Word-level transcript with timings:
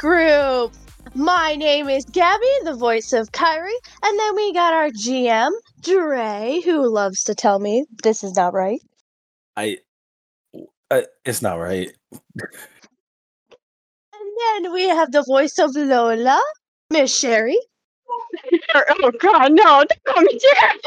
group. 0.00 0.72
My 1.14 1.56
name 1.56 1.90
is 1.90 2.06
Gabby, 2.06 2.46
the 2.64 2.74
voice 2.74 3.12
of 3.12 3.32
Kyrie, 3.32 3.70
and 4.02 4.18
then 4.18 4.34
we 4.34 4.54
got 4.54 4.72
our 4.72 4.88
GM, 4.88 5.50
Dre, 5.82 6.62
who 6.64 6.88
loves 6.88 7.24
to 7.24 7.34
tell 7.34 7.58
me 7.58 7.84
this 8.02 8.24
is 8.24 8.34
not 8.36 8.54
right. 8.54 8.80
I, 9.58 9.76
uh, 10.90 11.02
it's 11.26 11.42
not 11.42 11.56
right. 11.56 11.92
And 14.56 14.72
we 14.72 14.88
have 14.88 15.12
the 15.12 15.22
voice 15.22 15.58
of 15.58 15.74
Lola, 15.76 16.42
Miss 16.90 17.16
Sherry. 17.16 17.58
oh 18.74 19.12
god, 19.20 19.52
no, 19.52 19.84
don't 19.84 20.04
call 20.06 20.22
me 20.22 20.38
Jerry. 20.38 20.80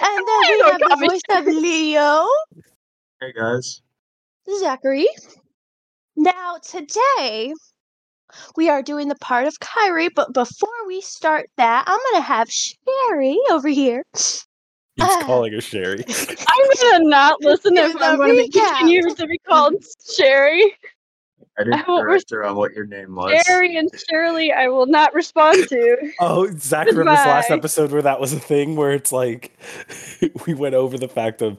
And 0.00 0.26
then 0.28 0.40
we 0.48 0.60
have 0.66 0.78
the 0.80 0.86
call 0.88 0.96
me 0.98 1.08
voice 1.08 1.20
of 1.30 1.44
Leo, 1.46 2.26
Hey 3.20 3.32
guys. 3.32 3.82
Zachary. 4.60 5.08
Now, 6.16 6.56
today 6.64 7.52
we 8.56 8.68
are 8.68 8.82
doing 8.82 9.08
the 9.08 9.14
part 9.16 9.46
of 9.46 9.58
Kyrie, 9.60 10.08
but 10.08 10.32
before 10.32 10.86
we 10.86 11.00
start 11.00 11.48
that, 11.56 11.84
I'm 11.86 11.98
going 12.12 12.22
to 12.22 12.26
have 12.26 12.50
Sherry 12.50 13.38
over 13.50 13.68
here. 13.68 14.02
He's 14.12 14.40
Ah. 15.00 15.22
calling 15.24 15.52
her 15.52 15.60
Sherry. 15.60 16.04
I'm 16.08 16.90
gonna 16.92 17.08
not 17.08 17.40
listen 17.40 17.74
Do 17.74 17.82
if 17.84 17.96
I'm 18.02 18.18
gonna 18.18 18.32
be 18.34 18.48
recap. 18.48 18.78
continue 18.78 19.14
to 19.14 19.26
be 19.28 19.38
called 19.38 19.74
Sherry. 20.12 20.74
I 21.58 21.64
didn't 21.64 21.74
I 21.80 21.84
won't 21.88 22.04
correct 22.04 22.30
her 22.30 22.44
on 22.44 22.56
what 22.56 22.72
your 22.72 22.86
name 22.86 23.14
was. 23.14 23.42
Sherry 23.46 23.76
and 23.76 23.90
Shirley, 24.08 24.52
I 24.52 24.68
will 24.68 24.86
not 24.86 25.12
respond 25.14 25.68
to. 25.68 26.12
Oh, 26.20 26.48
Zach, 26.58 26.86
remember 26.86 27.10
this 27.12 27.26
last 27.26 27.50
episode 27.50 27.90
where 27.90 28.02
that 28.02 28.20
was 28.20 28.32
a 28.32 28.38
thing 28.40 28.76
where 28.76 28.92
it's 28.92 29.12
like 29.12 29.58
we 30.46 30.54
went 30.54 30.74
over 30.74 30.96
the 30.98 31.08
fact 31.08 31.42
of 31.42 31.58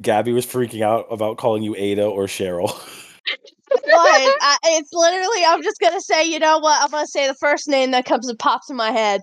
Gabby 0.00 0.32
was 0.32 0.46
freaking 0.46 0.82
out 0.82 1.06
about 1.10 1.36
calling 1.36 1.62
you 1.62 1.74
Ada 1.76 2.04
or 2.04 2.24
Cheryl. 2.26 2.68
But 3.70 3.80
I, 3.92 4.56
it's 4.64 4.92
literally, 4.92 5.44
I'm 5.46 5.62
just 5.62 5.80
going 5.80 5.94
to 5.94 6.00
say, 6.00 6.24
you 6.24 6.38
know 6.38 6.58
what? 6.58 6.80
I'm 6.82 6.90
going 6.90 7.04
to 7.04 7.10
say 7.10 7.26
the 7.26 7.34
first 7.34 7.68
name 7.68 7.90
that 7.90 8.04
comes 8.04 8.28
and 8.28 8.38
pops 8.38 8.70
in 8.70 8.76
my 8.76 8.90
head 8.92 9.20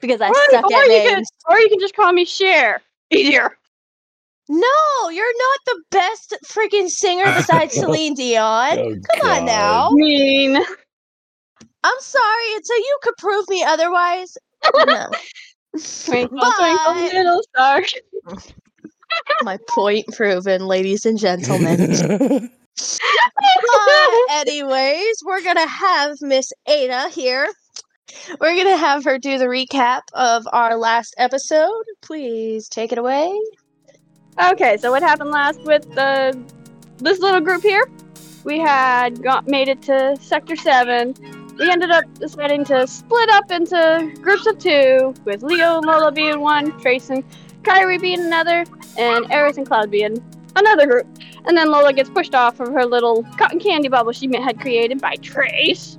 because 0.00 0.20
I 0.20 0.28
Or, 0.28 0.34
suck 0.50 0.64
or 0.64 0.74
at 0.74 0.84
you 0.86 0.88
can, 1.02 1.14
names. 1.14 1.28
or 1.48 1.58
you 1.58 1.68
can 1.68 1.80
just 1.80 1.96
call 1.96 2.12
me 2.12 2.24
Cher. 2.24 2.82
Easier. 3.10 3.56
No, 4.48 5.08
you're 5.10 5.26
not 5.38 5.58
the 5.66 5.82
best 5.90 6.34
freaking 6.46 6.88
singer 6.88 7.24
besides 7.36 7.74
Celine 7.78 8.14
Dion. 8.14 8.78
Oh, 8.78 8.94
Come 9.20 9.28
on 9.30 9.38
God. 9.40 9.46
now. 9.46 9.90
Mean. 9.92 10.56
I'm 10.56 12.00
sorry 12.00 12.54
until 12.54 12.78
you 12.78 12.98
could 13.02 13.14
prove 13.18 13.48
me 13.48 13.62
otherwise. 13.64 14.36
No. 14.74 15.06
Twinkle, 16.04 16.38
But- 16.38 16.56
twinkle, 16.58 16.94
little 17.18 17.42
star. 17.54 17.82
My 19.42 19.58
point 19.68 20.06
proven, 20.14 20.66
ladies 20.66 21.04
and 21.06 21.18
gentlemen. 21.18 22.50
But 22.78 24.10
anyways, 24.30 25.16
we're 25.24 25.42
gonna 25.42 25.66
have 25.66 26.16
Miss 26.20 26.52
Ada 26.66 27.08
here. 27.10 27.48
We're 28.40 28.56
gonna 28.56 28.76
have 28.76 29.02
her 29.04 29.18
do 29.18 29.38
the 29.38 29.46
recap 29.46 30.02
of 30.12 30.46
our 30.52 30.76
last 30.76 31.14
episode. 31.16 31.82
Please 32.02 32.68
take 32.68 32.92
it 32.92 32.98
away. 32.98 33.32
Okay, 34.38 34.76
so 34.76 34.90
what 34.90 35.02
happened 35.02 35.30
last 35.30 35.62
with 35.62 35.82
the 35.94 36.38
this 36.98 37.20
little 37.20 37.40
group 37.40 37.62
here? 37.62 37.88
We 38.44 38.58
had 38.58 39.22
got 39.22 39.48
made 39.48 39.68
it 39.68 39.82
to 39.82 40.16
Sector 40.20 40.56
Seven. 40.56 41.14
We 41.58 41.70
ended 41.70 41.90
up 41.90 42.04
deciding 42.18 42.64
to 42.66 42.86
split 42.86 43.30
up 43.30 43.50
into 43.50 44.12
groups 44.20 44.46
of 44.46 44.58
two, 44.58 45.14
with 45.24 45.42
Leo 45.42 45.78
and 45.78 45.86
Lola 45.86 46.12
being 46.12 46.40
one, 46.40 46.78
Trace 46.80 47.08
and 47.08 47.24
Kyrie 47.62 47.98
being 47.98 48.20
another, 48.20 48.66
and 48.98 49.24
Aerith 49.30 49.56
and 49.56 49.66
Cloud 49.66 49.90
being 49.90 50.22
another 50.54 50.86
group. 50.86 51.06
And 51.46 51.56
then 51.56 51.70
Lola 51.70 51.94
gets 51.94 52.10
pushed 52.10 52.34
off 52.34 52.60
of 52.60 52.68
her 52.68 52.84
little 52.84 53.22
cotton 53.38 53.58
candy 53.58 53.88
bubble 53.88 54.12
she 54.12 54.28
had 54.36 54.60
created 54.60 55.00
by 55.00 55.16
Trace. 55.16 55.96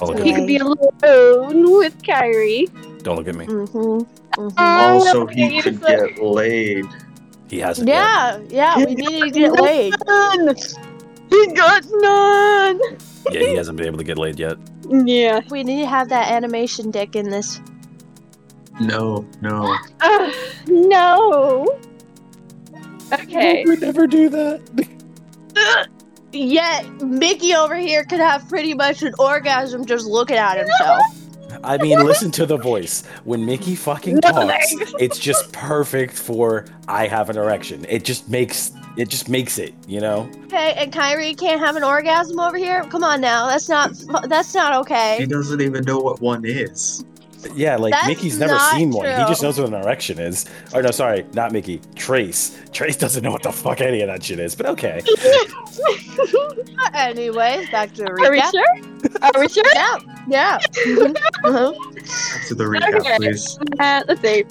Oh, 0.00 0.06
look 0.06 0.16
So 0.18 0.24
he 0.24 0.32
me. 0.32 0.34
could 0.34 0.46
be 0.46 0.56
alone 0.56 1.78
with 1.78 2.02
Kyrie. 2.02 2.68
Don't 3.02 3.16
look 3.16 3.28
at 3.28 3.34
me. 3.34 3.44
Mm-hmm. 3.46 4.48
Also, 4.56 5.26
he 5.26 5.60
could 5.60 5.80
get 5.82 6.18
laid. 6.22 6.86
He 7.50 7.58
hasn't. 7.58 7.88
yet. 7.88 7.96
Yeah, 8.48 8.78
yeah, 8.78 8.84
we 8.86 8.94
need 8.94 9.20
to 9.20 9.30
get 9.30 9.60
laid. 9.60 9.92
None. 10.06 10.54
He 11.28 11.46
got 11.48 11.84
none. 11.90 12.80
Yeah, 13.32 13.40
he 13.40 13.54
hasn't 13.56 13.76
been 13.76 13.86
able 13.86 13.98
to 13.98 14.04
get 14.04 14.18
laid 14.18 14.38
yet. 14.38 14.56
Yeah. 14.88 15.40
We 15.50 15.64
need 15.64 15.82
to 15.82 15.86
have 15.88 16.08
that 16.10 16.30
animation 16.30 16.90
dick 16.90 17.16
in 17.16 17.30
this. 17.30 17.60
No, 18.80 19.28
no. 19.40 19.76
Uh, 20.00 20.32
no. 20.66 21.66
Okay. 23.12 23.64
We 23.66 23.76
never 23.76 24.06
do 24.06 24.28
that. 24.28 25.88
Yet 26.32 26.88
Mickey 27.02 27.54
over 27.54 27.76
here 27.76 28.04
could 28.04 28.20
have 28.20 28.48
pretty 28.48 28.72
much 28.72 29.02
an 29.02 29.12
orgasm 29.18 29.84
just 29.84 30.06
looking 30.06 30.36
at 30.36 30.58
himself. 30.58 31.02
I 31.62 31.78
mean, 31.78 31.98
listen 32.04 32.30
to 32.32 32.46
the 32.46 32.56
voice. 32.56 33.04
When 33.24 33.44
Mickey 33.44 33.74
fucking 33.74 34.14
No 34.16 34.20
talks, 34.20 34.74
thanks. 34.74 34.92
it's 34.98 35.18
just 35.18 35.52
perfect 35.52 36.14
for 36.14 36.66
I 36.88 37.06
have 37.06 37.30
an 37.30 37.36
erection. 37.36 37.84
It 37.88 38.04
just 38.04 38.28
makes 38.28 38.72
it 38.96 39.08
just 39.08 39.28
makes 39.28 39.58
it, 39.58 39.72
you 39.86 40.00
know? 40.00 40.28
Okay, 40.46 40.74
and 40.76 40.92
Kyrie 40.92 41.34
can't 41.34 41.60
have 41.60 41.76
an 41.76 41.84
orgasm 41.84 42.40
over 42.40 42.56
here. 42.56 42.82
Come 42.84 43.04
on 43.04 43.20
now, 43.20 43.46
that's 43.46 43.68
not 43.68 43.92
that's 44.28 44.54
not 44.54 44.74
okay. 44.80 45.16
He 45.18 45.26
doesn't 45.26 45.60
even 45.60 45.84
know 45.84 45.98
what 45.98 46.20
one 46.20 46.44
is. 46.44 47.04
Yeah, 47.54 47.76
like 47.76 47.92
That's 47.92 48.06
Mickey's 48.08 48.38
never 48.38 48.54
not 48.54 48.74
seen 48.74 48.90
one. 48.90 49.06
He 49.06 49.24
just 49.26 49.42
knows 49.42 49.58
what 49.58 49.68
an 49.68 49.74
erection 49.74 50.18
is. 50.18 50.44
Or 50.74 50.82
no, 50.82 50.90
sorry, 50.90 51.24
not 51.32 51.52
Mickey. 51.52 51.80
Trace. 51.94 52.56
Trace 52.72 52.96
doesn't 52.96 53.22
know 53.22 53.30
what 53.32 53.42
the 53.42 53.52
fuck 53.52 53.80
any 53.80 54.02
of 54.02 54.08
that 54.08 54.22
shit 54.22 54.38
is, 54.38 54.54
but 54.54 54.66
okay. 54.66 55.00
Anyways, 56.94 57.70
back 57.70 57.92
to 57.94 58.02
the 58.02 58.10
recap. 58.10 58.26
Are 58.26 58.30
we 58.30 58.38
recap. 58.40 58.50
sure? 58.50 59.22
Are 59.22 59.40
we 59.40 59.48
sure? 59.48 59.64
Yeah, 59.74 59.98
yeah. 60.28 60.58
Mhm, 60.86 61.16
uh-huh. 61.44 61.72
Back 61.72 62.46
to 62.48 62.54
the 62.54 62.64
recap, 62.64 62.94
Okay. 63.00 63.16
please. 63.16 63.58
Uh, 63.78 64.02
let's 64.08 64.20
see. 64.20 64.44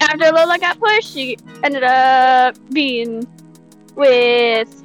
After 0.00 0.32
Lola 0.32 0.58
got 0.58 0.78
pushed, 0.80 1.12
she 1.12 1.36
ended 1.62 1.84
up 1.84 2.56
being 2.72 3.26
with 3.94 4.82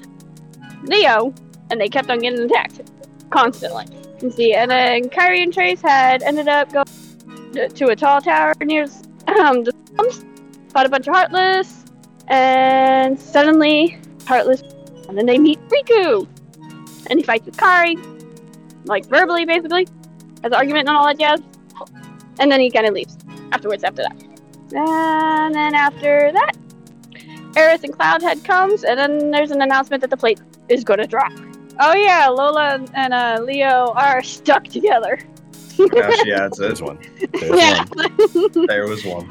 Leo, 0.84 1.34
and 1.72 1.82
they 1.82 1.90
kept 1.90 2.10
on 2.10 2.20
getting 2.20 2.40
attacked 2.42 2.82
constantly. 3.32 3.86
You 4.22 4.32
see, 4.32 4.54
and 4.54 4.70
then 4.72 5.10
Kyrie 5.10 5.42
and 5.44 5.54
Trace 5.54 5.82
had 5.82 6.24
ended 6.24 6.48
up 6.48 6.72
going 6.72 6.86
to- 7.68 7.88
a 7.88 7.96
tall 7.96 8.22
tower 8.22 8.54
near 8.62 8.84
um, 9.28 9.64
the 9.64 9.74
slums, 9.96 10.26
fought 10.70 10.86
a 10.86 10.90
bunch 10.90 11.08
of 11.08 11.14
Heartless, 11.14 11.86
and 12.28 13.20
suddenly 13.20 14.00
Heartless, 14.26 14.62
and 15.08 15.18
then 15.18 15.26
they 15.26 15.38
meet 15.38 15.60
Riku, 15.70 16.28
and 17.10 17.20
he 17.20 17.24
fights 17.24 17.46
with 17.46 17.58
Kyrie, 17.58 17.98
like 18.86 19.06
verbally, 19.08 19.46
basically, 19.46 19.88
has 20.44 20.52
an 20.52 20.54
argument 20.54 20.88
and 20.88 20.98
all 20.98 21.06
that 21.06 21.20
jazz, 21.20 21.42
and 22.40 22.52
then 22.52 22.60
he 22.60 22.70
kind 22.70 22.86
of 22.86 22.94
leaves 22.94 23.18
afterwards 23.52 23.84
after 23.84 24.04
that. 24.04 24.24
And 24.74 25.56
then 25.56 25.74
after 25.76 26.32
that, 26.34 26.54
Aerith 27.54 27.84
and 27.84 27.98
Cloudhead 27.98 28.44
comes, 28.44 28.84
and 28.84 29.00
then 29.00 29.32
there's 29.32 29.52
an 29.52 29.62
announcement 29.62 30.02
that 30.02 30.10
the 30.10 30.18
plate 30.18 30.40
is 30.70 30.84
going 30.84 31.00
to 31.00 31.08
drop. 31.08 31.32
Oh 31.80 31.94
yeah, 31.94 32.28
Lola 32.28 32.86
and 32.94 33.14
uh, 33.14 33.40
Leo 33.44 33.94
are 33.96 34.22
stuck 34.22 34.66
together. 34.66 35.20
Now 35.80 36.12
she 36.24 36.34
adds 36.42 36.58
There's 36.58 36.82
one. 36.82 36.98
There's 37.34 37.56
Yeah. 37.58 37.86
one. 37.94 38.68
There 38.68 38.88
was 38.88 39.06
one. 39.06 39.28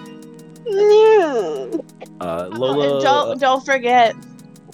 Uh, 2.20 2.48
And 2.48 2.58
Lola. 2.58 3.02
don't 3.02 3.40
don't 3.40 3.64
forget. 3.64 4.14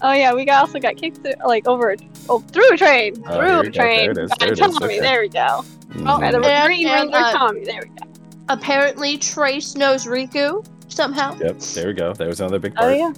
Oh 0.01 0.13
yeah, 0.13 0.33
we 0.35 0.45
got, 0.45 0.61
also 0.63 0.81
got 0.81 0.97
kicked 0.97 1.19
through, 1.19 1.35
like 1.47 1.67
over 1.69 1.95
oh, 2.29 2.41
through 2.41 2.73
a 2.73 2.77
train, 2.77 3.23
Oh, 3.27 3.37
through 3.37 3.47
here 3.47 3.59
a 3.59 3.61
we 3.61 3.69
go. 3.69 3.71
There 3.71 3.71
train. 3.73 4.11
it 4.11 4.19
is. 4.19 4.31
There 4.39 4.49
it 4.49 4.53
is. 4.53 4.59
Tommy, 4.59 4.85
Okay. 4.85 5.01
there 5.01 5.21
we 5.21 5.29
go. 5.29 5.65
Mhm. 5.91 6.21
By 6.21 6.31
the 6.33 6.41
And- 6.41 6.67
green 6.67 6.89
and, 6.89 7.13
Ranger 7.13 7.17
uh, 7.27 7.33
Tommy, 7.33 7.65
there 7.65 7.83
we 7.83 7.89
go. 7.89 8.07
Apparently, 8.49 9.17
Trace 9.19 9.77
knows 9.77 10.07
Riku 10.07 10.65
somehow. 10.89 11.37
Yep, 11.39 11.59
there 11.61 11.87
we 11.87 11.93
go. 11.93 12.13
There 12.15 12.27
was 12.29 12.41
another 12.41 12.59
big 12.59 12.75
part. 12.75 12.93
Oh 12.93 12.95
yeah. 12.97 13.13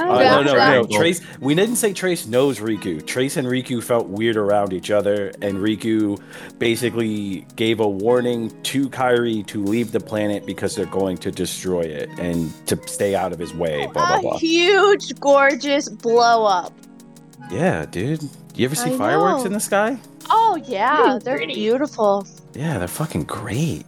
Uh, 0.00 0.06
Oh, 0.08 0.20
Yeah, 0.20 0.40
no, 0.40 0.54
no, 0.54 0.82
no. 0.82 0.98
Trace. 0.98 1.20
We 1.40 1.54
didn't 1.54 1.76
say 1.76 1.92
Trace 1.92 2.26
knows 2.26 2.58
Riku. 2.60 3.04
Trace 3.06 3.36
and 3.36 3.46
Riku 3.46 3.82
felt 3.82 4.08
weird 4.08 4.36
around 4.36 4.72
each 4.72 4.90
other, 4.90 5.32
and 5.42 5.58
Riku 5.58 6.20
basically 6.58 7.46
gave 7.56 7.80
a 7.80 7.88
warning 7.88 8.50
to 8.64 8.88
Kyrie 8.90 9.42
to 9.44 9.62
leave 9.64 9.92
the 9.92 10.00
planet 10.00 10.46
because 10.46 10.74
they're 10.76 10.86
going 10.86 11.16
to 11.18 11.30
destroy 11.30 11.82
it 11.82 12.08
and 12.18 12.52
to 12.66 12.78
stay 12.86 13.14
out 13.14 13.32
of 13.32 13.38
his 13.38 13.52
way. 13.54 13.86
Blah 13.92 13.92
blah 13.92 14.18
A 14.18 14.20
blah. 14.22 14.38
huge, 14.38 15.18
gorgeous 15.20 15.88
blow 15.88 16.44
up. 16.44 16.72
Yeah, 17.50 17.86
dude. 17.86 18.22
You 18.54 18.64
ever 18.66 18.74
see 18.74 18.94
I 18.94 18.98
fireworks 18.98 19.40
know. 19.40 19.46
in 19.46 19.52
the 19.52 19.60
sky? 19.60 19.98
Oh 20.28 20.56
yeah, 20.66 21.18
they're 21.22 21.38
pretty. 21.38 21.54
beautiful. 21.54 22.26
Yeah, 22.54 22.78
they're 22.78 22.88
fucking 22.88 23.24
great. 23.24 23.84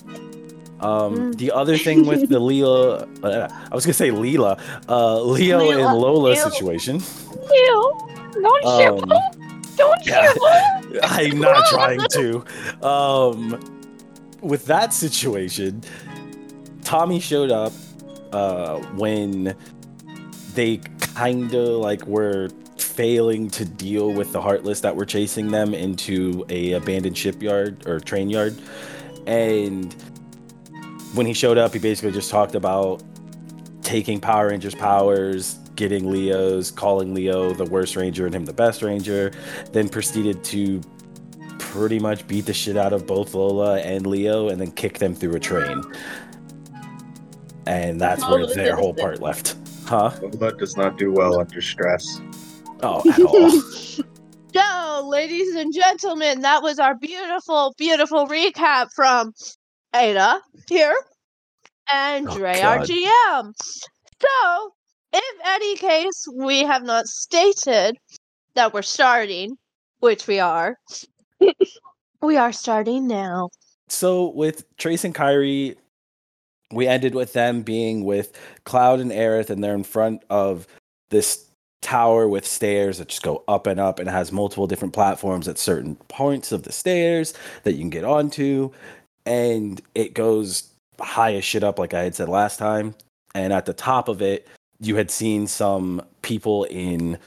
Um, 0.82 1.32
Mm. 1.32 1.36
the 1.38 1.52
other 1.52 1.76
thing 1.78 2.06
with 2.06 2.28
the 2.28 2.40
Leela, 2.48 3.06
uh, 3.24 3.48
I 3.70 3.74
was 3.74 3.84
gonna 3.86 3.94
say 3.94 4.10
Leela, 4.10 4.58
uh, 4.88 5.22
Leo 5.22 5.60
Leela, 5.60 5.84
and 5.88 5.98
Lola 5.98 6.28
Leo. 6.28 6.34
situation. 6.34 7.00
Ew. 7.52 8.08
Don't 8.42 8.64
ship 8.64 8.90
Um, 8.90 9.12
Don't 9.76 10.06
Yeah. 10.06 10.32
you? 10.34 11.00
I'm 11.02 11.38
not 11.40 11.64
trying 11.66 12.00
to. 12.12 12.44
Um, 12.86 13.58
with 14.40 14.64
that 14.66 14.92
situation, 14.92 15.82
Tommy 16.84 17.20
showed 17.20 17.50
up 17.50 17.72
uh, 18.32 18.78
when 18.96 19.54
they 20.54 20.78
kind 21.14 21.54
of 21.54 21.68
like 21.78 22.06
were 22.06 22.48
failing 22.76 23.48
to 23.50 23.64
deal 23.64 24.12
with 24.12 24.32
the 24.32 24.40
heartless 24.40 24.80
that 24.80 24.94
were 24.96 25.06
chasing 25.06 25.50
them 25.50 25.72
into 25.74 26.44
a 26.50 26.72
abandoned 26.72 27.16
shipyard 27.16 27.86
or 27.86 28.00
train 28.00 28.28
yard 28.28 28.54
and 29.26 29.94
when 31.14 31.26
he 31.26 31.32
showed 31.32 31.58
up 31.58 31.72
he 31.72 31.78
basically 31.78 32.12
just 32.12 32.30
talked 32.30 32.54
about 32.54 33.02
taking 33.82 34.20
power 34.20 34.48
rangers 34.48 34.74
powers 34.74 35.54
getting 35.76 36.10
leo's 36.10 36.70
calling 36.70 37.14
leo 37.14 37.52
the 37.52 37.64
worst 37.66 37.96
ranger 37.96 38.26
and 38.26 38.34
him 38.34 38.44
the 38.44 38.52
best 38.52 38.82
ranger 38.82 39.32
then 39.72 39.88
proceeded 39.88 40.42
to 40.44 40.80
pretty 41.72 41.98
much 41.98 42.26
beat 42.28 42.44
the 42.44 42.52
shit 42.52 42.76
out 42.76 42.92
of 42.92 43.06
both 43.06 43.34
lola 43.34 43.80
and 43.80 44.06
leo 44.06 44.50
and 44.50 44.60
then 44.60 44.70
kick 44.72 44.98
them 44.98 45.14
through 45.14 45.34
a 45.34 45.40
train. 45.40 45.82
And 47.66 47.98
that's 47.98 48.28
where 48.28 48.46
their 48.46 48.76
whole 48.76 48.92
part 48.92 49.20
left. 49.22 49.56
Huh? 49.86 50.10
Lola 50.20 50.52
does 50.54 50.76
not 50.76 50.98
do 50.98 51.12
well 51.12 51.40
under 51.40 51.62
stress. 51.62 52.20
oh 52.82 53.02
at 53.10 53.20
all. 53.20 53.62
So, 54.54 55.08
ladies 55.08 55.54
and 55.54 55.72
gentlemen, 55.72 56.42
that 56.42 56.62
was 56.62 56.78
our 56.78 56.94
beautiful, 56.94 57.74
beautiful 57.78 58.26
recap 58.26 58.92
from 58.94 59.32
Ada 59.94 60.40
here 60.68 60.96
and 61.90 62.28
Oh, 62.28 62.36
Dre, 62.36 62.60
our 62.60 62.78
GM. 62.78 63.52
So, 64.20 64.74
if 65.12 65.40
any 65.44 65.76
case 65.76 66.26
we 66.34 66.60
have 66.60 66.82
not 66.82 67.06
stated 67.06 67.96
that 68.54 68.72
we're 68.72 68.82
starting, 68.82 69.56
which 70.00 70.26
we 70.26 70.40
are, 70.40 70.78
we 72.22 72.36
are 72.36 72.52
starting 72.52 73.06
now. 73.06 73.50
So 73.88 74.30
with 74.30 74.64
Trace 74.78 75.04
and 75.04 75.14
Kyrie, 75.14 75.76
we 76.72 76.86
ended 76.86 77.14
with 77.14 77.34
them 77.34 77.62
being 77.62 78.04
with 78.04 78.32
Cloud 78.64 79.00
and 79.00 79.10
Aerith, 79.10 79.50
and 79.50 79.62
they're 79.62 79.74
in 79.74 79.84
front 79.84 80.22
of 80.30 80.66
this 81.10 81.46
tower 81.82 82.26
with 82.28 82.46
stairs 82.46 82.98
that 82.98 83.08
just 83.08 83.22
go 83.22 83.42
up 83.48 83.66
and 83.66 83.78
up 83.80 83.98
and 83.98 84.08
it 84.08 84.12
has 84.12 84.30
multiple 84.30 84.68
different 84.68 84.94
platforms 84.94 85.48
at 85.48 85.58
certain 85.58 85.96
points 86.08 86.52
of 86.52 86.62
the 86.62 86.72
stairs 86.72 87.34
that 87.64 87.72
you 87.72 87.80
can 87.80 87.90
get 87.90 88.04
onto. 88.04 88.70
And 89.26 89.80
it 89.94 90.14
goes 90.14 90.68
high 91.00 91.34
as 91.34 91.44
shit 91.44 91.64
up, 91.64 91.78
like 91.78 91.94
I 91.94 92.02
had 92.02 92.14
said 92.14 92.28
last 92.28 92.58
time. 92.58 92.94
And 93.34 93.52
at 93.52 93.66
the 93.66 93.72
top 93.72 94.08
of 94.08 94.20
it, 94.20 94.46
you 94.80 94.96
had 94.96 95.10
seen 95.10 95.46
some 95.46 96.02
people 96.22 96.64
in 96.64 97.18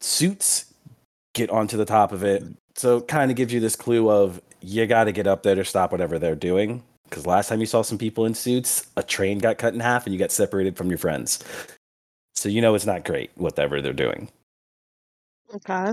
suits 0.00 0.72
get 1.34 1.50
onto 1.50 1.76
the 1.76 1.84
top 1.84 2.12
of 2.12 2.24
it. 2.24 2.44
So 2.74 2.98
it 2.98 3.08
kind 3.08 3.30
of 3.30 3.36
gives 3.36 3.52
you 3.52 3.60
this 3.60 3.76
clue 3.76 4.10
of 4.10 4.40
you 4.60 4.86
got 4.86 5.04
to 5.04 5.12
get 5.12 5.26
up 5.26 5.42
there 5.42 5.54
to 5.54 5.64
stop 5.64 5.92
whatever 5.92 6.18
they're 6.18 6.34
doing. 6.34 6.82
Because 7.08 7.26
last 7.26 7.48
time 7.48 7.60
you 7.60 7.66
saw 7.66 7.82
some 7.82 7.96
people 7.98 8.26
in 8.26 8.34
suits, 8.34 8.86
a 8.96 9.02
train 9.02 9.38
got 9.38 9.58
cut 9.58 9.72
in 9.72 9.80
half 9.80 10.04
and 10.04 10.12
you 10.12 10.18
got 10.18 10.32
separated 10.32 10.76
from 10.76 10.88
your 10.88 10.98
friends. 10.98 11.42
So 12.34 12.48
you 12.48 12.60
know 12.60 12.74
it's 12.74 12.86
not 12.86 13.04
great, 13.04 13.30
whatever 13.36 13.80
they're 13.80 13.92
doing. 13.92 14.28
Okay. 15.54 15.92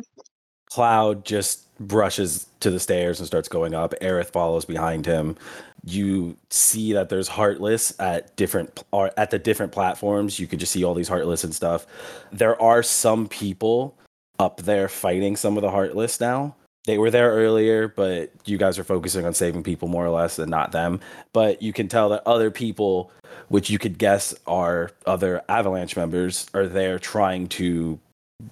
Cloud 0.69 1.25
just 1.25 1.64
brushes 1.79 2.47
to 2.61 2.71
the 2.71 2.79
stairs 2.79 3.19
and 3.19 3.27
starts 3.27 3.47
going 3.47 3.73
up. 3.73 3.93
Aerith 4.01 4.31
follows 4.31 4.65
behind 4.65 5.05
him. 5.05 5.35
You 5.83 6.37
see 6.49 6.93
that 6.93 7.09
there's 7.09 7.27
Heartless 7.27 7.97
at 7.99 8.35
different 8.35 8.83
or 8.91 9.11
at 9.17 9.31
the 9.31 9.39
different 9.39 9.71
platforms. 9.71 10.39
You 10.39 10.47
could 10.47 10.59
just 10.59 10.71
see 10.71 10.83
all 10.83 10.93
these 10.93 11.07
Heartless 11.07 11.43
and 11.43 11.53
stuff. 11.53 11.85
There 12.31 12.59
are 12.61 12.81
some 12.81 13.27
people 13.27 13.95
up 14.39 14.61
there 14.61 14.87
fighting 14.87 15.35
some 15.35 15.57
of 15.57 15.61
the 15.61 15.71
Heartless 15.71 16.19
now. 16.19 16.55
They 16.85 16.97
were 16.99 17.09
there 17.09 17.31
earlier, 17.31 17.87
but 17.87 18.31
you 18.45 18.57
guys 18.57 18.77
are 18.77 18.83
focusing 18.83 19.25
on 19.25 19.33
saving 19.33 19.63
people 19.63 19.87
more 19.87 20.05
or 20.05 20.11
less 20.11 20.37
and 20.37 20.51
not 20.51 20.71
them. 20.71 20.99
But 21.33 21.61
you 21.61 21.73
can 21.73 21.87
tell 21.87 22.09
that 22.09 22.21
other 22.27 22.51
people, 22.51 23.11
which 23.47 23.71
you 23.71 23.79
could 23.79 23.97
guess 23.97 24.35
are 24.45 24.91
other 25.07 25.41
Avalanche 25.49 25.95
members, 25.95 26.45
are 26.53 26.67
there 26.67 26.99
trying 26.99 27.47
to 27.49 27.99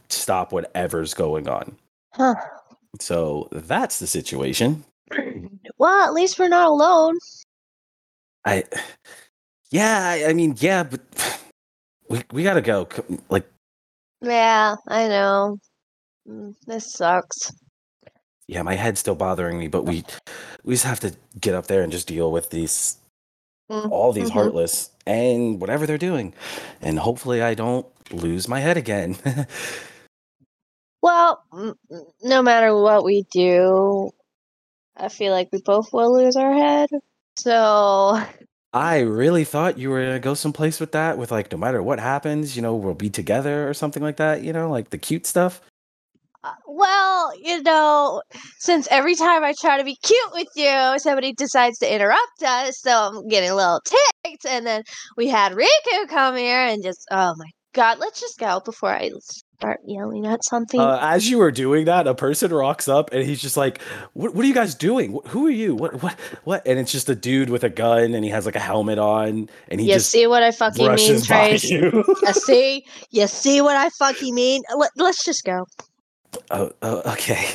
stop 0.09 0.51
whatever's 0.51 1.13
going 1.13 1.47
on. 1.47 1.75
Huh. 2.13 2.35
So 2.99 3.49
that's 3.51 3.99
the 3.99 4.07
situation. 4.07 4.83
Well, 5.77 6.01
at 6.07 6.13
least 6.13 6.39
we're 6.39 6.49
not 6.49 6.69
alone. 6.69 7.17
I, 8.45 8.63
yeah, 9.71 9.99
I, 10.25 10.29
I 10.29 10.33
mean, 10.33 10.55
yeah, 10.59 10.83
but 10.83 11.01
we 12.09 12.23
we 12.31 12.43
gotta 12.43 12.61
go. 12.61 12.87
Like, 13.29 13.47
Yeah, 14.21 14.75
I 14.87 15.07
know. 15.07 15.57
Mm, 16.27 16.55
This 16.67 16.93
sucks. 16.93 17.51
yeah, 18.47 18.61
my 18.61 18.75
head's 18.75 18.99
still 18.99 19.15
bothering 19.15 19.57
me, 19.59 19.67
but 19.67 19.85
we 19.85 20.03
we 20.63 20.73
just 20.75 20.85
have 20.85 20.99
to 21.01 21.15
get 21.39 21.55
up 21.55 21.67
there 21.67 21.81
and 21.83 21.91
just 21.91 22.07
deal 22.07 22.31
with 22.31 22.49
these 22.49 22.97
Mm, 23.71 23.91
all 23.91 24.11
these 24.13 24.29
mhm. 24.29 24.33
heartless 24.33 24.91
and 25.05 25.61
whatever 25.61 25.85
they're 25.87 25.97
doing, 25.97 26.33
and 26.81 26.99
hopefully 26.99 27.41
I 27.41 27.53
don't 27.55 27.87
lose 28.11 28.47
my 28.47 28.59
head 28.59 28.77
again. 28.77 29.17
Well, 31.03 31.43
no 32.23 32.41
matter 32.41 32.73
what 32.75 33.03
we 33.03 33.25
do, 33.29 34.09
I 34.95 35.09
feel 35.09 35.33
like 35.33 35.49
we 35.51 35.61
both 35.61 35.91
will 35.91 36.13
lose 36.13 36.37
our 36.37 36.53
head. 36.53 36.89
So, 37.37 38.23
I 38.73 38.99
really 39.01 39.43
thought 39.43 39.77
you 39.77 39.89
were 39.89 40.03
gonna 40.03 40.19
go 40.19 40.33
someplace 40.33 40.79
with 40.79 40.93
that, 40.93 41.17
with 41.17 41.31
like 41.31 41.51
no 41.51 41.57
matter 41.57 41.83
what 41.83 41.99
happens, 41.99 42.55
you 42.55 42.61
know, 42.61 42.75
we'll 42.75 42.93
be 42.95 43.09
together 43.09 43.69
or 43.69 43.73
something 43.73 44.01
like 44.01 44.17
that. 44.17 44.43
You 44.43 44.53
know, 44.53 44.69
like 44.71 44.91
the 44.91 44.97
cute 44.97 45.25
stuff. 45.27 45.61
uh, 46.43 46.53
well, 46.67 47.31
you 47.41 47.61
know, 47.63 48.21
since 48.59 48.87
every 48.91 49.15
time 49.15 49.43
I 49.43 49.53
try 49.59 49.77
to 49.77 49.83
be 49.85 49.97
cute 50.03 50.31
with 50.33 50.49
you, 50.55 50.95
somebody 50.99 51.33
decides 51.33 51.79
to 51.79 51.93
interrupt 51.93 52.43
us, 52.45 52.79
so 52.81 52.91
I'm 52.91 53.27
getting 53.29 53.49
a 53.51 53.55
little 53.55 53.81
ticked. 53.85 54.45
And 54.45 54.65
then 54.65 54.83
we 55.17 55.27
had 55.29 55.53
Riku 55.53 56.07
come 56.09 56.35
here 56.37 56.65
and 56.65 56.83
just, 56.83 57.07
oh 57.11 57.33
my 57.37 57.49
god, 57.73 57.99
let's 57.99 58.19
just 58.21 58.39
go 58.39 58.61
before 58.63 58.91
I 58.91 59.11
start 59.63 59.79
yelling 59.85 60.25
at 60.25 60.43
something. 60.43 60.79
Uh, 60.79 60.99
as 61.01 61.29
you 61.29 61.37
were 61.37 61.51
doing 61.51 61.85
that, 61.85 62.05
a 62.05 62.13
person 62.13 62.53
rocks 62.53 62.87
up 62.87 63.11
and 63.13 63.23
he's 63.23 63.41
just 63.41 63.55
like, 63.55 63.81
"What? 64.13 64.35
What 64.35 64.43
are 64.43 64.47
you 64.47 64.53
guys 64.53 64.75
doing? 64.75 65.19
Who 65.27 65.47
are 65.47 65.51
you? 65.51 65.75
What? 65.75 66.01
What? 66.01 66.19
What?" 66.43 66.67
And 66.67 66.79
it's 66.79 66.91
just 66.91 67.09
a 67.09 67.15
dude 67.15 67.49
with 67.49 67.63
a 67.63 67.69
gun 67.69 68.13
and 68.13 68.23
he 68.25 68.29
has 68.29 68.45
like 68.45 68.55
a 68.55 68.59
helmet 68.59 68.99
on 68.99 69.49
and 69.69 69.79
he 69.79 69.87
you 69.87 69.93
just 69.93 70.11
see 70.11 70.27
what 70.27 70.43
I 70.43 70.51
fucking 70.51 70.95
mean, 70.95 71.21
Trace? 71.21 71.69
you. 71.69 72.03
you 72.21 72.33
see? 72.33 72.85
You 73.11 73.27
see 73.27 73.61
what 73.61 73.77
I 73.77 73.89
fucking 73.89 74.35
mean? 74.35 74.63
Let, 74.75 74.91
let's 74.97 75.23
just 75.23 75.45
go. 75.45 75.65
oh, 76.51 76.71
oh, 76.81 77.13
okay. 77.13 77.47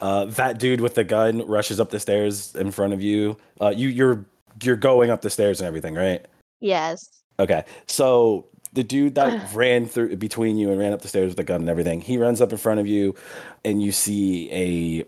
Uh, 0.00 0.24
that 0.24 0.58
dude 0.58 0.80
with 0.80 0.94
the 0.94 1.04
gun 1.04 1.46
rushes 1.46 1.78
up 1.78 1.90
the 1.90 2.00
stairs 2.00 2.54
in 2.54 2.70
front 2.70 2.94
of 2.94 3.02
you. 3.02 3.36
Uh, 3.60 3.68
you 3.68 3.88
you're 3.88 4.24
you're 4.62 4.76
going 4.76 5.10
up 5.10 5.20
the 5.20 5.30
stairs 5.30 5.60
and 5.60 5.68
everything, 5.68 5.94
right? 5.94 6.24
Yes. 6.60 7.20
Okay. 7.38 7.64
So 7.86 8.46
the 8.72 8.84
dude 8.84 9.14
that 9.16 9.52
ran 9.54 9.86
through 9.86 10.16
between 10.16 10.56
you 10.56 10.70
and 10.70 10.78
ran 10.78 10.92
up 10.92 11.02
the 11.02 11.08
stairs 11.08 11.28
with 11.28 11.36
the 11.36 11.44
gun 11.44 11.60
and 11.60 11.70
everything, 11.70 12.00
he 12.00 12.18
runs 12.18 12.40
up 12.40 12.52
in 12.52 12.58
front 12.58 12.80
of 12.80 12.86
you, 12.86 13.14
and 13.64 13.82
you 13.82 13.92
see 13.92 14.50
a 14.52 15.04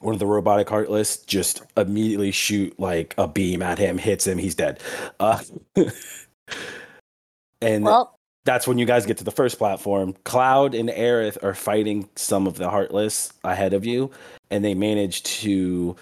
one 0.00 0.14
of 0.14 0.20
the 0.20 0.26
robotic 0.26 0.68
heartless 0.68 1.16
just 1.16 1.62
immediately 1.76 2.30
shoot 2.30 2.78
like 2.78 3.14
a 3.18 3.26
beam 3.26 3.62
at 3.62 3.78
him, 3.78 3.98
hits 3.98 4.26
him, 4.26 4.38
he's 4.38 4.54
dead. 4.54 4.80
Uh, 5.18 5.40
and 7.60 7.84
Well, 7.84 8.14
that's 8.44 8.66
when 8.66 8.78
you 8.78 8.86
guys 8.86 9.06
get 9.06 9.18
to 9.18 9.24
the 9.24 9.32
first 9.32 9.58
platform. 9.58 10.14
Cloud 10.24 10.74
and 10.74 10.88
Aerith 10.88 11.42
are 11.42 11.54
fighting 11.54 12.08
some 12.14 12.46
of 12.46 12.56
the 12.56 12.70
Heartless 12.70 13.32
ahead 13.44 13.74
of 13.74 13.84
you, 13.84 14.10
and 14.50 14.64
they 14.64 14.74
manage 14.74 15.22
to 15.24 15.96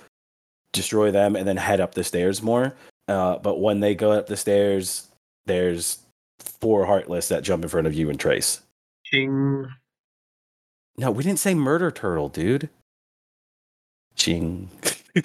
destroy 0.73 1.11
them 1.11 1.35
and 1.35 1.49
then 1.49 1.56
head 1.56 1.80
up 1.80 1.95
the 1.95 2.04
stairs 2.04 2.42
more. 2.42 2.75
Uh, 3.09 3.38
but 3.38 3.61
when 3.61 3.80
they 3.80 3.95
go 3.95 4.12
up 4.12 4.26
the 4.26 4.37
stairs, 4.37 5.09
there's 5.47 5.99
four 6.38 6.87
Heartless 6.87 7.28
that 7.28 7.43
jump 7.43 7.62
in 7.64 7.69
front 7.69 7.87
of 7.87 7.95
you 7.95 8.11
and 8.11 8.19
Trace. 8.19 8.61
Ching. 9.05 9.69
No, 10.99 11.11
we 11.11 11.23
didn't 11.23 11.38
say 11.38 11.55
murder 11.55 11.90
turtle, 11.90 12.28
dude. 12.28 12.69
Ching. 14.14 14.71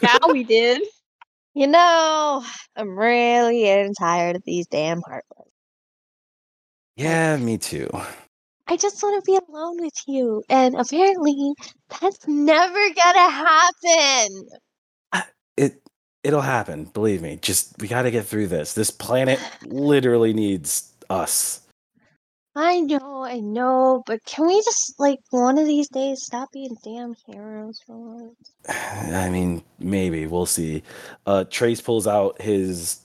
Now 0.02 0.18
we 0.30 0.44
did. 0.46 0.82
you 1.54 1.68
know, 1.68 2.44
I'm 2.76 2.98
really 2.98 3.62
getting 3.62 3.94
tired 3.94 4.36
of 4.36 4.44
these 4.46 4.68
damn 4.68 5.02
heartless. 5.02 5.48
Yeah, 6.98 7.38
me 7.38 7.58
too. 7.58 7.90
I 8.68 8.78
just 8.78 9.02
want 9.02 9.24
to 9.24 9.32
be 9.32 9.40
alone 9.50 9.82
with 9.82 9.94
you. 10.08 10.44
And 10.50 10.76
apparently, 10.76 11.54
that's 12.00 12.28
never 12.28 12.90
gonna 12.94 13.30
happen. 13.30 14.48
It 15.58 15.82
it'll 16.24 16.42
happen, 16.42 16.86
believe 16.86 17.22
me. 17.22 17.40
Just 17.42 17.74
we 17.80 17.88
got 17.88 18.04
to 18.04 18.12
get 18.12 18.26
through 18.26 18.48
this. 18.48 18.74
This 18.74 18.92
planet 18.92 19.40
literally 19.66 20.34
needs 20.34 20.91
us. 21.12 21.62
I 22.56 22.82
know, 22.82 23.24
I 23.24 23.40
know, 23.40 24.04
but 24.06 24.26
can 24.26 24.48
we 24.48 24.56
just, 24.56 25.00
like, 25.00 25.20
one 25.30 25.58
of 25.58 25.66
these 25.66 25.88
days 25.88 26.24
stop 26.24 26.52
being 26.52 26.76
damn 26.84 27.14
heroes 27.26 27.80
for 27.86 27.98
once? 27.98 28.52
I 28.70 29.30
mean, 29.30 29.64
maybe 29.80 30.28
we'll 30.28 30.46
see. 30.46 30.84
Uh, 31.26 31.46
Trace 31.46 31.80
pulls 31.80 32.08
out 32.08 32.42
his 32.42 33.00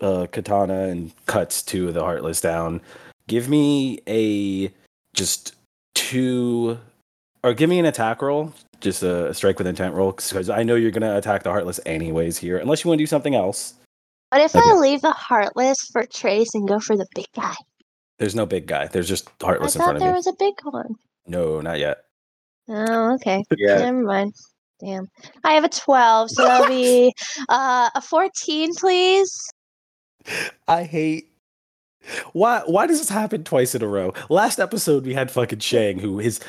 uh, 0.00 0.26
katana 0.32 0.88
and 0.88 1.12
cuts 1.26 1.62
two 1.62 1.88
of 1.88 1.94
the 1.94 2.02
heartless 2.02 2.40
down. 2.40 2.80
Give 3.26 3.48
me 3.48 4.00
a 4.06 4.70
just 5.14 5.54
two 5.94 6.78
or 7.42 7.54
give 7.54 7.70
me 7.70 7.78
an 7.78 7.86
attack 7.86 8.20
roll, 8.20 8.52
just 8.80 9.02
a, 9.02 9.28
a 9.28 9.34
strike 9.34 9.58
with 9.58 9.66
intent 9.66 9.94
roll, 9.94 10.12
because 10.12 10.50
I 10.50 10.62
know 10.62 10.74
you're 10.74 10.90
gonna 10.90 11.16
attack 11.16 11.42
the 11.42 11.50
heartless 11.50 11.80
anyways 11.86 12.36
here, 12.36 12.58
unless 12.58 12.84
you 12.84 12.88
want 12.88 12.98
to 12.98 13.02
do 13.02 13.06
something 13.06 13.34
else. 13.34 13.74
What 14.30 14.40
if 14.42 14.54
Okay. 14.54 14.68
I 14.70 14.74
leave 14.74 15.02
the 15.02 15.10
heartless 15.12 15.78
for 15.92 16.06
Trace 16.06 16.54
and 16.54 16.66
go 16.68 16.78
for 16.78 16.96
the 16.96 17.06
big 17.14 17.26
guy? 17.34 17.54
There's 18.18 18.34
no 18.34 18.46
big 18.46 18.66
guy. 18.66 18.86
There's 18.86 19.08
just 19.08 19.28
I 19.42 19.46
heartless 19.46 19.74
in 19.74 19.80
front 19.82 19.96
of 19.96 20.02
me. 20.02 20.06
there 20.06 20.14
was 20.14 20.26
a 20.26 20.32
big 20.38 20.54
one. 20.62 20.94
No, 21.26 21.60
not 21.60 21.78
yet. 21.78 22.04
Oh, 22.68 23.14
okay. 23.14 23.42
Yeah. 23.56 23.78
Never 23.78 24.02
mind. 24.02 24.34
Damn. 24.78 25.08
I 25.42 25.54
have 25.54 25.64
a 25.64 25.68
12, 25.68 26.30
so 26.30 26.44
that'll 26.44 26.68
be 26.68 27.12
uh, 27.48 27.90
a 27.94 28.00
14, 28.00 28.74
please. 28.76 29.32
I 30.68 30.84
hate. 30.84 31.29
Why? 32.32 32.62
Why 32.66 32.86
does 32.86 32.98
this 32.98 33.08
happen 33.08 33.44
twice 33.44 33.74
in 33.74 33.82
a 33.82 33.86
row? 33.86 34.14
Last 34.28 34.58
episode 34.58 35.04
we 35.04 35.14
had 35.14 35.30
fucking 35.30 35.58
Shang, 35.60 35.98
who 35.98 36.18
his 36.18 36.40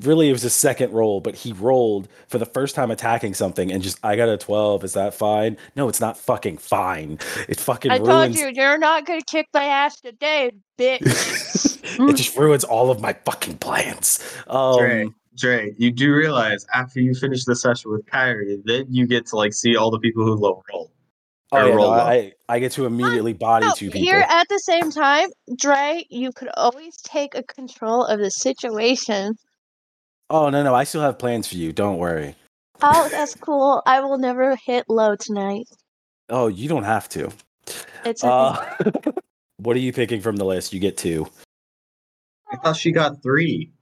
really 0.00 0.28
it 0.28 0.32
was 0.32 0.42
his 0.42 0.52
second 0.54 0.92
roll, 0.92 1.20
but 1.20 1.34
he 1.34 1.52
rolled 1.52 2.08
for 2.28 2.38
the 2.38 2.46
first 2.46 2.74
time 2.74 2.90
attacking 2.90 3.34
something 3.34 3.72
and 3.72 3.82
just 3.82 3.98
I 4.04 4.16
got 4.16 4.28
a 4.28 4.36
twelve. 4.36 4.84
Is 4.84 4.92
that 4.92 5.14
fine? 5.14 5.56
No, 5.76 5.88
it's 5.88 6.00
not 6.00 6.16
fucking 6.18 6.58
fine. 6.58 7.18
It 7.48 7.58
fucking 7.58 7.90
I 7.90 7.98
told 7.98 8.34
you, 8.36 8.50
you're 8.54 8.78
not 8.78 9.06
going 9.06 9.20
to 9.20 9.24
kick 9.24 9.48
my 9.54 9.64
ass 9.64 10.00
today, 10.00 10.52
bitch. 10.78 11.00
it 12.10 12.16
just 12.16 12.36
ruins 12.36 12.64
all 12.64 12.90
of 12.90 13.00
my 13.00 13.12
fucking 13.24 13.58
plans. 13.58 14.18
Dre, 14.46 15.04
Um, 15.04 15.14
Dre, 15.36 15.74
you 15.78 15.90
do 15.90 16.12
realize 16.14 16.66
after 16.74 17.00
you 17.00 17.14
finish 17.14 17.44
the 17.44 17.56
session 17.56 17.90
with 17.90 18.04
Kyrie, 18.06 18.60
then 18.64 18.86
you 18.90 19.06
get 19.06 19.26
to 19.26 19.36
like 19.36 19.52
see 19.52 19.76
all 19.76 19.90
the 19.90 19.98
people 19.98 20.24
who 20.24 20.34
low 20.34 20.62
roll. 20.72 20.90
Oh 21.52 21.66
yeah, 21.66 21.74
no. 21.74 21.90
I 21.90 22.32
I 22.48 22.58
get 22.58 22.72
to 22.72 22.86
immediately 22.86 23.32
body 23.32 23.66
No, 23.66 23.72
two 23.74 23.90
people. 23.90 24.00
here 24.00 24.24
at 24.28 24.46
the 24.48 24.58
same 24.58 24.90
time, 24.90 25.28
Dre, 25.56 26.04
you 26.10 26.32
could 26.32 26.48
always 26.56 26.96
take 27.02 27.34
a 27.34 27.42
control 27.42 28.04
of 28.04 28.18
the 28.20 28.30
situation. 28.30 29.34
Oh 30.30 30.50
no, 30.50 30.62
no, 30.62 30.74
I 30.74 30.84
still 30.84 31.00
have 31.00 31.18
plans 31.18 31.48
for 31.48 31.56
you. 31.56 31.72
Don't 31.72 31.98
worry. 31.98 32.34
Oh, 32.82 33.08
that's 33.10 33.34
cool. 33.34 33.82
I 33.86 34.00
will 34.00 34.18
never 34.18 34.56
hit 34.56 34.84
low 34.88 35.16
tonight. 35.16 35.66
Oh, 36.28 36.48
you 36.48 36.68
don't 36.68 36.84
have 36.84 37.08
to. 37.10 37.30
It's 38.04 38.22
okay. 38.22 38.60
Uh, 38.84 39.12
what 39.56 39.74
are 39.76 39.80
you 39.80 39.92
picking 39.92 40.20
from 40.20 40.36
the 40.36 40.44
list? 40.44 40.72
You 40.72 40.80
get 40.80 40.96
two. 40.96 41.26
I 42.50 42.56
thought 42.56 42.76
she 42.76 42.92
got 42.92 43.22
three. 43.22 43.72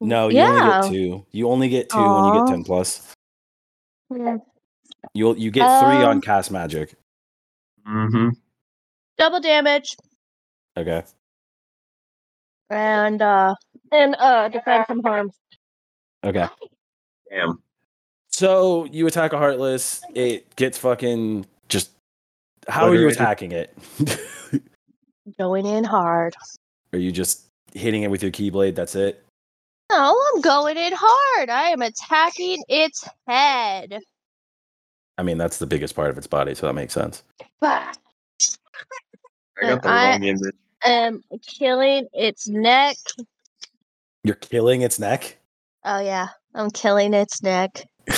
No, 0.00 0.28
you 0.28 0.38
yeah. 0.38 0.48
only 0.48 0.88
get 0.90 0.92
two. 0.92 1.26
You 1.30 1.48
only 1.48 1.68
get 1.68 1.88
two 1.88 1.98
when 1.98 2.24
you 2.24 2.40
get 2.40 2.46
ten 2.48 2.64
plus. 2.64 3.14
Yeah. 4.10 4.36
You 5.14 5.34
you 5.36 5.50
get 5.50 5.80
three 5.80 6.02
on 6.02 6.16
Um, 6.16 6.20
cast 6.20 6.50
magic. 6.50 6.94
Mm-hmm. 7.88 8.28
Double 9.18 9.40
damage 9.40 9.96
Okay. 10.76 11.02
and 12.70 13.20
uh 13.20 13.54
and 13.90 14.14
uh 14.16 14.48
defend 14.48 14.86
from 14.86 15.02
harm. 15.02 15.30
Okay. 16.24 16.46
Damn. 17.30 17.62
So 18.28 18.84
you 18.86 19.06
attack 19.06 19.32
a 19.32 19.38
heartless. 19.38 20.02
It 20.14 20.54
gets 20.56 20.78
fucking 20.78 21.46
just. 21.68 21.90
How 22.68 22.86
are 22.86 22.94
you 22.94 23.08
Obliterated. 23.08 23.20
attacking 23.20 23.52
it? 23.52 23.76
Going 25.38 25.66
in 25.66 25.84
hard. 25.84 26.34
are 26.92 26.98
you 26.98 27.12
just 27.12 27.46
hitting 27.74 28.02
it 28.02 28.10
with 28.10 28.22
your 28.22 28.32
keyblade? 28.32 28.74
That's 28.74 28.94
it. 28.94 29.24
No, 29.90 30.18
I'm 30.34 30.40
going 30.40 30.76
in 30.78 30.92
hard. 30.96 31.50
I 31.50 31.68
am 31.70 31.82
attacking 31.82 32.62
its 32.68 33.06
head. 33.28 33.98
I 35.22 35.24
mean, 35.24 35.38
that's 35.38 35.58
the 35.58 35.68
biggest 35.68 35.94
part 35.94 36.10
of 36.10 36.18
its 36.18 36.26
body, 36.26 36.52
so 36.52 36.66
that 36.66 36.72
makes 36.72 36.92
sense. 36.92 37.22
Bah. 37.60 37.92
I 39.62 39.68
got 39.68 39.80
the 39.82 39.88
I- 39.88 40.10
wrong 40.10 40.24
image. 40.24 40.54
am 40.84 41.22
killing 41.46 42.08
its 42.12 42.48
neck. 42.48 42.96
You're 44.24 44.34
killing 44.34 44.82
its 44.82 44.98
neck. 44.98 45.38
Oh 45.84 46.00
yeah, 46.00 46.26
I'm 46.56 46.70
killing 46.72 47.14
its 47.14 47.40
neck, 47.40 47.84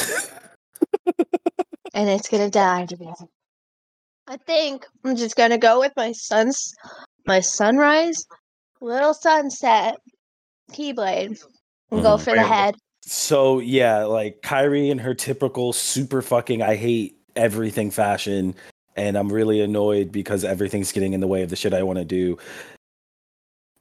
and 1.92 2.08
it's 2.08 2.26
gonna 2.30 2.48
die. 2.48 2.86
I 4.26 4.38
think 4.38 4.86
I'm 5.04 5.14
just 5.14 5.36
gonna 5.36 5.58
go 5.58 5.80
with 5.80 5.92
my 5.98 6.12
sun's, 6.12 6.72
my 7.26 7.40
sunrise, 7.40 8.24
little 8.80 9.12
sunset, 9.12 9.96
keyblade, 10.72 11.38
and 11.90 12.02
go 12.02 12.16
Mhm. 12.16 12.20
for 12.24 12.34
the 12.34 12.42
head. 12.42 12.76
So 13.06 13.58
yeah, 13.58 14.04
like 14.04 14.40
Kyrie 14.42 14.90
and 14.90 15.00
her 15.00 15.14
typical 15.14 15.72
super 15.72 16.22
fucking 16.22 16.62
I 16.62 16.76
hate 16.76 17.18
everything 17.36 17.90
fashion, 17.90 18.54
and 18.96 19.16
I'm 19.16 19.30
really 19.30 19.60
annoyed 19.60 20.10
because 20.10 20.42
everything's 20.42 20.90
getting 20.90 21.12
in 21.12 21.20
the 21.20 21.26
way 21.26 21.42
of 21.42 21.50
the 21.50 21.56
shit 21.56 21.74
I 21.74 21.82
want 21.82 21.98
to 21.98 22.04
do. 22.04 22.38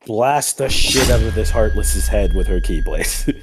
Blast 0.06 0.58
the 0.58 0.68
shit 0.68 1.10
out 1.10 1.22
of 1.22 1.36
this 1.36 1.50
heartless's 1.50 2.08
head 2.08 2.36
with 2.36 2.48
her 2.48 2.60
keyblade. 2.60 3.42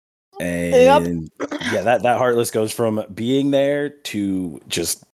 and 0.40 1.30
yeah, 1.70 1.82
that 1.82 2.02
that 2.02 2.16
heartless 2.16 2.50
goes 2.50 2.72
from 2.72 3.04
being 3.14 3.50
there 3.50 3.90
to 3.90 4.58
just 4.66 5.04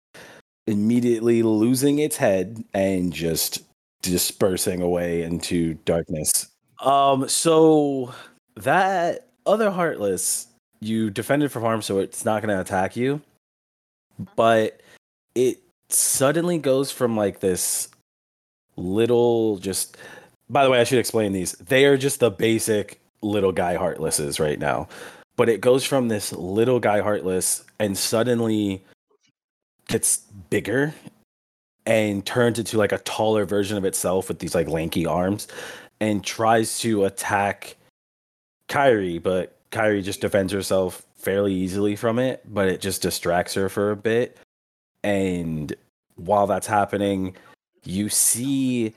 immediately 0.69 1.43
losing 1.43 1.99
its 1.99 2.17
head 2.17 2.63
and 2.73 3.13
just 3.13 3.65
dispersing 4.01 4.81
away 4.81 5.23
into 5.23 5.75
darkness. 5.85 6.49
Um, 6.81 7.29
so 7.29 8.15
that 8.55 9.32
other 9.47 9.71
heartless, 9.71 10.47
you 10.81 11.11
defended 11.11 11.53
from 11.53 11.63
harm, 11.63 11.83
so 11.83 11.99
it's 11.99 12.25
not 12.25 12.43
going 12.43 12.55
to 12.55 12.61
attack 12.61 12.97
you. 12.97 13.21
But 14.37 14.81
it 15.35 15.61
suddenly 15.89 16.59
goes 16.59 16.91
from 16.91 17.17
like 17.17 17.41
this 17.41 17.89
little 18.77 19.59
just. 19.59 19.97
By 20.49 20.65
the 20.65 20.71
way, 20.71 20.81
I 20.81 20.85
should 20.85 20.99
explain 20.99 21.33
these. 21.33 21.53
They 21.53 21.87
are 21.87 21.97
just 21.97 22.21
the 22.21 22.31
basic 22.31 23.01
little 23.23 23.53
guy 23.53 23.77
heartlesses 23.77 24.39
right 24.39 24.59
now. 24.59 24.89
But 25.37 25.49
it 25.49 25.61
goes 25.61 25.85
from 25.85 26.09
this 26.09 26.33
little 26.33 26.79
guy 26.79 27.01
heartless 27.01 27.65
and 27.79 27.97
suddenly 27.97 28.85
gets 29.89 30.19
bigger 30.51 30.95
and 31.87 32.25
turns 32.25 32.59
into 32.59 32.77
like 32.77 32.93
a 32.93 32.99
taller 32.99 33.45
version 33.45 33.77
of 33.77 33.85
itself 33.85 34.29
with 34.29 34.39
these 34.39 34.55
like 34.55 34.69
lanky 34.69 35.07
arms 35.07 35.49
and 36.01 36.23
tries 36.25 36.79
to 36.81 37.05
attack 37.05 37.77
Kyrie, 38.69 39.19
but 39.19 39.57
Kyrie 39.71 40.03
just 40.03 40.21
defends 40.21 40.53
herself 40.53 41.07
fairly 41.15 41.53
easily 41.55 41.97
from 41.97 42.19
it, 42.19 42.43
but 42.47 42.69
it 42.69 42.81
just 42.81 43.03
distracts 43.03 43.55
her 43.55 43.69
for 43.69 43.91
a 43.91 43.97
bit. 43.97 44.39
And 45.05 45.75
while 46.17 46.47
that's 46.47 46.67
happening, 46.67 47.37
you 47.85 48.09
see 48.09 48.95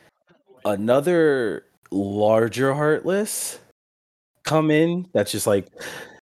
another 0.65 1.65
larger 1.91 2.73
heartless 2.73 3.59
come 4.43 4.69
in 4.69 5.07
that's 5.13 5.31
just 5.31 5.47
like 5.47 5.67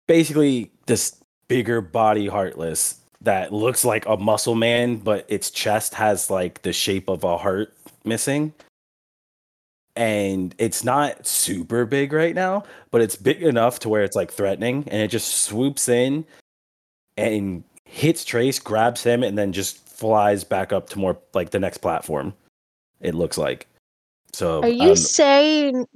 basically 0.07 0.71
this 0.87 1.17
bigger 1.49 1.81
body 1.81 2.27
heartless 2.27 3.01
that 3.21 3.53
looks 3.53 3.85
like 3.85 4.07
a 4.07 4.17
muscle 4.17 4.55
man, 4.55 4.97
but 4.97 5.25
its 5.29 5.51
chest 5.51 5.95
has 5.95 6.31
like 6.31 6.63
the 6.63 6.73
shape 6.73 7.09
of 7.09 7.25
a 7.25 7.39
heart 7.39 7.75
missing. 8.05 8.53
And 9.97 10.55
it's 10.59 10.85
not 10.85 11.27
super 11.27 11.87
big 11.87 12.13
right 12.13 12.35
now, 12.35 12.65
but 12.91 13.01
it's 13.01 13.17
big 13.17 13.43
enough 13.43 13.79
to 13.81 13.89
where 13.89 14.05
it's 14.05 14.17
like 14.17 14.31
threatening. 14.31 14.85
And 14.89 15.01
it 15.01 15.09
just 15.09 15.43
swoops 15.43 15.89
in 15.89 16.27
and 17.17 17.65
hits 17.85 18.25
Trace, 18.25 18.59
grabs 18.59 19.03
him, 19.03 19.23
and 19.23 19.39
then 19.39 19.53
just 19.53 19.79
flies 19.89 20.45
back 20.45 20.73
up 20.73 20.91
to 20.91 20.99
more 20.99 21.19
like 21.33 21.51
the 21.51 21.59
next 21.59 21.79
platform. 21.79 22.35
It 23.01 23.15
looks 23.15 23.39
like. 23.39 23.67
So 24.33 24.63
Are 24.63 24.69
you 24.69 24.91
um, 24.91 24.97
saying 24.97 25.87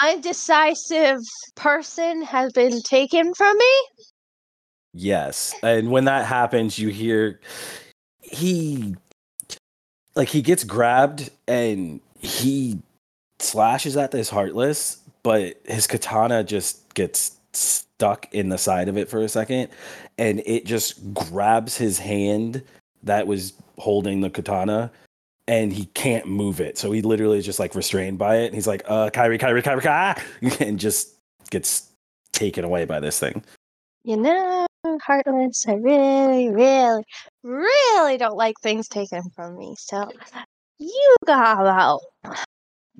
undecisive 0.00 1.20
person 1.54 2.22
has 2.22 2.52
been 2.52 2.82
taken 2.82 3.34
from 3.34 3.56
me? 3.56 3.72
Yes. 4.92 5.54
And 5.62 5.90
when 5.90 6.06
that 6.06 6.26
happens, 6.26 6.78
you 6.78 6.88
hear 6.88 7.40
he 8.22 8.96
like 10.16 10.28
he 10.28 10.42
gets 10.42 10.64
grabbed 10.64 11.30
and 11.46 12.00
he 12.18 12.78
slashes 13.38 13.96
at 13.96 14.10
this 14.10 14.30
heartless, 14.30 14.98
but 15.22 15.60
his 15.64 15.86
katana 15.86 16.44
just 16.44 16.92
gets 16.94 17.36
stuck 17.52 18.32
in 18.32 18.48
the 18.48 18.58
side 18.58 18.88
of 18.88 18.96
it 18.96 19.08
for 19.08 19.22
a 19.22 19.28
second 19.28 19.68
and 20.18 20.42
it 20.44 20.66
just 20.66 21.14
grabs 21.14 21.76
his 21.76 21.98
hand 21.98 22.62
that 23.02 23.26
was 23.26 23.54
holding 23.78 24.20
the 24.20 24.30
katana 24.30 24.90
and 25.48 25.72
he 25.72 25.86
can't 25.86 26.26
move 26.26 26.60
it. 26.60 26.76
So 26.76 26.90
he 26.92 27.02
literally 27.02 27.38
is 27.38 27.46
just 27.46 27.58
like 27.58 27.74
restrained 27.74 28.18
by 28.18 28.38
it. 28.38 28.46
And 28.46 28.54
he's 28.54 28.66
like, 28.66 28.82
uh 28.86 29.10
Kyrie, 29.10 29.38
Kyrie, 29.38 29.62
Kyrie, 29.62 29.80
Kyrie 29.80 30.22
and 30.60 30.78
just 30.78 31.14
gets 31.50 31.88
taken 32.32 32.64
away 32.64 32.84
by 32.84 33.00
this 33.00 33.18
thing. 33.18 33.42
You 34.04 34.16
know, 34.16 34.66
Heartless, 35.04 35.66
I 35.66 35.74
really, 35.74 36.48
really, 36.48 37.02
really 37.42 38.18
don't 38.18 38.36
like 38.36 38.54
things 38.62 38.88
taken 38.88 39.22
from 39.34 39.58
me. 39.58 39.74
So 39.78 40.08
you 40.78 41.16
got 41.26 41.60
about 41.60 42.00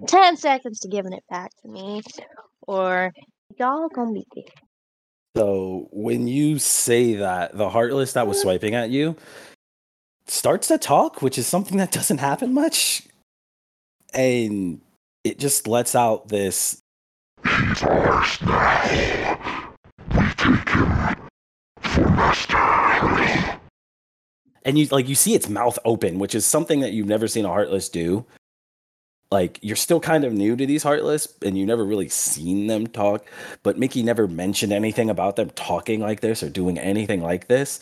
10 0.06 0.36
seconds 0.36 0.80
to 0.80 0.88
giving 0.88 1.12
it 1.12 1.24
back 1.30 1.50
to 1.62 1.68
me, 1.68 2.02
or 2.66 3.12
y'all 3.58 3.88
gonna 3.88 4.12
be 4.12 4.26
dead. 4.34 4.50
So 5.36 5.88
when 5.92 6.28
you 6.28 6.58
say 6.58 7.14
that, 7.14 7.56
the 7.56 7.70
heartless 7.70 8.14
that 8.14 8.26
was 8.26 8.40
swiping 8.40 8.74
at 8.74 8.90
you 8.90 9.16
starts 10.26 10.68
to 10.68 10.78
talk, 10.78 11.22
which 11.22 11.38
is 11.38 11.46
something 11.46 11.76
that 11.78 11.92
doesn't 11.92 12.18
happen 12.18 12.54
much. 12.54 13.02
And 14.14 14.80
it 15.24 15.38
just 15.38 15.66
lets 15.66 15.94
out 15.94 16.28
this 16.28 16.80
He's 17.44 17.82
ours 17.82 18.40
now. 18.42 19.74
We 20.10 20.28
take 20.36 20.68
him 20.68 21.16
for 21.80 22.10
Master 22.10 22.56
Harry. 22.56 23.60
And 24.64 24.78
you 24.78 24.86
like 24.86 25.08
you 25.08 25.14
see 25.14 25.34
its 25.34 25.48
mouth 25.48 25.78
open, 25.84 26.18
which 26.18 26.34
is 26.34 26.44
something 26.44 26.80
that 26.80 26.92
you've 26.92 27.06
never 27.06 27.28
seen 27.28 27.44
a 27.44 27.48
heartless 27.48 27.88
do. 27.88 28.24
Like 29.30 29.58
you're 29.62 29.76
still 29.76 30.00
kind 30.00 30.24
of 30.24 30.32
new 30.32 30.56
to 30.56 30.66
these 30.66 30.82
heartless, 30.82 31.32
and 31.42 31.58
you 31.58 31.66
never 31.66 31.84
really 31.84 32.08
seen 32.08 32.68
them 32.68 32.86
talk. 32.86 33.26
But 33.62 33.78
Mickey 33.78 34.02
never 34.02 34.28
mentioned 34.28 34.72
anything 34.72 35.10
about 35.10 35.36
them 35.36 35.50
talking 35.50 36.00
like 36.00 36.20
this 36.20 36.42
or 36.42 36.48
doing 36.48 36.78
anything 36.78 37.22
like 37.22 37.48
this. 37.48 37.80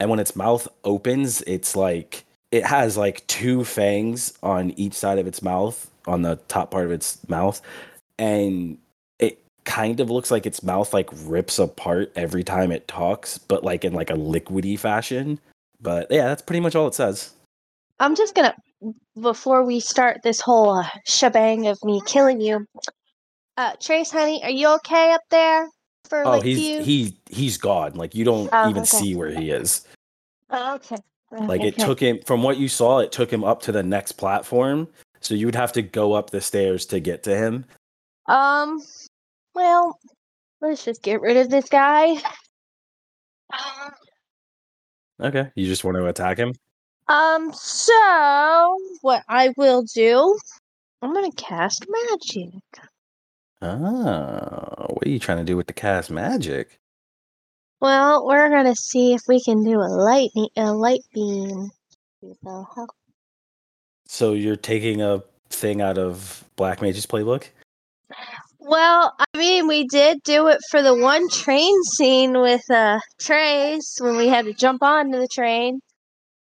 And 0.00 0.10
when 0.10 0.20
its 0.20 0.36
mouth 0.36 0.68
opens, 0.84 1.42
it's 1.42 1.76
like 1.76 2.24
it 2.50 2.64
has 2.66 2.96
like 2.96 3.26
two 3.26 3.64
fangs 3.64 4.34
on 4.42 4.72
each 4.72 4.92
side 4.94 5.18
of 5.18 5.26
its 5.26 5.42
mouth, 5.42 5.90
on 6.06 6.22
the 6.22 6.36
top 6.48 6.70
part 6.70 6.84
of 6.84 6.92
its 6.92 7.26
mouth, 7.28 7.62
and 8.18 8.76
it 9.18 9.42
kind 9.64 10.00
of 10.00 10.10
looks 10.10 10.30
like 10.30 10.44
its 10.44 10.62
mouth 10.62 10.92
like 10.92 11.08
rips 11.24 11.58
apart 11.58 12.12
every 12.16 12.44
time 12.44 12.70
it 12.70 12.86
talks, 12.86 13.38
but 13.38 13.64
like 13.64 13.84
in 13.84 13.94
like 13.94 14.10
a 14.10 14.14
liquidy 14.14 14.78
fashion. 14.78 15.40
But 15.80 16.08
yeah, 16.10 16.26
that's 16.26 16.42
pretty 16.42 16.60
much 16.60 16.76
all 16.76 16.86
it 16.86 16.94
says. 16.94 17.32
I'm 17.98 18.14
just 18.14 18.34
gonna 18.34 18.54
before 19.20 19.64
we 19.64 19.80
start 19.80 20.22
this 20.22 20.40
whole 20.40 20.78
uh, 20.78 20.88
shebang 21.06 21.66
of 21.66 21.78
me 21.84 22.00
killing 22.06 22.40
you. 22.40 22.66
Uh, 23.56 23.74
Trace, 23.80 24.10
honey, 24.10 24.42
are 24.42 24.50
you 24.50 24.68
okay 24.76 25.12
up 25.12 25.22
there 25.30 25.68
for 26.08 26.24
Oh, 26.24 26.30
like 26.32 26.44
he's 26.44 26.68
you? 26.68 26.82
he 26.82 27.18
he's 27.30 27.58
gone. 27.58 27.94
Like 27.94 28.14
you 28.14 28.24
don't 28.24 28.48
Oh, 28.52 28.70
even 28.70 28.82
okay. 28.82 28.98
see 28.98 29.14
where 29.14 29.30
he 29.30 29.50
is. 29.50 29.86
Oh, 30.50 30.74
okay. 30.76 30.96
Like 31.32 31.62
it 31.62 31.74
Okay. 31.74 31.84
took 31.84 32.00
him 32.00 32.20
from 32.24 32.42
what 32.42 32.58
you 32.58 32.68
saw, 32.68 32.98
it 32.98 33.12
took 33.12 33.32
him 33.32 33.44
up 33.44 33.62
to 33.62 33.72
the 33.72 33.82
next 33.82 34.12
platform. 34.12 34.88
So 35.20 35.34
you 35.34 35.46
would 35.46 35.54
have 35.54 35.72
to 35.72 35.82
go 35.82 36.12
up 36.14 36.30
the 36.30 36.40
stairs 36.40 36.86
to 36.86 37.00
get 37.00 37.22
to 37.24 37.36
him. 37.36 37.64
Um. 38.26 38.80
Well, 39.54 39.98
let's 40.60 40.84
just 40.84 41.02
get 41.02 41.20
rid 41.20 41.36
of 41.36 41.50
this 41.50 41.68
guy. 41.68 42.16
Okay. 45.20 45.50
You 45.54 45.66
just 45.66 45.84
want 45.84 45.96
to 45.96 46.06
attack 46.06 46.38
him? 46.38 46.52
Um. 47.08 47.52
So 47.52 48.78
what 49.02 49.22
I 49.28 49.52
will 49.56 49.82
do, 49.82 50.38
I'm 51.02 51.12
gonna 51.12 51.32
cast 51.32 51.86
magic. 51.88 52.62
Oh, 53.60 54.86
what 54.88 55.06
are 55.06 55.10
you 55.10 55.18
trying 55.18 55.38
to 55.38 55.44
do 55.44 55.56
with 55.56 55.66
the 55.66 55.72
cast 55.72 56.10
magic? 56.10 56.78
Well, 57.80 58.26
we're 58.26 58.48
gonna 58.48 58.74
see 58.76 59.12
if 59.14 59.22
we 59.28 59.42
can 59.42 59.64
do 59.64 59.80
a 59.80 59.90
lightning, 59.90 60.48
a 60.56 60.72
light 60.72 61.02
beam. 61.12 61.70
See 62.20 62.32
the 62.42 62.64
hell- 62.74 62.94
So 64.06 64.32
you're 64.32 64.56
taking 64.56 65.02
a 65.02 65.22
thing 65.50 65.80
out 65.80 65.98
of 65.98 66.44
Black 66.56 66.80
Mage's 66.82 67.06
playbook? 67.06 67.48
Well, 68.58 69.14
I 69.18 69.38
mean, 69.38 69.66
we 69.66 69.86
did 69.88 70.22
do 70.22 70.46
it 70.48 70.60
for 70.70 70.82
the 70.82 70.94
one 70.94 71.28
train 71.28 71.74
scene 71.96 72.38
with 72.40 72.62
uh 72.70 73.00
Trace 73.18 73.98
when 74.00 74.16
we 74.16 74.28
had 74.28 74.44
to 74.44 74.52
jump 74.52 74.82
onto 74.82 75.18
the 75.18 75.28
train. 75.28 75.80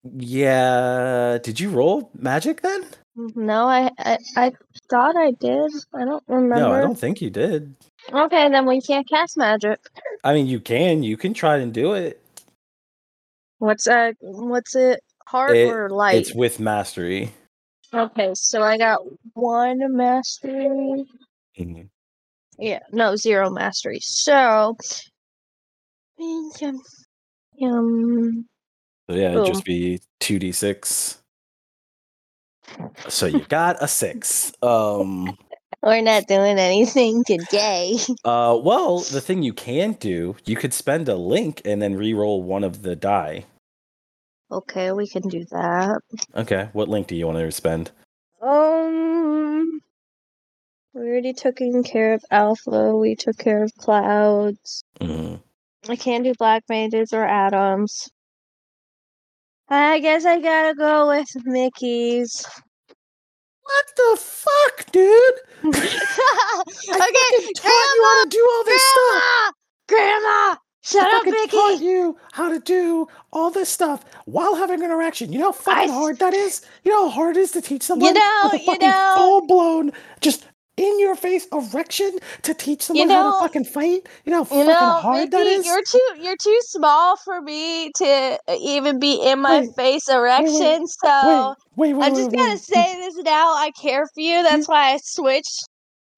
Yeah. 0.04 1.38
Did 1.42 1.60
you 1.60 1.70
roll 1.70 2.10
magic 2.18 2.62
then? 2.62 2.86
No, 3.16 3.68
I 3.68 3.92
I, 4.00 4.18
I 4.36 4.52
thought 4.90 5.16
I 5.16 5.32
did. 5.32 5.72
I 5.94 6.04
don't 6.06 6.24
remember. 6.28 6.56
No, 6.56 6.72
I 6.74 6.82
don't 6.82 6.98
think 6.98 7.22
you 7.22 7.30
did. 7.30 7.76
Okay, 8.12 8.50
then 8.50 8.66
we 8.66 8.82
can't 8.82 9.08
cast 9.08 9.38
magic. 9.38 9.80
I 10.24 10.34
mean, 10.34 10.48
you 10.48 10.60
can. 10.60 11.04
You 11.04 11.16
can 11.16 11.34
try 11.34 11.58
and 11.58 11.74
do 11.74 11.94
it. 11.94 12.20
What's 13.60 13.88
uh 13.88 14.12
what's 14.20 14.76
it? 14.76 15.02
Heart 15.28 15.56
It- 15.56 15.68
or 15.70 15.90
light? 15.90 16.16
It's 16.16 16.34
with 16.34 16.60
mastery. 16.60 17.32
Okay, 17.94 18.32
so 18.34 18.64
I 18.64 18.78
got 18.78 19.02
one 19.34 19.96
mastery. 19.96 21.06
Mhm. 21.58 21.90
Yeah, 22.58 22.80
no, 22.92 23.16
zero 23.16 23.52
mastery. 23.52 24.00
So, 24.02 24.76
um, 26.20 26.82
um, 27.62 28.46
So 29.10 29.16
yeah, 29.16 29.32
it'd 29.32 29.46
just 29.46 29.66
be 29.66 30.00
two 30.20 30.40
d 30.40 30.52
six. 30.52 31.22
So 33.10 33.26
you 33.26 33.42
got 33.50 33.82
a 33.82 33.88
six. 33.88 34.54
Um. 34.62 35.38
we're 35.84 36.02
not 36.02 36.28
doing 36.28 36.58
anything 36.58 37.24
today. 37.26 37.98
Uh. 38.24 38.58
Well, 38.62 39.00
the 39.00 39.22
thing 39.22 39.44
you 39.44 39.54
can 39.54 39.94
do, 39.94 40.36
you 40.46 40.56
could 40.56 40.74
spend 40.74 41.10
a 41.10 41.16
link 41.16 41.62
and 41.66 41.82
then 41.82 41.96
re-roll 41.96 42.42
one 42.42 42.64
of 42.64 42.82
the 42.84 42.96
die. 42.96 43.46
Okay, 44.52 44.92
we 44.92 45.08
can 45.08 45.28
do 45.28 45.46
that. 45.52 46.00
Okay. 46.36 46.70
What 46.74 46.88
link 46.88 47.08
do 47.08 47.16
you 47.16 47.26
want 47.26 47.40
to 47.40 47.52
spend? 47.52 47.92
Um, 48.42 49.82
we 50.94 51.02
already 51.02 51.34
took 51.34 51.58
care 51.58 52.14
of 52.14 52.24
Alpha. 52.30 52.96
We 52.96 53.16
took 53.16 53.38
care 53.38 53.64
of 53.64 53.74
Clouds. 53.76 54.84
Mhm. 55.00 55.42
I 55.90 55.96
can't 55.96 56.24
do 56.24 56.34
Black 56.38 56.64
Mages 56.70 57.14
or 57.14 57.26
Atoms. 57.26 58.12
I 59.70 60.00
guess 60.00 60.26
I 60.26 60.40
gotta 60.40 60.76
go 60.76 61.08
with 61.10 61.28
Mickey's. 61.46 62.46
What 63.64 63.86
the 63.96 64.20
fuck, 64.20 64.92
dude? 64.92 65.34
okay, 65.66 65.98
fucking 66.86 67.54
taught 67.56 67.94
you 67.96 68.04
how 68.04 68.24
to 68.24 68.30
do 68.30 68.50
all 68.52 68.64
this 68.66 68.82
stuff. 68.82 69.54
Grandma! 69.88 70.20
Grandma! 70.22 70.56
Shut 70.86 71.04
I 71.04 71.06
up, 71.08 71.12
fucking 71.14 71.32
Mickey! 71.32 71.58
taught 71.58 71.82
you 71.82 72.18
how 72.34 72.50
to 72.50 72.60
do 72.60 73.08
all 73.32 73.50
this 73.52 73.70
stuff 73.70 74.04
while 74.26 74.56
having 74.56 74.80
an 74.80 74.86
interaction. 74.86 75.32
You 75.32 75.40
know 75.40 75.46
how 75.46 75.52
fucking 75.54 75.90
I- 75.92 75.94
hard 75.94 76.20
that 76.20 76.34
is? 76.34 76.62
You 76.84 76.92
know 76.92 77.08
how 77.08 77.16
hard 77.16 77.38
it 77.38 77.40
is 77.42 77.52
to 77.52 77.62
teach 77.62 77.84
someone 77.84 78.14
know, 78.14 78.42
with 78.44 78.54
a 78.54 78.60
you 78.60 78.66
fucking 78.66 78.90
know. 78.90 79.14
full 79.16 79.48
blown, 79.48 79.92
just 80.20 80.46
in 80.78 81.00
your 81.00 81.16
face 81.16 81.46
erection 81.52 82.18
to 82.42 82.54
teach 82.54 82.82
someone 82.82 83.10
how 83.10 83.30
know- 83.30 83.38
to 83.40 83.44
fucking 83.44 83.66
fight? 83.66 84.08
You 84.26 84.32
know 84.32 84.44
how 84.44 84.56
You 84.56 84.66
fucking 84.66 84.68
know, 84.68 84.90
hard 85.02 85.32
that 85.32 85.38
Mickey, 85.44 85.50
is? 85.52 85.66
you're 85.66 85.84
too 85.84 86.10
you're 86.22 86.38
too 86.38 86.60
small 86.64 87.16
for 87.18 87.42
me 87.42 87.92
to 87.98 88.06
uh, 88.48 88.56
even 88.60 89.00
be 89.00 89.16
in 89.24 89.40
my 89.40 89.62
Wait, 89.62 89.76
face 89.76 90.10
erection. 90.10 90.88
So 90.88 91.56
wait, 91.76 91.94
wait, 91.94 91.94
wait. 91.94 92.06
I'm 92.08 92.16
just 92.16 92.32
gonna 92.36 92.58
say 92.58 92.96
this 93.00 93.16
now. 93.18 93.54
I 93.54 93.72
care 93.80 94.06
for 94.14 94.20
you. 94.22 94.42
That's 94.44 94.68
why 94.68 94.94
I 94.94 94.98
switched 95.04 95.68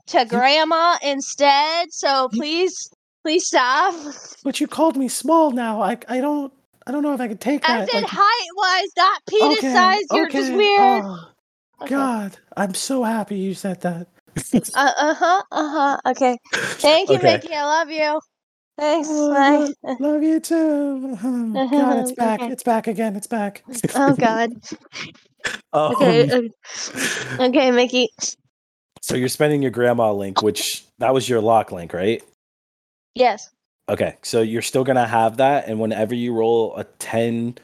to 0.08 0.24
grandma 0.26 0.98
instead. 1.04 1.91
So 1.91 2.30
please, 2.30 2.89
please 3.24 3.48
stop. 3.48 3.94
But 4.44 4.60
you 4.62 4.68
called 4.68 4.96
me 4.96 5.08
small 5.10 5.52
now. 5.52 5.82
I 5.82 5.98
I 6.08 6.20
don't 6.22 6.54
I 6.88 6.91
don't 6.91 7.02
know 7.04 7.13
if 7.13 7.20
I 7.20 7.28
could 7.28 7.41
take 7.41 7.68
I 7.68 7.80
that. 7.80 7.89
said 7.89 8.04
like- 8.04 8.12
height 8.12 8.50
wise, 8.56 8.89
not 8.96 9.22
penis 9.28 9.58
Okay, 9.58 9.74
size. 9.74 10.04
You're 10.12 10.30
just 10.30 10.50
okay. 10.50 10.56
weird. 10.58 11.04
Oh, 11.06 11.30
Okay. 11.82 11.89
God, 11.89 12.38
I'm 12.56 12.74
so 12.74 13.04
happy 13.04 13.38
you 13.38 13.54
said 13.54 13.82
that. 13.82 14.08
Uh 14.74 15.15
huh. 15.15 15.43
Uh 15.52 15.69
huh. 15.69 16.12
Okay. 16.12 16.38
Thank 16.82 17.12
you, 17.12 17.19
Okay. 17.19 17.24
Mickey. 17.24 17.54
I 17.54 17.65
love 17.65 17.91
you. 17.91 18.21
Thanks. 18.78 19.10
Oh, 19.10 19.30
Bye. 19.30 19.67
lo- 19.74 19.74
love 20.00 20.24
you 20.24 20.39
too. 20.39 21.17
Oh, 21.24 21.62
God, 21.76 21.98
it's 21.98 22.12
back. 22.12 22.43
Okay. 22.43 22.50
It's 22.50 22.63
back 22.63 22.88
again. 22.88 23.15
It's 23.15 23.28
back. 23.28 23.63
Oh 23.95 24.15
God. 24.15 24.52
Um, 25.74 25.91
Okay. 25.91 26.30
uh, 26.32 26.41
okay, 27.39 27.71
Mickey. 27.71 28.10
so 29.02 29.15
you're 29.15 29.30
spending 29.30 29.62
your 29.62 29.71
grandma 29.71 30.12
link, 30.13 30.41
which 30.41 30.86
that 31.00 31.13
was 31.13 31.30
your 31.30 31.41
lock 31.41 31.71
link, 31.71 31.93
right? 31.93 32.24
Yes. 33.15 33.50
Okay, 33.89 34.17
so 34.24 34.41
you're 34.41 34.63
still 34.63 34.84
gonna 34.84 35.08
have 35.08 35.38
that, 35.38 35.67
and 35.67 35.80
whenever 35.80 36.15
you 36.15 36.34
roll 36.34 36.76
a 36.76 36.86
ten 36.86 37.58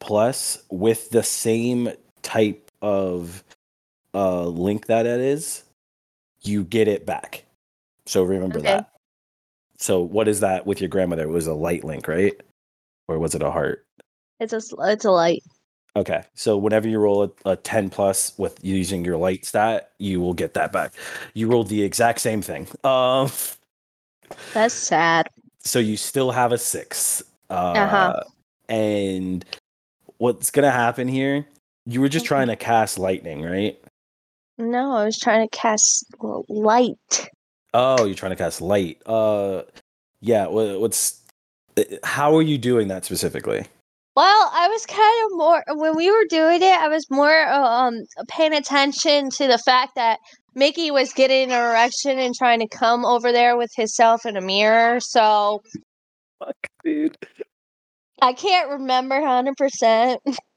plus 0.00 0.62
with 0.70 1.10
the 1.10 1.22
same 1.24 1.90
type 2.22 2.70
of 2.82 3.44
uh 4.14 4.46
link 4.46 4.86
that 4.86 5.06
it 5.06 5.20
is, 5.20 5.63
you 6.46 6.64
get 6.64 6.88
it 6.88 7.06
back. 7.06 7.44
So 8.06 8.22
remember 8.22 8.58
Okay. 8.58 8.68
that. 8.68 8.90
So 9.78 10.00
what 10.00 10.28
is 10.28 10.40
that 10.40 10.66
with 10.66 10.80
your 10.80 10.88
grandmother? 10.88 11.24
It 11.24 11.28
was 11.28 11.46
a 11.46 11.54
light 11.54 11.84
link, 11.84 12.06
right? 12.08 12.38
Or 13.08 13.18
was 13.18 13.34
it 13.34 13.42
a 13.42 13.50
heart? 13.50 13.84
It's 14.40 14.52
a 14.52 14.60
it's 14.80 15.04
a 15.04 15.10
light. 15.10 15.42
Okay, 15.96 16.24
so 16.34 16.56
whenever 16.56 16.88
you 16.88 16.98
roll 16.98 17.22
a, 17.22 17.50
a 17.50 17.56
10 17.56 17.88
plus 17.88 18.36
with 18.36 18.58
using 18.64 19.04
your 19.04 19.16
light 19.16 19.44
stat, 19.44 19.92
you 19.98 20.20
will 20.20 20.34
get 20.34 20.54
that 20.54 20.72
back. 20.72 20.92
You 21.34 21.48
rolled 21.48 21.68
the 21.68 21.82
exact 21.82 22.20
same 22.20 22.42
thing. 22.42 22.66
Um, 22.84 23.30
That's 24.52 24.74
sad. 24.74 25.28
so 25.60 25.78
you 25.78 25.96
still 25.96 26.32
have 26.32 26.50
a 26.52 26.58
six. 26.58 27.22
Uh, 27.48 27.54
Uh-huh. 27.54 28.20
And 28.68 29.44
what's 30.18 30.50
gonna 30.50 30.70
happen 30.72 31.06
here? 31.06 31.46
You 31.86 32.00
were 32.00 32.08
just 32.08 32.26
trying 32.26 32.48
to 32.48 32.56
cast 32.56 32.98
lightning, 32.98 33.42
right? 33.42 33.78
No, 34.58 34.92
I 34.92 35.04
was 35.04 35.18
trying 35.18 35.46
to 35.46 35.56
cast 35.56 36.06
light. 36.48 37.30
Oh, 37.72 38.04
you're 38.04 38.14
trying 38.14 38.30
to 38.30 38.36
cast 38.36 38.60
light. 38.60 39.02
Uh, 39.04 39.62
yeah. 40.20 40.46
What's 40.46 41.20
uh, 41.76 41.82
how 42.04 42.36
are 42.36 42.42
you 42.42 42.56
doing 42.58 42.88
that 42.88 43.04
specifically? 43.04 43.66
Well, 44.16 44.50
I 44.52 44.68
was 44.68 44.86
kind 44.86 45.26
of 45.26 45.36
more 45.36 45.64
when 45.76 45.96
we 45.96 46.10
were 46.10 46.24
doing 46.28 46.62
it. 46.62 46.80
I 46.80 46.86
was 46.86 47.10
more 47.10 47.46
uh, 47.46 47.58
um 47.58 48.04
paying 48.28 48.54
attention 48.54 49.30
to 49.30 49.48
the 49.48 49.58
fact 49.58 49.96
that 49.96 50.20
Mickey 50.54 50.92
was 50.92 51.12
getting 51.12 51.50
an 51.50 51.60
erection 51.60 52.18
and 52.20 52.32
trying 52.34 52.60
to 52.60 52.68
come 52.68 53.04
over 53.04 53.32
there 53.32 53.56
with 53.56 53.72
himself 53.74 54.24
in 54.24 54.36
a 54.36 54.40
mirror. 54.40 55.00
So 55.00 55.62
Fuck, 56.38 56.56
dude. 56.84 57.16
I 58.22 58.32
can't 58.32 58.70
remember 58.70 59.20
hundred 59.20 59.56
percent. 59.56 60.20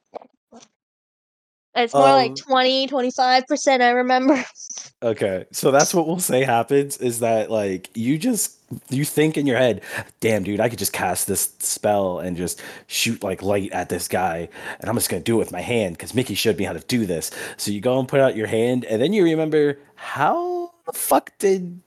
It's 1.78 1.94
more 1.94 2.04
like 2.04 2.32
Um, 2.32 2.36
20, 2.36 2.88
25%, 2.88 3.82
I 3.82 3.90
remember. 3.92 4.44
Okay, 5.04 5.46
so 5.52 5.70
that's 5.70 5.94
what 5.94 6.08
we'll 6.08 6.18
say 6.18 6.44
happens 6.44 6.98
is 6.98 7.20
that 7.20 7.52
like 7.52 7.88
you 7.94 8.18
just 8.18 8.56
you 8.90 9.06
think 9.06 9.38
in 9.38 9.46
your 9.46 9.58
head, 9.60 9.82
damn 10.22 10.42
dude, 10.44 10.60
I 10.60 10.70
could 10.70 10.80
just 10.80 10.92
cast 10.92 11.28
this 11.28 11.54
spell 11.60 12.18
and 12.18 12.36
just 12.36 12.63
shoot 12.88 13.22
like 13.22 13.44
light 13.44 13.72
at 13.74 13.90
this 13.90 14.08
guy, 14.08 14.50
and 14.80 14.90
I'm 14.90 14.96
just 14.96 15.08
gonna 15.10 15.22
do 15.22 15.36
it 15.36 15.38
with 15.38 15.52
my 15.52 15.62
hand 15.62 15.98
because 15.98 16.16
Mickey 16.16 16.34
showed 16.34 16.58
me 16.58 16.63
how 16.66 16.74
to 16.74 16.80
do 16.80 17.06
this. 17.06 17.30
So 17.58 17.70
you 17.70 17.80
go 17.80 18.00
and 18.00 18.08
put 18.08 18.20
out 18.22 18.36
your 18.36 18.48
hand, 18.48 18.86
and 18.86 19.00
then 19.00 19.13
you 19.13 19.24
remember 19.24 19.78
how 19.94 20.72
the 20.88 20.94
fuck 20.94 21.32
did 21.38 21.80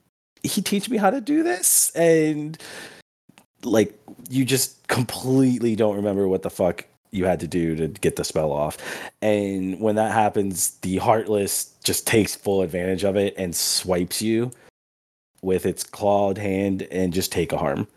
he 0.44 0.62
teach 0.62 0.88
me 0.88 0.96
how 0.96 1.11
to 1.11 1.20
do 1.20 1.42
this? 1.42 1.90
And 1.96 2.57
like 3.64 3.98
you 4.29 4.44
just 4.44 4.87
completely 4.87 5.74
don't 5.74 5.96
remember 5.96 6.29
what 6.29 6.42
the 6.42 6.50
fuck 6.50 6.85
you 7.12 7.25
had 7.25 7.40
to 7.40 7.49
do 7.49 7.77
to 7.77 7.88
get 7.88 8.16
the 8.16 8.25
spell 8.25 8.53
off. 8.53 8.79
And 9.20 9.81
when 9.81 9.96
that 9.96 10.12
happens, 10.12 10.70
the 10.83 10.99
Heartless 10.99 11.75
just 11.83 12.07
takes 12.07 12.35
full 12.35 12.62
advantage 12.62 13.05
of 13.05 13.16
it 13.16 13.35
and 13.37 13.55
swipes 13.55 14.23
you 14.23 14.53
with 15.42 15.66
its 15.66 15.83
clawed 15.83 16.38
hand 16.38 16.83
and 16.90 17.12
just 17.12 17.33
take 17.33 17.53
a 17.53 17.59
harm. 17.59 17.88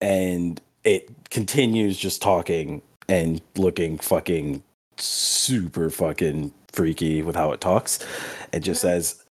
And 0.00 0.60
it 0.84 1.08
continues 1.30 1.96
just 1.96 2.20
talking 2.22 2.82
and 3.08 3.40
looking 3.56 3.98
fucking 3.98 4.62
super 4.96 5.90
fucking 5.90 6.52
freaky 6.72 7.22
with 7.22 7.36
how 7.36 7.52
it 7.52 7.60
talks. 7.60 8.04
It 8.52 8.60
just 8.60 8.80
says, 8.80 9.24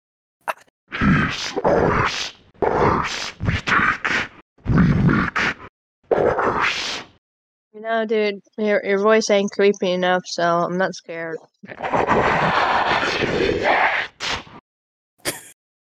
You 7.81 7.87
know, 7.87 8.05
dude, 8.05 8.41
your, 8.59 8.85
your 8.85 8.99
voice 8.99 9.27
ain't 9.31 9.49
creepy 9.49 9.89
enough, 9.89 10.21
so 10.27 10.43
I'm 10.43 10.77
not 10.77 10.93
scared. 10.93 11.39
Uh, 11.67 11.73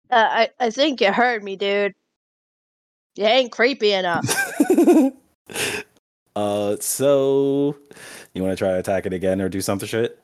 I, 0.09 0.49
I 0.61 0.69
think 0.69 1.01
you 1.01 1.11
heard 1.11 1.43
me, 1.43 1.57
dude. 1.57 1.91
You 3.15 3.25
ain't 3.25 3.51
creepy 3.51 3.91
enough. 3.91 4.23
uh, 6.37 6.77
so 6.79 7.75
you 8.33 8.41
want 8.41 8.53
to 8.53 8.55
try 8.55 8.69
to 8.69 8.79
attack 8.79 9.05
it 9.05 9.11
again 9.11 9.41
or 9.41 9.49
do 9.49 9.59
something 9.59 9.87
shit? 9.87 10.17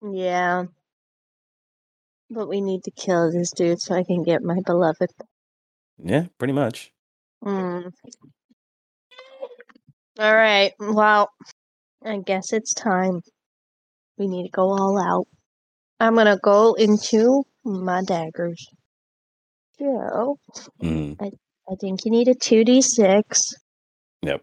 yeah. 0.00 0.66
But 2.30 2.48
we 2.48 2.60
need 2.60 2.84
to 2.84 2.92
kill 2.92 3.32
this 3.32 3.50
dude 3.50 3.80
so 3.80 3.96
I 3.96 4.04
can 4.04 4.22
get 4.22 4.44
my 4.44 4.60
beloved. 4.64 5.10
Yeah, 5.98 6.26
pretty 6.38 6.52
much. 6.52 6.92
Mm. 7.44 7.92
All 10.18 10.34
right. 10.34 10.72
Well, 10.78 11.28
I 12.04 12.18
guess 12.18 12.52
it's 12.52 12.72
time. 12.72 13.20
We 14.18 14.26
need 14.28 14.44
to 14.44 14.50
go 14.50 14.70
all 14.70 14.98
out. 14.98 15.26
I'm 16.00 16.14
gonna 16.14 16.38
go 16.42 16.74
into 16.74 17.44
my 17.64 18.02
daggers. 18.02 18.66
So 19.78 20.38
Mm. 20.82 21.16
I 21.20 21.74
think 21.80 22.04
you 22.04 22.10
need 22.10 22.28
a 22.28 22.34
two 22.34 22.64
d 22.64 22.80
six. 22.80 23.52
Yep. 24.22 24.42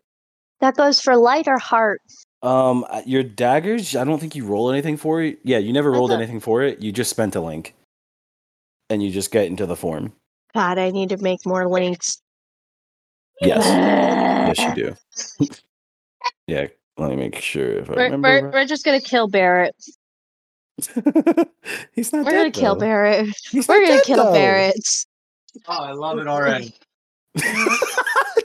That 0.60 0.76
goes 0.76 1.02
for 1.02 1.16
light 1.16 1.48
or 1.48 1.58
heart. 1.58 2.02
Um, 2.44 2.86
uh, 2.90 3.02
your 3.06 3.24
daggers. 3.24 3.96
I 3.96 4.04
don't 4.04 4.20
think 4.20 4.36
you 4.36 4.46
roll 4.46 4.70
anything 4.70 4.98
for 4.98 5.22
it. 5.22 5.40
Yeah, 5.44 5.58
you 5.58 5.74
never 5.74 5.94
I 5.94 5.98
rolled 5.98 6.12
anything 6.12 6.40
for 6.40 6.62
it. 6.62 6.82
You 6.82 6.92
just 6.92 7.10
spent 7.10 7.36
a 7.36 7.42
link, 7.42 7.74
and 8.90 9.02
you 9.02 9.10
just 9.12 9.32
get 9.32 9.48
into 9.48 9.66
the 9.66 9.76
form. 9.76 10.14
God, 10.54 10.78
I 10.78 10.92
need 10.92 11.10
to 11.10 11.18
make 11.18 11.40
more 11.46 11.68
links. 11.68 12.22
Yes, 13.46 14.58
yes, 14.58 14.60
you 14.60 14.76
do. 15.40 15.48
yeah, 16.48 16.68
let 16.98 17.10
me 17.10 17.16
make 17.16 17.36
sure 17.40 17.72
if 17.80 17.90
I 17.90 17.94
We're, 17.94 18.04
remember. 18.04 18.30
we're, 18.30 18.44
right. 18.46 18.54
we're 18.54 18.66
just 18.66 18.86
gonna 18.86 19.02
kill 19.02 19.28
Barrett. 19.28 19.76
He's 21.94 22.12
not 22.12 22.26
We're 22.26 22.32
dead. 22.32 22.38
gonna 22.38 22.52
kill. 22.52 22.76
Barrett. 22.76 23.28
He's 23.52 23.68
We're 23.68 23.82
gonna 23.82 23.96
dead, 23.98 24.04
kill 24.06 24.26
though. 24.26 24.34
Barrett. 24.34 24.76
Oh, 25.68 25.84
I 25.84 25.92
love 25.92 26.18
it 26.20 26.28
already. 26.28 26.74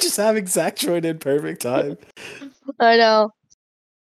just 0.01 0.17
having 0.17 0.47
Zach 0.47 0.77
join 0.77 1.05
in 1.05 1.19
perfect 1.19 1.63
time. 1.63 1.97
I 2.79 2.97
know. 2.97 3.31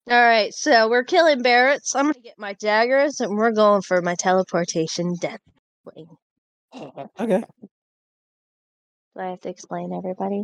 All 0.09 0.21
right, 0.21 0.53
so 0.53 0.89
we're 0.89 1.03
killing 1.05 1.41
Barrett's. 1.41 1.95
I'm 1.95 2.05
gonna 2.05 2.19
get 2.19 2.37
my 2.37 2.53
daggers, 2.53 3.19
and 3.19 3.35
we're 3.37 3.51
going 3.51 3.81
for 3.81 4.01
my 4.01 4.15
teleportation 4.15 5.15
death 5.19 5.39
wing. 5.85 6.07
Okay. 7.19 7.43
Do 9.15 9.21
I 9.21 9.29
have 9.29 9.41
to 9.41 9.49
explain 9.49 9.93
everybody? 9.93 10.43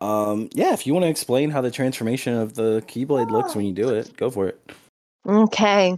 Um. 0.00 0.48
Yeah. 0.52 0.72
If 0.72 0.86
you 0.86 0.92
want 0.92 1.04
to 1.04 1.10
explain 1.10 1.50
how 1.50 1.60
the 1.60 1.70
transformation 1.70 2.34
of 2.34 2.54
the 2.54 2.82
Keyblade 2.86 3.30
looks 3.30 3.54
when 3.54 3.66
you 3.66 3.72
do 3.72 3.88
it, 3.90 4.16
go 4.16 4.30
for 4.30 4.48
it. 4.48 4.72
Okay. 5.26 5.96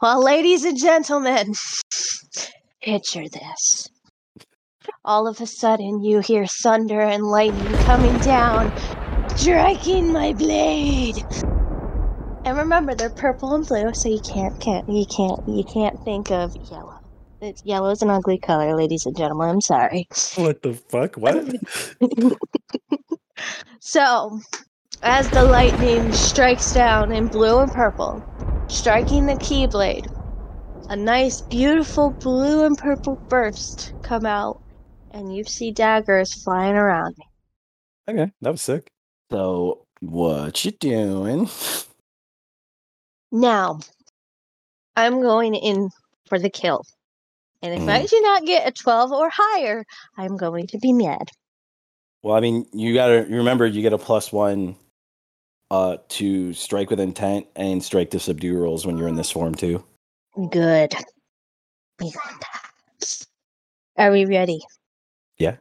Well, 0.00 0.22
ladies 0.22 0.64
and 0.64 0.78
gentlemen, 0.78 1.54
picture 2.80 3.28
this. 3.28 3.88
All 5.04 5.26
of 5.26 5.40
a 5.40 5.46
sudden, 5.46 6.04
you 6.04 6.20
hear 6.20 6.46
thunder 6.46 7.00
and 7.00 7.24
lightning 7.24 7.72
coming 7.84 8.16
down, 8.18 8.72
striking 9.36 10.12
my 10.12 10.32
blade. 10.32 11.24
And 12.44 12.56
remember, 12.56 12.94
they're 12.94 13.10
purple 13.10 13.54
and 13.54 13.66
blue, 13.66 13.92
so 13.94 14.08
you 14.08 14.20
can't, 14.20 14.60
can't, 14.60 14.88
you 14.88 15.06
can't, 15.06 15.40
you 15.48 15.64
can't 15.64 15.98
think 16.04 16.30
of 16.30 16.54
yellow. 16.70 16.98
It's 17.40 17.64
yellow 17.64 17.90
is 17.90 18.02
an 18.02 18.10
ugly 18.10 18.38
color, 18.38 18.76
ladies 18.76 19.06
and 19.06 19.16
gentlemen. 19.16 19.48
I'm 19.48 19.60
sorry. 19.60 20.06
What 20.36 20.62
the 20.62 20.74
fuck? 20.74 21.16
What? 21.16 21.34
So, 23.80 24.40
as 25.02 25.28
the 25.30 25.44
lightning 25.44 26.12
strikes 26.12 26.72
down 26.72 27.12
in 27.12 27.28
blue 27.28 27.60
and 27.60 27.72
purple, 27.72 28.22
striking 28.68 29.26
the 29.26 29.34
keyblade, 29.34 30.06
a 30.88 30.96
nice, 30.96 31.40
beautiful 31.42 32.16
blue 32.20 32.64
and 32.64 32.76
purple 32.78 33.20
burst 33.28 33.92
come 34.02 34.26
out, 34.26 34.60
and 35.10 35.34
you 35.34 35.44
see 35.44 35.72
daggers 35.72 36.34
flying 36.34 36.76
around 36.76 37.16
me. 37.18 37.26
okay, 38.08 38.32
that 38.40 38.50
was 38.50 38.62
sick. 38.62 38.90
So, 39.30 39.86
what 40.00 40.64
you 40.64 40.72
doing? 40.72 41.48
Now, 43.32 43.80
I'm 44.96 45.20
going 45.22 45.54
in 45.54 45.90
for 46.26 46.38
the 46.38 46.50
kill. 46.50 46.84
And 47.62 47.74
if 47.74 47.88
I 47.88 48.02
Mhm. 48.02 48.10
do 48.10 48.20
not 48.22 48.46
get 48.46 48.68
a 48.68 48.72
12 48.72 49.12
or 49.12 49.30
higher, 49.32 49.84
I'm 50.16 50.36
going 50.36 50.66
to 50.68 50.78
be 50.78 50.92
mad. 50.92 51.30
Well, 52.22 52.36
I 52.36 52.40
mean, 52.40 52.66
you 52.72 52.94
gotta 52.94 53.26
you 53.28 53.36
remember 53.36 53.66
you 53.66 53.82
get 53.82 53.92
a 53.92 53.98
plus 53.98 54.32
one 54.32 54.76
uh 55.70 55.96
to 56.08 56.52
strike 56.52 56.90
with 56.90 57.00
intent 57.00 57.46
and 57.56 57.82
strike 57.82 58.10
to 58.10 58.20
subdue 58.20 58.56
rolls 58.58 58.86
when 58.86 58.96
you're 58.96 59.08
in 59.08 59.16
this 59.16 59.30
form 59.30 59.54
too. 59.54 59.82
Good. 60.50 60.94
That. 61.98 63.26
Are 63.98 64.10
we 64.12 64.24
ready? 64.24 64.60
Yeah. 65.38 65.56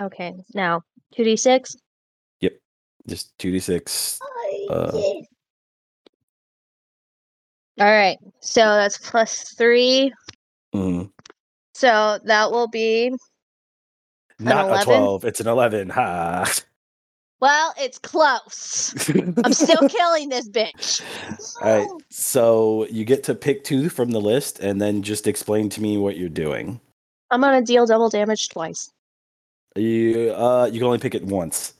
Okay, 0.00 0.34
now 0.54 0.82
2d6. 1.16 1.76
Yep. 2.40 2.52
Just 3.06 3.36
two 3.38 3.52
d 3.52 3.58
six. 3.58 4.18
Uh, 4.70 4.90
All 7.80 7.86
right, 7.90 8.18
so 8.40 8.60
that's 8.60 8.98
plus 8.98 9.54
three. 9.54 10.12
mm, 10.74 11.10
So 11.74 12.18
that 12.24 12.50
will 12.50 12.68
be, 12.68 13.12
not 14.38 14.82
a 14.82 14.84
twelve. 14.84 15.24
It's 15.24 15.40
an 15.40 15.48
eleven. 15.48 15.88
Ha. 15.90 16.52
well, 17.40 17.74
it's 17.78 17.98
close. 17.98 18.94
I'm 19.44 19.52
still 19.52 19.88
killing 19.88 20.28
this 20.28 20.48
bitch. 20.48 21.02
All 21.60 21.78
right. 21.78 21.88
So 22.10 22.86
you 22.90 23.04
get 23.04 23.24
to 23.24 23.34
pick 23.34 23.64
two 23.64 23.88
from 23.88 24.10
the 24.10 24.20
list, 24.20 24.60
and 24.60 24.80
then 24.80 25.02
just 25.02 25.26
explain 25.26 25.68
to 25.70 25.82
me 25.82 25.96
what 25.96 26.16
you're 26.16 26.28
doing. 26.28 26.80
I'm 27.30 27.40
gonna 27.40 27.62
deal 27.62 27.86
double 27.86 28.10
damage 28.10 28.48
twice. 28.50 28.90
You 29.76 30.32
uh, 30.36 30.66
you 30.66 30.78
can 30.78 30.86
only 30.86 30.98
pick 30.98 31.14
it 31.14 31.24
once. 31.24 31.74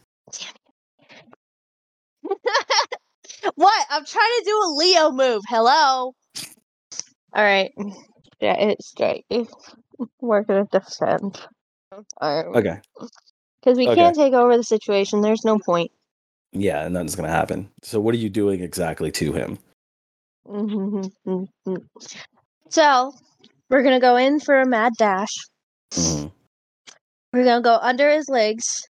what? 3.55 3.87
I'm 3.91 4.05
trying 4.05 4.31
to 4.39 4.43
do 4.45 4.57
a 4.65 4.69
Leo 4.77 5.11
move. 5.11 5.43
Hello. 5.47 6.15
All 7.35 7.45
right. 7.45 7.73
Yeah, 8.41 8.57
it's 8.59 8.93
great. 8.95 9.25
We're 10.21 10.43
gonna 10.43 10.67
defend. 10.71 11.41
All 11.93 12.05
right. 12.21 12.47
Okay. 12.47 12.81
Because 13.61 13.79
we 13.79 13.89
Okay. 13.89 13.95
can't 14.01 14.17
take 14.17 14.33
over 14.33 14.57
the 14.57 14.65
situation. 14.65 15.21
There's 15.21 15.45
no 15.45 15.59
point. 15.59 15.91
Yeah, 16.53 16.85
and 16.85 16.95
nothing's 16.95 17.17
gonna 17.17 17.29
happen. 17.29 17.71
So 17.83 18.01
what 18.01 18.15
are 18.15 18.19
you 18.19 18.29
doing 18.29 18.61
exactly 18.61 19.11
to 19.13 19.33
him? 19.33 19.59
so 22.71 23.13
we're 23.71 23.83
gonna 23.83 24.01
go 24.01 24.17
in 24.17 24.41
for 24.41 24.61
a 24.61 24.67
mad 24.67 24.93
dash. 24.99 25.35
Mhm. 25.93 26.33
We're 27.33 27.45
gonna 27.45 27.63
go 27.63 27.77
under 27.81 28.11
his 28.11 28.29
legs, 28.29 28.87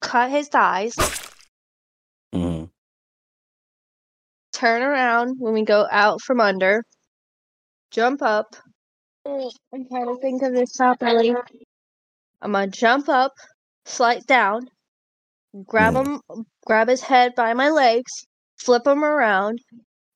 cut 0.00 0.30
his 0.30 0.48
thighs, 0.48 0.94
Mhm. 2.32 2.70
turn 4.52 4.82
around 4.82 5.36
when 5.38 5.52
we 5.52 5.64
go 5.64 5.86
out 5.90 6.22
from 6.22 6.40
under, 6.40 6.84
jump 7.90 8.22
up. 8.22 8.56
I'm 9.24 9.86
trying 9.88 10.06
to 10.06 10.18
think 10.20 10.42
of 10.42 10.52
this 10.52 10.76
properly. 10.76 11.34
I'm 12.40 12.52
gonna 12.52 12.66
jump 12.66 13.08
up, 13.08 13.32
slide 13.84 14.26
down, 14.26 14.68
grab 15.64 15.94
Mm. 15.94 16.20
him, 16.30 16.46
grab 16.66 16.88
his 16.88 17.02
head 17.02 17.34
by 17.36 17.54
my 17.54 17.68
legs, 17.68 18.10
flip 18.58 18.86
him 18.86 19.04
around, 19.04 19.60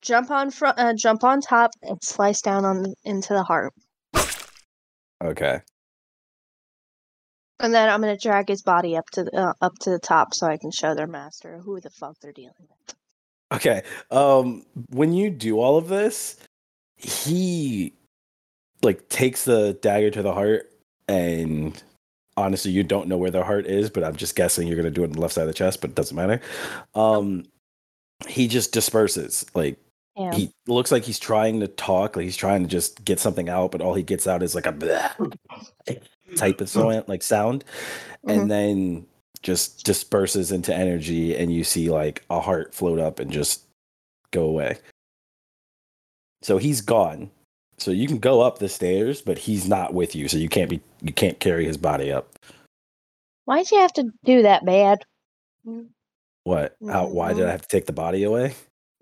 jump 0.01 0.29
on 0.29 0.51
front, 0.51 0.77
uh, 0.77 0.93
jump 0.93 1.23
on 1.23 1.39
top, 1.39 1.71
and 1.81 1.97
slice 2.03 2.41
down 2.41 2.65
on 2.65 2.93
into 3.05 3.33
the 3.33 3.43
heart. 3.43 3.73
Okay. 5.23 5.61
And 7.59 7.73
then 7.73 7.89
I'm 7.89 8.01
gonna 8.01 8.17
drag 8.17 8.49
his 8.49 8.61
body 8.61 8.95
up 8.97 9.09
to 9.13 9.23
the 9.23 9.35
uh, 9.35 9.53
up 9.61 9.73
to 9.81 9.89
the 9.89 9.99
top 9.99 10.33
so 10.33 10.47
I 10.47 10.57
can 10.57 10.69
show 10.71 10.93
their 10.93 11.07
master 11.07 11.59
who 11.59 11.79
the 11.79 11.89
fuck 11.89 12.15
they're 12.21 12.31
dealing 12.33 12.53
with. 12.59 12.95
Okay. 13.53 13.83
Um 14.11 14.65
when 14.89 15.13
you 15.13 15.29
do 15.31 15.59
all 15.59 15.77
of 15.77 15.87
this, 15.87 16.35
he 16.97 17.93
like 18.87 19.07
takes 19.09 19.45
the 19.45 19.73
dagger 19.81 20.09
to 20.09 20.21
the 20.23 20.33
heart 20.33 20.71
and 21.07 21.81
honestly 22.35 22.71
you 22.71 22.83
don't 22.83 23.07
know 23.07 23.17
where 23.17 23.29
the 23.31 23.43
heart 23.43 23.65
is, 23.67 23.89
but 23.89 24.03
I'm 24.03 24.15
just 24.15 24.35
guessing 24.35 24.67
you're 24.67 24.75
going 24.75 24.85
to 24.85 24.91
do 24.91 25.03
it 25.03 25.07
on 25.07 25.11
the 25.11 25.21
left 25.21 25.33
side 25.35 25.41
of 25.43 25.47
the 25.47 25.53
chest, 25.53 25.81
but 25.81 25.91
it 25.91 25.95
doesn't 25.95 26.15
matter. 26.15 26.41
Um 26.95 27.45
he 28.27 28.47
just 28.47 28.71
disperses. 28.71 29.45
Like 29.53 29.77
Yeah. 30.15 30.33
he 30.33 30.51
looks 30.67 30.91
like 30.91 31.03
he's 31.03 31.19
trying 31.19 31.59
to 31.59 31.67
talk, 31.67 32.15
like 32.15 32.23
he's 32.25 32.35
trying 32.37 32.63
to 32.63 32.69
just 32.69 33.05
get 33.05 33.19
something 33.19 33.49
out, 33.49 33.71
but 33.71 33.81
all 33.81 33.93
he 33.93 34.01
gets 34.03 34.25
out 34.25 34.41
is 34.41 34.55
like 34.55 34.65
a 34.65 34.71
type 36.35 36.61
of 36.61 36.69
sound, 36.69 37.03
like 37.07 37.21
sound, 37.21 37.63
and 38.27 38.49
then 38.49 39.05
just 39.43 39.85
disperses 39.85 40.51
into 40.51 40.73
energy, 40.73 41.35
and 41.37 41.53
you 41.53 41.63
see 41.63 41.89
like 41.91 42.23
a 42.29 42.39
heart 42.41 42.73
float 42.73 42.99
up 42.99 43.19
and 43.19 43.31
just 43.31 43.63
go 44.31 44.43
away. 44.45 44.79
So 46.41 46.57
he's 46.57 46.81
gone. 46.81 47.29
So 47.79 47.91
you 47.91 48.07
can 48.07 48.17
go 48.17 48.41
up 48.41 48.59
the 48.59 48.69
stairs, 48.69 49.21
but 49.21 49.37
he's 49.37 49.67
not 49.67 49.93
with 49.93 50.15
you, 50.15 50.27
so 50.27 50.37
you 50.37 50.49
can't 50.49 50.69
be 50.69 50.81
you 51.01 51.13
can't 51.13 51.39
carry 51.39 51.65
his 51.65 51.77
body 51.77 52.11
up. 52.11 52.37
Why'd 53.45 53.69
you 53.71 53.79
have 53.79 53.93
to 53.93 54.05
do 54.25 54.41
that 54.41 54.65
bad? 54.65 54.99
What? 56.43 56.75
How, 56.89 57.07
why 57.07 57.29
did 57.29 57.37
I 57.37 57.41
mm-hmm. 57.41 57.51
have 57.51 57.61
to 57.61 57.67
take 57.67 57.85
the 57.85 57.93
body 57.93 58.23
away? 58.23 58.55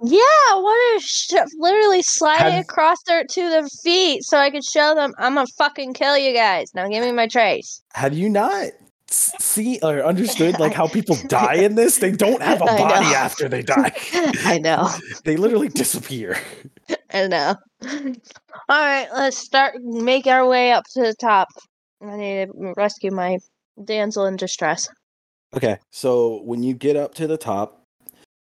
Yeah, 0.03 0.19
I 0.19 0.55
want 0.55 1.01
to 1.01 1.07
sh- 1.07 1.57
literally 1.57 2.01
slide 2.01 2.38
Have- 2.38 2.53
it 2.53 2.59
across 2.59 2.97
their 3.07 3.23
to 3.23 3.49
their 3.49 3.67
feet 3.83 4.23
so 4.23 4.38
I 4.38 4.49
could 4.49 4.63
show 4.63 4.93
them 4.93 5.13
I'm 5.17 5.35
gonna 5.35 5.47
fucking 5.57 5.93
kill 5.93 6.17
you 6.17 6.33
guys. 6.33 6.73
Now 6.75 6.88
give 6.89 7.03
me 7.03 7.11
my 7.11 7.27
trace. 7.27 7.81
Have 7.93 8.13
you 8.13 8.29
not 8.29 8.71
see 9.07 9.79
or 9.81 10.03
understood 10.03 10.59
like 10.59 10.73
how 10.73 10.88
people 10.88 11.15
die 11.27 11.55
in 11.55 11.75
this? 11.75 11.99
They 11.99 12.11
don't 12.11 12.41
have 12.41 12.61
a 12.61 12.65
I 12.71 12.77
body 12.77 13.05
know. 13.05 13.15
after 13.15 13.47
they 13.47 13.61
die. 13.61 13.93
I 14.43 14.59
know. 14.59 14.89
they 15.23 15.38
literally 15.38 15.69
disappear. 15.69 16.38
I 17.15 17.28
know. 17.28 17.56
All 18.69 18.82
right, 18.82 19.08
let's 19.15 19.38
start. 19.38 19.75
Make 19.82 20.28
our 20.28 20.45
way 20.47 20.71
up 20.71 20.84
to 20.93 21.01
the 21.01 21.13
top. 21.13 21.47
I 22.01 22.17
need 22.17 22.47
to 22.47 22.73
rescue 22.75 23.12
my 23.12 23.39
damsel 23.84 24.25
in 24.25 24.36
distress. 24.36 24.89
Okay, 25.56 25.78
so 25.91 26.41
when 26.43 26.62
you 26.62 26.73
get 26.73 26.95
up 26.97 27.15
to 27.15 27.28
the 27.28 27.38
top, 27.38 27.82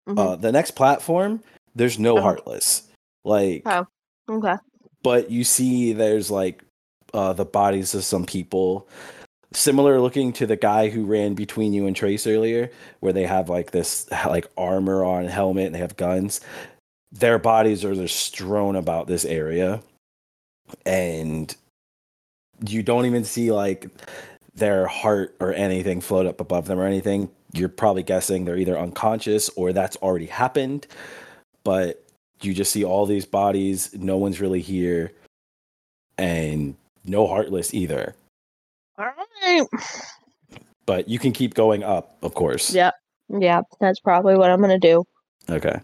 Mhm. 0.08 0.18
uh, 0.18 0.36
the 0.36 0.52
next 0.52 0.72
platform, 0.72 1.42
there's 1.74 1.98
no 1.98 2.18
Oh. 2.18 2.20
heartless. 2.20 2.82
Like, 3.24 3.62
Oh. 3.64 3.86
Okay. 4.30 4.56
but 5.02 5.30
you 5.30 5.44
see 5.44 5.92
there's 5.92 6.30
like 6.30 6.62
uh, 7.14 7.32
the 7.32 7.44
bodies 7.46 7.94
of 7.94 8.04
some 8.04 8.26
people 8.26 8.86
similar 9.54 9.98
looking 9.98 10.30
to 10.30 10.46
the 10.46 10.56
guy 10.56 10.90
who 10.90 11.06
ran 11.06 11.32
between 11.32 11.72
you 11.72 11.86
and 11.86 11.96
Trace 11.96 12.26
earlier, 12.26 12.70
where 13.00 13.14
they 13.14 13.24
have 13.24 13.48
like 13.48 13.70
this 13.70 14.06
like 14.26 14.46
armor 14.58 15.02
on 15.06 15.24
helmet 15.24 15.64
and 15.66 15.74
they 15.74 15.78
have 15.78 15.96
guns. 15.96 16.42
Their 17.12 17.38
bodies 17.38 17.84
are 17.84 17.94
just 17.94 18.16
strewn 18.16 18.76
about 18.76 19.06
this 19.06 19.24
area, 19.24 19.82
and 20.84 21.54
you 22.66 22.82
don't 22.82 23.06
even 23.06 23.24
see 23.24 23.50
like 23.50 23.88
their 24.54 24.86
heart 24.86 25.36
or 25.40 25.54
anything 25.54 26.00
float 26.00 26.26
up 26.26 26.40
above 26.40 26.66
them 26.66 26.78
or 26.78 26.86
anything. 26.86 27.30
You're 27.52 27.70
probably 27.70 28.02
guessing 28.02 28.44
they're 28.44 28.58
either 28.58 28.78
unconscious 28.78 29.48
or 29.50 29.72
that's 29.72 29.96
already 29.96 30.26
happened, 30.26 30.86
but 31.64 32.04
you 32.42 32.52
just 32.52 32.72
see 32.72 32.84
all 32.84 33.06
these 33.06 33.24
bodies. 33.24 33.94
No 33.94 34.18
one's 34.18 34.40
really 34.40 34.60
here, 34.60 35.12
and 36.18 36.76
no 37.04 37.26
heartless 37.26 37.72
either. 37.72 38.14
All 38.98 39.06
right. 39.06 39.66
But 40.84 41.08
you 41.08 41.18
can 41.18 41.32
keep 41.32 41.54
going 41.54 41.82
up, 41.82 42.16
of 42.22 42.34
course. 42.34 42.74
Yeah. 42.74 42.90
Yeah, 43.30 43.62
that's 43.80 44.00
probably 44.00 44.36
what 44.36 44.50
I'm 44.50 44.60
gonna 44.60 44.78
do. 44.78 45.04
Okay. 45.50 45.80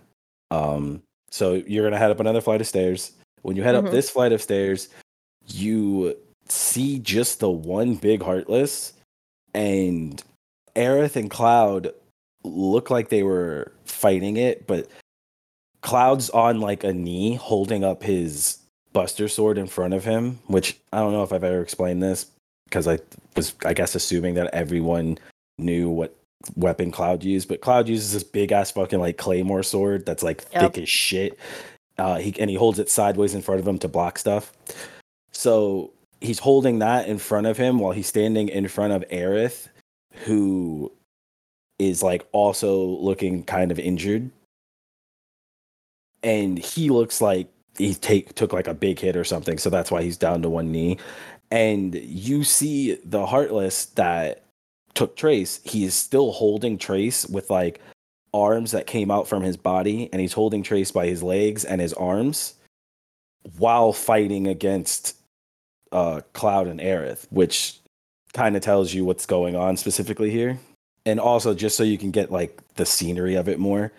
Um, 0.50 1.02
so 1.34 1.54
you're 1.66 1.84
gonna 1.84 1.98
head 1.98 2.12
up 2.12 2.20
another 2.20 2.40
flight 2.40 2.60
of 2.60 2.66
stairs. 2.68 3.10
When 3.42 3.56
you 3.56 3.64
head 3.64 3.74
Mhm. 3.74 3.86
up 3.86 3.90
this 3.90 4.08
flight 4.08 4.30
of 4.30 4.40
stairs, 4.40 4.88
you 5.48 6.16
see 6.48 7.00
just 7.00 7.40
the 7.40 7.50
one 7.50 7.96
big 7.96 8.22
heartless, 8.22 8.92
and 9.52 10.22
Aerith 10.76 11.16
and 11.16 11.28
Cloud 11.28 11.92
look 12.44 12.88
like 12.88 13.08
they 13.08 13.24
were 13.24 13.72
fighting 13.84 14.36
it, 14.36 14.64
but 14.68 14.86
Cloud's 15.80 16.30
on 16.30 16.60
like 16.60 16.84
a 16.84 16.92
knee 16.92 17.34
holding 17.34 17.82
up 17.82 18.04
his 18.04 18.58
Buster 18.92 19.26
sword 19.26 19.58
in 19.58 19.66
front 19.66 19.92
of 19.92 20.04
him, 20.04 20.38
which 20.46 20.78
I 20.92 21.00
don't 21.00 21.12
know 21.12 21.24
if 21.24 21.32
I've 21.32 21.42
ever 21.42 21.60
explained 21.60 22.00
this 22.00 22.26
because 22.66 22.86
I 22.86 23.00
was, 23.34 23.54
I 23.64 23.74
guess, 23.74 23.96
assuming 23.96 24.34
that 24.34 24.54
everyone 24.54 25.18
knew 25.58 25.90
what 25.90 26.14
weapon 26.56 26.90
Cloud 26.90 27.24
used, 27.24 27.48
but 27.48 27.60
Cloud 27.60 27.88
uses 27.88 28.12
this 28.12 28.24
big 28.24 28.52
ass 28.52 28.70
fucking 28.70 29.00
like 29.00 29.16
claymore 29.16 29.62
sword 29.62 30.06
that's 30.06 30.22
like 30.22 30.44
Yep. 30.52 30.74
thick 30.74 30.82
as 30.82 30.88
shit. 30.88 31.38
Uh, 31.98 32.16
he 32.18 32.34
and 32.40 32.50
he 32.50 32.56
holds 32.56 32.78
it 32.78 32.90
sideways 32.90 33.34
in 33.34 33.42
front 33.42 33.60
of 33.60 33.68
him 33.68 33.78
to 33.78 33.88
block 33.88 34.18
stuff. 34.18 34.52
So 35.32 35.92
he's 36.20 36.38
holding 36.38 36.78
that 36.80 37.08
in 37.08 37.18
front 37.18 37.46
of 37.46 37.56
him 37.56 37.78
while 37.78 37.92
he's 37.92 38.06
standing 38.06 38.48
in 38.48 38.68
front 38.68 38.92
of 38.92 39.04
Aerith, 39.10 39.68
who 40.24 40.92
is 41.78 42.02
like 42.02 42.26
also 42.32 42.84
looking 42.84 43.42
kind 43.44 43.70
of 43.70 43.78
injured. 43.78 44.30
And 46.22 46.58
he 46.58 46.88
looks 46.88 47.20
like 47.20 47.48
he 47.76 47.94
take 47.94 48.34
took 48.34 48.52
like 48.52 48.68
a 48.68 48.74
big 48.74 48.98
hit 48.98 49.16
or 49.16 49.24
something, 49.24 49.58
so 49.58 49.70
that's 49.70 49.90
why 49.90 50.02
he's 50.02 50.16
down 50.16 50.42
to 50.42 50.48
one 50.48 50.72
knee. 50.72 50.98
And 51.50 51.94
you 51.94 52.44
see 52.44 52.94
the 53.04 53.26
heartless 53.26 53.86
that 53.86 54.43
took 54.94 55.16
Trace, 55.16 55.60
he 55.64 55.84
is 55.84 55.94
still 55.94 56.32
holding 56.32 56.78
Trace 56.78 57.26
with 57.26 57.50
like 57.50 57.80
arms 58.32 58.72
that 58.72 58.86
came 58.86 59.10
out 59.10 59.28
from 59.28 59.42
his 59.42 59.56
body, 59.56 60.08
and 60.12 60.20
he's 60.20 60.32
holding 60.32 60.62
Trace 60.62 60.90
by 60.90 61.06
his 61.06 61.22
legs 61.22 61.64
and 61.64 61.80
his 61.80 61.92
arms 61.94 62.54
while 63.58 63.92
fighting 63.92 64.46
against 64.46 65.16
uh, 65.92 66.20
Cloud 66.32 66.66
and 66.66 66.80
Aerith, 66.80 67.26
which 67.30 67.78
kind 68.32 68.56
of 68.56 68.62
tells 68.62 68.92
you 68.92 69.04
what's 69.04 69.26
going 69.26 69.54
on 69.54 69.76
specifically 69.76 70.30
here. 70.30 70.58
And 71.06 71.20
also, 71.20 71.54
just 71.54 71.76
so 71.76 71.82
you 71.82 71.98
can 71.98 72.10
get 72.10 72.32
like 72.32 72.60
the 72.74 72.86
scenery 72.86 73.34
of 73.34 73.48
it 73.48 73.58
more, 73.58 73.92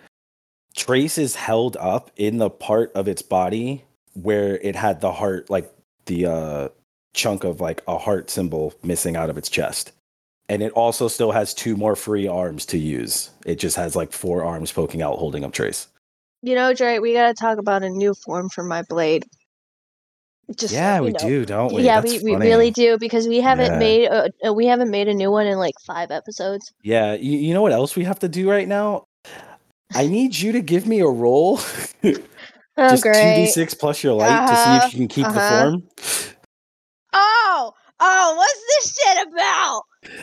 Trace 0.74 1.16
is 1.18 1.36
held 1.36 1.76
up 1.78 2.10
in 2.16 2.38
the 2.38 2.50
part 2.50 2.92
of 2.94 3.08
its 3.08 3.22
body 3.22 3.84
where 4.14 4.58
it 4.58 4.76
had 4.76 5.00
the 5.00 5.12
heart, 5.12 5.48
like 5.48 5.72
the 6.06 6.26
uh, 6.26 6.68
chunk 7.14 7.44
of 7.44 7.60
like 7.60 7.82
a 7.88 7.96
heart 7.96 8.28
symbol 8.28 8.74
missing 8.82 9.16
out 9.16 9.30
of 9.30 9.38
its 9.38 9.48
chest. 9.48 9.92
And 10.48 10.62
it 10.62 10.72
also 10.72 11.08
still 11.08 11.32
has 11.32 11.52
two 11.52 11.76
more 11.76 11.96
free 11.96 12.28
arms 12.28 12.64
to 12.66 12.78
use. 12.78 13.30
It 13.44 13.56
just 13.56 13.76
has 13.76 13.96
like 13.96 14.12
four 14.12 14.44
arms 14.44 14.70
poking 14.70 15.02
out, 15.02 15.18
holding 15.18 15.44
up 15.44 15.52
Trace. 15.52 15.88
You 16.42 16.54
know, 16.54 16.72
Dre, 16.72 16.98
we 17.00 17.12
gotta 17.14 17.34
talk 17.34 17.58
about 17.58 17.82
a 17.82 17.90
new 17.90 18.14
form 18.14 18.48
for 18.50 18.62
my 18.62 18.82
blade. 18.88 19.24
Just 20.56 20.72
yeah, 20.72 20.98
you 20.98 21.02
we 21.06 21.10
know. 21.12 21.18
do, 21.18 21.44
don't 21.44 21.74
we? 21.74 21.82
yeah, 21.82 22.00
That's 22.00 22.22
we, 22.22 22.36
we 22.36 22.36
really 22.36 22.70
do 22.70 22.96
because 22.98 23.26
we 23.26 23.40
haven't 23.40 23.72
Yeah. 23.72 23.78
made 23.78 24.06
a, 24.44 24.52
we 24.52 24.66
haven't 24.66 24.92
made 24.92 25.08
a 25.08 25.14
new 25.14 25.32
one 25.32 25.48
in 25.48 25.58
like 25.58 25.74
five 25.84 26.12
episodes. 26.12 26.72
Yeah, 26.82 27.14
you, 27.14 27.36
you 27.38 27.52
know 27.52 27.62
what 27.62 27.72
else 27.72 27.96
we 27.96 28.04
have 28.04 28.20
to 28.20 28.28
do 28.28 28.48
right 28.48 28.68
now? 28.68 29.06
I 29.94 30.06
need 30.06 30.36
you 30.38 30.52
to 30.52 30.60
give 30.60 30.86
me 30.86 31.00
a 31.00 31.08
roll, 31.08 31.58
Oh, 32.78 32.90
just 32.90 33.02
two 33.02 33.10
d 33.10 33.46
six 33.46 33.74
plus 33.74 34.04
your 34.04 34.12
light 34.12 34.46
to 34.46 34.54
see 34.56 34.76
Uh-huh, 34.76 34.86
if 34.86 34.92
you 34.92 34.98
can 35.00 35.08
keep 35.08 35.26
uh-huh. 35.26 35.34
the 35.34 35.40
form. 35.70 36.36
Oh, 37.12 37.72
oh, 37.98 38.34
what's 38.36 38.60
this 38.68 38.94
shit 38.94 39.26
about? 39.28 39.82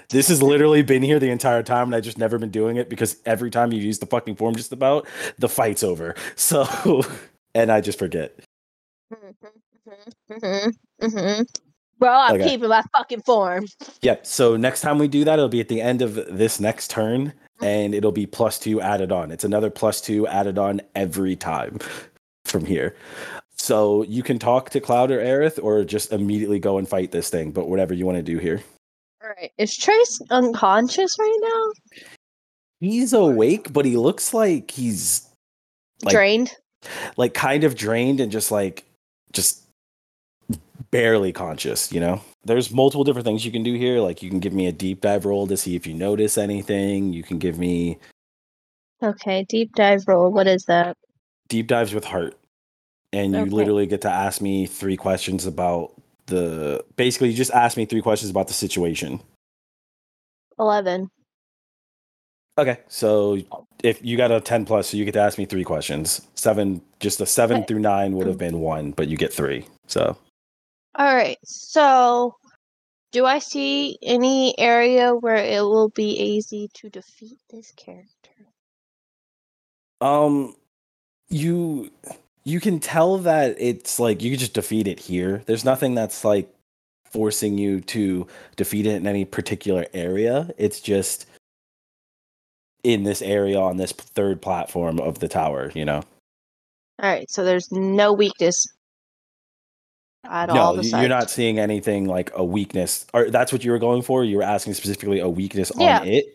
This 0.09 0.27
has 0.29 0.41
literally 0.43 0.83
been 0.83 1.03
here 1.03 1.19
the 1.19 1.29
entire 1.31 1.63
time, 1.63 1.87
and 1.87 1.95
I 1.95 2.01
just 2.01 2.17
never 2.17 2.37
been 2.37 2.51
doing 2.51 2.77
it 2.77 2.89
because 2.89 3.17
every 3.25 3.51
time 3.51 3.71
you 3.73 3.79
use 3.81 3.99
the 3.99 4.05
fucking 4.05 4.35
form, 4.35 4.55
just 4.55 4.71
about 4.71 5.07
the 5.39 5.49
fight's 5.49 5.83
over. 5.83 6.15
So, 6.35 7.03
and 7.55 7.71
I 7.71 7.81
just 7.81 7.99
forget. 7.99 8.37
hmm 10.29 10.69
hmm 11.01 11.41
Well, 11.99 12.19
I'm 12.19 12.35
Okay. 12.35 12.49
keeping 12.51 12.69
my 12.69 12.83
fucking 12.93 13.21
form. 13.21 13.65
Yep. 14.01 14.25
So 14.25 14.57
next 14.57 14.81
time 14.81 14.97
we 14.99 15.07
do 15.07 15.23
that, 15.25 15.33
it'll 15.35 15.49
be 15.49 15.61
at 15.61 15.67
the 15.69 15.81
end 15.81 16.01
of 16.01 16.15
this 16.15 16.59
next 16.59 16.89
turn, 16.91 17.33
and 17.61 17.93
it'll 17.95 18.11
be 18.11 18.25
plus 18.25 18.59
two 18.59 18.81
added 18.81 19.11
on. 19.11 19.31
It's 19.31 19.43
another 19.45 19.69
plus 19.69 20.01
two 20.01 20.27
added 20.27 20.57
on 20.57 20.81
every 20.95 21.35
time 21.35 21.79
from 22.45 22.65
here. 22.65 22.95
So 23.57 24.03
you 24.03 24.23
can 24.23 24.39
talk 24.39 24.69
to 24.71 24.81
Cloud 24.81 25.11
or 25.11 25.19
Aerith, 25.19 25.59
or 25.63 25.83
just 25.85 26.11
immediately 26.11 26.59
go 26.59 26.77
and 26.77 26.87
fight 26.87 27.11
this 27.11 27.29
thing. 27.29 27.51
But 27.51 27.69
whatever 27.69 27.93
you 27.93 28.05
want 28.05 28.17
to 28.17 28.23
do 28.23 28.37
here. 28.39 28.61
All 29.23 29.29
right, 29.29 29.51
is 29.57 29.75
Trace 29.77 30.19
unconscious 30.31 31.15
right 31.19 31.39
now? 31.41 32.01
He's 32.81 33.13
awake, 33.13 33.71
but 33.71 33.85
he 33.85 33.95
looks 33.95 34.33
like 34.33 34.71
he's 34.71 35.27
Like- 36.03 36.13
Drained. 36.13 36.51
like 37.15 37.33
kind 37.33 37.63
of 37.63 37.75
drained 37.75 38.19
and 38.19 38.29
just 38.31 38.51
like 38.51 38.83
just 39.31 39.63
barely 40.91 41.31
conscious, 41.31 41.91
you 41.93 42.01
know? 42.01 42.19
There's 42.43 42.71
multiple 42.71 43.05
different 43.05 43.25
things 43.25 43.45
you 43.45 43.51
can 43.53 43.63
do 43.63 43.75
here. 43.75 44.01
Like 44.01 44.21
you 44.21 44.29
can 44.29 44.39
give 44.39 44.51
me 44.51 44.67
a 44.67 44.73
deep 44.73 44.99
dive 44.99 45.23
roll 45.25 45.47
to 45.47 45.55
see 45.55 45.75
if 45.77 45.87
you 45.87 45.93
notice 45.93 46.37
anything. 46.37 47.13
You 47.13 47.23
can 47.23 47.39
give 47.39 47.57
me 47.57 47.97
Okay, 49.01 49.45
deep 49.47 49.73
dive 49.75 50.03
roll. 50.07 50.29
What 50.31 50.47
is 50.47 50.65
that? 50.65 50.97
Deep 51.47 51.67
dives 51.67 51.93
with 51.93 52.03
heart. 52.05 52.37
And 53.13 53.31
you 53.33 53.39
Okay. 53.41 53.49
literally 53.51 53.85
get 53.85 54.01
to 54.01 54.09
ask 54.09 54.41
me 54.41 54.65
three 54.65 54.97
questions 54.97 55.45
about 55.45 55.93
the 56.27 56.83
basically 56.95 57.29
you 57.29 57.35
just 57.35 57.51
ask 57.51 57.77
me 57.77 57.85
three 57.85 58.01
questions 58.01 58.29
about 58.29 58.47
the 58.47 58.53
situation. 58.53 59.21
11. 60.59 61.09
Okay. 62.57 62.77
So 62.87 63.39
if 63.83 64.03
you 64.05 64.15
got 64.17 64.31
a 64.31 64.39
10 64.39 64.65
plus, 64.65 64.89
so 64.89 64.97
you 64.97 65.05
get 65.05 65.13
to 65.13 65.19
ask 65.21 65.37
me 65.37 65.45
three 65.45 65.63
questions. 65.63 66.21
Seven, 66.35 66.81
just 66.99 67.19
a 67.21 67.25
seven 67.25 67.57
Okay. 67.57 67.65
through 67.65 67.79
nine 67.79 68.15
would 68.15 68.27
have 68.27 68.37
been 68.37 68.59
one, 68.59 68.91
but 68.91 69.07
you 69.07 69.17
get 69.17 69.33
three. 69.33 69.65
So 69.87 70.15
All 70.95 71.15
right. 71.15 71.37
So, 71.43 72.35
do 73.11 73.25
I 73.25 73.39
see 73.39 73.97
any 74.03 74.57
area 74.59 75.13
where 75.15 75.35
it 75.35 75.61
will 75.61 75.89
be 75.89 76.11
easy 76.19 76.69
to 76.75 76.89
defeat 76.89 77.39
this 77.49 77.71
character? 77.71 78.09
Um, 80.01 80.55
you 81.29 81.91
you 82.45 82.59
can 82.59 82.79
tell 82.79 83.17
that 83.19 83.55
it's 83.59 83.99
like 83.99 84.21
you 84.21 84.31
can 84.31 84.39
just 84.39 84.53
defeat 84.53 84.87
it 84.87 84.99
here. 84.99 85.41
There's 85.45 85.63
nothing 85.65 85.95
that's 85.95 86.25
like 86.25 86.53
forcing 87.11 87.57
you 87.57 87.79
to 87.81 88.27
defeat 88.55 88.85
it 88.85 88.95
in 88.95 89.07
any 89.07 89.23
particular 89.25 89.85
area. 89.93 90.49
It's 90.57 90.79
just 90.81 91.25
in 92.83 93.03
this 93.03 93.21
area 93.21 93.59
on 93.59 93.77
this 93.77 93.91
third 93.93 94.41
platform 94.41 94.99
of 94.99 95.19
the 95.19 95.27
tower. 95.29 95.71
You 95.73 95.85
know, 95.85 95.97
All 97.01 97.09
right. 97.09 97.29
So 97.29 97.45
there's 97.45 97.71
no 97.71 98.11
weakness 98.13 98.65
at 100.25 100.49
all. 100.49 100.55
no, 100.55 100.71
you- 100.71 100.77
besides- 100.81 101.01
you're 101.01 101.09
not 101.09 101.29
seeing 101.29 101.59
anything 101.59 102.07
like 102.07 102.31
a 102.35 102.43
weakness. 102.43 103.05
Or 103.13 103.29
that's 103.29 103.51
what 103.53 103.63
you 103.63 103.71
were 103.71 103.79
going 103.79 104.01
for. 104.01 104.23
You 104.25 104.37
were 104.37 104.43
asking 104.43 104.73
specifically 104.73 105.19
a 105.19 105.29
weakness 105.29 105.71
Yeah. 105.77 105.99
on 106.01 106.07
it. 106.07 106.25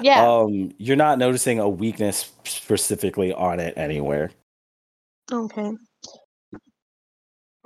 Yeah. 0.00 0.26
Um, 0.30 0.72
you're 0.78 0.96
not 0.96 1.18
noticing 1.18 1.58
a 1.58 1.68
weakness 1.68 2.30
specifically 2.44 3.32
on 3.32 3.58
it 3.60 3.74
anywhere. 3.76 4.30
Okay. 5.32 5.72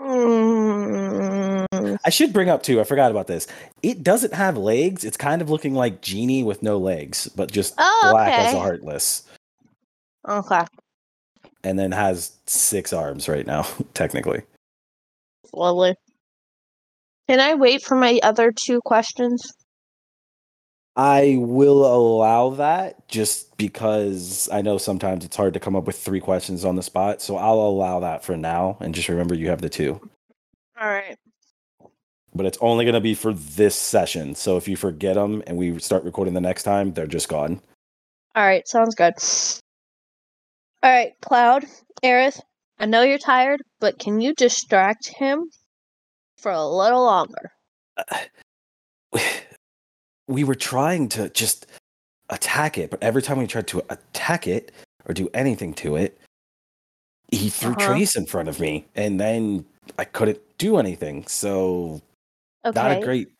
Mm, 0.01 1.99
I 2.05 2.11
should 2.11 2.33
bring 2.33 2.49
up 2.49 2.63
too. 2.63 2.81
I 2.81 2.85
forgot 2.85 3.11
about 3.11 3.27
this. 3.27 3.47
It 3.83 4.03
doesn't 4.03 4.33
have 4.33 4.57
legs. 4.57 5.05
It's 5.05 5.17
kind 5.17 5.43
of 5.43 5.51
looking 5.51 5.75
like 5.75 6.01
Genie 6.01 6.43
with 6.43 6.63
no 6.63 6.79
legs, 6.79 7.29
but 7.37 7.51
just 7.51 7.75
Oh, 7.79 8.09
black 8.13 8.33
as 8.33 8.55
a 8.55 8.59
heartless, 8.59 9.25
okay. 10.29 10.65
and 11.63 11.79
then 11.79 11.93
has 11.93 12.33
six 12.47 12.93
arms 12.95 13.29
right 13.29 13.47
now, 13.47 13.67
technically. 13.95 14.43
Lovely. 15.53 15.95
Can 17.29 17.41
I 17.41 17.55
wait 17.55 17.83
for 17.83 17.95
my 17.97 18.19
other 18.23 18.53
two 18.53 18.81
questions? 18.85 19.43
I 21.01 21.37
will 21.39 21.87
allow 21.87 22.51
that 22.51 23.09
just 23.09 23.57
because 23.57 24.51
I 24.53 24.61
know 24.61 24.77
sometimes 24.77 25.25
it's 25.25 25.35
hard 25.35 25.55
to 25.55 25.61
come 25.61 25.75
up 25.75 25.85
with 25.85 25.99
three 25.99 26.21
questions 26.21 26.63
on 26.63 26.77
the 26.77 26.83
spot. 26.83 27.23
So 27.23 27.39
I'll 27.39 27.55
allow 27.55 28.01
that 28.01 28.23
for 28.23 28.37
now, 28.37 28.77
and 28.81 28.95
just 28.95 29.09
remember 29.09 29.35
you 29.35 29.49
have 29.49 29.63
the 29.63 29.71
two. 29.71 29.99
All 30.79 30.91
right. 30.91 31.17
But 32.35 32.45
it's 32.45 32.59
only 32.61 32.85
going 32.85 32.97
to 32.97 33.01
be 33.01 33.15
for 33.15 33.33
this 33.33 33.75
session. 33.75 34.35
So 34.35 34.59
if 34.59 34.69
you 34.69 34.77
forget 34.77 35.15
them 35.15 35.43
and 35.47 35.57
we 35.57 35.79
start 35.79 36.05
recording 36.05 36.35
the 36.35 36.41
next 36.43 36.65
time, 36.65 36.93
they're 36.93 37.07
just 37.07 37.31
gone. 37.31 37.63
All 38.35 38.45
right. 38.45 38.69
Sounds 38.69 38.95
good. 38.95 39.15
All 40.83 40.91
right, 40.91 41.13
Cloud, 41.23 41.65
Aerith, 42.05 42.41
I 42.79 42.85
know 42.85 43.03
you're 43.03 43.17
tired, 43.17 43.63
but 43.81 43.99
can 43.99 44.21
you 44.21 44.35
distract 44.35 45.09
him 45.09 45.49
for 46.37 46.53
a 46.53 46.67
little 46.67 47.05
longer? 47.05 47.53
Uh, 47.97 48.19
we 50.31 50.45
were 50.45 50.55
trying 50.55 51.09
to 51.11 51.29
just 51.31 51.67
attack 52.31 52.79
it, 52.79 52.91
but 52.91 53.03
every 53.03 53.21
time 53.21 53.39
we 53.39 53.47
tried 53.47 53.67
to 53.69 53.83
attack 53.91 54.47
it 54.47 54.73
or 55.07 55.13
do 55.13 55.29
anything 55.35 55.75
to 55.75 55.97
it, 55.97 56.19
he 57.33 57.51
threw 57.51 57.73
Uh-huh. 57.73 57.87
Trace 57.87 58.17
in 58.17 58.27
front 58.27 58.49
of 58.49 58.61
me, 58.61 58.87
and 58.95 59.21
then 59.21 59.65
I 59.99 60.05
couldn't 60.05 60.41
do 60.59 60.79
anything. 60.79 61.27
So 61.27 62.01
Okay. 62.65 62.79
not 62.81 62.93
a 62.93 63.01
great 63.03 63.33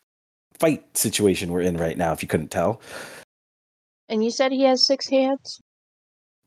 fight 0.59 0.83
situation 0.97 1.51
we're 1.51 1.61
in 1.61 1.77
right 1.77 1.97
now. 1.97 2.11
If 2.11 2.21
you 2.21 2.27
couldn't 2.27 2.49
tell, 2.51 2.81
And 4.09 4.23
you 4.23 4.29
said 4.31 4.51
he 4.51 4.63
has 4.63 4.85
six 4.85 5.07
hands? 5.07 5.61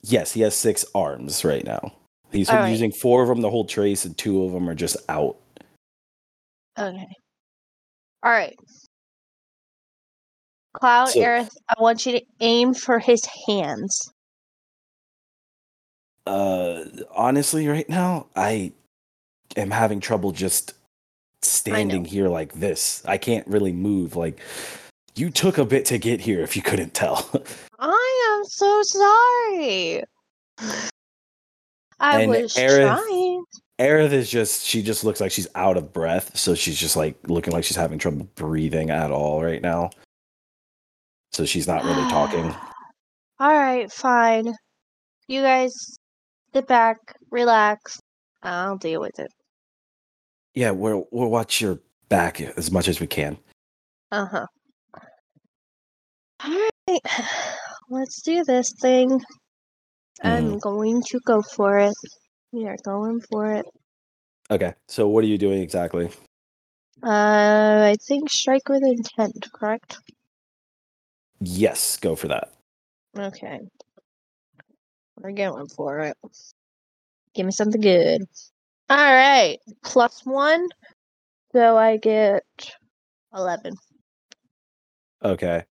yes, 0.03 0.33
he 0.33 0.43
has 0.43 0.55
six 0.55 0.85
arms 0.95 1.45
right 1.45 1.65
now. 1.65 1.93
He's 2.31 2.51
right. 2.51 2.69
using 2.69 2.93
four 2.93 3.23
of 3.23 3.29
them 3.29 3.41
to 3.41 3.49
hold 3.49 3.71
Trace, 3.71 4.05
and 4.05 4.17
two 4.19 4.45
of 4.45 4.53
them 4.53 4.69
are 4.69 4.75
just 4.75 4.97
out. 5.09 5.39
Okay. 6.79 7.09
All 8.23 8.31
right. 8.33 8.55
Cloud, 10.75 11.07
So- 11.11 11.21
Aerith, 11.21 11.57
I 11.69 11.81
want 11.81 12.05
you 12.05 12.13
to 12.13 12.23
aim 12.41 12.75
for 12.75 12.99
his 12.99 13.27
hands. 13.47 14.13
Uh, 16.27 16.85
honestly, 17.15 17.69
right 17.69 17.89
now, 17.89 18.27
I 18.35 18.73
am 19.57 19.71
having 19.71 20.01
trouble 20.01 20.33
just 20.33 20.75
standing 21.43 22.05
here 22.05 22.29
like 22.29 22.55
this. 22.55 23.03
I 23.07 23.19
can't 23.19 23.47
really 23.47 23.73
move. 23.73 24.17
Like, 24.17 24.41
you 25.17 25.31
took 25.31 25.59
a 25.59 25.65
bit 25.65 25.85
to 25.87 25.99
get 25.99 26.21
here 26.21 26.41
if 26.41 26.57
you 26.57 26.63
couldn't 26.63 26.95
tell. 26.95 27.31
I 27.79 28.37
am 28.39 28.45
so 28.47 28.83
sorry. 28.83 30.03
I 32.01 32.21
And 32.23 32.31
was 32.31 32.55
Aerith- 32.55 32.97
trying. 32.99 33.45
Aerith 33.79 34.13
is 34.13 34.31
just, 34.31 34.65
she 34.65 34.83
just 34.83 35.05
looks 35.05 35.21
like 35.21 35.31
she's 35.33 35.49
out 35.55 35.77
of 35.77 35.93
breath. 35.93 36.37
So 36.39 36.55
she's 36.55 36.79
just 36.79 36.97
like 36.97 37.17
looking 37.29 37.53
like 37.53 37.65
she's 37.65 37.77
having 37.77 37.99
trouble 37.99 38.29
breathing 38.35 38.89
at 38.91 39.11
all 39.11 39.43
right 39.43 39.61
now. 39.61 39.91
So 41.35 41.45
she's 41.45 41.67
not 41.67 41.83
really 41.83 42.09
talking. 42.09 42.55
All 43.41 43.53
right, 43.53 43.91
fine. 43.91 44.55
You 45.27 45.43
guys 45.43 45.73
sit 46.55 46.69
back, 46.69 46.99
relax. 47.31 47.99
I'll 48.43 48.77
deal 48.77 49.01
with 49.01 49.19
it. 49.19 49.33
Yeah, 50.55 50.71
we'll, 50.71 51.07
we'll 51.11 51.31
watch 51.31 51.61
your 51.61 51.81
back 52.09 52.41
as 52.41 52.71
much 52.71 52.87
as 52.87 53.01
we 53.01 53.09
can. 53.09 53.37
Uh 54.13 54.27
huh. 54.27 54.47
All 56.45 56.69
right, 56.89 57.01
let's 57.91 58.23
do 58.23 58.45
this 58.45 58.73
thing. 58.81 59.21
I'm 60.23 60.59
going 60.59 61.03
to 61.09 61.21
go 61.27 61.43
for 61.43 61.81
it. 61.81 61.95
We 62.53 62.69
are 62.69 62.77
going 62.85 63.21
for 63.33 63.53
it. 63.55 63.67
Okay. 64.51 64.75
So 64.87 65.09
what 65.09 65.25
are 65.25 65.27
you 65.27 65.39
doing 65.39 65.61
exactly? 65.61 66.11
Uh, 67.03 67.91
I 67.91 67.97
think 68.07 68.31
strike 68.31 68.69
with 68.69 68.85
intent, 68.85 69.49
correct? 69.53 69.99
Yes, 71.41 71.97
go 71.97 72.17
for 72.17 72.29
that. 72.29 72.53
Okay. 73.19 73.61
We're 75.21 75.33
going 75.33 75.69
for 75.69 76.01
it. 76.01 76.17
Give 77.35 77.47
me 77.47 77.53
something 77.53 77.81
good. 77.81 78.23
All 78.91 78.97
right, 78.97 79.59
plus 79.85 80.25
one. 80.25 80.69
So 81.53 81.77
I 81.77 81.97
get 81.97 82.43
11. 83.35 83.75
Okay. 85.25 85.65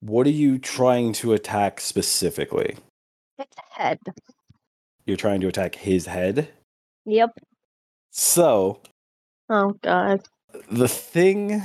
What 0.00 0.26
are 0.26 0.30
you 0.30 0.58
trying 0.58 1.12
to 1.14 1.32
attack 1.34 1.80
specifically? 1.80 2.76
It's 3.38 3.56
head. 3.70 3.98
You're 5.04 5.16
trying 5.16 5.40
to 5.42 5.48
attack 5.48 5.74
his 5.74 6.06
head. 6.06 6.48
Yep. 7.04 7.30
So 8.10 8.80
Oh, 9.48 9.74
God. 9.82 10.22
the 10.70 10.88
thing 10.88 11.62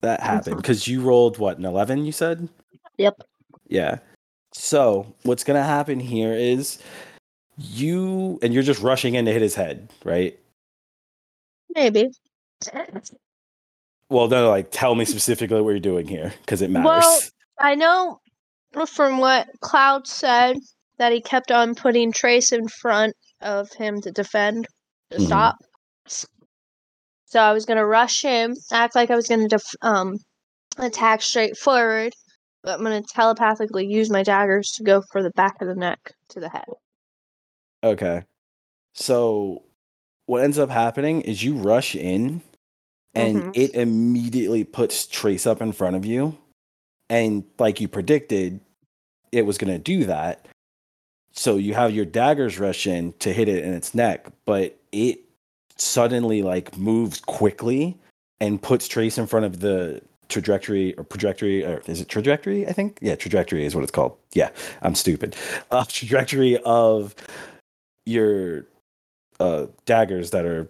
that 0.00 0.20
happened 0.20 0.56
because 0.56 0.88
you 0.88 1.02
rolled 1.02 1.38
what 1.38 1.58
an 1.58 1.64
11 1.64 2.04
you 2.06 2.12
said 2.12 2.48
Yep. 3.00 3.22
yeah 3.68 3.98
so 4.52 5.06
what's 5.22 5.42
gonna 5.44 5.62
happen 5.62 5.98
here 6.00 6.32
is 6.34 6.78
you 7.56 8.38
and 8.42 8.52
you're 8.54 8.62
just 8.62 8.82
rushing 8.82 9.14
in 9.14 9.24
to 9.24 9.32
hit 9.32 9.42
his 9.42 9.54
head 9.54 9.88
right 10.04 10.38
Maybe. 11.74 12.10
well 14.08 14.28
no 14.28 14.48
like 14.50 14.70
tell 14.70 14.94
me 14.94 15.04
specifically 15.04 15.60
what 15.60 15.70
you're 15.70 15.78
doing 15.80 16.06
here 16.06 16.32
because 16.42 16.62
it 16.62 16.70
matters 16.70 16.84
Well- 16.86 17.20
I 17.62 17.74
know 17.74 18.20
from 18.86 19.18
what 19.18 19.48
Cloud 19.60 20.06
said 20.06 20.56
that 20.98 21.12
he 21.12 21.20
kept 21.20 21.50
on 21.50 21.74
putting 21.74 22.10
Trace 22.10 22.52
in 22.52 22.68
front 22.68 23.14
of 23.42 23.70
him 23.72 24.00
to 24.00 24.10
defend, 24.10 24.66
to 25.10 25.18
Mhm. 25.18 25.26
stop. 25.26 25.56
So 27.26 27.38
I 27.40 27.52
was 27.52 27.66
gonna 27.66 27.84
rush 27.84 28.22
him, 28.22 28.56
act 28.72 28.94
like 28.94 29.10
I 29.10 29.14
was 29.16 29.28
gonna 29.28 29.46
def- 29.48 29.76
um 29.82 30.16
attack 30.78 31.20
straight 31.20 31.56
forward, 31.58 32.14
but 32.62 32.78
I'm 32.78 32.84
gonna 32.84 33.02
telepathically 33.02 33.86
use 33.86 34.10
my 34.10 34.22
daggers 34.22 34.72
to 34.72 34.82
go 34.82 35.02
for 35.10 35.22
the 35.22 35.30
back 35.30 35.60
of 35.62 35.68
the 35.68 35.74
neck 35.74 36.12
to 36.30 36.40
the 36.40 36.48
head. 36.48 36.66
okay 37.82 38.24
so 38.94 39.62
what 40.26 40.42
ends 40.42 40.58
up 40.58 40.68
happening 40.70 41.22
is 41.22 41.42
you 41.42 41.54
rush 41.54 41.94
in 41.94 42.42
and 43.14 43.42
Mhm. 43.42 43.56
it 43.56 43.74
immediately 43.74 44.64
puts 44.64 45.06
trace 45.06 45.46
up 45.46 45.62
in 45.62 45.72
front 45.72 45.96
of 45.96 46.04
you 46.04 46.36
and 47.08 47.44
like 47.58 47.80
you 47.80 47.88
predicted 47.88 48.60
it 49.32 49.46
was 49.46 49.56
going 49.58 49.72
to 49.72 49.78
do 49.78 50.04
that 50.04 50.46
so 51.32 51.56
you 51.56 51.72
have 51.74 51.92
your 51.94 52.04
daggers 52.04 52.58
rush 52.58 52.86
in 52.86 53.12
to 53.14 53.32
hit 53.32 53.48
it 53.48 53.64
in 53.64 53.72
its 53.72 53.94
neck 53.94 54.26
but 54.44 54.76
it 54.92 55.20
suddenly 55.76 56.42
like 56.42 56.76
moves 56.76 57.20
quickly 57.20 57.96
and 58.40 58.60
puts 58.60 58.86
trace 58.88 59.16
in 59.18 59.26
front 59.26 59.46
of 59.46 59.60
the 59.60 60.02
trajectory 60.30 60.94
or 60.96 61.04
trajectory 61.04 61.64
or 61.64 61.82
is 61.86 62.00
it 62.00 62.08
trajectory? 62.08 62.66
I 62.66 62.72
think 62.72 62.98
yeah, 63.02 63.16
trajectory 63.16 63.64
is 63.64 63.74
what 63.74 63.82
it's 63.82 63.92
called. 63.92 64.16
Yeah, 64.32 64.50
I'm 64.82 64.94
stupid. 64.94 65.36
Uh, 65.70 65.84
trajectory 65.84 66.58
of 66.64 67.14
your 68.06 68.66
uh, 69.38 69.66
daggers 69.84 70.30
that 70.30 70.44
are 70.44 70.68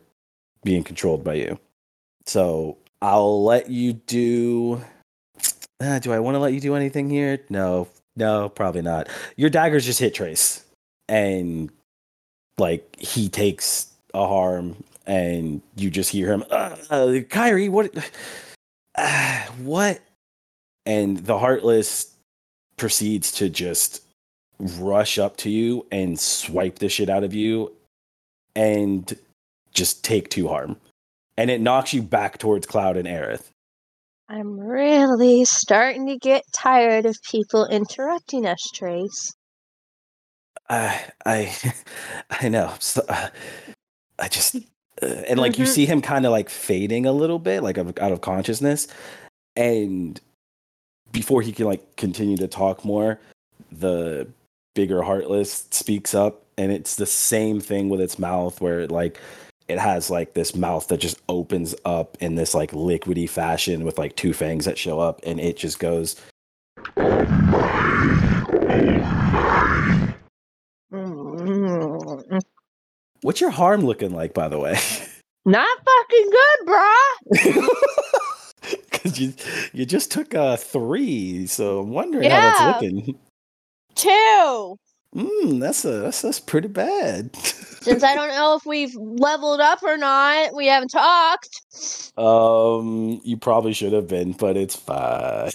being 0.63 0.85
controlled 0.85 1.25
by 1.25 1.35
you. 1.35 1.59
So 2.27 2.77
I'll 3.01 3.43
let 3.43 3.71
you 3.71 3.95
do. 3.95 4.83
Uh, 5.81 5.99
do 5.99 6.13
I 6.13 6.19
want 6.19 6.35
to 6.35 6.39
let 6.39 6.53
you 6.53 6.61
do 6.61 6.75
anything 6.75 7.09
here? 7.09 7.41
No, 7.49 7.89
no, 8.17 8.51
probably 8.51 8.83
not. 8.83 9.09
Your 9.37 9.49
daggers 9.49 9.87
just 9.87 10.01
hit 10.01 10.15
Trace, 10.15 10.65
and 11.09 11.71
like 12.59 12.97
he 12.99 13.29
takes 13.29 13.89
a 14.13 14.27
harm, 14.27 14.85
and 15.07 15.63
you 15.77 15.91
just 15.91 16.11
hear 16.11 16.31
him, 16.31 16.45
uh, 16.51 16.77
uh, 16.91 17.21
Kyrie, 17.31 17.69
what, 17.69 17.93
uh, 18.95 19.43
what? 19.63 20.01
And 20.87 21.19
the 21.19 21.39
Heartless 21.39 22.15
proceeds 22.77 23.33
to 23.33 23.49
just 23.49 24.03
rush 24.59 25.19
up 25.19 25.37
to 25.39 25.51
you 25.51 25.87
and 25.91 26.19
swipe 26.19 26.79
the 26.79 26.89
shit 26.89 27.09
out 27.09 27.25
of 27.25 27.35
you, 27.35 27.73
and 28.55 29.17
just 29.73 30.05
take 30.05 30.29
two 30.29 30.49
harm, 30.49 30.77
and 31.37 31.51
it 31.51 31.61
knocks 31.61 31.95
you 31.95 32.03
back 32.03 32.39
towards 32.39 32.67
Cloud 32.67 32.97
and 32.97 33.07
Aerith. 33.07 33.51
I'm 34.29 34.59
really 34.59 35.45
starting 35.45 36.07
to 36.07 36.17
get 36.17 36.45
tired 36.53 37.05
of 37.05 37.17
people 37.29 37.67
interrupting 37.67 38.47
us, 38.47 38.61
Trace. 38.75 39.33
I 40.69 41.05
I 41.27 41.55
I 42.31 42.49
know. 42.49 42.75
So, 42.79 43.03
uh, 43.09 43.29
I 44.19 44.29
just 44.29 44.57
and 45.03 45.39
like 45.41 45.59
you 45.59 45.65
Mhm. 45.65 45.69
see 45.69 45.87
him 45.87 46.01
kind 46.03 46.27
of 46.27 46.33
like 46.33 46.49
fading 46.51 47.07
a 47.07 47.13
little 47.13 47.39
bit, 47.39 47.63
like 47.63 47.79
out 47.79 48.13
of 48.13 48.21
consciousness, 48.21 48.87
and 49.57 50.21
before 51.13 51.43
he 51.43 51.53
can 51.53 51.67
like 51.67 51.97
continue 51.97 52.37
to 52.37 52.47
talk 52.49 52.85
more, 52.85 53.19
the 53.73 54.27
bigger 54.75 55.03
heartless 55.03 55.67
speaks 55.71 56.15
up, 56.15 56.43
and 56.57 56.71
it's 56.73 56.97
the 56.97 57.07
same 57.07 57.61
thing 57.61 57.89
with 57.89 58.01
its 58.01 58.19
mouth, 58.19 58.61
where 58.61 58.81
it 58.81 58.91
like 58.91 59.19
it 59.69 59.79
has 59.79 60.11
like 60.11 60.35
this 60.35 60.55
mouth 60.55 60.89
that 60.89 60.99
just 60.99 61.19
opens 61.29 61.75
up 61.85 62.17
in 62.21 62.35
this 62.35 62.55
like 62.55 62.73
liquidy 62.73 63.29
fashion 63.29 63.85
with 63.85 63.99
like 63.99 64.17
two 64.17 64.33
fangs 64.33 64.65
that 64.65 64.79
show 64.79 65.01
up, 65.01 65.21
and 65.25 65.41
it 65.41 65.57
just 65.57 65.79
goes. 65.79 66.17
Mm, 70.93 72.50
What's 73.23 73.41
your 73.41 73.51
harm 73.51 73.83
looking 73.83 74.13
like, 74.15 74.33
by 74.35 74.49
the 74.49 74.59
way? 74.59 74.79
Not 75.45 75.69
fucking 75.85 76.31
good, 76.31 76.67
bruh. 76.69 77.69
Because 78.91 79.19
you 79.19 79.33
you 79.73 79.87
just 79.87 80.13
took 80.13 80.35
a 80.35 80.59
three, 80.59 81.47
so 81.47 81.81
I'm 81.81 81.91
wondering 81.91 82.25
Yeah. 82.25 82.53
how 82.53 82.69
that's 82.69 82.83
looking. 82.83 83.19
Two. 83.95 84.77
Mm, 85.17 85.59
that's 85.61 85.85
a 85.87 85.91
that's, 86.01 86.21
that's 86.21 86.39
pretty 86.39 86.69
bad. 86.69 87.35
Since 87.37 88.05
I 88.05 88.15
don't 88.15 88.29
know 88.29 88.57
if 88.57 88.67
we've 88.67 88.95
leveled 88.95 89.61
up 89.61 89.83
or 89.83 89.97
not, 89.97 90.55
we 90.55 90.67
haven't 90.67 90.91
talked. 90.91 91.49
um, 92.19 93.21
you 93.25 93.39
probably 93.39 93.73
should 93.73 93.95
have 93.95 94.07
been, 94.07 94.33
but 94.33 94.59
it's 94.59 94.77
fine. 94.77 95.51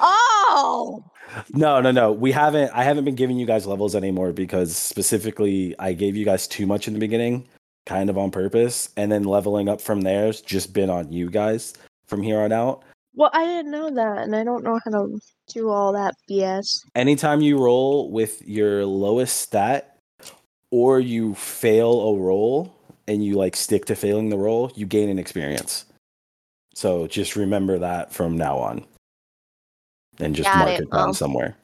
Oh, 0.00 1.04
No, 1.52 1.80
no, 1.80 1.90
no. 1.90 2.12
We 2.12 2.32
haven't. 2.32 2.70
I 2.74 2.84
haven't 2.84 3.04
been 3.04 3.14
giving 3.14 3.38
you 3.38 3.46
guys 3.46 3.66
levels 3.66 3.94
anymore 3.94 4.32
because 4.32 4.76
specifically, 4.76 5.74
I 5.78 5.92
gave 5.92 6.16
you 6.16 6.24
guys 6.24 6.46
too 6.46 6.66
much 6.66 6.88
in 6.88 6.94
the 6.94 7.00
beginning, 7.00 7.46
kind 7.86 8.10
of 8.10 8.16
on 8.18 8.30
purpose, 8.30 8.90
and 8.96 9.10
then 9.10 9.24
leveling 9.24 9.68
up 9.68 9.80
from 9.80 10.00
there's 10.02 10.40
just 10.40 10.72
been 10.72 10.90
on 10.90 11.12
you 11.12 11.30
guys 11.30 11.74
from 12.06 12.22
here 12.22 12.40
on 12.40 12.52
out. 12.52 12.82
well, 13.14 13.30
I 13.34 13.44
didn't 13.44 13.72
know 13.72 13.90
that, 13.90 14.18
and 14.18 14.34
I 14.36 14.44
don't 14.44 14.64
know 14.64 14.78
how 14.84 14.90
to 14.90 15.20
do 15.52 15.68
all 15.70 15.92
that 15.92 16.14
BS. 16.30 16.66
anytime 16.94 17.40
you 17.40 17.58
roll 17.58 18.10
with 18.10 18.46
your 18.46 18.86
lowest 18.86 19.38
stat 19.40 19.96
or 20.70 21.00
you 21.00 21.34
fail 21.34 22.00
a 22.00 22.16
roll 22.18 22.74
and 23.08 23.24
you 23.24 23.34
like 23.34 23.56
stick 23.56 23.86
to 23.86 23.96
failing 23.96 24.28
the 24.28 24.38
roll, 24.38 24.70
you 24.76 24.86
gain 24.86 25.08
an 25.08 25.18
experience. 25.18 25.84
So 26.74 27.06
just 27.06 27.34
remember 27.36 27.78
that 27.78 28.12
from 28.12 28.36
now 28.36 28.58
on. 28.58 28.84
And 30.20 30.34
just 30.34 30.50
Got 30.50 30.58
mark 30.58 30.70
it, 30.70 30.80
it, 30.82 30.90
down 30.90 31.06
Mom. 31.06 31.14
somewhere. 31.14 31.56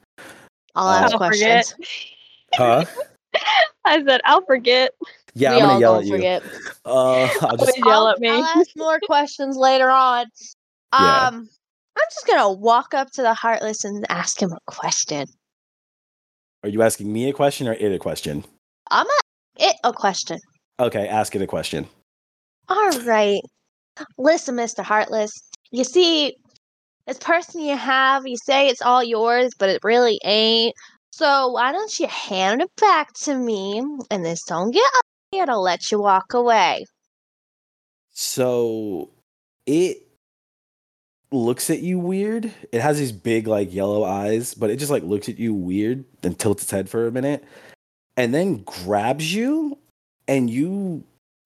I'll 0.75 0.87
Uh, 0.87 1.01
ask 1.01 1.13
I'll 1.13 1.17
questions. 1.17 1.73
forget. 1.73 2.05
Huh? 2.53 2.85
I 3.85 4.03
said, 4.03 4.21
I'll 4.25 4.45
forget. 4.45 4.91
Yeah, 5.33 5.51
we 5.51 5.61
I'm 5.61 5.67
gonna 5.67 5.79
yell 5.79 5.91
gonna 5.93 5.99
at 6.01 6.05
you. 6.05 6.15
forget. 6.15 6.43
Uh, 6.85 7.27
I'll 7.41 7.57
just 7.57 7.79
yell 7.79 8.05
I'll, 8.05 8.09
at 8.09 8.19
me. 8.19 8.29
I'll 8.29 8.43
ask 8.43 8.69
more 8.75 8.99
questions 8.99 9.57
later 9.57 9.89
on. 9.89 10.27
Yeah. 10.93 11.29
Um, 11.29 11.49
I'm 11.97 12.05
just 12.11 12.27
gonna 12.27 12.51
walk 12.53 12.93
up 12.93 13.09
to 13.13 13.23
the 13.23 13.33
Heartless 13.33 13.83
and 13.83 14.05
ask 14.07 14.39
him 14.39 14.51
a 14.51 14.71
question. 14.71 15.25
Are 16.61 16.69
you 16.69 16.83
asking 16.83 17.11
me 17.11 17.27
a 17.27 17.33
question 17.33 17.67
or 17.67 17.73
it 17.73 17.91
a 17.91 17.97
question? 17.97 18.45
I'm 18.91 19.07
a 19.07 19.19
it 19.57 19.75
a 19.83 19.91
question. 19.93 20.37
Okay, 20.79 21.07
ask 21.07 21.35
it 21.35 21.41
a 21.41 21.47
question. 21.47 21.87
All 22.69 22.99
right. 23.01 23.41
Listen, 24.19 24.55
Mr. 24.55 24.83
Heartless. 24.83 25.31
You 25.71 25.83
see, 25.83 26.35
this 27.07 27.17
person 27.19 27.61
you 27.61 27.77
have, 27.77 28.25
you 28.25 28.37
say 28.37 28.67
it's 28.67 28.81
all 28.81 29.03
yours, 29.03 29.53
but 29.57 29.69
it 29.69 29.83
really 29.83 30.19
ain't. 30.23 30.73
So 31.11 31.49
why 31.49 31.71
don't 31.71 31.99
you 31.99 32.07
hand 32.07 32.61
it 32.61 32.71
back 32.79 33.13
to 33.21 33.35
me 33.35 33.81
and 34.11 34.25
this 34.25 34.43
don't 34.43 34.71
get 34.71 34.91
up 34.97 35.47
to 35.47 35.57
let 35.57 35.91
you 35.91 35.99
walk 35.99 36.33
away? 36.33 36.85
So 38.11 39.11
it 39.65 40.07
looks 41.31 41.69
at 41.69 41.81
you 41.81 41.99
weird. 41.99 42.51
It 42.71 42.81
has 42.81 42.97
these 42.97 43.11
big 43.11 43.47
like 43.47 43.73
yellow 43.73 44.03
eyes, 44.03 44.53
but 44.53 44.69
it 44.69 44.77
just 44.77 44.91
like 44.91 45.03
looks 45.03 45.29
at 45.29 45.37
you 45.37 45.53
weird, 45.53 46.05
then 46.21 46.35
tilts 46.35 46.63
its 46.63 46.71
head 46.71 46.89
for 46.89 47.07
a 47.07 47.11
minute, 47.11 47.43
and 48.17 48.33
then 48.33 48.63
grabs 48.63 49.33
you 49.33 49.77
and 50.27 50.49
you 50.49 51.03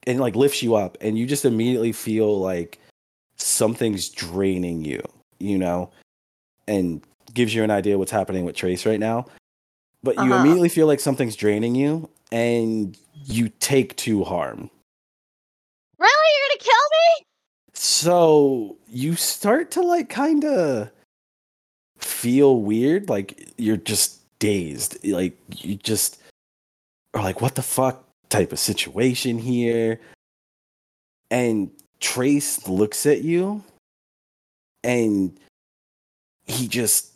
and 0.08 0.20
like 0.20 0.36
lifts 0.36 0.64
you 0.64 0.76
up 0.76 0.98
and 1.02 1.18
you 1.18 1.26
just 1.26 1.46
immediately 1.46 1.92
feel 1.92 2.40
like 2.40 2.80
something's 3.36 4.10
draining 4.10 4.86
you, 4.86 5.02
you 5.40 5.58
know, 5.58 5.92
and 6.68 7.02
gives 7.34 7.54
you 7.54 7.64
an 7.64 7.72
idea 7.72 7.98
what's 7.98 8.12
happening 8.12 8.46
with 8.46 8.56
Trace 8.56 8.86
right 8.86 9.00
now. 9.00 9.26
But 10.04 10.16
you 10.16 10.34
Uh-huh. 10.34 10.36
immediately 10.40 10.70
feel 10.70 10.88
like 10.88 11.00
something's 11.00 11.36
draining 11.36 11.76
you 11.76 12.10
and 12.32 12.98
you 13.26 13.50
take 13.60 13.96
two 13.98 14.24
harm. 14.24 14.70
Really? 15.98 16.30
You're 16.38 16.50
gonna 16.50 16.60
kill 16.60 16.90
me? 16.92 17.26
So 17.74 18.78
you 18.88 19.16
start 19.16 19.72
to 19.72 19.82
like 19.82 20.10
kind 20.10 20.46
of 20.46 20.90
feel 21.98 22.62
weird, 22.62 23.10
like 23.10 23.50
you're 23.58 23.78
just 23.78 24.22
dazed, 24.40 25.04
like 25.06 25.38
you 25.64 25.76
just 25.76 26.22
are 27.14 27.22
like, 27.22 27.42
what 27.42 27.56
the 27.56 27.62
fuck 27.62 28.06
type 28.30 28.52
of 28.52 28.60
situation 28.60 29.38
here? 29.38 30.00
And 31.32 31.70
Trace 32.00 32.68
looks 32.68 33.06
at 33.06 33.24
you 33.24 33.64
and 34.84 35.38
he 36.46 36.68
just 36.68 37.14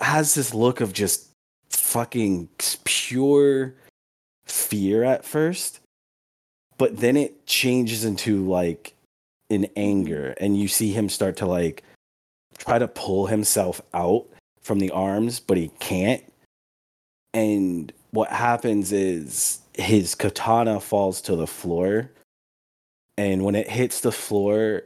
has 0.00 0.34
this 0.34 0.54
look 0.54 0.80
of 0.80 0.92
just 0.92 1.28
fucking 1.68 2.48
pure 2.84 3.74
fear 4.46 5.04
at 5.04 5.24
first, 5.24 5.80
but 6.78 6.98
then 6.98 7.16
it 7.16 7.46
changes 7.46 8.04
into 8.04 8.46
like 8.48 8.94
in 9.50 9.68
anger 9.76 10.34
and 10.38 10.58
you 10.58 10.66
see 10.66 10.92
him 10.92 11.08
start 11.08 11.36
to 11.36 11.46
like 11.46 11.82
try 12.56 12.78
to 12.78 12.88
pull 12.88 13.26
himself 13.26 13.82
out 13.92 14.26
from 14.62 14.78
the 14.78 14.90
arms 14.90 15.40
but 15.40 15.56
he 15.56 15.68
can't. 15.80 16.24
And 17.34 17.92
what 18.10 18.30
happens 18.30 18.92
is 18.92 19.60
his 19.74 20.14
katana 20.14 20.80
falls 20.80 21.20
to 21.22 21.36
the 21.36 21.46
floor 21.46 22.10
and 23.18 23.44
when 23.44 23.54
it 23.54 23.68
hits 23.68 24.00
the 24.00 24.12
floor 24.12 24.82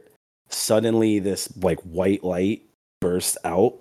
suddenly 0.49 1.19
this 1.19 1.55
like 1.57 1.79
white 1.81 2.23
light 2.23 2.63
bursts 2.99 3.37
out 3.43 3.75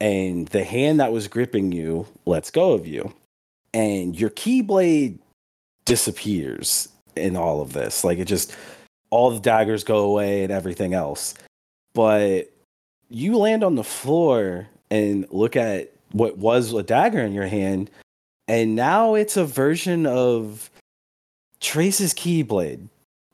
and 0.00 0.48
the 0.48 0.64
hand 0.64 1.00
that 1.00 1.12
was 1.12 1.28
gripping 1.28 1.72
you 1.72 2.06
lets 2.24 2.50
go 2.50 2.72
of 2.72 2.86
you 2.86 3.12
and 3.72 4.18
your 4.18 4.30
keyblade 4.30 5.18
disappears 5.84 6.88
in 7.14 7.36
all 7.36 7.60
of 7.60 7.72
this 7.72 8.04
like 8.04 8.18
it 8.18 8.26
just 8.26 8.54
all 9.10 9.30
the 9.30 9.40
daggers 9.40 9.84
go 9.84 9.98
away 9.98 10.42
and 10.42 10.52
everything 10.52 10.94
else. 10.94 11.34
But 11.94 12.50
you 13.08 13.38
land 13.38 13.64
on 13.64 13.74
the 13.74 13.84
floor 13.84 14.68
and 14.90 15.26
look 15.30 15.56
at 15.56 15.92
what 16.12 16.38
was 16.38 16.72
a 16.72 16.82
dagger 16.82 17.20
in 17.20 17.32
your 17.32 17.46
hand, 17.46 17.90
and 18.48 18.76
now 18.76 19.14
it's 19.14 19.36
a 19.36 19.44
version 19.44 20.06
of 20.06 20.70
Trace's 21.60 22.14
keyblade. 22.14 22.88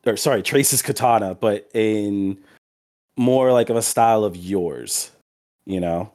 Or 0.07 0.16
sorry, 0.16 0.42
Trace's 0.42 0.82
katana, 0.82 1.34
but 1.34 1.68
in 1.74 2.38
more 3.16 3.53
like 3.53 3.70
of 3.70 3.76
a 3.76 3.82
style 3.82 4.24
of 4.24 4.36
yours, 4.36 5.11
you 5.64 5.80
know? 5.80 6.11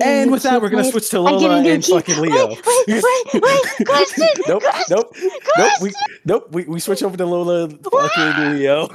And 0.00 0.30
with 0.30 0.42
that, 0.44 0.62
we're 0.62 0.68
gonna 0.68 0.84
switch 0.84 1.08
to 1.10 1.18
I 1.18 1.30
Lola 1.30 1.60
and 1.62 1.82
key- 1.82 1.92
fucking 1.92 2.18
Leo. 2.20 2.48
Wait, 2.48 2.60
wait, 2.86 3.04
wait, 3.34 3.42
wait, 3.42 3.86
question, 3.86 4.28
nope, 4.46 4.62
nope, 4.90 5.12
nope. 5.58 5.70
We 5.80 5.92
nope. 6.24 6.52
We, 6.52 6.64
we 6.64 6.78
switch 6.80 7.02
over 7.02 7.16
to 7.16 7.26
Lola 7.26 7.68
fucking 7.68 8.58
Leo. 8.58 8.88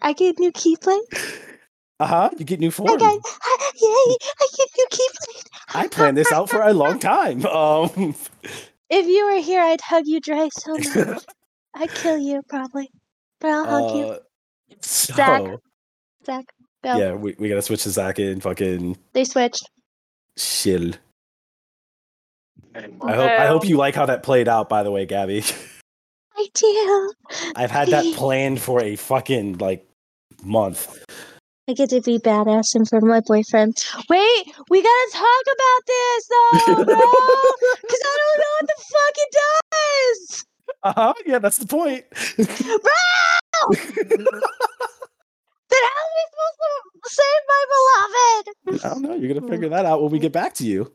I 0.00 0.12
get 0.14 0.38
new 0.38 0.52
keyblades. 0.52 1.38
Uh 2.00 2.06
huh. 2.06 2.30
You 2.38 2.44
get 2.44 2.60
new 2.60 2.68
I 2.68 2.70
form. 2.70 2.98
got, 2.98 3.12
yay! 3.12 4.16
I 4.40 4.48
get 4.56 4.68
new 4.76 4.86
keyblades. 4.90 5.44
I 5.74 5.88
planned 5.88 6.16
this 6.16 6.32
out 6.32 6.48
for 6.50 6.62
a 6.62 6.72
long 6.72 6.98
time. 6.98 7.44
Um, 7.52 8.14
If 8.92 9.06
you 9.06 9.24
were 9.24 9.40
here, 9.40 9.62
I'd 9.62 9.80
hug 9.80 10.06
you 10.06 10.20
dry 10.20 10.50
so 10.52 10.76
much. 11.06 11.24
I'd 11.74 11.90
kill 11.94 12.18
you 12.18 12.42
probably, 12.46 12.90
but 13.40 13.48
I'll 13.50 13.64
hug 13.64 13.96
you. 13.96 14.04
uh, 14.04 14.18
so, 14.82 15.14
Zach. 15.14 15.42
Zach, 16.26 16.44
go. 16.84 16.98
yeah, 16.98 17.14
we, 17.14 17.34
we 17.38 17.48
gotta 17.48 17.62
switch 17.62 17.84
to 17.84 17.90
Zach 17.90 18.18
and 18.18 18.42
fucking 18.42 18.98
They 19.14 19.24
switched. 19.24 19.70
chill. 20.38 20.92
I 22.74 22.80
hope 23.14 23.30
I 23.30 23.46
hope 23.46 23.66
you 23.66 23.78
like 23.78 23.94
how 23.94 24.04
that 24.06 24.22
played 24.22 24.46
out. 24.46 24.68
By 24.68 24.82
the 24.82 24.90
way, 24.90 25.06
Gabby, 25.06 25.42
I 26.36 26.48
do. 26.52 27.12
I've 27.56 27.70
had 27.70 27.88
that 27.88 28.14
planned 28.14 28.60
for 28.60 28.82
a 28.82 28.96
fucking 28.96 29.56
like 29.58 29.86
month. 30.42 31.02
I 31.68 31.74
get 31.74 31.90
to 31.90 32.00
be 32.00 32.18
badass 32.18 32.74
in 32.74 32.84
front 32.84 33.04
of 33.04 33.08
my 33.08 33.20
boyfriend. 33.20 33.76
Wait, 34.08 34.46
we 34.68 34.82
gotta 34.82 35.10
talk 35.12 35.44
about 35.54 35.86
this 35.86 36.26
though, 36.28 36.84
bro. 36.84 36.96
Because 37.82 38.00
I 38.04 38.18
don't 38.18 38.38
know 38.38 38.52
what 38.58 38.66
the 38.66 38.78
fuck 38.78 39.14
it 39.16 39.30
does. 39.32 40.44
Uh 40.82 40.92
huh. 40.96 41.14
Yeah, 41.24 41.38
that's 41.38 41.58
the 41.58 41.66
point. 41.66 42.04
Bro! 42.36 42.46
then 43.76 44.26
how 45.86 46.02
am 46.02 46.16
I 46.18 46.24
supposed 46.28 46.58
to 46.58 46.70
save 47.06 47.42
my 47.48 47.64
beloved? 47.72 48.84
I 48.84 48.88
don't 48.88 49.02
know. 49.02 49.14
You're 49.14 49.32
gonna 49.34 49.48
figure 49.48 49.68
that 49.74 49.86
out 49.86 50.02
when 50.02 50.10
we 50.10 50.18
get 50.18 50.32
back 50.32 50.54
to 50.54 50.66
you. 50.66 50.92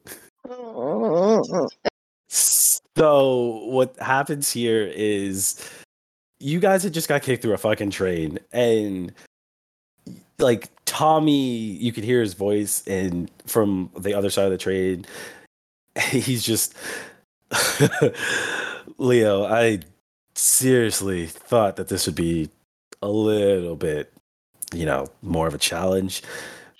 So 2.29 3.63
what 3.67 3.95
happens 3.99 4.51
here 4.51 4.91
is 4.93 5.69
you 6.39 6.59
guys 6.59 6.83
had 6.83 6.93
just 6.93 7.07
got 7.07 7.21
kicked 7.21 7.41
through 7.41 7.53
a 7.53 7.57
fucking 7.57 7.91
train 7.91 8.39
and 8.51 9.13
like 10.39 10.69
Tommy, 10.85 11.51
you 11.51 11.91
could 11.91 12.03
hear 12.03 12.21
his 12.21 12.33
voice 12.33 12.85
and 12.87 13.29
from 13.45 13.89
the 13.97 14.13
other 14.13 14.29
side 14.29 14.45
of 14.45 14.51
the 14.51 14.57
train, 14.57 15.05
he's 16.09 16.43
just 16.43 16.75
Leo, 18.97 19.45
I 19.45 19.79
seriously 20.35 21.25
thought 21.27 21.75
that 21.77 21.87
this 21.87 22.05
would 22.05 22.15
be 22.15 22.49
a 23.01 23.07
little 23.07 23.75
bit, 23.75 24.11
you 24.73 24.85
know, 24.85 25.07
more 25.21 25.47
of 25.47 25.53
a 25.53 25.59
challenge. 25.59 26.21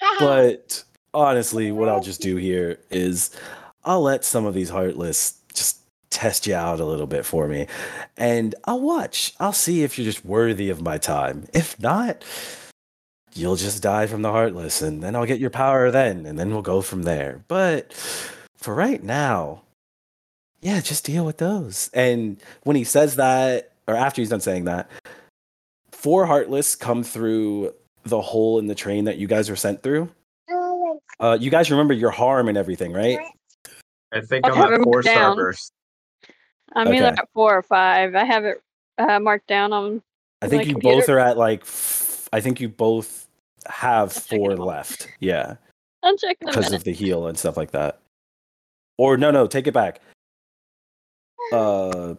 Ah. 0.01 0.15
But 0.19 0.83
honestly, 1.13 1.71
what 1.71 1.89
I'll 1.89 2.01
just 2.01 2.21
do 2.21 2.35
here 2.37 2.79
is 2.89 3.31
I'll 3.85 4.01
let 4.01 4.25
some 4.25 4.45
of 4.45 4.53
these 4.53 4.69
heartless 4.69 5.39
just 5.53 5.79
test 6.09 6.47
you 6.47 6.55
out 6.55 6.79
a 6.79 6.85
little 6.85 7.07
bit 7.07 7.25
for 7.25 7.47
me. 7.47 7.67
And 8.17 8.55
I'll 8.65 8.81
watch. 8.81 9.33
I'll 9.39 9.53
see 9.53 9.83
if 9.83 9.97
you're 9.97 10.05
just 10.05 10.25
worthy 10.25 10.69
of 10.69 10.81
my 10.81 10.97
time. 10.97 11.47
If 11.53 11.79
not, 11.79 12.23
you'll 13.37 13.55
just 13.55 13.81
die 13.83 14.07
from 14.07 14.21
the 14.21 14.31
heartless, 14.31 14.81
and 14.81 15.01
then 15.03 15.15
I'll 15.15 15.25
get 15.25 15.39
your 15.39 15.49
power 15.49 15.91
then, 15.91 16.25
and 16.25 16.37
then 16.37 16.49
we'll 16.51 16.61
go 16.61 16.81
from 16.81 17.03
there. 17.03 17.43
But 17.47 17.93
for 18.57 18.73
right 18.73 19.01
now, 19.03 19.61
yeah, 20.61 20.81
just 20.81 21.05
deal 21.05 21.25
with 21.25 21.37
those. 21.37 21.89
And 21.93 22.37
when 22.63 22.75
he 22.75 22.83
says 22.83 23.15
that, 23.17 23.71
or 23.87 23.95
after 23.95 24.21
he's 24.21 24.29
done 24.29 24.41
saying 24.41 24.65
that, 24.65 24.89
four 25.91 26.25
heartless 26.25 26.75
come 26.75 27.03
through 27.03 27.73
the 28.03 28.21
hole 28.21 28.59
in 28.59 28.67
the 28.67 28.75
train 28.75 29.05
that 29.05 29.17
you 29.17 29.27
guys 29.27 29.49
were 29.49 29.55
sent 29.55 29.83
through. 29.83 30.09
Uh, 31.19 31.37
you 31.39 31.49
guys 31.49 31.71
remember 31.71 31.93
your 31.93 32.11
harm 32.11 32.47
and 32.47 32.57
everything, 32.57 32.93
right? 32.93 33.17
I 34.13 34.21
think 34.21 34.45
I 34.45 34.49
I'm 34.51 34.73
at 34.73 34.81
four 34.83 35.01
down. 35.01 35.35
starburst. 35.37 35.71
I'm 36.75 36.87
either 36.93 37.07
Okay. 37.07 37.15
at 37.21 37.29
four 37.33 37.57
or 37.57 37.63
five. 37.63 38.15
I 38.15 38.23
have 38.23 38.45
it 38.45 38.61
uh, 38.97 39.19
marked 39.19 39.47
down 39.47 39.73
on. 39.73 40.01
I 40.41 40.47
think 40.47 40.61
My 40.61 40.67
you 40.67 40.73
computer- 40.73 40.97
both 40.99 41.09
are 41.09 41.19
at 41.19 41.37
like. 41.37 41.61
F- 41.61 42.29
I 42.33 42.41
think 42.41 42.59
you 42.61 42.69
both 42.69 43.26
have 43.69 44.11
four 44.13 44.55
left. 44.55 45.07
Yeah, 45.19 45.55
I'll 46.03 46.17
check 46.17 46.37
because 46.39 46.71
of 46.73 46.83
the 46.83 46.91
heal 46.93 47.27
and 47.27 47.37
stuff 47.37 47.57
like 47.57 47.71
that. 47.71 47.99
Or 48.97 49.17
no, 49.17 49.31
no, 49.31 49.47
take 49.47 49.67
it 49.67 49.73
back. 49.73 50.01
Uh, 51.53 52.15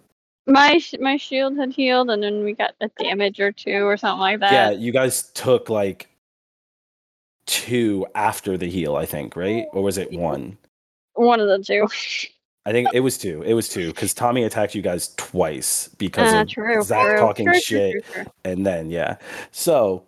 My 0.47 0.79
sh- 0.79 0.95
my 1.01 1.19
shield 1.19 1.57
had 1.59 1.73
healed, 1.73 2.09
and 2.09 2.23
then 2.23 2.43
we 2.45 2.55
got 2.55 2.75
a 2.81 2.89
damage 2.99 3.41
or 3.41 3.53
two 3.53 3.85
or 3.87 3.97
something 3.99 4.21
like 4.21 4.41
that. 4.41 4.53
yeah, 4.53 4.71
you 4.71 4.91
guys 4.93 5.25
took 5.35 5.69
like 5.69 6.09
two 7.47 8.07
after 8.15 8.57
the 8.57 8.69
heal, 8.69 8.97
I 8.97 9.05
think, 9.07 9.37
right? 9.37 9.67
Or 9.73 9.83
was 9.83 9.99
it 9.99 10.13
one? 10.13 10.57
One 11.15 11.41
of 11.41 11.49
the 11.49 11.63
two. 11.63 11.87
I 12.67 12.73
think 12.73 12.89
it 12.93 13.01
was 13.01 13.17
two. 13.19 13.43
It 13.43 13.55
was 13.55 13.69
two 13.69 13.89
because 13.89 14.13
Tommy 14.15 14.45
attacked 14.45 14.75
you 14.75 14.83
guys 14.83 15.15
twice 15.17 15.89
because 15.99 16.33
Ah, 16.33 16.41
of 16.43 16.49
true. 16.49 16.83
Zach 16.83 17.03
true, 17.07 17.19
talking 17.19 17.47
true, 17.47 17.61
shit. 17.61 18.05
and 18.45 18.67
then 18.67 18.91
yeah 18.91 19.17
so 19.53 20.05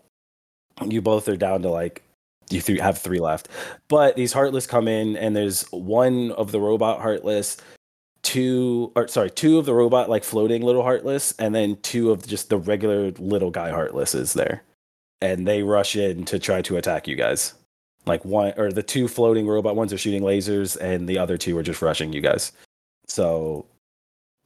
you 0.86 1.02
both 1.02 1.28
are 1.28 1.36
down 1.36 1.62
to 1.62 1.68
like 1.68 2.02
you 2.50 2.60
three 2.60 2.78
have 2.78 2.98
three 2.98 3.20
left. 3.20 3.48
But 3.88 4.16
these 4.16 4.32
heartless 4.32 4.66
come 4.66 4.88
in 4.88 5.16
and 5.16 5.34
there's 5.34 5.62
one 5.70 6.32
of 6.32 6.52
the 6.52 6.60
robot 6.60 7.00
heartless 7.00 7.56
two 8.22 8.92
or 8.94 9.08
sorry 9.08 9.30
two 9.30 9.58
of 9.58 9.64
the 9.64 9.72
robot 9.74 10.10
like 10.10 10.22
floating 10.24 10.62
little 10.62 10.82
heartless 10.82 11.32
and 11.38 11.54
then 11.54 11.76
two 11.76 12.10
of 12.10 12.26
just 12.26 12.50
the 12.50 12.58
regular 12.58 13.12
little 13.12 13.50
guy 13.50 13.70
heartless 13.70 14.14
is 14.14 14.34
there. 14.34 14.62
And 15.22 15.46
they 15.46 15.62
rush 15.62 15.96
in 15.96 16.24
to 16.26 16.38
try 16.38 16.62
to 16.62 16.76
attack 16.76 17.06
you 17.06 17.16
guys. 17.16 17.54
Like 18.06 18.24
one 18.24 18.54
or 18.56 18.72
the 18.72 18.82
two 18.82 19.08
floating 19.08 19.46
robot 19.46 19.76
ones 19.76 19.92
are 19.92 19.98
shooting 19.98 20.22
lasers 20.22 20.76
and 20.80 21.08
the 21.08 21.18
other 21.18 21.36
two 21.36 21.56
are 21.58 21.62
just 21.62 21.82
rushing 21.82 22.12
you 22.12 22.20
guys. 22.20 22.52
So 23.06 23.66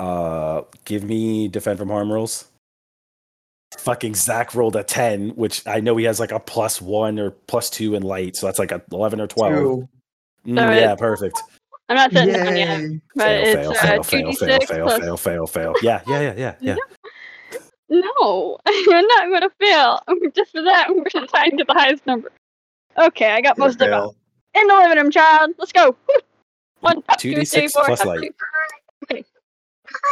uh 0.00 0.62
give 0.84 1.04
me 1.04 1.48
defend 1.48 1.78
from 1.78 1.88
harm 1.88 2.12
rolls 2.12 2.48
fucking 3.78 4.14
Zach 4.14 4.54
rolled 4.54 4.76
a 4.76 4.82
10, 4.82 5.30
which 5.30 5.66
I 5.66 5.80
know 5.80 5.96
he 5.96 6.04
has 6.04 6.20
like 6.20 6.32
a 6.32 6.40
plus 6.40 6.80
one 6.80 7.18
or 7.18 7.30
plus 7.30 7.70
two 7.70 7.94
in 7.94 8.02
light. 8.02 8.36
So 8.36 8.46
that's 8.46 8.58
like 8.58 8.72
a 8.72 8.82
11 8.92 9.20
or 9.20 9.26
12. 9.26 9.52
Mm, 10.46 10.60
Alright. 10.60 10.80
yeah, 10.80 10.94
perfect. 10.94 11.40
I'm 11.88 11.96
not 11.96 12.12
sitting 12.12 12.32
down 12.32 12.56
yet, 12.56 12.90
but 13.14 13.24
fail, 13.24 13.42
it's 13.42 13.54
fail, 13.54 13.70
uh, 13.70 13.74
fail, 13.74 14.02
two 14.02 14.10
fail, 14.10 14.30
d 14.30 14.36
fail, 14.36 14.58
six 14.58 14.70
fail, 14.70 14.86
plus. 14.86 15.00
fail, 15.00 15.16
fail, 15.16 15.46
fail. 15.46 15.74
Yeah, 15.82 16.02
yeah, 16.06 16.20
yeah, 16.20 16.34
yeah, 16.36 16.54
yeah. 16.60 16.76
No, 17.90 18.58
you're 18.66 19.06
not 19.06 19.30
gonna 19.30 19.50
fail. 19.60 20.00
Just 20.34 20.52
for 20.52 20.62
that, 20.62 20.88
we're 20.88 21.04
gonna 21.12 21.26
try 21.26 21.44
and 21.44 21.58
get 21.58 21.66
the 21.66 21.74
highest 21.74 22.06
number. 22.06 22.32
Okay, 22.96 23.32
I 23.32 23.40
got 23.42 23.58
most 23.58 23.80
of 23.82 23.90
them. 23.90 24.10
In 24.54 24.66
the 24.66 24.74
living 24.74 24.96
room, 24.96 25.10
child. 25.10 25.50
Let's 25.58 25.72
go. 25.72 25.96
One, 26.80 27.02
two, 27.18 27.34
2d6 27.34 27.50
three, 27.52 27.68
four, 27.68 27.84
plus 27.84 27.98
five, 27.98 28.06
light. 28.06 28.20
two. 28.20 29.14
Okay. 29.16 29.24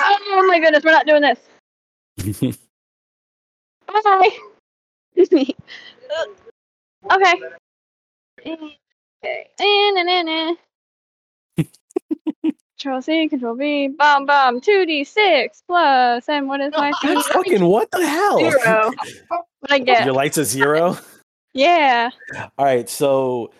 Oh 0.03 0.47
my 0.49 0.59
goodness, 0.59 0.85
we're 0.85 0.91
not 0.91 1.07
doing 1.07 1.23
this. 1.23 2.63
Bye. 3.87 4.31
okay. 7.13 7.35
Okay. 8.41 9.47
And. 9.59 10.57
Control 12.83 13.01
C, 13.01 13.29
Control 13.29 13.55
V, 13.55 13.89
bomb 13.89 14.27
bomb, 14.27 14.61
two 14.61 14.85
D 14.87 15.05
six 15.05 15.63
plus. 15.69 16.25
plus, 16.27 16.29
and 16.29 16.49
what 16.49 16.61
is 16.61 16.73
my 16.77 16.91
That's 17.03 17.29
fucking 17.29 17.65
what 17.65 17.89
the 17.93 18.05
hell? 18.05 18.39
zero? 18.39 18.91
What 19.29 19.45
I 19.71 19.79
get? 19.79 20.05
Your 20.05 20.15
light's 20.15 20.37
a 20.39 20.45
zero? 20.45 20.99
Yeah. 21.55 22.11
All 22.59 22.65
right, 22.65 22.89
so 22.89 23.53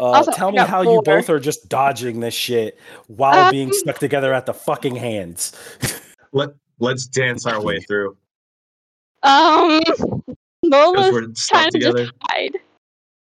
uh, 0.00 0.04
Also, 0.04 0.32
tell 0.32 0.50
me 0.50 0.58
got 0.58 0.68
how 0.68 0.82
you 0.82 1.00
both 1.02 1.30
are 1.30 1.40
just 1.40 1.70
dodging 1.70 2.20
this 2.20 2.34
shit 2.34 2.78
while 3.06 3.46
Um, 3.46 3.50
being 3.52 3.72
stuck 3.72 3.98
together 3.98 4.34
at 4.34 4.44
the 4.44 4.52
fucking 4.52 4.96
hands. 4.96 5.52
Let 6.32 6.50
Let's 6.78 7.06
dance 7.06 7.46
our 7.46 7.62
way 7.62 7.80
through 7.80 8.18
Um. 9.22 9.80
Lola's 10.64 11.10
trying 11.10 11.34
stuck 11.34 11.70
to 11.70 11.78
just 11.78 12.12
hide. 12.22 12.56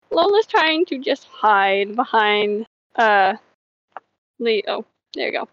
Lola's 0.09 0.47
trying 0.47 0.85
to 0.85 0.97
just 0.99 1.25
hide 1.25 1.95
behind 1.95 2.65
uh 2.95 3.33
Leo. 4.39 4.85
There 5.13 5.27
you 5.27 5.31
go. 5.31 5.47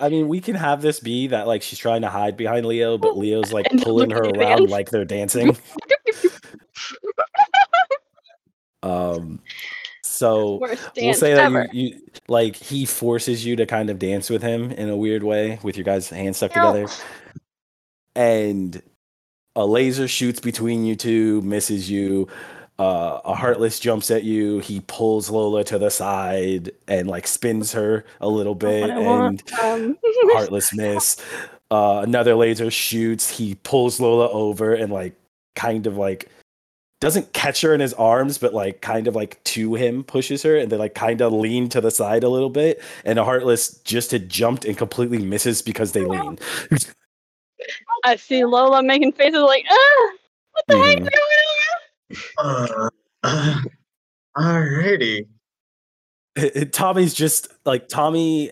I 0.00 0.08
mean, 0.08 0.28
we 0.28 0.40
can 0.40 0.54
have 0.54 0.80
this 0.80 1.00
be 1.00 1.26
that 1.26 1.46
like 1.46 1.60
she's 1.62 1.78
trying 1.78 2.02
to 2.02 2.08
hide 2.08 2.36
behind 2.36 2.66
Leo, 2.66 2.96
but 2.96 3.18
Leo's 3.18 3.52
like 3.52 3.66
And 3.70 3.82
pulling 3.82 4.10
her 4.10 4.22
around 4.22 4.58
dance. 4.60 4.70
like 4.70 4.90
they're 4.90 5.04
dancing. 5.04 5.56
Um, 8.82 9.40
so 10.02 10.58
we'll 10.96 11.14
say 11.14 11.32
that 11.32 11.74
you, 11.74 11.88
you 11.88 12.00
like 12.28 12.54
he 12.54 12.84
forces 12.84 13.44
you 13.44 13.56
to 13.56 13.64
kind 13.64 13.88
of 13.88 13.98
dance 13.98 14.28
with 14.28 14.42
him 14.42 14.70
in 14.72 14.90
a 14.90 14.96
weird 14.96 15.22
way 15.22 15.58
with 15.62 15.76
your 15.78 15.84
guys' 15.84 16.10
hands 16.10 16.36
stuck 16.36 16.54
No. 16.54 16.72
together, 16.72 16.92
and 18.14 18.82
a 19.56 19.66
laser 19.66 20.08
shoots 20.08 20.40
between 20.40 20.84
you 20.84 20.96
two, 20.96 21.40
misses 21.42 21.90
you. 21.90 22.28
Uh, 22.78 23.20
a 23.24 23.34
heartless 23.34 23.78
jumps 23.78 24.10
at 24.10 24.24
you. 24.24 24.58
He 24.58 24.82
pulls 24.88 25.30
Lola 25.30 25.62
to 25.64 25.78
the 25.78 25.90
side 25.90 26.72
and 26.88 27.06
like 27.06 27.26
spins 27.26 27.72
her 27.72 28.04
a 28.20 28.28
little 28.28 28.54
bit, 28.54 28.90
and. 28.90 29.42
Um, 29.60 29.98
heartless 30.32 30.74
miss. 30.74 31.16
Uh, 31.70 32.00
another 32.04 32.34
laser 32.34 32.70
shoots. 32.70 33.30
He 33.30 33.54
pulls 33.56 34.00
Lola 34.00 34.28
over 34.30 34.74
and 34.74 34.92
like 34.92 35.14
kind 35.54 35.86
of 35.86 35.96
like 35.96 36.28
doesn't 37.00 37.32
catch 37.32 37.60
her 37.60 37.74
in 37.74 37.80
his 37.80 37.92
arms, 37.94 38.38
but 38.38 38.54
like 38.54 38.80
kind 38.80 39.06
of 39.06 39.14
like 39.14 39.42
to 39.44 39.74
him 39.74 40.02
pushes 40.02 40.42
her, 40.42 40.56
and 40.56 40.72
they 40.72 40.76
like 40.76 40.94
kind 40.94 41.20
of 41.20 41.32
lean 41.32 41.68
to 41.68 41.80
the 41.80 41.90
side 41.90 42.24
a 42.24 42.28
little 42.28 42.50
bit. 42.50 42.82
And 43.04 43.18
a 43.18 43.24
heartless 43.24 43.78
just 43.84 44.10
had 44.10 44.28
jumped 44.28 44.64
and 44.64 44.76
completely 44.76 45.18
misses 45.18 45.62
because 45.62 45.92
they 45.92 46.04
lean. 46.04 46.38
I 48.04 48.16
see 48.16 48.44
Lola 48.44 48.82
making 48.82 49.12
faces 49.12 49.40
like, 49.40 49.64
ah, 49.70 50.10
what 50.52 50.64
the 50.68 50.78
heck 50.78 51.00
is 51.00 51.08
Mhm. 51.08 51.10
going 52.38 52.38
on? 52.38 52.90
Uh, 53.22 53.22
uh, 53.22 53.60
alrighty. 54.36 55.26
Tommy's 56.72 57.14
just 57.14 57.48
like 57.64 57.88
Tommy. 57.88 58.50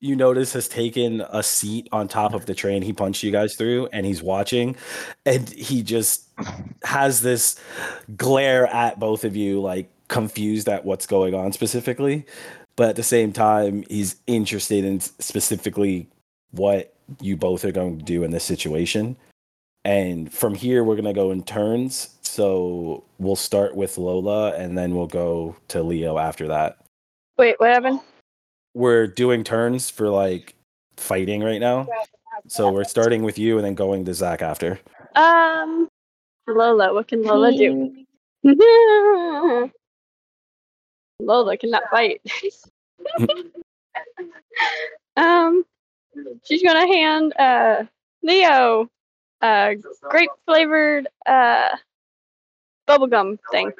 You 0.00 0.14
notice 0.14 0.52
has 0.52 0.68
taken 0.68 1.22
a 1.30 1.42
seat 1.42 1.88
on 1.90 2.06
top 2.06 2.34
of 2.34 2.46
the 2.46 2.54
train 2.54 2.82
he 2.82 2.92
punched 2.92 3.22
you 3.22 3.32
guys 3.32 3.56
through, 3.56 3.88
and 3.92 4.04
he's 4.06 4.22
watching, 4.22 4.76
and 5.24 5.48
he 5.50 5.82
just 5.82 6.28
has 6.84 7.22
this 7.22 7.58
glare 8.16 8.66
at 8.66 9.00
both 9.00 9.24
of 9.24 9.34
you, 9.36 9.60
like 9.60 9.90
confused 10.08 10.68
at 10.68 10.84
what's 10.84 11.06
going 11.06 11.34
on 11.34 11.50
specifically, 11.52 12.24
but 12.76 12.90
at 12.90 12.96
the 12.96 13.02
same 13.02 13.32
time, 13.32 13.84
he's 13.88 14.16
interested 14.26 14.84
in 14.84 15.00
specifically 15.00 16.08
what 16.52 16.94
you 17.20 17.36
both 17.36 17.64
are 17.64 17.72
going 17.72 17.98
to 17.98 18.04
do 18.04 18.24
in 18.24 18.30
this 18.30 18.44
situation. 18.44 19.16
And 19.84 20.32
from 20.32 20.54
here, 20.54 20.82
we're 20.82 20.96
gonna 20.96 21.12
go 21.12 21.30
in 21.30 21.44
turns. 21.44 22.16
So 22.22 23.04
we'll 23.18 23.36
start 23.36 23.76
with 23.76 23.98
Lola, 23.98 24.52
and 24.56 24.76
then 24.76 24.96
we'll 24.96 25.06
go 25.06 25.54
to 25.68 25.80
Leo 25.80 26.18
after 26.18 26.48
that. 26.48 26.78
Wait, 27.38 27.54
what 27.60 27.70
happened? 27.72 28.00
We're 28.74 29.06
doing 29.06 29.44
turns 29.44 29.88
for 29.88 30.08
like 30.08 30.56
fighting 30.96 31.44
right 31.44 31.60
now. 31.60 31.86
So 32.48 32.72
we're 32.72 32.82
starting 32.82 33.22
with 33.22 33.38
you, 33.38 33.58
and 33.58 33.64
then 33.64 33.74
going 33.74 34.04
to 34.06 34.14
Zach 34.14 34.42
after. 34.42 34.80
Um, 35.14 35.88
Lola. 36.48 36.92
What 36.92 37.06
can 37.06 37.22
Lola 37.22 37.52
do? 37.52 38.04
Lola 41.20 41.56
cannot 41.56 41.84
fight. 41.90 42.20
um, 45.16 45.64
she's 46.44 46.62
gonna 46.62 46.86
hand 46.86 47.32
uh 47.38 47.84
Leo 48.22 48.88
a 49.42 49.76
grape 50.02 50.30
flavored 50.46 51.08
uh 51.26 51.76
bubblegum 52.88 53.38
thing, 53.50 53.72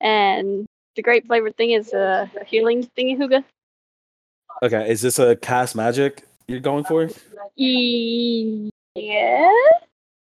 and 0.00 0.66
the 0.96 1.02
grape 1.02 1.26
flavored 1.26 1.56
thing 1.56 1.70
is 1.72 1.92
a, 1.92 2.30
healing 2.46 2.88
thingy 2.96 3.16
hooga. 3.18 3.44
Okay, 4.62 4.90
is 4.90 5.02
this 5.02 5.18
a 5.18 5.36
cast 5.36 5.74
magic 5.76 6.24
you're 6.48 6.60
going 6.60 6.84
for? 6.84 7.08
Yeah. 7.56 9.50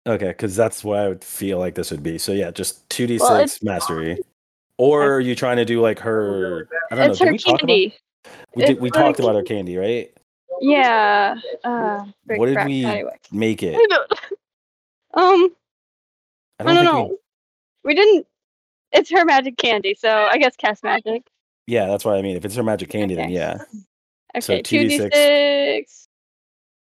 Okay, 0.07 0.29
because 0.29 0.57
that's 0.57 0.83
what 0.85 0.99
I 0.99 1.09
would 1.09 1.23
feel 1.25 1.59
like 1.59 1.75
this 1.75 1.91
would 1.91 2.03
be. 2.03 2.18
So 2.18 2.33
yeah, 2.33 2.51
just 2.51 2.89
two 2.89 3.07
d 3.07 3.18
six 3.18 3.62
mastery. 3.62 4.18
Or 4.79 5.16
are 5.16 5.21
you 5.21 5.35
trying 5.35 5.59
to 5.59 5.64
do 5.64 5.81
like 5.81 5.99
her? 5.99 6.68
I 6.91 6.97
don't 6.97 7.11
It's 7.11 7.21
know. 7.21 7.27
her 7.27 7.33
we 7.33 7.39
talk 7.39 7.49
about? 7.49 7.61
candy. 7.61 7.95
We, 8.55 8.64
did, 8.64 8.81
we 8.81 8.91
like- 8.91 8.99
talked 9.03 9.21
about 9.21 9.35
her 9.35 9.43
candy, 9.43 9.77
right? 9.77 10.11
Yeah. 10.61 11.35
Uh, 11.65 12.05
What 12.27 12.47
did 12.47 12.55
crap. 12.55 12.67
we 12.67 12.85
Anyway. 12.85 13.17
make 13.33 13.63
it? 13.63 13.75
I 13.77 13.87
don't- 13.89 14.13
Um, 15.15 15.49
I 16.59 16.63
I 16.63 16.65
don't 16.65 16.75
don't 16.77 16.85
know. 16.85 17.05
we. 17.09 17.17
We 17.91 17.95
didn't. 17.95 18.27
It's 18.93 19.11
her 19.11 19.25
magic 19.25 19.57
candy, 19.57 19.95
so 19.95 20.09
I 20.31 20.37
guess 20.39 20.57
cast 20.57 20.83
magic. 20.85 21.27
Yeah, 21.67 21.87
that's 21.87 22.05
what 22.05 22.17
I 22.17 22.23
mean. 22.23 22.37
If 22.37 22.45
it's 22.45 22.55
her 22.57 22.63
magic 22.63 22.91
candy, 22.91 23.15
then 23.15 23.31
yeah, 23.31 23.59
So 24.41 24.55
Okay, 24.55 24.63
two 24.63 24.89
d 24.89 24.99
2d6. 24.99 25.13
six. 25.15 26.09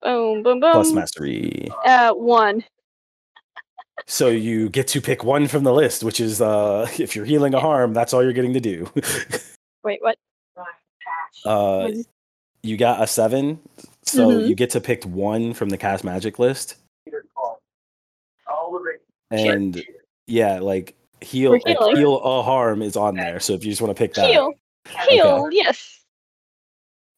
Boom, 0.03 0.43
boom, 0.43 0.61
boom. 0.61 0.73
plus 0.73 0.93
mastery. 0.93 1.69
Uh, 1.85 2.13
one. 2.13 2.65
So 4.07 4.29
you 4.29 4.69
get 4.69 4.87
to 4.89 5.01
pick 5.01 5.25
one 5.25 5.49
from 5.49 5.65
the 5.65 5.73
list, 5.73 6.05
which 6.05 6.21
is 6.21 6.41
uh, 6.41 6.87
if 6.99 7.17
you're 7.17 7.25
healing 7.25 7.55
a 7.55 7.61
harm, 7.61 7.93
that's 7.95 8.13
all 8.15 8.23
you're 8.23 8.33
getting 8.35 8.53
to 8.53 8.61
do. 8.61 8.89
Wait, 9.83 10.01
what? 10.03 10.19
uh, 11.45 11.89
you 12.63 12.77
got 12.77 13.03
a 13.03 13.07
seven, 13.07 13.61
so 14.03 14.29
Mhm. 14.29 14.49
you 14.49 14.55
get 14.55 14.71
to 14.71 14.81
pick 14.81 15.05
one 15.05 15.55
from 15.55 15.69
the 15.69 15.77
cast 15.79 16.05
magic 16.05 16.39
list. 16.39 16.77
And 19.31 19.83
yeah, 20.27 20.61
like 20.61 20.95
heal, 21.21 21.53
We're 21.53 21.61
like, 21.67 21.97
heal 21.97 22.19
a 22.19 22.43
harm 22.43 22.81
is 22.83 22.97
on 22.97 23.17
there. 23.17 23.41
So 23.41 23.55
if 23.55 23.65
you 23.65 23.71
just 23.73 23.83
want 23.83 23.97
to 23.97 24.01
pick 24.01 24.15
that, 24.15 24.31
Heal. 24.31 24.53
Heal. 25.09 25.49
Yes. 25.51 26.01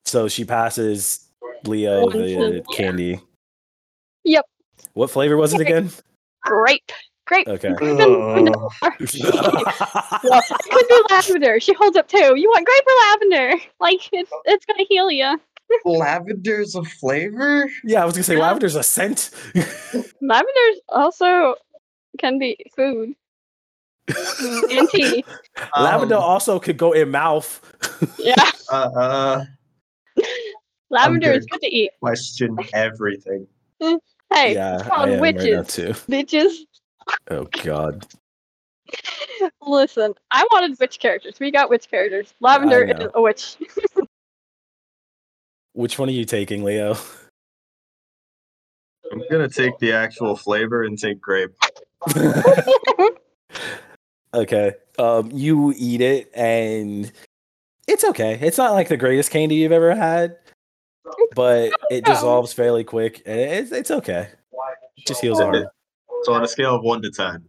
so 0.07 0.27
she 0.27 0.45
passes 0.45 1.29
Leo 1.65 2.07
One 2.07 2.19
the 2.19 2.63
to- 2.63 2.75
candy. 2.75 3.21
Yep. 4.25 4.47
What 4.95 5.11
flavor 5.11 5.37
was 5.37 5.53
it 5.53 5.61
again? 5.61 5.91
Grape. 6.43 6.91
Grape. 7.29 7.47
Okay. 7.47 7.69
Ugh. 7.69 7.79
Well, 10.25 10.43
it 10.51 10.71
could 10.71 10.89
be 10.89 11.03
lavender. 11.15 11.61
She 11.61 11.75
holds 11.75 11.97
up 11.97 12.09
two. 12.09 12.35
You 12.37 12.49
want 12.49 12.67
grape 12.67 12.83
or 12.87 12.95
lavender? 13.29 13.65
Like 13.81 14.01
it's 14.13 14.31
it's 14.47 14.65
gonna 14.67 14.85
heal 14.89 15.11
you. 15.11 15.39
Lavender's 15.85 16.75
a 16.75 16.83
flavor? 16.83 17.71
yeah, 17.85 18.03
I 18.03 18.05
was 18.07 18.15
gonna 18.15 18.25
say 18.25 18.37
Yeah. 18.37 18.51
lavender's 18.51 18.75
a 18.75 18.83
scent. 18.83 19.31
Lavenders 20.23 20.77
also 20.89 21.55
can 22.19 22.39
be 22.39 22.57
food 22.75 23.13
and 24.71 24.89
tea. 24.89 25.23
Lavender 25.79 26.17
Um, 26.17 26.23
also 26.23 26.59
could 26.59 26.79
go 26.79 26.93
in 26.93 27.11
mouth. 27.11 27.61
Yeah, 28.19 28.51
uh, 28.73 28.89
uh, 28.97 29.45
lavender 30.91 31.33
is 31.33 31.45
good. 31.47 31.61
good 31.61 31.67
to 31.67 31.75
eat. 31.77 31.91
question 32.01 32.57
everything. 32.73 33.47
Hey, 33.81 34.55
yeah, 34.55 34.77
it's 34.79 34.89
called 34.89 35.11
I 35.11 35.21
witches, 35.21 35.45
right 35.45 35.53
now 35.53 35.63
too. 35.63 35.93
bitches. 36.11 36.53
Oh 37.31 37.45
god. 37.63 38.07
Listen, 39.67 40.15
I 40.31 40.47
wanted 40.53 40.79
witch 40.79 40.99
characters. 40.99 41.41
We 41.41 41.51
got 41.51 41.71
witch 41.71 41.91
characters. 41.91 42.35
Lavender 42.41 42.85
is 42.85 43.09
a 43.15 43.21
witch. 43.21 43.57
Which 45.75 45.99
one 45.99 46.09
are 46.09 46.13
you 46.13 46.25
taking, 46.25 46.65
Leo? 46.65 46.97
I'm 49.13 49.23
gonna 49.31 49.49
take 49.49 49.79
the 49.79 49.93
actual 49.93 50.37
flavor 50.37 50.83
and 50.83 50.99
take 50.99 51.21
grape. 51.21 51.51
okay. 54.35 54.75
Um, 54.99 55.31
you 55.33 55.73
eat 55.77 56.01
it 56.01 56.31
and 56.35 57.11
it's 57.87 58.05
okay. 58.05 58.39
It's 58.41 58.59
not 58.59 58.73
like 58.73 58.89
the 58.89 58.97
greatest 58.97 59.31
candy 59.31 59.57
you've 59.57 59.73
ever 59.73 59.95
had, 59.95 60.37
but 61.35 61.73
it 61.91 62.05
dissolves 62.05 62.53
fairly 62.53 62.85
quick. 62.85 63.23
and 63.25 63.39
It's 63.39 63.73
it's 63.73 63.91
okay. 63.91 64.29
It 64.97 65.07
just 65.07 65.21
heals 65.21 65.41
hard. 65.41 65.67
So 66.25 66.33
on 66.35 66.43
a 66.45 66.49
scale 66.49 66.75
of 66.75 66.83
one 66.83 67.01
to 67.03 67.11
ten. 67.11 67.45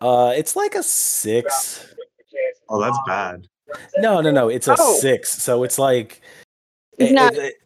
Uh, 0.00 0.32
it's 0.36 0.56
like 0.56 0.74
a 0.74 0.82
six. 0.82 1.94
Oh, 2.68 2.80
that's 2.80 2.98
bad. 3.06 3.46
No, 3.98 4.20
no, 4.20 4.30
no. 4.30 4.48
It's 4.48 4.68
a 4.68 4.76
Oh. 4.78 4.94
six. 4.98 5.30
So 5.30 5.62
it's 5.64 5.78
like. 5.78 6.20
It's 6.98 7.10
it- 7.10 7.14
not- 7.14 7.34
it- 7.34 7.56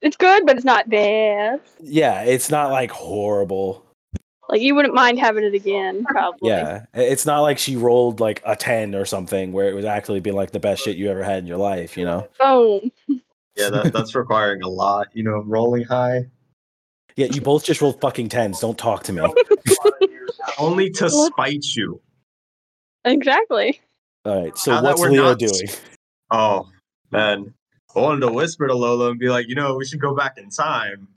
It's 0.00 0.16
good, 0.16 0.46
but 0.46 0.56
it's 0.56 0.64
not 0.64 0.88
bad. 0.88 1.60
yeah, 1.80 2.22
it's 2.22 2.50
not 2.50 2.70
like 2.70 2.90
horrible. 2.90 3.84
Like 4.48 4.62
you 4.62 4.74
wouldn't 4.74 4.94
mind 4.94 5.18
having 5.18 5.44
it 5.44 5.54
again, 5.54 6.04
probably. 6.04 6.48
Yeah, 6.48 6.86
it's 6.94 7.26
not 7.26 7.40
like 7.40 7.58
she 7.58 7.76
rolled 7.76 8.18
like 8.20 8.40
a 8.46 8.56
ten 8.56 8.94
or 8.94 9.04
something 9.04 9.52
where 9.52 9.68
it 9.68 9.74
would 9.74 9.84
actually 9.84 10.20
be 10.20 10.30
like 10.30 10.52
the 10.52 10.60
best 10.60 10.82
shit 10.84 10.96
you 10.96 11.10
ever 11.10 11.22
had 11.22 11.38
in 11.38 11.46
your 11.46 11.58
life. 11.58 11.98
You 11.98 12.04
know. 12.06 12.28
Oh. 12.40 12.80
Yeah, 13.56 13.70
that, 13.70 13.92
that's 13.92 14.14
requiring 14.14 14.62
a 14.62 14.68
lot. 14.68 15.08
You 15.14 15.24
know, 15.24 15.42
rolling 15.44 15.82
high. 15.84 16.26
Yeah, 17.18 17.26
you 17.32 17.40
both 17.40 17.64
just 17.64 17.80
rolled 17.80 18.00
fucking 18.00 18.28
tens. 18.28 18.60
Don't 18.60 18.78
talk 18.78 19.02
to 19.02 19.12
me. 19.12 19.20
Only 20.58 20.88
to 20.90 21.10
spite 21.10 21.64
you. 21.74 22.00
Exactly. 23.04 23.80
All 24.24 24.40
right. 24.40 24.56
So 24.56 24.70
Now 24.70 24.82
that 24.82 24.88
what's 24.90 25.00
we're 25.00 25.10
Leo 25.10 25.22
not- 25.24 25.38
doing? 25.40 25.68
Oh, 26.30 26.68
man. 27.10 27.52
I 27.96 27.98
wanted 28.00 28.20
to 28.20 28.30
whisper 28.32 28.68
to 28.68 28.74
Lola 28.74 29.10
and 29.10 29.18
be 29.18 29.28
like, 29.30 29.48
you 29.48 29.56
know, 29.56 29.74
we 29.74 29.84
should 29.84 30.00
go 30.00 30.14
back 30.14 30.38
in 30.38 30.48
time. 30.48 31.08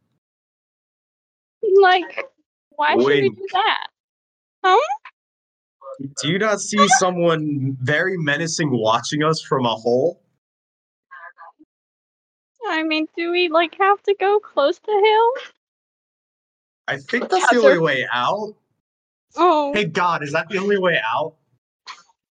Like, 1.80 2.26
why 2.72 2.94
should 2.94 3.06
we 3.06 3.22
Wink. 3.22 3.38
do 3.38 3.48
that? 3.54 3.88
Huh? 4.64 4.80
Do 6.24 6.30
you 6.32 6.40
not 6.40 6.62
see 6.62 6.88
someone 6.98 7.78
very 7.80 8.18
menacing 8.18 8.72
watching 8.72 9.22
us 9.24 9.40
from 9.40 9.68
a 9.68 9.76
hole? 9.76 10.20
I 12.68 12.82
mean, 12.82 13.06
do 13.16 13.30
we 13.30 13.50
like 13.50 13.76
have 13.80 14.02
to 14.04 14.16
go 14.20 14.40
close 14.40 14.80
to 14.80 14.92
him? 14.92 15.44
I 16.92 16.98
think 16.98 17.30
that's 17.30 17.50
the 17.50 17.58
only 17.58 17.80
way 17.80 18.06
out. 18.12 18.54
Oh, 19.38 19.72
Hey, 19.74 19.86
God, 19.86 20.24
is 20.24 20.34
that 20.34 20.50
the 20.50 20.58
only 20.58 20.78
way 20.78 21.00
out? 21.14 21.36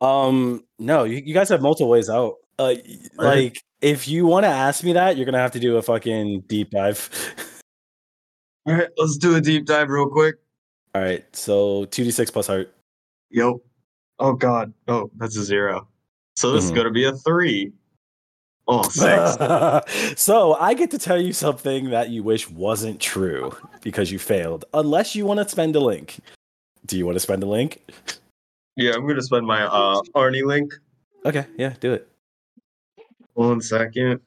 Um, 0.01 0.65
no, 0.77 1.05
you, 1.05 1.17
you 1.17 1.33
guys 1.33 1.49
have 1.49 1.61
multiple 1.61 1.89
ways 1.89 2.09
out. 2.09 2.35
Uh, 2.57 2.75
y- 2.85 2.97
like 3.15 3.63
if 3.81 4.07
you 4.07 4.25
want 4.25 4.43
to 4.43 4.49
ask 4.49 4.83
me 4.83 4.93
that, 4.93 5.15
you're 5.15 5.25
gonna 5.25 5.37
have 5.39 5.51
to 5.51 5.59
do 5.59 5.77
a 5.77 5.81
fucking 5.81 6.41
deep 6.47 6.71
dive. 6.71 7.09
All 8.67 8.73
right, 8.75 8.89
let's 8.97 9.17
do 9.17 9.35
a 9.35 9.41
deep 9.41 9.65
dive 9.65 9.89
real 9.89 10.07
quick. 10.09 10.35
All 10.93 11.01
right. 11.01 11.23
So 11.35 11.85
two 11.85 12.03
d 12.03 12.11
six 12.11 12.29
plus 12.31 12.47
heart. 12.47 12.73
Yo. 13.29 13.61
Oh, 14.19 14.33
God. 14.33 14.73
Oh, 14.87 15.09
that's 15.17 15.37
a 15.37 15.43
zero. 15.43 15.87
So 16.35 16.51
this 16.51 16.65
is 16.65 16.71
Mhm. 16.71 16.75
going 16.75 16.87
to 16.87 16.91
be 16.91 17.05
a 17.05 17.13
three. 17.13 17.71
Oh, 18.71 18.83
six. 18.83 20.21
so 20.21 20.53
I 20.53 20.75
get 20.75 20.91
to 20.91 20.99
tell 20.99 21.19
you 21.19 21.33
something 21.33 21.89
that 21.89 22.09
you 22.09 22.21
wish 22.21 22.47
wasn't 22.47 23.01
true 23.01 23.51
because 23.81 24.11
you 24.11 24.19
failed. 24.19 24.65
Unless 24.75 25.15
you 25.15 25.25
want 25.25 25.39
to 25.39 25.49
spend 25.49 25.75
a 25.75 25.79
link. 25.79 26.19
Do 26.85 26.95
you 26.95 27.05
want 27.05 27.15
to 27.15 27.19
spend 27.19 27.41
a 27.41 27.47
link? 27.47 27.81
yeah, 28.75 28.93
I'm 28.93 29.01
going 29.01 29.15
to 29.15 29.23
spend 29.23 29.47
my 29.47 29.63
uh, 29.63 30.01
Arnie 30.15 30.45
link. 30.45 30.73
Okay, 31.25 31.45
yeah, 31.57 31.73
do 31.79 31.93
it. 31.93 32.07
One 33.33 33.59
second. 33.59 34.21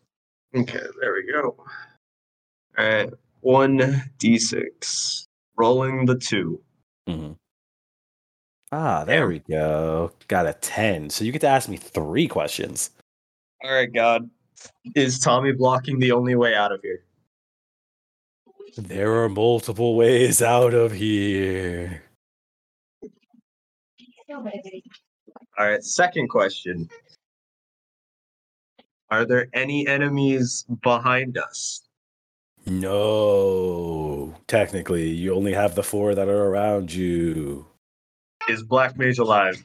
Okay, 0.55 0.81
there 1.01 1.15
we 1.15 1.33
go. 1.33 1.57
All 2.77 2.85
right, 2.85 3.11
one 3.41 3.79
d6. 4.19 5.27
Rolling 5.57 6.05
the 6.05 6.17
two. 6.17 6.61
Mhm. 7.09 7.37
Ah, 8.73 9.05
there 9.05 9.29
we 9.29 9.39
go. 9.41 10.13
Got 10.29 10.47
a 10.47 10.55
10. 10.55 11.11
So 11.11 11.25
you 11.25 11.33
get 11.33 11.43
to 11.43 11.47
ask 11.47 11.69
me 11.69 11.77
three 11.77 12.27
questions. 12.27 12.91
All 13.65 13.73
right, 13.73 13.93
God. 13.93 14.29
Is 14.95 15.19
Tommy 15.19 15.53
blocking 15.53 15.99
the 15.99 16.13
only 16.13 16.35
way 16.35 16.55
out 16.55 16.73
of 16.73 16.81
here? 16.83 17.05
There 18.77 19.23
are 19.23 19.29
multiple 19.29 19.97
ways 19.97 20.41
out 20.41 20.75
of 20.75 20.93
here. 20.93 22.03
All 24.29 25.67
right, 25.67 25.83
second 25.83 26.29
question. 26.29 26.89
Are 29.11 29.27
there 29.27 29.49
any 29.53 29.87
enemies 29.87 30.65
behind 30.83 31.37
us? 31.37 31.83
No. 32.65 34.35
Technically, 34.47 35.09
you 35.09 35.35
only 35.35 35.53
have 35.53 35.75
the 35.75 35.83
four 35.83 36.15
that 36.15 36.29
are 36.29 36.47
around 36.47 36.93
you. 36.95 37.67
Is 38.49 38.63
Black 38.63 38.97
Mage 38.97 39.19
alive? 39.19 39.63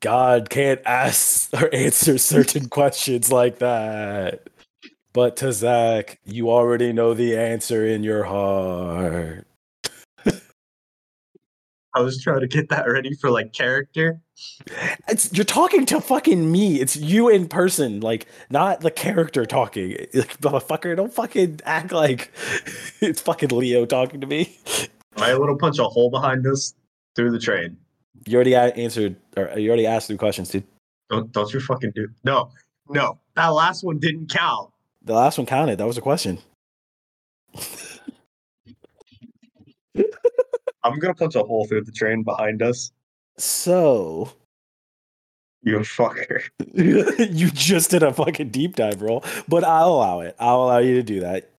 God 0.00 0.50
can't 0.50 0.80
ask 0.84 1.52
or 1.54 1.72
answer 1.74 2.18
certain 2.18 2.68
questions 2.70 3.32
like 3.32 3.58
that. 3.58 4.48
But 5.12 5.36
to 5.38 5.52
Zach, 5.52 6.20
you 6.24 6.50
already 6.50 6.92
know 6.92 7.14
the 7.14 7.36
answer 7.36 7.86
in 7.86 8.04
your 8.04 8.24
heart. 8.24 9.46
I 11.96 12.00
was 12.00 12.22
trying 12.22 12.40
to 12.40 12.46
get 12.46 12.68
that 12.68 12.84
ready 12.86 13.14
for 13.14 13.30
like 13.30 13.54
character. 13.54 14.20
It's 15.08 15.32
you're 15.32 15.46
talking 15.46 15.86
to 15.86 16.02
fucking 16.02 16.52
me. 16.52 16.78
It's 16.78 16.94
you 16.94 17.30
in 17.30 17.48
person, 17.48 18.00
like 18.00 18.26
not 18.50 18.82
the 18.82 18.90
character 18.90 19.46
talking. 19.46 19.92
Like 20.14 20.38
motherfucker, 20.40 20.94
don't 20.94 21.12
fucking 21.12 21.60
act 21.64 21.92
like 21.92 22.30
it's 23.00 23.22
fucking 23.22 23.48
Leo 23.48 23.86
talking 23.86 24.20
to 24.20 24.26
me. 24.26 24.58
I 25.16 25.32
little 25.32 25.56
punch 25.56 25.78
a 25.78 25.84
hole 25.84 26.10
behind 26.10 26.46
us 26.46 26.74
through 27.14 27.30
the 27.30 27.38
train. 27.38 27.78
You 28.24 28.34
already 28.36 28.54
answered, 28.54 29.16
or 29.36 29.58
you 29.58 29.68
already 29.68 29.86
asked 29.86 30.08
three 30.08 30.16
questions, 30.16 30.50
dude. 30.50 30.64
Don't 31.10 31.30
don't 31.32 31.52
you 31.52 31.60
fucking 31.60 31.92
do 31.94 32.08
no 32.24 32.50
no 32.88 33.18
that 33.34 33.48
last 33.48 33.84
one 33.84 33.98
didn't 33.98 34.28
count. 34.30 34.70
The 35.02 35.12
last 35.14 35.38
one 35.38 35.46
counted. 35.46 35.78
That 35.78 35.86
was 35.86 35.98
a 35.98 36.00
question. 36.00 36.38
I'm 40.82 40.98
gonna 40.98 41.14
punch 41.14 41.34
a 41.34 41.42
hole 41.42 41.66
through 41.66 41.84
the 41.84 41.92
train 41.92 42.22
behind 42.22 42.62
us. 42.62 42.92
So 43.38 44.30
You 45.62 45.78
fucker. 45.80 46.42
you 46.74 47.50
just 47.50 47.90
did 47.90 48.02
a 48.02 48.12
fucking 48.12 48.50
deep 48.50 48.76
dive 48.76 49.02
roll, 49.02 49.24
but 49.48 49.64
I'll 49.64 49.88
allow 49.94 50.20
it. 50.20 50.36
I'll 50.38 50.64
allow 50.64 50.78
you 50.78 50.94
to 50.94 51.02
do 51.02 51.20
that. 51.20 51.50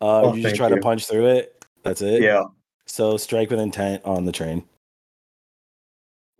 Uh, 0.00 0.22
Oh, 0.22 0.34
you 0.34 0.42
just 0.42 0.56
try 0.56 0.68
to 0.68 0.78
punch 0.78 1.06
through 1.06 1.26
it. 1.26 1.64
That's 1.84 2.00
it. 2.02 2.22
Yeah, 2.22 2.44
So 2.86 3.16
strike 3.16 3.50
with 3.50 3.60
intent 3.60 4.02
on 4.04 4.24
the 4.24 4.32
train. 4.32 4.64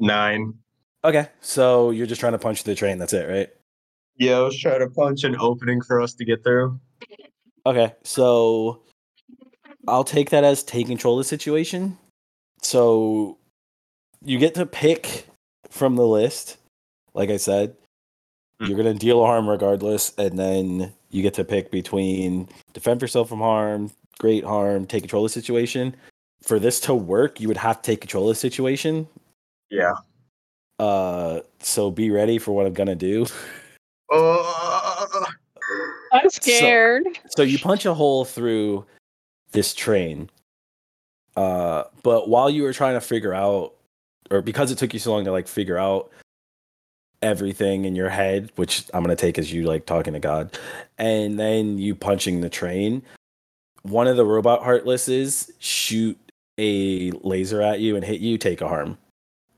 Nine. 0.01 0.55
Okay. 1.05 1.29
So 1.41 1.91
you're 1.91 2.07
just 2.07 2.21
trying 2.21 2.33
to 2.33 2.39
punch 2.39 2.65
the 2.65 2.75
train. 2.75 2.99
That's 2.99 3.13
it, 3.13 3.29
right? 3.29 3.49
Yeah, 4.17 4.39
I 4.39 4.41
was 4.41 4.59
trying 4.59 4.81
to 4.81 4.91
punch 4.91 5.25
an 5.25 5.37
opening 5.39 5.81
for 5.81 6.01
us 6.01 6.15
to 6.15 6.25
get 6.25 6.43
through. 6.45 6.79
Okay. 7.65 7.95
So 8.05 8.83
I'll 9.89 10.05
take 10.05 10.31
that 10.31 10.45
as 10.45 10.63
take 10.63 10.87
control 10.89 11.19
of 11.19 11.25
the 11.25 11.29
situation. 11.29 11.97
So 12.63 13.39
you 14.23 14.39
get 14.39 14.55
to 14.57 14.67
pick 14.67 15.27
from 15.71 15.97
the 15.97 16.07
list. 16.07 16.59
Like 17.15 17.31
I 17.31 17.39
said, 17.39 17.77
Mm. 18.61 18.69
you're 18.69 18.77
gonna 18.77 18.93
deal 18.93 19.25
harm 19.25 19.49
regardless, 19.49 20.13
and 20.19 20.39
then 20.39 20.93
you 21.11 21.23
get 21.23 21.33
to 21.35 21.45
pick 21.45 21.71
between 21.71 22.47
defend 22.75 23.01
yourself 23.01 23.31
from 23.31 23.39
harm, 23.39 23.91
great 24.19 24.45
harm, 24.45 24.87
take 24.87 25.03
control 25.03 25.25
of 25.25 25.33
the 25.33 25.41
situation. 25.41 25.97
For 26.43 26.59
this 26.59 26.79
to 26.81 26.95
work, 26.95 27.41
you 27.41 27.49
would 27.49 27.57
have 27.57 27.81
to 27.81 27.91
take 27.91 28.03
control 28.03 28.29
of 28.29 28.37
the 28.37 28.41
situation. 28.41 29.09
Yeah. 29.71 29.95
Uh, 30.79 31.41
so 31.61 31.91
be 31.91 32.11
ready 32.11 32.39
for 32.39 32.53
what 32.53 32.67
I'm 32.67 32.73
gonna 32.73 32.95
do. 32.95 33.27
Oh, 34.11 35.07
I'm 36.13 36.29
scared. 36.31 37.07
So 37.37 37.43
you 37.43 37.59
punch 37.59 37.87
a 37.87 37.95
hole 37.95 38.25
through 38.25 38.85
this 39.53 39.75
train. 39.75 40.31
Uh, 41.37 41.85
but 42.03 42.29
while 42.29 42.51
you 42.51 42.63
were 42.63 42.73
trying 42.73 42.95
to 42.95 43.01
figure 43.01 43.35
out, 43.35 43.75
or 44.31 44.43
because 44.43 44.71
it 44.71 44.79
took 44.79 44.93
you 44.93 44.99
so 44.99 45.13
long 45.13 45.25
to 45.25 45.33
like 45.33 45.47
figure 45.47 45.79
out 45.79 46.11
everything 47.23 47.85
in 47.85 47.95
your 47.95 48.09
head, 48.09 48.51
which 48.57 48.85
I'm 48.95 49.03
gonna 49.03 49.17
take 49.17 49.39
as 49.39 49.53
you 49.53 49.65
like 49.65 49.87
talking 49.87 50.15
to 50.15 50.19
God, 50.19 50.59
and 50.99 51.39
then 51.39 51.79
you 51.79 51.95
punching 51.95 52.41
the 52.41 52.51
train, 52.51 53.03
one 53.83 54.07
of 54.07 54.17
the 54.17 54.25
robot 54.25 54.63
heartlesses 54.63 55.51
shoot 55.59 56.19
a 56.59 57.13
laser 57.23 57.63
at 57.63 57.81
you 57.81 57.97
and 57.97 58.05
hit 58.05 58.21
you, 58.21 58.39
take 58.39 58.61
a 58.61 58.69
harm. 58.69 58.99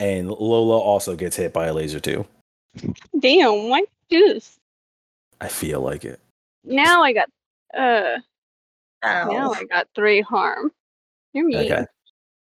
And 0.03 0.29
Lola 0.31 0.79
also 0.79 1.15
gets 1.15 1.37
hit 1.37 1.53
by 1.53 1.67
a 1.67 1.73
laser 1.73 2.01
too. 2.01 2.27
Damn, 3.21 3.69
why 3.69 3.85
do 4.11 4.19
this? 4.35 4.59
I 5.41 5.47
feel 5.47 5.81
like 5.81 6.05
it. 6.05 6.19
Now 6.65 7.05
I 7.05 7.13
got 7.13 7.29
uh 7.73 8.19
now. 9.05 9.53
I 9.53 9.63
got 9.71 9.87
three 9.95 10.21
harm. 10.21 10.73
You're 11.35 11.47
mean. 11.47 11.73
Okay. 11.73 11.87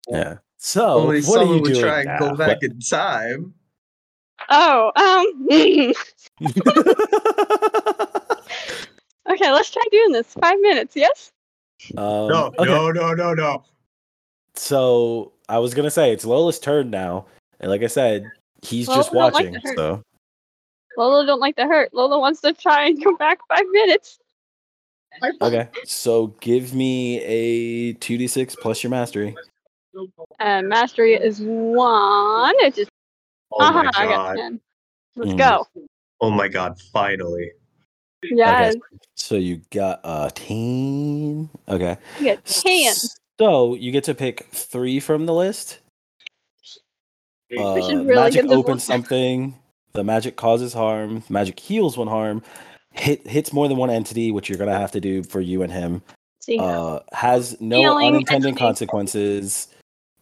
Yeah. 0.09 0.37
So 0.57 1.01
Only 1.01 1.21
what 1.23 1.41
are 1.41 1.41
someone 1.41 1.57
you 1.57 1.63
would 1.63 1.73
doing 1.73 1.85
try 1.85 1.99
and 2.03 2.07
now? 2.07 2.19
go 2.21 2.37
back 2.37 2.59
in 2.63 2.79
time. 2.79 3.53
Oh, 4.51 4.93
um 4.95 5.49
okay, 9.33 9.51
let's 9.51 9.71
try 9.73 9.83
doing 9.91 10.13
this. 10.13 10.33
Five 10.41 10.61
minutes, 10.61 10.95
yes? 10.95 11.33
Um, 11.97 12.29
No, 12.29 12.53
okay. 12.57 12.71
no, 12.71 12.93
no, 12.93 13.15
no, 13.15 13.35
no. 13.35 13.65
So 14.55 15.33
I 15.49 15.59
was 15.59 15.75
gonna 15.75 15.91
say 15.91 16.13
it's 16.13 16.25
Lola's 16.25 16.61
turn 16.61 16.91
now, 16.91 17.27
and 17.61 17.71
like 17.71 17.83
I 17.83 17.87
said, 17.87 18.31
he's 18.63 18.87
just 18.87 19.13
Lola 19.13 19.31
don't 19.31 19.35
like 19.35 19.53
watching. 19.53 19.61
to 19.61 19.75
so 19.77 20.03
Lola 20.97 21.27
don't 21.27 21.41
like 21.41 21.57
to 21.57 21.65
hurt. 21.65 21.95
Lola 21.95 22.19
wants 22.19 22.41
to 22.43 22.53
try 22.53 22.87
and 22.87 23.03
come 23.03 23.17
back 23.17 23.39
five 23.49 23.65
minutes. 23.71 24.19
okay. 25.41 25.69
So 25.85 26.29
give 26.41 26.75
me 26.75 27.21
a 27.23 27.93
two 27.95 28.19
d 28.19 28.27
six 28.27 28.55
plus 28.55 28.83
your 28.83 28.91
mastery. 28.91 29.37
And 30.39 30.69
mastery 30.69 31.15
is 31.15 31.41
one. 31.41 32.55
It 32.59 32.75
just 32.75 32.91
Oh 33.53 33.65
uh-huh, 33.65 33.83
my 33.83 33.91
I 33.95 34.05
got 34.05 34.27
god. 34.27 34.37
ten. 34.37 34.61
Let's 35.17 35.33
Mm. 35.33 35.39
go. 35.39 35.67
Oh 36.21 36.31
my 36.31 36.49
god, 36.49 36.81
finally. 36.93 37.53
Yes. 38.23 38.75
So 39.15 39.37
you 39.37 39.63
got 39.71 40.01
a 40.05 40.31
ten. 40.35 41.49
Okay. 41.69 41.97
You 42.19 42.25
get 42.25 42.45
ten. 42.45 42.95
So 43.39 43.75
you 43.75 43.93
get 43.93 44.05
to 44.05 44.15
pick 44.15 44.49
three 44.53 45.01
from 45.01 45.27
the 45.27 45.35
list. 45.35 45.79
Uh, 47.57 47.75
really 47.75 48.05
magic 48.05 48.47
opens 48.51 48.85
something. 48.85 49.55
The 49.93 50.05
magic 50.05 50.37
causes 50.37 50.73
harm. 50.73 51.23
Magic 51.29 51.59
heals 51.59 51.97
one 51.97 52.09
harm. 52.09 52.43
Hit 52.93 53.27
hits 53.27 53.53
more 53.53 53.69
than 53.69 53.77
one 53.77 53.91
entity, 53.91 54.31
which 54.31 54.49
you're 54.49 54.59
gonna 54.59 54.79
have 54.79 54.93
to 54.93 55.01
do 55.01 55.23
for 55.23 55.41
you 55.41 55.63
and 55.63 55.73
him. 55.73 56.03
See. 56.41 56.59
uh, 56.59 57.01
has 57.13 57.61
no 57.61 57.99
unintended 57.99 58.49
entity. 58.49 58.59
consequences, 58.59 59.69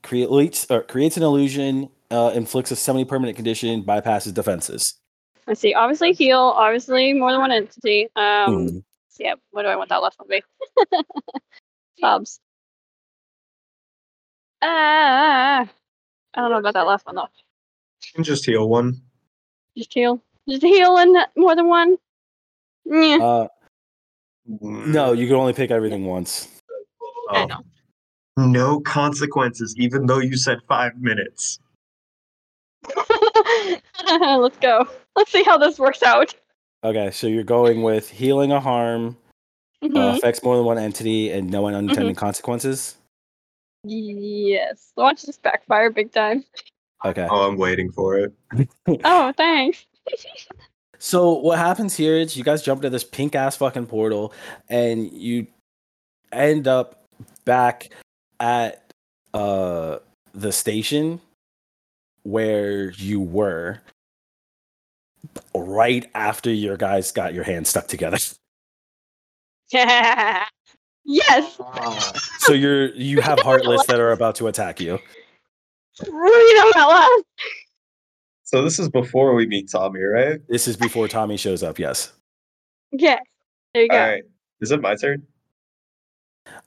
creates 0.03 0.69
or 0.71 0.83
creates 0.83 1.17
an 1.17 1.23
illusion, 1.23 1.89
uh, 2.11 2.33
inflicts 2.35 2.71
a 2.71 2.77
semi-permanent 2.77 3.37
condition, 3.37 3.83
bypasses 3.83 4.35
defenses. 4.35 4.95
Let's 5.47 5.61
see. 5.61 5.75
Obviously 5.75 6.13
heal. 6.13 6.39
Obviously 6.57 7.13
more 7.13 7.31
than 7.33 7.41
one 7.41 7.53
entity. 7.53 8.09
Um. 8.17 8.69
Mhm. 8.69 8.85
so 9.09 9.25
yeah. 9.25 9.35
What 9.51 9.63
do 9.63 9.69
I 9.69 9.77
want 9.77 9.89
that 9.91 10.03
last 10.03 10.19
one 10.19 10.29
to 10.29 10.43
be? 10.43 11.01
Subs. 12.01 12.41
Ah. 14.63 15.69
I 16.37 16.41
don't 16.43 16.51
know 16.51 16.59
about 16.59 16.75
that 16.75 16.87
last 16.87 17.07
one 17.07 17.15
though. 17.17 17.23
You 18.05 18.11
can 18.15 18.25
just 18.25 18.45
heal 18.45 18.69
one. 18.69 19.01
Just 19.77 19.93
heal. 19.93 20.23
Just 20.49 20.63
heal 20.63 20.97
and 20.99 21.17
more 21.37 21.57
than 21.57 21.67
one. 21.67 21.97
Yeah. 22.85 23.19
Uh, 23.21 23.49
no, 24.47 25.13
you 25.13 25.27
can 25.27 25.37
only 25.37 25.53
pick 25.53 25.71
everything 25.71 26.05
once. 26.07 26.49
I 27.31 27.47
know. 27.47 27.61
No 28.37 28.81
consequences, 28.81 29.75
even 29.79 30.07
though 30.07 30.21
you 30.21 30.37
said 30.37 30.59
five 30.69 30.93
minutes. 31.01 31.59
Let's 34.07 34.59
go. 34.59 34.87
Let's 35.17 35.33
see 35.33 35.43
how 35.43 35.59
this 35.59 35.79
works 35.79 36.03
out. 36.03 36.35
Okay, 36.85 37.11
so 37.11 37.27
you're 37.27 37.43
going 37.43 37.83
with 37.83 38.09
healing 38.09 38.53
a 38.53 38.61
harm, 38.61 39.17
uh, 39.83 39.87
Mhm. 39.89 40.17
affects 40.17 40.43
more 40.45 40.57
than 40.57 40.65
one 40.67 40.79
entity, 40.79 41.31
and 41.33 41.51
no 41.51 41.67
unintended 41.67 42.17
consequences. 42.17 42.97
Yes. 43.89 44.93
Watch 44.97 45.23
this 45.23 45.39
backfire 45.39 45.91
big 45.91 46.13
time. 46.13 46.45
Okay. 47.05 47.27
Oh, 47.31 47.49
I'm 47.49 47.57
waiting 47.57 47.93
for 47.93 48.19
it. 48.19 48.33
Oh, 49.05 49.33
thanks. 49.37 49.87
So 50.99 51.35
what 51.35 51.59
happens 51.59 51.97
here 51.97 52.17
is 52.17 52.37
you 52.37 52.45
guys 52.45 52.63
jump 52.63 52.79
into 52.79 52.91
this 52.91 53.05
pink 53.05 53.35
ass 53.35 53.57
fucking 53.57 53.87
portal 53.87 54.33
and 54.69 55.13
you 55.13 55.47
end 56.33 56.67
up 56.67 57.05
back 57.45 57.91
at 58.41 58.93
uh 59.35 59.99
the 60.35 60.53
station 60.53 61.21
where 62.23 62.91
you 62.91 63.21
were 63.21 63.81
right 65.55 66.09
after 66.15 66.53
your 66.53 66.77
guys 66.77 67.13
got 67.13 67.35
your 67.35 67.45
hands 67.45 67.69
stuck 67.69 67.87
together. 67.89 68.19
yes. 71.07 71.59
So 72.41 72.53
you're 72.53 72.93
you 72.95 73.21
have 73.21 73.39
heartless 73.41 73.87
that 73.87 74.01
are 74.01 74.13
about 74.13 74.35
to 74.37 74.49
attack 74.49 74.81
you. 74.81 74.99
read 76.01 76.57
them 76.59 76.73
out. 76.77 77.23
So 78.43 78.63
this 78.63 78.79
is 78.79 78.89
before 78.89 79.35
we 79.35 79.47
meet 79.47 79.71
Tommy, 79.71 80.01
right? 80.01 80.41
This 80.49 80.69
is 80.69 80.77
before 80.77 81.09
Tommy 81.09 81.37
shows 81.37 81.63
up. 81.63 81.79
Yes. 81.79 82.13
Okay, 82.95 83.19
there 83.75 83.83
you 83.83 83.89
go. 83.89 83.99
right. 83.99 84.23
Is 84.61 84.71
it 84.71 84.81
my 84.81 84.95
turn? 84.95 85.27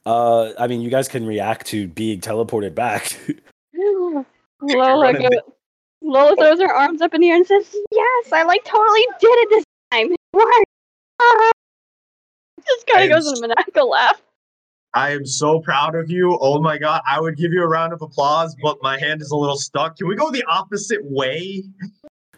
Uh, 0.06 0.52
I 0.60 0.68
mean, 0.68 0.82
you 0.82 0.90
guys 0.90 1.08
can 1.08 1.26
react 1.26 1.68
to 1.68 1.88
being 1.88 2.20
teleported 2.20 2.76
back. 2.76 3.18
Lola, 4.62 5.02
running 5.02 5.22
goes, 5.22 5.40
Lola 6.02 6.36
throws 6.36 6.60
her 6.60 6.74
arms 6.74 7.02
up 7.02 7.14
in 7.14 7.22
the 7.22 7.30
air 7.30 7.38
and 7.38 7.48
says, 7.48 7.74
"Yes, 7.92 8.32
I 8.34 8.44
like 8.44 8.64
totally 8.66 9.06
did 9.20 9.28
it 9.28 9.50
this 9.50 9.64
time. 9.92 10.12
It 10.12 10.20
worked." 10.34 10.66
Ah. 11.22 11.52
Just 12.68 12.88
kind 12.88 13.06
of 13.06 13.12
am 13.12 13.18
goes 13.18 13.32
in 13.32 13.38
a 13.38 13.48
maniacal 13.48 13.90
laugh. 13.90 14.22
I 14.94 15.12
am 15.12 15.26
so 15.26 15.60
proud 15.60 15.96
of 15.96 16.10
you. 16.10 16.38
Oh 16.42 16.60
my 16.62 16.78
god, 16.78 17.02
I 17.08 17.20
would 17.22 17.38
give 17.38 17.54
you 17.54 17.64
a 17.64 17.68
round 17.68 17.94
of 17.94 18.02
applause, 18.02 18.56
but 18.62 18.78
my 18.82 18.98
hand 19.00 19.22
is 19.22 19.32
a 19.32 19.36
little 19.36 19.58
stuck. 19.58 19.98
Can 19.98 20.08
we 20.08 20.16
go 20.16 20.32
the 20.32 20.44
opposite 20.50 21.00
way? 21.04 21.64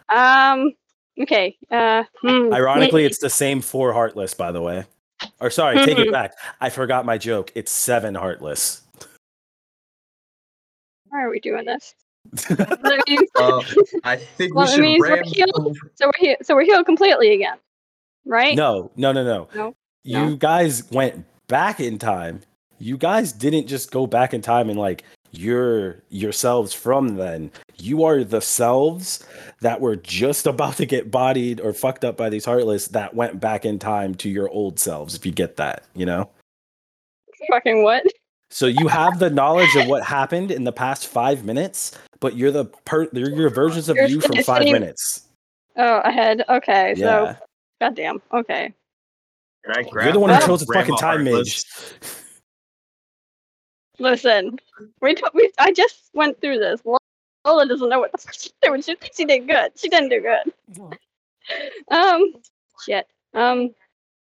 Um. 0.10 0.74
Okay. 1.20 1.58
Uh. 1.70 2.04
hmm. 2.22 2.54
Ironically, 2.54 3.06
it's 3.06 3.20
the 3.20 3.30
same 3.30 3.62
four 3.62 3.94
heartless, 3.94 4.34
by 4.34 4.52
the 4.52 4.62
way. 4.62 4.86
Or 5.40 5.50
sorry, 5.50 5.78
take 5.86 6.00
it 6.00 6.08
Mhm. 6.08 6.12
back. 6.12 6.34
I 6.60 6.70
forgot 6.70 7.06
my 7.06 7.18
joke. 7.18 7.52
It's 7.56 7.72
seven 7.72 8.16
heartless. 8.16 8.82
Why 11.10 11.24
are 11.24 11.30
we 11.30 11.40
doing 11.40 11.66
this? 11.66 11.94
Uh, 13.36 13.62
I 14.04 14.16
think 14.18 14.54
Well, 14.56 14.66
we 14.68 14.72
it 14.72 14.76
should 14.76 14.82
means 14.82 15.02
we're 15.02 15.24
healed. 15.24 15.78
So 15.96 16.06
we're 16.08 16.12
he- 16.20 16.38
so 16.44 16.56
we're 16.56 16.64
healed 16.66 16.86
completely 16.86 17.34
again, 17.34 17.58
right? 18.26 18.56
no, 18.56 18.92
no, 18.96 19.12
no, 19.12 19.24
no. 19.24 19.48
No? 19.56 19.76
You 20.04 20.18
No? 20.30 20.36
guys 20.36 20.90
went 20.92 21.26
back 21.52 21.82
in 21.82 22.00
time. 22.00 22.40
You 22.80 22.98
guys 22.98 23.34
didn't 23.34 23.68
just 23.68 23.92
go 23.92 24.08
back 24.08 24.34
in 24.34 24.42
time 24.42 24.70
and 24.70 24.80
like 24.80 25.04
you're 25.32 26.02
yourselves 26.10 26.74
from 26.74 27.18
then. 27.18 27.52
You 27.78 28.06
are 28.06 28.24
the 28.24 28.40
selves 28.40 29.24
that 29.60 29.82
were 29.82 29.98
just 29.98 30.48
about 30.54 30.78
to 30.78 30.86
get 30.86 31.12
bodied 31.12 31.60
or 31.60 31.74
fucked 31.74 32.06
up 32.06 32.16
by 32.16 32.30
these 32.30 32.46
heartless 32.46 32.88
that 32.88 33.14
went 33.14 33.42
back 33.42 33.66
in 33.66 33.80
time 33.80 34.16
to 34.16 34.30
your 34.30 34.50
old 34.50 34.80
selves, 34.80 35.14
if 35.14 35.26
you 35.26 35.34
get 35.34 35.58
that, 35.58 35.84
you 35.94 36.06
know? 36.06 36.30
Fucking 37.50 37.84
what? 37.84 38.04
So 38.50 38.66
you 38.66 38.88
have 38.88 39.20
the 39.20 39.30
knowledge 39.30 39.76
of 39.76 39.88
what 39.88 40.04
happened 40.04 40.52
in 40.52 40.64
the 40.64 40.72
past 40.72 41.08
five 41.08 41.44
minutes, 41.44 41.98
but 42.22 42.38
you're 42.38 42.52
the 42.52 42.66
per 42.86 43.08
you're 43.14 43.30
your 43.30 43.50
versions 43.50 43.90
of 43.90 43.98
You're 43.98 44.08
you 44.08 44.22
from 44.22 44.44
five 44.44 44.64
minutes. 44.64 45.28
Oh, 45.78 46.00
ahead. 46.00 46.44
Okay. 46.50 46.94
Yeah. 46.98 47.36
So, 47.36 47.36
goddamn. 47.80 48.22
Okay. 48.34 48.74
Can 49.64 49.78
I 49.78 49.84
grab 49.90 50.06
You're 50.06 50.14
the 50.14 50.20
one 50.20 50.30
who 50.30 50.48
chose 50.48 50.66
the 50.66 50.74
fucking 50.74 50.96
time 50.98 51.26
Heartless? 51.26 51.66
mage. 52.02 52.10
Listen, 54.00 54.58
we, 55.02 55.14
t- 55.16 55.24
we 55.34 55.52
I 55.60 55.72
just 55.72 56.10
went 56.14 56.40
through 56.42 56.58
this. 56.60 56.82
Lola 57.46 57.68
doesn't 57.68 57.90
know 57.90 58.00
what 58.00 58.12
the 58.12 58.18
fuck 58.18 58.34
she's 58.34 58.54
doing. 58.62 58.82
She 58.82 58.96
thinks 58.96 59.18
she 59.18 59.26
did 59.26 59.48
good. 59.48 59.72
She 59.76 59.90
didn't 59.90 60.10
do 60.10 60.22
good. 60.22 60.98
Um, 61.90 62.34
shit. 62.86 63.08
Um, 63.34 63.74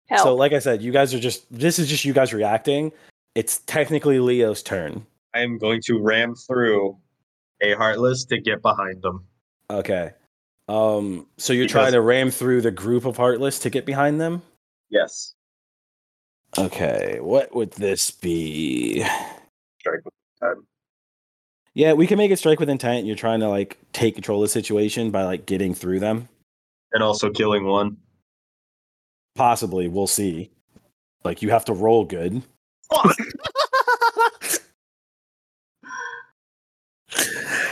hell. 0.09 0.25
So, 0.25 0.35
like 0.35 0.53
I 0.53 0.59
said, 0.59 0.83
you 0.83 0.93
guys 0.93 1.15
are 1.15 1.19
just 1.19 1.45
this 1.51 1.79
is 1.79 1.89
just 1.89 2.05
you 2.05 2.13
guys 2.13 2.33
reacting. 2.35 2.93
It's 3.35 3.59
technically 3.61 4.19
Leo's 4.19 4.63
turn. 4.63 5.07
I 5.35 5.41
am 5.41 5.59
going 5.59 5.81
to 5.87 5.99
ram 6.03 6.35
through 6.35 6.97
a 7.63 7.75
heartless 7.75 8.25
to 8.27 8.41
get 8.41 8.61
behind 8.63 9.01
them. 9.03 9.25
Okay. 9.71 10.11
Um, 10.69 11.27
so 11.39 11.53
you're 11.53 11.65
Because- 11.65 11.73
trying 11.73 11.93
to 11.93 12.01
ram 12.01 12.31
through 12.31 12.63
the 12.63 12.71
group 12.71 13.05
of 13.05 13.17
heartless 13.17 13.59
to 13.61 13.71
get 13.71 13.87
behind 13.87 14.21
them? 14.21 14.43
Yes. 14.91 15.35
Okay, 16.59 17.19
what 17.21 17.55
would 17.55 17.71
this 17.73 18.11
be? 18.11 19.05
Strike 19.79 20.05
with 20.05 20.15
time. 20.41 20.67
Yeah, 21.75 21.93
we 21.93 22.09
can 22.09 22.19
make 22.19 22.33
it 22.33 22.39
strike 22.39 22.59
with 22.59 22.69
intent. 22.69 23.07
You're 23.07 23.15
trying 23.17 23.41
to 23.41 23.49
like 23.49 23.79
take 23.93 24.15
control 24.15 24.43
of 24.43 24.49
the 24.49 24.53
situation 24.53 25.11
by 25.11 25.23
like 25.23 25.47
getting 25.47 25.75
through 25.75 26.01
them. 26.01 26.29
And 26.93 27.05
also 27.05 27.31
killing 27.31 27.65
one. 27.65 27.97
Possibly, 29.37 29.87
we'll 29.87 30.09
see. 30.09 30.51
Like 31.23 31.41
you 31.41 31.51
have 31.51 31.65
to 31.67 31.73
roll 31.73 32.05
good. 32.05 32.43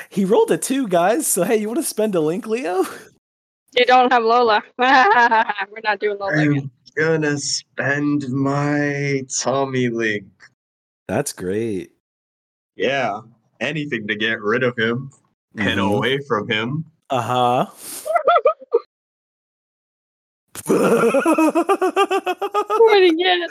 he 0.08 0.24
rolled 0.24 0.52
a 0.52 0.56
two, 0.56 0.86
guys. 0.86 1.26
So 1.26 1.42
hey, 1.42 1.56
you 1.56 1.66
want 1.66 1.80
to 1.80 1.84
spend 1.84 2.14
a 2.14 2.20
link, 2.20 2.46
Leo? 2.46 2.84
you 3.72 3.84
don't 3.84 4.12
have 4.12 4.22
Lola. 4.22 4.62
We're 4.78 5.80
not 5.82 5.98
doing 5.98 6.18
Lola 6.18 6.32
um, 6.32 6.38
again. 6.38 6.70
Gonna 6.96 7.38
spend 7.38 8.28
my 8.30 9.22
Tommy 9.40 9.88
link. 9.88 10.26
That's 11.06 11.32
great. 11.32 11.92
Yeah. 12.76 13.20
Anything 13.60 14.06
to 14.08 14.16
get 14.16 14.40
rid 14.40 14.62
of 14.62 14.76
him 14.78 15.10
and 15.56 15.80
Mhm. 15.80 15.96
away 15.96 16.18
from 16.26 16.48
him. 16.48 16.84
Uh 17.10 17.22
huh. 17.22 17.66
What 20.66 20.76
again? 23.02 23.48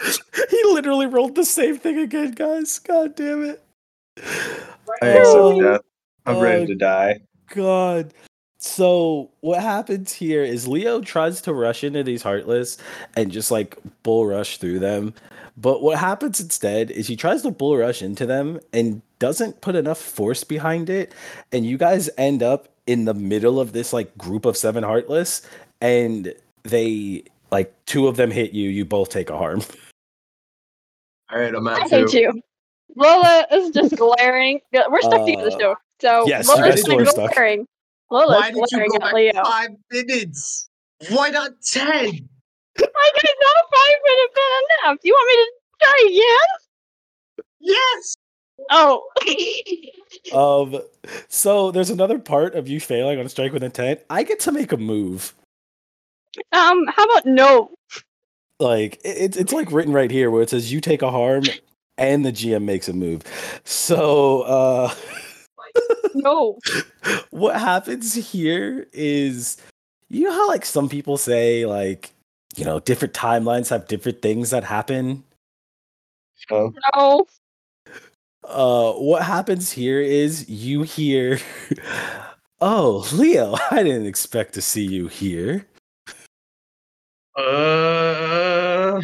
he 0.49 0.63
literally 0.65 1.07
rolled 1.07 1.35
the 1.35 1.45
same 1.45 1.77
thing 1.77 1.97
again, 1.99 2.31
guys. 2.31 2.79
God 2.79 3.15
damn 3.15 3.43
it. 3.43 3.63
I 4.23 5.07
accept 5.07 5.35
Oh, 5.35 5.61
death. 5.61 5.81
I'm 6.25 6.39
ready 6.39 6.63
oh, 6.63 6.67
to 6.67 6.75
die. 6.75 7.19
God. 7.49 8.13
So 8.67 9.29
what 9.41 9.61
happens 9.61 10.11
here 10.11 10.43
is 10.43 10.67
Leo 10.67 10.99
tries 11.01 11.41
to 11.41 11.53
rush 11.53 11.83
into 11.83 12.03
these 12.03 12.21
heartless 12.21 12.77
and 13.15 13.31
just 13.31 13.49
like 13.49 13.77
bull 14.03 14.25
rush 14.27 14.57
through 14.57 14.79
them. 14.79 15.13
But 15.55 15.81
what 15.81 15.97
happens 15.97 16.39
instead 16.39 16.91
is 16.91 17.07
he 17.07 17.15
tries 17.15 17.41
to 17.43 17.51
bull 17.51 17.77
rush 17.77 18.01
into 18.01 18.25
them 18.25 18.59
and 18.73 19.01
doesn't 19.19 19.61
put 19.61 19.75
enough 19.75 19.97
force 19.99 20.43
behind 20.43 20.89
it. 20.89 21.13
And 21.51 21.65
you 21.65 21.77
guys 21.77 22.09
end 22.17 22.43
up 22.43 22.67
in 22.85 23.05
the 23.05 23.13
middle 23.13 23.59
of 23.59 23.71
this 23.73 23.93
like 23.93 24.15
group 24.17 24.45
of 24.45 24.55
seven 24.55 24.83
heartless, 24.83 25.41
and 25.81 26.33
they 26.63 27.23
like 27.51 27.73
two 27.85 28.07
of 28.07 28.17
them 28.17 28.29
hit 28.31 28.51
you, 28.51 28.69
you 28.69 28.85
both 28.85 29.09
take 29.09 29.29
a 29.29 29.37
harm. 29.37 29.61
All 31.31 31.39
right, 31.39 31.53
I'm 31.55 31.67
out. 31.67 31.79
I 31.79 31.83
at 31.85 31.89
hate 31.89 32.09
two. 32.09 32.19
you. 32.19 32.41
Lola 32.95 33.45
is 33.51 33.71
just 33.71 33.95
glaring. 33.97 34.59
We're 34.73 35.01
stuck 35.01 35.25
together 35.25 35.47
Uh, 35.47 35.51
still. 35.51 35.75
So 36.01 36.27
yes, 36.27 36.47
you 36.47 36.53
Lola's 36.55 36.69
guys 36.69 36.75
just 36.75 36.87
two 36.87 36.99
are 36.99 37.05
stuck. 37.05 37.33
glaring. 37.33 37.67
Lola's 38.09 38.37
Why 38.37 38.51
did 38.51 38.57
you 38.57 38.65
glaring 38.69 38.89
go 38.91 38.95
at 38.95 39.01
back 39.01 39.13
Leo. 39.13 39.43
five 39.43 39.69
minutes? 39.91 40.69
Why 41.09 41.29
not 41.29 41.51
ten? 41.61 42.05
I 42.79 43.09
didn't 43.15 43.37
five 43.73 43.95
would 44.03 44.19
have 44.19 44.33
been 44.35 44.89
enough. 44.89 44.99
You 45.03 45.13
want 45.13 45.27
me 45.29 45.35
to 45.43 45.51
try 45.81 46.07
again? 46.09 47.45
Yes. 47.59 48.15
Oh. 48.69 49.03
Um 50.33 50.81
so 51.29 51.71
there's 51.71 51.89
another 51.89 52.19
part 52.19 52.55
of 52.55 52.67
you 52.67 52.79
failing 52.81 53.17
on 53.19 53.25
a 53.25 53.29
strike 53.29 53.53
with 53.53 53.63
intent. 53.63 54.01
I 54.09 54.23
get 54.23 54.39
to 54.41 54.51
make 54.51 54.71
a 54.73 54.77
move. 54.77 55.33
um. 56.51 56.85
How 56.87 57.03
about 57.05 57.25
no? 57.25 57.71
like 58.59 58.99
it's 59.05 59.37
it's 59.37 59.53
like 59.53 59.71
written 59.71 59.93
right 59.93 60.09
here 60.11 60.31
where 60.31 60.41
it 60.41 60.49
says 60.49 60.73
you 60.73 60.81
take 60.81 61.01
a 61.01 61.11
harm 61.11 61.43
and 61.97 62.25
the 62.25 62.31
GM 62.31 62.63
makes 62.63 62.89
a 62.89 62.93
move. 62.93 63.21
So 63.63 64.41
uh 64.41 64.93
No. 66.15 66.57
what 67.29 67.59
happens 67.59 68.13
here 68.13 68.87
is 68.93 69.57
you 70.09 70.23
know 70.23 70.31
how 70.31 70.47
like 70.47 70.65
some 70.65 70.89
people 70.89 71.17
say 71.17 71.65
like 71.65 72.11
you 72.55 72.65
know 72.65 72.79
different 72.79 73.13
timelines 73.13 73.69
have 73.69 73.87
different 73.87 74.21
things 74.21 74.49
that 74.49 74.63
happen. 74.63 75.23
Oh, 76.51 76.73
No. 76.95 77.25
Uh 78.43 78.93
what 78.93 79.23
happens 79.23 79.71
here 79.71 80.01
is 80.01 80.49
you 80.49 80.83
hear 80.83 81.39
Oh, 82.61 83.07
Leo, 83.13 83.55
I 83.71 83.83
didn't 83.83 84.07
expect 84.07 84.53
to 84.55 84.61
see 84.61 84.83
you 84.83 85.07
here. 85.07 85.65
uh, 87.37 88.99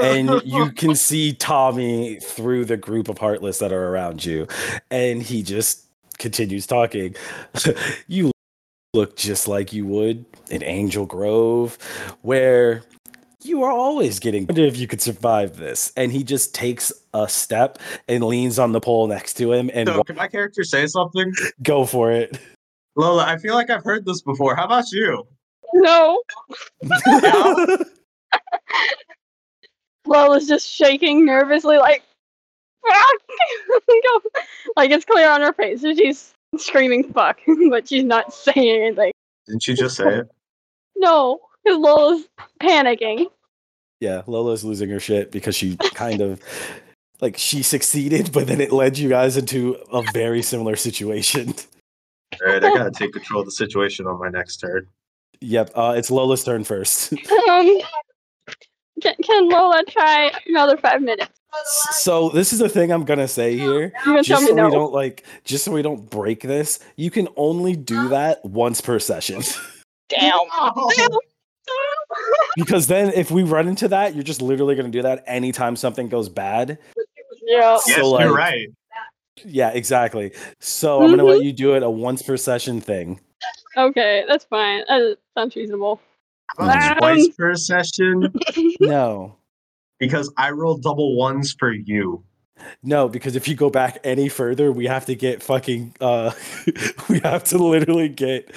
and 0.00 0.40
you 0.44 0.70
can 0.70 0.94
see 0.94 1.32
Tommy 1.32 2.20
through 2.20 2.64
the 2.64 2.76
group 2.76 3.08
of 3.08 3.18
heartless 3.18 3.58
that 3.58 3.72
are 3.72 3.88
around 3.88 4.24
you, 4.24 4.46
and 4.92 5.20
he 5.20 5.42
just 5.42 5.86
continues 6.18 6.66
talking. 6.66 7.14
you 8.08 8.30
look 8.94 9.16
just 9.16 9.48
like 9.48 9.72
you 9.72 9.86
would 9.86 10.24
in 10.50 10.62
Angel 10.62 11.06
Grove, 11.06 11.78
where 12.22 12.82
you 13.42 13.62
are 13.62 13.70
always 13.70 14.18
getting. 14.18 14.46
Wonder 14.46 14.62
if 14.62 14.76
you 14.76 14.86
could 14.86 15.00
survive 15.00 15.56
this. 15.56 15.92
And 15.96 16.12
he 16.12 16.22
just 16.22 16.54
takes 16.54 16.92
a 17.14 17.28
step 17.28 17.78
and 18.08 18.24
leans 18.24 18.58
on 18.58 18.72
the 18.72 18.80
pole 18.80 19.06
next 19.06 19.34
to 19.34 19.52
him 19.52 19.70
and 19.72 19.88
So, 19.88 19.98
wa- 19.98 20.02
can 20.04 20.16
my 20.16 20.28
character 20.28 20.64
say 20.64 20.86
something? 20.86 21.32
go 21.62 21.84
for 21.84 22.12
it. 22.12 22.38
Lola, 22.96 23.24
I 23.24 23.38
feel 23.38 23.54
like 23.54 23.70
I've 23.70 23.84
heard 23.84 24.04
this 24.04 24.22
before. 24.22 24.54
How 24.54 24.64
about 24.64 24.92
you? 24.92 25.26
No. 25.74 26.22
Lola's 30.06 30.46
just 30.46 30.68
shaking 30.68 31.24
nervously, 31.24 31.78
like, 31.78 32.02
"Fuck!" 32.86 34.22
Like 34.76 34.90
it's 34.90 35.04
clear 35.04 35.30
on 35.30 35.40
her 35.40 35.52
face. 35.52 35.82
that 35.82 35.96
She's 35.96 36.32
screaming 36.56 37.12
"fuck," 37.12 37.38
but 37.70 37.88
she's 37.88 38.04
not 38.04 38.32
saying 38.32 38.82
anything. 38.82 39.12
Didn't 39.46 39.66
you 39.66 39.74
just 39.74 39.96
say 39.96 40.18
it? 40.18 40.30
No, 40.94 41.40
because 41.64 41.78
Lola's 41.78 42.28
panicking. 42.62 43.26
Yeah, 43.98 44.22
Lola's 44.28 44.62
losing 44.62 44.88
her 44.90 45.00
shit 45.00 45.32
because 45.32 45.56
she 45.56 45.76
kind 45.94 46.20
of 46.20 46.40
like 47.20 47.36
she 47.36 47.62
succeeded, 47.62 48.30
but 48.30 48.46
then 48.46 48.60
it 48.60 48.70
led 48.70 48.98
you 48.98 49.08
guys 49.08 49.36
into 49.36 49.78
a 49.92 50.04
very 50.12 50.42
similar 50.42 50.76
situation. 50.76 51.54
All 52.40 52.52
right, 52.52 52.62
I 52.62 52.76
gotta 52.76 52.92
take 52.92 53.12
control 53.14 53.40
of 53.40 53.46
the 53.46 53.52
situation 53.52 54.06
on 54.06 54.20
my 54.20 54.28
next 54.28 54.58
turn. 54.58 54.86
Yep. 55.40 55.70
Uh, 55.74 55.94
it's 55.96 56.10
Lola's 56.10 56.44
turn 56.44 56.62
first. 56.62 57.12
Um, 57.12 57.80
can, 59.00 59.14
can 59.22 59.48
Lola 59.48 59.82
try 59.88 60.30
another 60.46 60.76
five 60.76 61.02
minutes? 61.02 61.32
So 61.90 62.28
this 62.30 62.52
is 62.52 62.58
the 62.58 62.68
thing 62.68 62.90
I'm 62.92 63.04
gonna 63.04 63.28
say 63.28 63.56
here. 63.56 63.92
Gonna 64.04 64.22
Just 64.22 64.46
so 64.46 64.54
no? 64.54 64.66
we 64.66 64.70
don't 64.72 64.92
like, 64.92 65.24
just 65.44 65.64
so 65.64 65.72
we 65.72 65.82
don't 65.82 66.08
break 66.10 66.42
this, 66.42 66.80
you 66.96 67.10
can 67.10 67.28
only 67.36 67.76
do 67.76 68.08
that 68.08 68.44
once 68.44 68.80
per 68.80 68.98
session. 68.98 69.42
Damn. 70.08 70.38
because 72.56 72.86
then, 72.86 73.12
if 73.14 73.30
we 73.30 73.42
run 73.42 73.68
into 73.68 73.88
that, 73.88 74.14
you're 74.14 74.24
just 74.24 74.42
literally 74.42 74.74
gonna 74.74 74.88
do 74.90 75.02
that 75.02 75.24
anytime 75.26 75.76
something 75.76 76.08
goes 76.08 76.28
bad. 76.28 76.78
yeah. 77.42 77.78
Yes, 77.86 77.96
So, 77.96 78.20
you're 78.20 78.34
right. 78.34 78.68
Yeah, 79.44 79.70
exactly. 79.70 80.32
So 80.60 81.02
I'm 81.02 81.10
gonna 81.10 81.22
Mm-hmm. 81.22 81.30
let 81.32 81.42
you 81.42 81.52
do 81.52 81.74
it 81.74 81.82
a 81.82 81.90
once 81.90 82.22
per 82.22 82.36
session 82.36 82.80
thing. 82.80 83.20
Okay, 83.76 84.24
that's 84.28 84.44
fine. 84.44 84.84
That 84.88 85.16
sounds 85.36 85.56
reasonable. 85.56 86.00
How 86.58 86.92
Um, 86.92 86.98
Twice 86.98 87.28
per 87.30 87.54
session 87.56 88.32
No. 88.80 89.36
Because 90.02 90.32
I 90.36 90.50
roll 90.50 90.76
double 90.78 91.14
ones 91.14 91.54
for 91.56 91.72
you. 91.72 92.24
No, 92.82 93.08
because 93.08 93.36
if 93.36 93.46
you 93.46 93.54
go 93.54 93.70
back 93.70 93.98
any 94.02 94.28
further, 94.28 94.72
we 94.72 94.86
have 94.86 95.06
to 95.06 95.14
get 95.14 95.44
fucking 95.44 95.94
uh 96.00 96.32
we 97.08 97.20
have 97.20 97.44
to 97.44 97.58
literally 97.58 98.08
get 98.08 98.50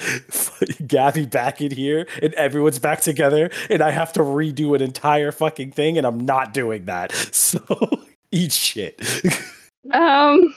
Gabby 0.84 1.24
back 1.24 1.60
in 1.60 1.70
here 1.70 2.08
and 2.20 2.34
everyone's 2.34 2.80
back 2.80 3.00
together 3.00 3.50
and 3.70 3.80
I 3.80 3.92
have 3.92 4.12
to 4.14 4.20
redo 4.20 4.74
an 4.74 4.82
entire 4.82 5.30
fucking 5.30 5.70
thing 5.70 5.98
and 5.98 6.06
I'm 6.06 6.18
not 6.18 6.52
doing 6.52 6.84
that. 6.86 7.12
So 7.32 7.60
eat 8.32 8.50
shit. 8.50 9.00
Um, 9.92 10.52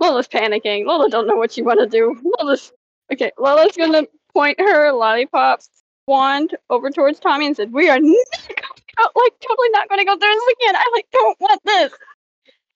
Lola's 0.00 0.28
panicking. 0.28 0.86
Lola 0.86 1.10
don't 1.10 1.26
know 1.26 1.34
what 1.36 1.50
she 1.50 1.62
want 1.62 1.80
to 1.80 1.86
do. 1.86 2.16
Lola's 2.38 2.72
okay. 3.12 3.32
Lola's 3.38 3.76
gonna 3.76 4.04
point 4.32 4.60
her 4.60 4.92
lollipop 4.92 5.60
wand 6.06 6.54
over 6.70 6.90
towards 6.90 7.18
Tommy 7.18 7.46
and 7.46 7.56
said, 7.56 7.72
"We 7.72 7.88
are 7.88 7.98
not 7.98 8.26
go- 8.48 8.53
like 8.98 9.32
totally 9.40 9.68
not 9.70 9.88
going 9.88 9.98
to 10.00 10.04
go 10.04 10.16
through 10.16 10.28
this 10.32 10.54
again. 10.60 10.76
I 10.76 10.90
like 10.94 11.06
don't 11.12 11.40
want 11.40 11.60
this. 11.64 11.92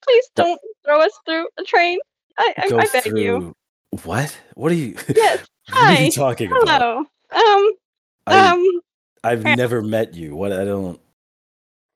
Please 0.04 0.30
Don't- 0.34 0.46
don't 0.46 0.60
throw 0.84 1.00
us 1.00 1.12
through 1.26 1.48
a 1.58 1.62
train. 1.64 1.98
I 2.38 2.54
I, 2.58 2.76
I 2.76 2.86
beg 2.92 3.06
you. 3.16 3.54
What? 4.04 4.36
What 4.54 4.70
are 4.72 4.76
you 4.76 4.94
Yes. 5.14 5.46
what 5.70 5.78
are 5.82 5.94
Hi. 5.96 5.98
you 6.04 6.10
talking 6.12 6.52
about? 6.52 6.68
Hello. 6.68 6.98
Um. 6.98 7.72
I, 8.26 8.48
um. 8.48 8.80
I've 9.24 9.42
never 9.44 9.82
met 9.82 10.14
you. 10.14 10.36
What 10.36 10.52
I 10.52 10.64
don't 10.64 11.00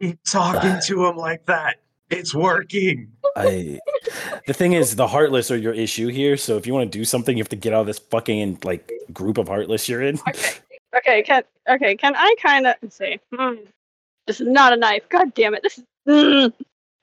Keep 0.01 0.19
talking 0.31 0.81
to 0.87 1.07
him 1.07 1.17
like 1.17 1.47
that. 1.47 1.77
It's 2.11 2.35
working. 2.35 3.11
I 3.37 3.79
the 4.47 4.53
thing 4.53 4.73
is 4.73 4.97
the 4.97 5.07
heartless 5.07 5.51
are 5.51 5.57
your 5.57 5.73
issue 5.73 6.09
here. 6.09 6.37
So 6.37 6.57
if 6.57 6.67
you 6.67 6.75
want 6.75 6.91
to 6.91 6.99
do 6.99 7.05
something, 7.05 7.37
you 7.37 7.43
have 7.43 7.49
to 7.51 7.57
get 7.57 7.73
out 7.73 7.83
of 7.83 7.87
this 7.87 8.01
fucking 8.01 8.59
like 8.65 8.93
group 9.13 9.39
of 9.39 9.47
heartless 9.49 9.89
you're 9.89 10.03
in. 10.03 10.19
Okay. 10.29 10.53
Okay 10.95 11.23
can 11.23 11.43
okay. 11.71 11.95
Can 11.97 12.15
I 12.17 12.35
kind 12.43 12.67
of 12.67 12.75
see? 12.91 13.19
Hmm, 13.33 13.55
this 14.27 14.41
is 14.41 14.49
not 14.49 14.73
a 14.73 14.77
knife. 14.77 15.09
God 15.09 15.35
damn 15.35 15.55
it. 15.55 15.63
This 15.63 15.79
is. 15.79 15.85
Mm, 16.09 16.53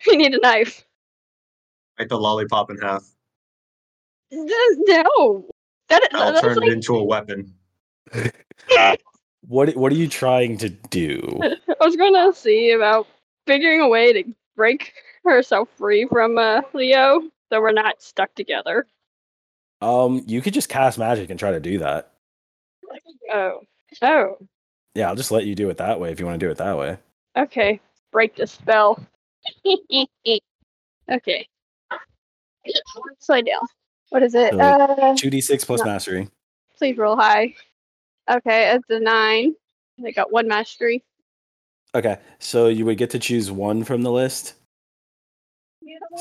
we 0.07 0.17
need 0.17 0.33
a 0.33 0.39
knife. 0.41 0.85
Bite 1.97 2.09
the 2.09 2.17
lollipop 2.17 2.69
in 2.69 2.77
half. 2.77 3.05
No. 4.31 5.45
That 5.89 6.03
is, 6.03 6.09
I'll 6.13 6.33
that's 6.33 6.41
turn 6.41 6.57
like, 6.57 6.69
it 6.69 6.73
into 6.73 6.95
a 6.95 7.03
weapon. 7.03 7.53
What 9.47 9.75
what 9.75 9.91
are 9.91 9.95
you 9.95 10.07
trying 10.07 10.57
to 10.57 10.69
do? 10.69 11.39
I 11.41 11.85
was 11.85 11.95
gonna 11.95 12.33
see 12.33 12.71
about 12.71 13.07
figuring 13.47 13.81
a 13.81 13.87
way 13.87 14.13
to 14.13 14.23
break 14.55 14.93
herself 15.25 15.69
free 15.75 16.05
from 16.07 16.37
uh, 16.37 16.61
Leo, 16.73 17.21
so 17.51 17.59
we're 17.59 17.71
not 17.71 18.01
stuck 18.01 18.33
together. 18.35 18.85
Um, 19.81 20.23
you 20.27 20.41
could 20.41 20.53
just 20.53 20.69
cast 20.69 20.99
magic 20.99 21.31
and 21.31 21.39
try 21.39 21.51
to 21.51 21.59
do 21.59 21.79
that. 21.79 22.11
Oh. 23.31 23.61
Oh. 24.03 24.37
Yeah, 24.93 25.07
I'll 25.07 25.15
just 25.15 25.31
let 25.31 25.45
you 25.45 25.55
do 25.55 25.69
it 25.69 25.77
that 25.77 25.99
way 25.99 26.11
if 26.11 26.19
you 26.19 26.25
want 26.25 26.39
to 26.39 26.45
do 26.45 26.51
it 26.51 26.57
that 26.57 26.77
way. 26.77 26.97
Okay. 27.37 27.79
Break 28.11 28.35
the 28.35 28.47
spell. 28.47 29.03
okay. 31.11 31.47
Slide 33.19 33.45
down. 33.45 33.61
What 34.09 34.23
is 34.23 34.35
it? 34.35 34.51
So, 34.53 34.59
Uh, 34.59 35.15
Two 35.15 35.29
D 35.29 35.39
six 35.41 35.63
plus 35.63 35.79
No. 35.81 35.85
mastery. 35.85 36.27
please 36.77 36.97
roll 36.97 37.15
high. 37.15 37.53
Okay, 38.29 38.71
it's 38.71 38.89
a 38.89 38.99
nine. 38.99 39.53
I 40.05 40.11
got 40.11 40.31
one 40.31 40.47
mastery. 40.47 41.03
Okay, 41.95 42.17
so 42.39 42.67
you 42.67 42.85
would 42.85 42.97
get 42.97 43.09
to 43.11 43.19
choose 43.19 43.51
one 43.51 43.83
from 43.83 44.01
the 44.03 44.11
list. 44.11 44.53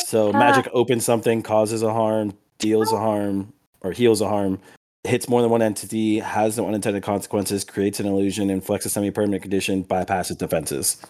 So 0.06 0.32
magic 0.32 0.68
opens 0.72 1.04
something, 1.04 1.42
causes 1.42 1.82
a 1.82 1.92
harm, 1.92 2.36
deals 2.58 2.92
a 2.92 2.96
harm, 2.98 3.52
or 3.82 3.92
heals 3.92 4.20
a 4.20 4.28
harm, 4.28 4.58
hits 5.04 5.28
more 5.28 5.40
than 5.42 5.50
one 5.50 5.62
entity, 5.62 6.18
has 6.18 6.56
no 6.56 6.66
unintended 6.66 7.02
consequences, 7.02 7.64
creates 7.64 8.00
an 8.00 8.06
illusion, 8.06 8.50
inflicts 8.50 8.86
a 8.86 8.90
semi-permanent 8.90 9.42
condition, 9.42 9.84
bypasses 9.84 10.36
defenses. 10.36 11.00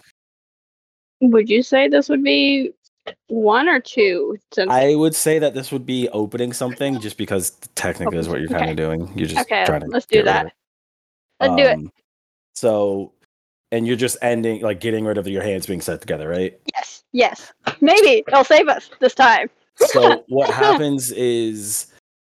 Would 1.20 1.48
you 1.48 1.62
say 1.62 1.88
this 1.88 2.08
would 2.08 2.22
be 2.22 2.72
one 3.28 3.68
or 3.68 3.80
two? 3.80 4.38
I 4.68 4.94
would 4.94 5.14
say 5.14 5.38
that 5.38 5.54
this 5.54 5.72
would 5.72 5.86
be 5.86 6.08
opening 6.10 6.52
something, 6.52 7.00
just 7.00 7.16
because 7.16 7.50
technically 7.74 8.18
is 8.18 8.28
what 8.28 8.40
you're 8.40 8.48
kind 8.50 8.70
of 8.70 8.76
doing. 8.76 9.10
You're 9.16 9.28
just 9.28 9.40
Okay, 9.40 9.64
trying 9.64 9.80
to 9.80 9.86
let's 9.88 10.06
do 10.06 10.22
that. 10.22 10.52
Let's 11.40 11.56
do 11.56 11.62
it. 11.62 11.74
Um, 11.74 11.92
So, 12.54 13.12
and 13.72 13.86
you're 13.86 13.96
just 13.96 14.16
ending, 14.22 14.62
like 14.62 14.80
getting 14.80 15.04
rid 15.04 15.18
of 15.18 15.26
your 15.26 15.42
hands 15.42 15.66
being 15.66 15.80
set 15.80 16.00
together, 16.00 16.28
right? 16.28 16.58
Yes, 16.74 17.04
yes. 17.12 17.52
Maybe 17.80 18.24
it'll 18.26 18.44
save 18.44 18.68
us 18.68 18.90
this 19.00 19.14
time. 19.14 19.48
So 19.76 20.24
what 20.28 20.50
happens 20.54 21.10
is, 21.12 21.86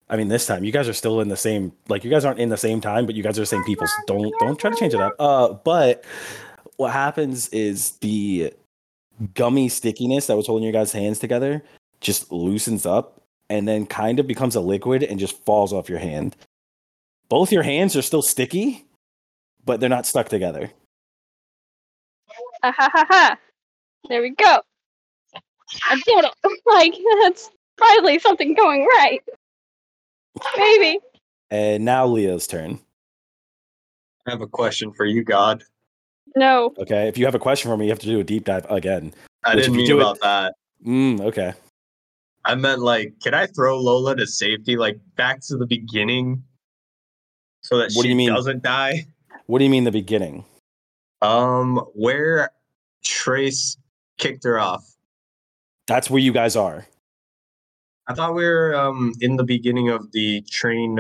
I 0.10 0.18
mean, 0.18 0.28
this 0.28 0.48
time 0.48 0.64
you 0.64 0.72
guys 0.72 0.90
are 0.90 0.94
still 0.94 1.22
in 1.22 1.28
the 1.28 1.38
same, 1.38 1.72
like 1.88 2.04
you 2.04 2.10
guys 2.10 2.26
aren't 2.26 2.40
in 2.40 2.50
the 2.50 2.58
same 2.58 2.82
time, 2.82 3.06
but 3.06 3.16
you 3.16 3.24
guys 3.24 3.38
are 3.38 3.44
the 3.44 3.46
same 3.46 3.64
people. 3.64 3.88
So 3.88 3.94
don't 4.08 4.34
don't 4.40 4.60
try 4.60 4.70
to 4.70 4.76
change 4.76 4.94
it 4.94 5.02
up. 5.02 5.16
Uh, 5.20 5.54
but 5.54 6.04
what 6.78 6.92
happens 6.92 7.50
is 7.50 7.92
the 7.98 8.54
gummy 9.34 9.70
stickiness 9.70 10.28
that 10.28 10.38
was 10.38 10.48
holding 10.48 10.64
your 10.64 10.74
guys' 10.74 10.92
hands 10.92 11.20
together 11.20 11.62
just 12.02 12.32
loosens 12.32 12.86
up 12.86 13.22
and 13.50 13.68
then 13.68 13.86
kind 13.86 14.20
of 14.20 14.28
becomes 14.28 14.56
a 14.56 14.62
liquid 14.62 15.04
and 15.04 15.20
just 15.20 15.38
falls 15.46 15.74
off 15.74 15.90
your 15.90 16.00
hand. 16.00 16.36
Both 17.28 17.52
your 17.52 17.64
hands 17.64 17.96
are 17.96 18.02
still 18.02 18.22
sticky, 18.22 18.86
but 19.66 19.80
they're 19.80 19.90
not 19.90 20.06
stuck 20.06 20.30
together. 20.30 20.72
Ah, 22.64 22.72
ha 22.72 22.90
ha 22.92 23.06
ha. 23.08 23.38
There 24.08 24.22
we 24.22 24.32
go. 24.32 24.62
I 25.90 25.96
did 25.96 26.26
it. 26.26 26.34
Like 26.66 26.94
that's 27.24 27.50
finally 27.78 28.20
something 28.20 28.54
going 28.54 28.86
right. 28.98 29.22
Maybe. 30.58 31.00
And 31.52 31.86
now 31.86 32.06
Leo's 32.06 32.48
turn. 32.48 32.80
I 34.28 34.32
have 34.32 34.42
a 34.42 34.48
question 34.48 34.92
for 34.94 35.06
you, 35.06 35.24
God. 35.24 35.64
No. 36.36 36.74
Okay, 36.78 37.08
if 37.08 37.18
you 37.18 37.26
have 37.26 37.36
a 37.36 37.40
question 37.40 37.72
for 37.72 37.78
me, 37.78 37.86
you 37.86 37.92
have 37.92 38.00
to 38.00 38.06
do 38.06 38.20
a 38.20 38.24
deep 38.24 38.46
dive 38.46 38.66
again. 38.70 39.14
I 39.44 39.56
didn't 39.56 39.76
mean 39.76 39.88
do 39.88 39.98
it- 39.98 40.02
about 40.02 40.20
that. 40.22 40.54
Mm, 40.86 41.22
okay. 41.22 41.54
I 42.46 42.56
meant 42.56 42.82
like, 42.82 43.14
can 43.22 43.34
I 43.34 43.48
throw 43.48 43.78
Lola 43.80 44.16
to 44.16 44.26
safety, 44.26 44.78
like 44.78 45.00
back 45.16 45.42
to 45.48 45.58
the 45.58 45.66
beginning, 45.66 46.44
so 47.62 47.78
that 47.78 47.92
What 47.94 48.04
do 48.04 48.08
she 48.08 48.10
you 48.10 48.16
mean? 48.16 48.30
doesn't 48.30 48.64
die? 48.64 49.08
What 49.48 49.60
do 49.60 49.66
you 49.66 49.70
mean 49.72 49.84
the 49.84 49.92
beginning? 49.92 50.46
Um, 51.22 51.78
where 51.96 52.52
Trace 53.04 53.78
kicked 54.18 54.44
her 54.46 54.60
off. 54.60 54.86
That's 55.88 56.10
where 56.10 56.22
you 56.22 56.32
guys 56.32 56.56
are. 56.56 56.86
I 58.10 58.14
thought 58.16 58.34
we 58.34 58.44
were 58.44 58.76
um 58.76 59.14
in 59.22 59.36
the 59.38 59.44
beginning 59.44 59.90
of 59.90 60.12
the 60.12 60.42
train 60.50 61.00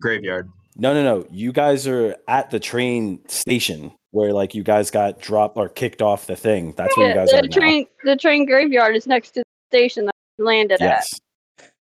graveyard. 0.00 0.50
No, 0.76 0.92
no, 0.92 1.02
no. 1.02 1.26
You 1.30 1.52
guys 1.52 1.86
are 1.86 2.16
at 2.26 2.50
the 2.50 2.60
train 2.60 3.20
station 3.28 3.92
where 4.10 4.32
like 4.32 4.54
you 4.54 4.62
guys 4.64 4.90
got 4.90 5.20
dropped 5.20 5.56
or 5.56 5.68
kicked 5.68 6.02
off 6.02 6.26
the 6.26 6.36
thing. 6.36 6.74
That's 6.76 6.96
where 6.96 7.06
you 7.08 7.14
Yeah, 7.14 7.26
guys 7.26 7.32
are 7.32 7.42
the 7.42 7.48
now. 7.48 7.56
train 7.56 7.86
the 8.04 8.16
train 8.16 8.44
graveyard 8.44 8.96
is 8.96 9.06
next 9.06 9.30
to 9.32 9.40
the 9.40 9.76
station 9.76 10.06
that 10.06 10.14
we 10.36 10.44
landed 10.44 10.80
at. 10.82 10.86
Yes. 10.86 11.20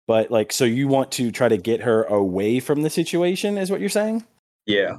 But 0.07 0.30
like 0.30 0.51
so 0.51 0.65
you 0.65 0.88
want 0.89 1.11
to 1.13 1.32
try 1.32 1.47
to 1.47 1.57
get 1.57 1.82
her 1.82 2.03
away 2.03 2.59
from 2.59 2.82
the 2.84 2.89
situation 2.89 3.57
is 3.57 3.71
what 3.71 3.80
you're 3.80 3.89
saying? 3.89 4.26
Yeah. 4.65 4.97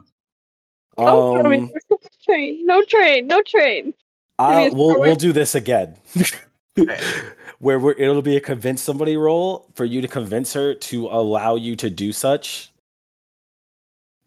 Oh, 0.96 1.36
I 1.36 1.38
Um 1.38 1.44
train. 1.44 1.70
No 2.64 2.82
train. 2.82 3.26
No 3.26 3.42
train. 3.42 3.94
I, 4.38 4.62
it's 4.64 4.74
we'll 4.74 4.98
we'll 5.00 5.16
do 5.16 5.32
this 5.32 5.54
again. 5.54 5.96
where 7.58 7.78
we're, 7.78 7.92
it'll 7.92 8.22
be 8.22 8.36
a 8.36 8.40
convince 8.40 8.82
somebody 8.82 9.16
role 9.16 9.66
for 9.74 9.84
you 9.84 10.00
to 10.00 10.08
convince 10.08 10.52
her 10.52 10.74
to 10.74 11.06
allow 11.06 11.56
you 11.56 11.76
to 11.76 11.90
do 11.90 12.12
such 12.12 12.72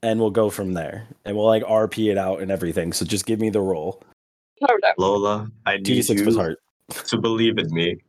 and 0.02 0.20
we'll 0.20 0.32
go 0.32 0.50
from 0.50 0.74
there 0.74 1.08
and 1.26 1.36
we'll 1.36 1.46
like 1.46 1.64
rp 1.64 2.10
it 2.10 2.18
out 2.18 2.42
and 2.42 2.52
everything 2.52 2.94
so 2.94 3.06
just 3.06 3.26
give 3.26 3.40
me 3.40 3.50
the 3.50 3.62
roll 3.62 4.02
Oh. 4.62 4.78
Lola, 4.98 5.50
I 5.66 5.78
need 5.78 5.86
2d6 5.86 6.18
you 6.18 6.24
plus 6.24 6.36
heart 6.36 6.60
to 7.08 7.18
believe 7.18 7.58
in 7.58 7.74
me. 7.74 8.02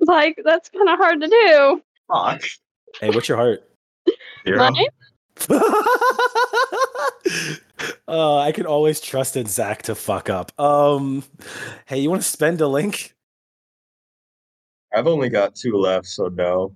Like 0.00 0.38
that's 0.44 0.68
kind 0.68 0.88
of 0.88 0.98
hard 0.98 1.20
to 1.20 1.28
do. 1.28 1.82
Fuck. 2.08 2.42
hey 3.00 3.10
what's 3.10 3.28
your 3.28 3.38
heart 3.38 3.62
Zero. 4.46 4.70
Mine? 4.70 4.86
uh, 8.08 8.38
I 8.38 8.52
can 8.52 8.66
always 8.66 9.00
trust 9.00 9.36
in 9.36 9.46
Zach 9.46 9.82
to 9.82 9.94
fuck 9.94 10.28
up. 10.28 10.58
Um, 10.60 11.24
hey, 11.86 12.00
you 12.00 12.10
want 12.10 12.22
to 12.22 12.28
spend 12.28 12.60
a 12.60 12.68
link? 12.68 13.14
I've 14.94 15.06
only 15.06 15.28
got 15.28 15.54
two 15.54 15.76
left, 15.76 16.06
so 16.06 16.28
no. 16.28 16.74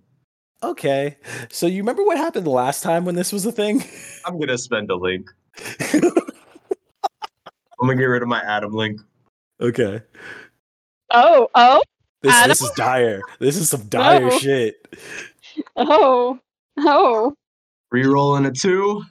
Okay. 0.63 1.17
So 1.51 1.67
you 1.67 1.79
remember 1.83 2.05
what 2.05 2.17
happened 2.17 2.47
the 2.47 2.51
last 2.51 2.83
time 2.83 3.05
when 3.05 3.15
this 3.15 3.33
was 3.33 3.45
a 3.45 3.53
thing? 3.53 3.83
I'm 4.25 4.39
gonna 4.39 4.57
spend 4.59 4.91
a 4.91 4.97
link. 4.97 5.29
I'm 5.93 7.89
gonna 7.89 7.97
get 7.97 8.05
rid 8.05 8.23
of 8.23 8.29
my 8.29 8.41
Adam 8.43 8.73
link. 8.73 9.01
okay. 9.61 10.01
Oh, 11.11 11.49
oh, 11.55 11.83
This 12.23 12.33
Adam? 12.35 12.49
this 12.49 12.63
is 12.63 12.71
dire. 12.73 13.21
This 13.39 13.57
is 13.57 13.69
some 13.71 13.83
dire 13.89 14.21
No. 14.31 14.39
shit. 14.39 14.77
oh, 15.77 16.39
oh. 16.79 17.35
Rerolling 17.93 18.47
a 18.47 18.51
two. 18.53 19.03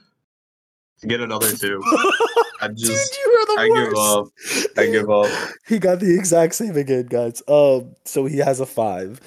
to 1.00 1.06
Get 1.06 1.20
another 1.20 1.52
two. 1.52 1.80
I 2.64 2.68
Dude, 2.68 2.88
you 2.88 2.96
are 2.96 3.46
the 3.46 3.60
I 3.60 3.84
give 3.84 3.94
up. 3.94 4.28
I 4.76 4.86
give 4.86 5.10
up. 5.10 5.50
He 5.66 5.78
got 5.78 6.00
the 6.00 6.14
exact 6.14 6.54
same 6.54 6.76
again, 6.76 7.06
guys. 7.06 7.42
Um, 7.48 7.94
so 8.04 8.26
he 8.26 8.38
has 8.38 8.60
a 8.60 8.66
five. 8.66 9.20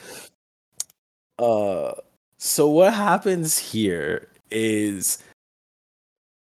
Uh, 1.40 1.94
so 2.38 2.70
what 2.70 2.94
happens 2.94 3.58
here 3.58 4.28
is 4.52 5.24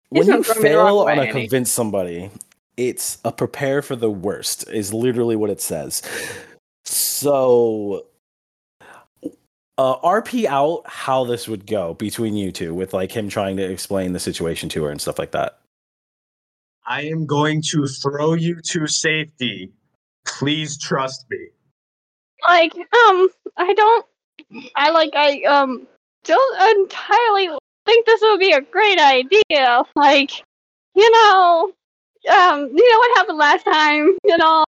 when 0.09 0.25
you 0.25 0.33
not 0.33 0.45
throwing 0.45 0.63
me 0.63 0.69
the 0.69 0.77
wrong 0.77 0.87
fail 0.87 0.99
on 0.99 1.19
a 1.19 1.31
convince 1.31 1.71
somebody, 1.71 2.29
it's 2.77 3.17
a 3.25 3.31
prepare 3.31 3.81
for 3.81 3.95
the 3.95 4.09
worst 4.09 4.67
is 4.69 4.93
literally 4.93 5.35
what 5.35 5.49
it 5.49 5.61
says. 5.61 6.01
So 6.85 8.05
uh 9.77 9.99
RP 9.99 10.45
out 10.45 10.83
how 10.85 11.23
this 11.23 11.47
would 11.47 11.67
go 11.67 11.93
between 11.95 12.35
you 12.35 12.51
two 12.51 12.73
with 12.73 12.93
like 12.93 13.11
him 13.11 13.29
trying 13.29 13.57
to 13.57 13.63
explain 13.63 14.13
the 14.13 14.19
situation 14.19 14.69
to 14.69 14.83
her 14.83 14.91
and 14.91 15.01
stuff 15.01 15.19
like 15.19 15.31
that. 15.31 15.59
I 16.87 17.01
am 17.01 17.25
going 17.25 17.61
to 17.73 17.85
throw 17.85 18.33
you 18.33 18.61
to 18.61 18.87
safety. 18.87 19.73
Please 20.25 20.77
trust 20.77 21.25
me. 21.29 21.49
Like, 22.47 22.73
um, 22.75 23.29
I 23.57 23.73
don't, 23.73 24.05
I 24.75 24.89
like, 24.91 25.11
I, 25.13 25.41
um, 25.41 25.85
don't 26.23 26.79
entirely 26.79 27.49
think 27.85 28.05
this 28.05 28.21
would 28.21 28.39
be 28.39 28.53
a 28.53 28.61
great 28.61 28.99
idea. 28.99 29.83
Like, 29.97 30.31
you 30.95 31.11
know, 31.11 31.73
um, 32.29 32.71
you 32.73 32.91
know 32.91 32.99
what 32.99 33.17
happened 33.17 33.37
last 33.37 33.65
time, 33.65 34.17
you 34.23 34.37
know? 34.37 34.63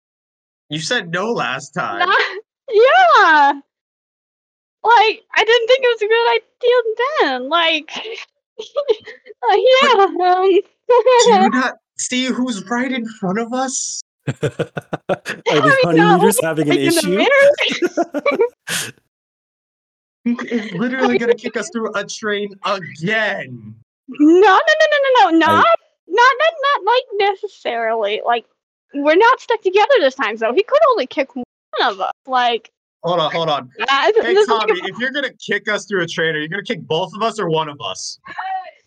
You 0.71 0.81
said 0.81 1.13
no 1.13 1.31
last 1.31 1.71
time. 1.71 2.01
Not, 2.01 2.19
yeah. 2.71 3.53
Like, 4.83 5.23
I 5.35 5.45
didn't 5.45 5.67
think 5.69 5.81
it 5.83 5.95
was 5.95 6.03
a 6.03 6.09
good 6.09 6.29
idea 6.37 6.79
then. 7.21 7.49
Like, 7.49 7.93
uh, 8.59 9.57
yeah. 9.57 10.05
Um, 10.05 10.17
Do 10.17 11.45
you 11.45 11.51
not 11.51 11.79
see 11.99 12.27
who's 12.27 12.65
right 12.69 12.91
in 12.93 13.07
front 13.07 13.39
of 13.39 13.53
us? 13.53 14.01
Are 14.27 14.33
the 14.41 15.43
I 15.49 15.81
honey 15.83 15.99
know, 15.99 16.31
having 16.43 16.69
an 16.69 16.77
like 16.77 16.81
issue? 16.81 17.09
mirror. 17.17 17.29
It's 20.25 20.75
literally 20.75 21.17
gonna 21.17 21.35
kick 21.35 21.57
us 21.57 21.71
through 21.73 21.95
a 21.95 22.05
train 22.05 22.51
again. 22.65 23.75
No, 24.09 24.29
no, 24.29 24.51
no, 24.51 24.51
no, 24.51 24.99
no, 25.21 25.31
no, 25.31 25.39
not, 25.39 25.65
not, 26.09 26.33
not, 26.39 26.53
not 26.63 26.85
like 26.85 27.31
necessarily. 27.31 28.21
Like, 28.25 28.45
we're 28.95 29.17
not 29.17 29.41
stuck 29.41 29.63
together 29.63 29.95
this 30.01 30.15
time, 30.15 30.37
though. 30.37 30.53
He 30.53 30.63
could 30.63 30.81
only 30.91 31.07
kick 31.07 31.35
one 31.37 31.45
of 31.83 32.01
us. 32.01 32.13
Like, 32.27 32.71
Hold 33.05 33.21
on, 33.21 33.31
hold 33.33 33.49
on. 33.49 33.71
uh, 33.81 33.87
Hey 34.17 34.35
this 34.35 34.43
is 34.43 34.49
like 34.49 34.67
Tommy, 34.67 34.81
a- 34.81 34.85
if 34.87 34.99
you're 34.99 35.13
gonna 35.13 35.33
kick 35.35 35.69
us 35.69 35.87
through 35.87 36.03
a 36.03 36.07
train, 36.07 36.35
are 36.35 36.41
you 36.41 36.49
gonna 36.49 36.63
kick 36.65 36.81
both 36.83 37.15
of 37.15 37.23
us 37.23 37.39
or 37.39 37.49
one 37.49 37.69
of 37.69 37.81
us? 37.81 38.19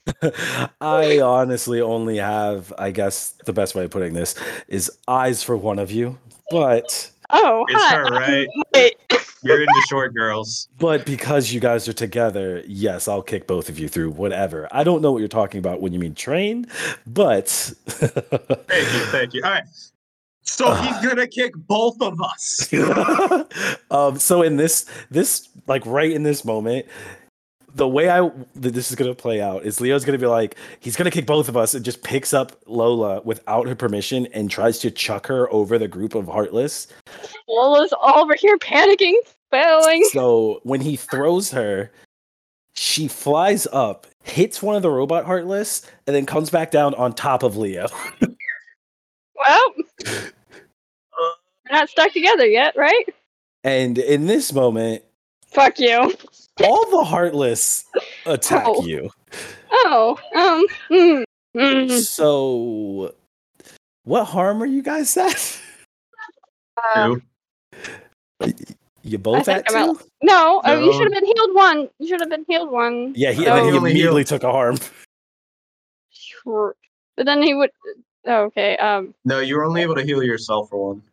I 0.82 1.20
honestly 1.20 1.82
only 1.82 2.18
have, 2.18 2.74
I 2.78 2.92
guess 2.92 3.32
the 3.46 3.54
best 3.54 3.76
way 3.76 3.86
of 3.86 3.92
putting 3.92 4.14
this 4.14 4.36
is 4.68 4.92
eyes 5.08 5.44
for 5.44 5.56
one 5.56 5.80
of 5.80 5.92
you, 5.92 6.18
but 6.50 7.10
oh, 7.30 7.66
It's 7.70 7.84
hi, 7.84 7.96
her, 7.96 8.04
right? 8.06 8.48
Wait, 8.74 8.96
You're 9.44 9.62
into 9.62 9.82
short 9.90 10.14
girls. 10.14 10.68
but 10.80 11.06
because 11.06 11.52
you 11.54 11.60
guys 11.60 11.88
are 11.88 11.94
together, 11.94 12.64
yes, 12.68 13.08
I'll 13.08 13.22
kick 13.22 13.48
both 13.48 13.70
of 13.70 13.78
you 13.80 13.88
through 13.88 14.12
whatever. 14.12 14.68
I 14.72 14.84
don't 14.84 15.02
know 15.02 15.12
what 15.12 15.20
you're 15.20 15.28
talking 15.28 15.60
about 15.60 15.82
when 15.82 15.94
you 15.94 16.00
mean 16.00 16.16
train, 16.16 16.66
but 17.08 17.48
Thank 17.88 18.94
you, 18.94 19.06
thank 19.12 19.34
you. 19.34 19.42
All 19.44 19.52
right. 19.52 19.64
So 20.44 20.74
he's 20.74 20.98
gonna 21.06 21.28
kick 21.28 21.54
both 21.56 22.02
of 22.02 22.20
us. 22.22 22.68
um, 23.92 24.18
so 24.20 24.42
in 24.42 24.58
this 24.58 24.86
this 25.10 25.48
like 25.68 25.86
right 25.86 26.12
in 26.12 26.24
this 26.24 26.44
moment 26.44 26.88
the 27.76 27.88
way 27.88 28.10
i 28.10 28.22
that 28.56 28.74
this 28.74 28.90
is 28.90 28.96
going 28.96 29.10
to 29.10 29.16
play 29.20 29.42
out 29.42 29.64
is 29.64 29.80
leo's 29.80 30.04
going 30.06 30.18
to 30.18 30.24
be 30.24 30.28
like 30.30 30.56
he's 30.80 30.96
going 30.96 31.06
to 31.06 31.12
kick 31.12 31.26
both 31.26 31.48
of 31.50 31.56
us 31.56 31.74
and 31.74 31.86
just 31.86 32.04
picks 32.04 32.34
up 32.34 32.52
lola 32.66 33.22
without 33.22 33.68
her 33.68 33.76
permission 33.76 34.26
and 34.34 34.50
tries 34.50 34.80
to 34.80 34.92
chuck 34.92 35.28
her 35.28 35.52
over 35.54 35.78
the 35.78 35.88
group 35.88 36.16
of 36.16 36.28
heartless 36.28 36.88
Lola's 37.48 37.94
all 38.00 38.20
over 38.20 38.36
here 38.36 38.58
panicking, 38.58 39.16
failing. 39.52 40.04
so 40.12 40.60
when 40.64 40.82
he 40.82 40.96
throws 40.96 41.52
her 41.52 41.92
she 42.74 43.08
flies 43.08 43.68
up 43.72 44.08
hits 44.24 44.62
one 44.62 44.76
of 44.76 44.82
the 44.82 44.90
robot 44.92 45.26
heartless 45.26 45.90
and 46.08 46.16
then 46.16 46.26
comes 46.26 46.50
back 46.50 46.72
down 46.72 46.94
on 46.96 47.14
top 47.14 47.44
of 47.44 47.58
leo 47.58 47.88
Well, 49.44 49.74
we're 50.06 50.32
not 51.72 51.90
stuck 51.90 52.12
together 52.14 52.46
yet, 52.46 52.76
right? 52.78 53.06
and 53.64 53.98
in 53.98 54.28
this 54.28 54.52
moment 54.54 55.04
Fuck 55.48 55.80
you. 55.80 56.14
All 56.64 56.90
the 56.92 57.04
heartless 57.04 57.86
attack 58.26 58.64
Oh. 58.68 58.84
you 58.86 59.10
Oh, 59.72 60.18
um, 60.36 60.66
mm, 60.90 61.24
mm, 61.56 62.00
So, 62.02 63.16
what 64.04 64.26
harm 64.26 64.62
are 64.62 64.66
you 64.68 64.82
guys 64.84 65.16
at? 65.18 65.60
uh, 66.96 67.16
You 69.04 69.18
both 69.18 69.46
think 69.46 69.60
at 69.60 69.68
two? 69.68 69.76
out. 69.76 70.04
no, 70.22 70.62
uh, 70.66 70.74
you 70.84 70.92
should 70.94 71.04
have 71.04 71.14
been 71.14 71.26
healed 71.26 71.56
one. 71.56 71.90
You 72.00 72.08
should 72.08 72.20
have 72.20 72.30
been 72.30 72.46
healed 72.48 72.70
one. 72.70 73.14
Yeah, 73.16 73.32
he, 73.32 73.48
Oh. 73.48 73.56
and 73.56 73.58
then 73.58 73.66
he 73.66 73.72
He 73.72 73.78
immediately 73.78 74.20
healed- 74.22 74.28
took 74.28 74.44
a 74.44 74.52
harm. 74.52 74.78
Sure. 76.12 76.76
But 77.18 77.26
then 77.26 77.42
he 77.42 77.54
would. 77.54 77.72
Oh, 78.28 78.44
okay. 78.46 78.78
Um, 78.78 79.14
No, 79.26 79.40
you 79.40 79.56
were 79.56 79.64
only 79.64 79.82
able 79.82 79.96
to 79.96 80.04
heal 80.04 80.22
yourself 80.22 80.70
for 80.70 80.90
one. 80.94 81.04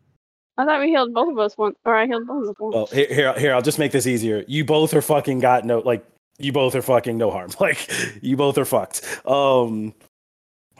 I 0.58 0.64
thought 0.64 0.80
we 0.80 0.88
healed 0.88 1.14
both 1.14 1.30
of 1.30 1.38
us 1.38 1.56
once, 1.56 1.76
or 1.84 1.94
I 1.94 2.06
healed 2.06 2.26
both 2.26 2.42
of 2.42 2.50
us 2.50 2.56
one. 2.58 2.72
Well, 2.72 2.86
here, 2.86 3.06
here, 3.08 3.32
here, 3.38 3.54
I'll 3.54 3.62
just 3.62 3.78
make 3.78 3.92
this 3.92 4.08
easier. 4.08 4.44
You 4.48 4.64
both 4.64 4.92
are 4.92 5.00
fucking 5.00 5.38
got 5.38 5.64
no, 5.64 5.78
like, 5.78 6.04
you 6.38 6.52
both 6.52 6.74
are 6.74 6.82
fucking 6.82 7.16
no 7.16 7.30
harm. 7.30 7.50
Like, 7.60 7.88
you 8.20 8.36
both 8.36 8.58
are 8.58 8.64
fucked. 8.64 9.02
Um, 9.24 9.94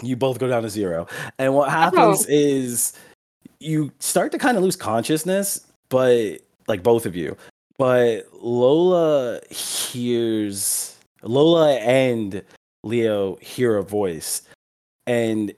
you 0.02 0.16
both 0.16 0.38
go 0.40 0.48
down 0.48 0.64
to 0.64 0.68
zero. 0.70 1.06
And 1.38 1.54
what 1.54 1.70
happens 1.70 2.26
is 2.26 2.92
you 3.60 3.92
start 4.00 4.32
to 4.32 4.38
kind 4.38 4.56
of 4.56 4.64
lose 4.64 4.76
consciousness, 4.76 5.64
but 5.88 6.40
like 6.66 6.82
both 6.82 7.06
of 7.06 7.14
you. 7.16 7.36
But 7.78 8.26
Lola 8.32 9.40
hears 9.50 10.96
Lola 11.22 11.76
and 11.76 12.42
Leo 12.82 13.36
hear 13.36 13.76
a 13.76 13.82
voice, 13.82 14.42
and 15.06 15.52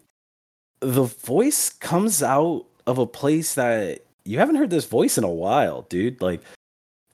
the 0.80 1.05
voice 1.05 1.70
comes 1.70 2.22
out 2.22 2.66
of 2.86 2.98
a 2.98 3.06
place 3.06 3.55
that 3.55 4.05
you 4.24 4.38
haven't 4.38 4.56
heard 4.56 4.70
this 4.70 4.84
voice 4.84 5.18
in 5.18 5.24
a 5.24 5.30
while, 5.30 5.82
dude. 5.82 6.20
Like 6.20 6.42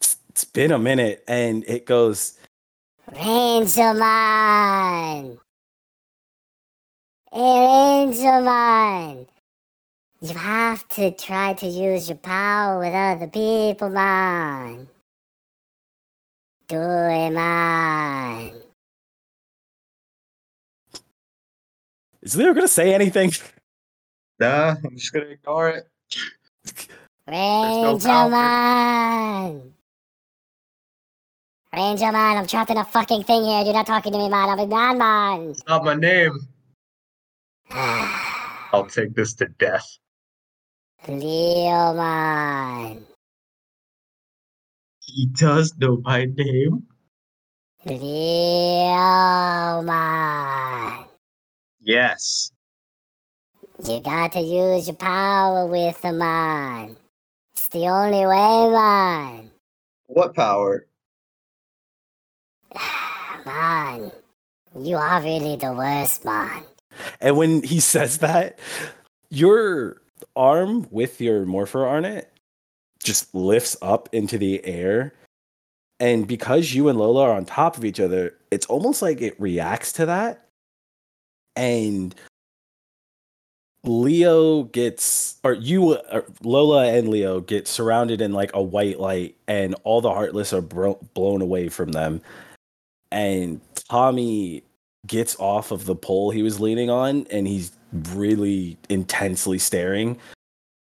it's, 0.00 0.16
it's 0.28 0.44
been 0.44 0.72
a 0.72 0.78
minute, 0.78 1.24
and 1.28 1.64
it 1.68 1.86
goes, 1.86 2.38
Rangelman! 3.12 3.78
Hey, 7.32 7.38
Rangelman! 7.40 9.26
You 10.20 10.34
have 10.34 10.88
to 10.88 11.10
try 11.12 11.52
to 11.54 11.66
use 11.66 12.08
your 12.08 12.18
power 12.18 12.78
with 12.78 12.94
other 12.94 13.28
people, 13.28 13.90
man. 13.90 14.88
Do 16.68 16.80
it, 16.80 17.30
man. 17.30 18.52
"Is 22.22 22.36
Leo 22.36 22.54
gonna 22.54 22.68
say 22.68 22.94
anything?" 22.94 23.32
Nah, 24.38 24.76
I'm 24.84 24.96
just 24.96 25.14
gonna 25.14 25.26
ignore 25.26 25.70
it. 25.70 25.88
No 27.28 27.98
power. 27.98 28.30
Rangelman! 28.30 29.72
Rangelman, 31.74 32.38
I'm 32.38 32.46
trapped 32.46 32.70
in 32.70 32.78
a 32.78 32.84
fucking 32.84 33.24
thing 33.24 33.44
here. 33.44 33.62
You're 33.62 33.74
not 33.74 33.86
talking 33.86 34.12
to 34.12 34.18
me, 34.18 34.28
man. 34.28 34.48
I'm 34.48 34.58
a 34.58 34.66
man, 34.66 34.98
man. 34.98 35.50
It's 35.50 35.66
not 35.66 35.84
my 35.84 35.94
name. 35.94 36.38
I'll 37.70 38.86
take 38.86 39.14
this 39.14 39.34
to 39.34 39.46
death. 39.46 39.86
Leo, 41.08 41.94
man. 41.94 43.04
He 45.00 45.26
does 45.26 45.74
know 45.78 46.00
my 46.02 46.24
name. 46.24 46.84
Leo, 47.84 49.82
man. 49.82 51.04
Yes. 51.80 52.50
You 53.84 54.00
got 54.00 54.32
to 54.32 54.40
use 54.40 54.86
your 54.86 54.96
power 54.96 55.66
with 55.66 56.00
the 56.00 56.12
mind. 56.12 56.96
It's 57.54 57.68
the 57.68 57.88
only 57.88 58.24
way, 58.26 58.70
man. 58.70 59.50
What 60.06 60.34
power? 60.34 60.86
Man, 63.46 64.10
you 64.78 64.96
are 64.96 65.22
really 65.22 65.56
the 65.56 65.72
worst, 65.72 66.24
man. 66.24 66.64
And 67.20 67.36
when 67.36 67.62
he 67.62 67.78
says 67.80 68.18
that, 68.18 68.58
your 69.30 70.02
arm 70.34 70.88
with 70.90 71.20
your 71.20 71.44
morpher 71.46 71.86
on 71.86 72.04
it 72.04 72.32
just 73.02 73.32
lifts 73.34 73.76
up 73.82 74.08
into 74.12 74.38
the 74.38 74.64
air 74.66 75.12
And 76.00 76.26
because 76.26 76.74
you 76.74 76.88
and 76.88 76.98
Lola 76.98 77.22
are 77.22 77.36
on 77.36 77.44
top 77.44 77.76
of 77.76 77.84
each 77.84 78.00
other, 78.00 78.34
it's 78.50 78.66
almost 78.66 79.00
like 79.02 79.22
it 79.22 79.40
reacts 79.40 79.92
to 79.94 80.06
that. 80.06 80.46
And 81.56 82.14
Leo 83.86 84.64
gets, 84.64 85.36
or 85.44 85.54
you, 85.54 85.92
uh, 85.92 86.00
or 86.12 86.24
Lola 86.42 86.86
and 86.92 87.08
Leo 87.08 87.40
get 87.40 87.68
surrounded 87.68 88.20
in 88.20 88.32
like 88.32 88.50
a 88.54 88.62
white 88.62 89.00
light, 89.00 89.36
and 89.46 89.74
all 89.84 90.00
the 90.00 90.12
Heartless 90.12 90.52
are 90.52 90.60
bro- 90.60 90.98
blown 91.14 91.40
away 91.42 91.68
from 91.68 91.92
them. 91.92 92.20
And 93.12 93.60
Tommy 93.88 94.64
gets 95.06 95.36
off 95.38 95.70
of 95.70 95.86
the 95.86 95.94
pole 95.94 96.30
he 96.30 96.42
was 96.42 96.60
leaning 96.60 96.90
on, 96.90 97.26
and 97.30 97.46
he's 97.46 97.72
really 97.92 98.76
intensely 98.88 99.58
staring 99.58 100.18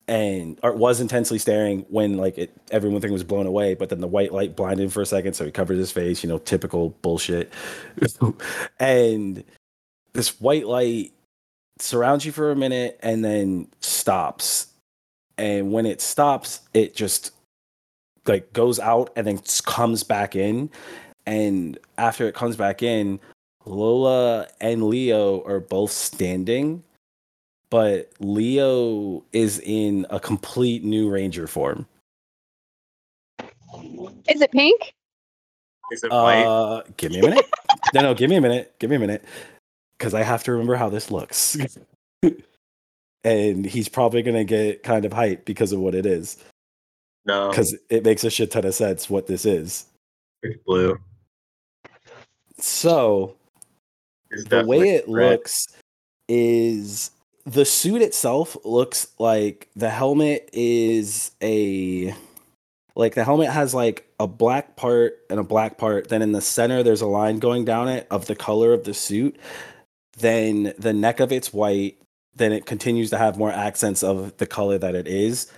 and 0.09 0.59
or 0.63 0.73
was 0.73 0.99
intensely 0.99 1.37
staring 1.37 1.85
when 1.89 2.17
like 2.17 2.37
it 2.37 2.51
everyone 2.71 2.99
thing 2.99 3.13
was 3.13 3.23
blown 3.23 3.45
away 3.45 3.75
but 3.75 3.89
then 3.89 4.01
the 4.01 4.07
white 4.07 4.33
light 4.33 4.55
blinded 4.55 4.85
him 4.85 4.89
for 4.89 5.01
a 5.01 5.05
second 5.05 5.33
so 5.33 5.45
he 5.45 5.51
covered 5.51 5.77
his 5.77 5.91
face 5.91 6.23
you 6.23 6.29
know 6.29 6.39
typical 6.39 6.89
bullshit 7.03 7.53
and 8.79 9.43
this 10.13 10.41
white 10.41 10.65
light 10.65 11.13
surrounds 11.79 12.25
you 12.25 12.31
for 12.31 12.51
a 12.51 12.55
minute 12.55 12.99
and 13.01 13.23
then 13.23 13.67
stops 13.79 14.67
and 15.37 15.71
when 15.71 15.85
it 15.85 16.01
stops 16.01 16.61
it 16.73 16.95
just 16.95 17.31
like 18.27 18.51
goes 18.53 18.79
out 18.79 19.11
and 19.15 19.25
then 19.25 19.39
comes 19.65 20.03
back 20.03 20.35
in 20.35 20.69
and 21.25 21.77
after 21.97 22.27
it 22.27 22.35
comes 22.35 22.55
back 22.55 22.83
in 22.83 23.19
lola 23.65 24.47
and 24.61 24.83
leo 24.83 25.43
are 25.45 25.59
both 25.59 25.91
standing 25.91 26.83
but 27.69 28.11
Leo 28.19 29.23
is 29.31 29.59
in 29.59 30.05
a 30.09 30.19
complete 30.19 30.83
new 30.83 31.09
ranger 31.09 31.47
form. 31.47 31.85
Is 34.27 34.41
it 34.41 34.51
pink? 34.51 34.93
Is 35.91 36.03
it 36.03 36.11
white? 36.11 36.43
Uh, 36.43 36.83
give 36.97 37.11
me 37.11 37.19
a 37.19 37.21
minute. 37.21 37.45
no, 37.93 38.01
no, 38.01 38.13
give 38.13 38.29
me 38.29 38.37
a 38.37 38.41
minute. 38.41 38.73
Give 38.79 38.89
me 38.89 38.95
a 38.95 38.99
minute, 38.99 39.23
because 39.99 40.13
I 40.13 40.23
have 40.23 40.43
to 40.45 40.51
remember 40.53 40.75
how 40.75 40.89
this 40.89 41.11
looks. 41.11 41.57
and 43.23 43.65
he's 43.65 43.89
probably 43.89 44.21
gonna 44.21 44.43
get 44.43 44.81
kind 44.83 45.05
of 45.05 45.11
hyped 45.11 45.45
because 45.45 45.71
of 45.71 45.79
what 45.79 45.93
it 45.93 46.05
is, 46.05 46.37
no, 47.25 47.49
because 47.49 47.75
it 47.89 48.03
makes 48.03 48.23
a 48.23 48.29
shit 48.29 48.51
ton 48.51 48.65
of 48.65 48.73
sense 48.73 49.09
what 49.09 49.27
this 49.27 49.45
is. 49.45 49.85
it's 50.41 50.57
blue. 50.65 50.97
So 52.57 53.35
It's 54.31 54.45
the 54.45 54.65
way 54.65 54.95
it 54.95 55.05
red. 55.07 55.31
looks 55.31 55.67
is 56.27 57.11
the 57.45 57.65
suit 57.65 58.01
itself 58.01 58.57
looks 58.63 59.07
like 59.17 59.69
the 59.75 59.89
helmet 59.89 60.49
is 60.53 61.31
a 61.41 62.13
like 62.95 63.15
the 63.15 63.23
helmet 63.23 63.49
has 63.49 63.73
like 63.73 64.07
a 64.19 64.27
black 64.27 64.75
part 64.75 65.19
and 65.29 65.39
a 65.39 65.43
black 65.43 65.77
part 65.77 66.09
then 66.09 66.21
in 66.21 66.33
the 66.33 66.41
center 66.41 66.83
there's 66.83 67.01
a 67.01 67.07
line 67.07 67.39
going 67.39 67.65
down 67.65 67.87
it 67.87 68.05
of 68.11 68.27
the 68.27 68.35
color 68.35 68.73
of 68.73 68.83
the 68.83 68.93
suit 68.93 69.37
then 70.19 70.73
the 70.77 70.93
neck 70.93 71.19
of 71.19 71.31
it's 71.31 71.53
white 71.53 71.97
then 72.39 72.51
it 72.51 72.65
continues 72.65 73.09
to 73.11 73.17
have 73.17 73.37
more 73.37 73.51
accents 73.51 74.01
of 74.01 74.35
the 74.37 74.47
color 74.47 74.77
that 74.77 74.95
it 74.95 75.07
is. 75.07 75.51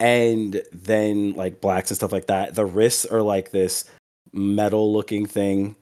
And 0.00 0.62
then 0.72 1.34
like 1.34 1.60
blacks 1.60 1.90
and 1.90 1.96
stuff 1.96 2.12
like 2.12 2.26
that. 2.26 2.54
The 2.54 2.64
wrists 2.64 3.04
are 3.04 3.22
like 3.22 3.50
this 3.50 3.84
metal 4.32 4.92
looking 4.92 5.26
thing 5.26 5.74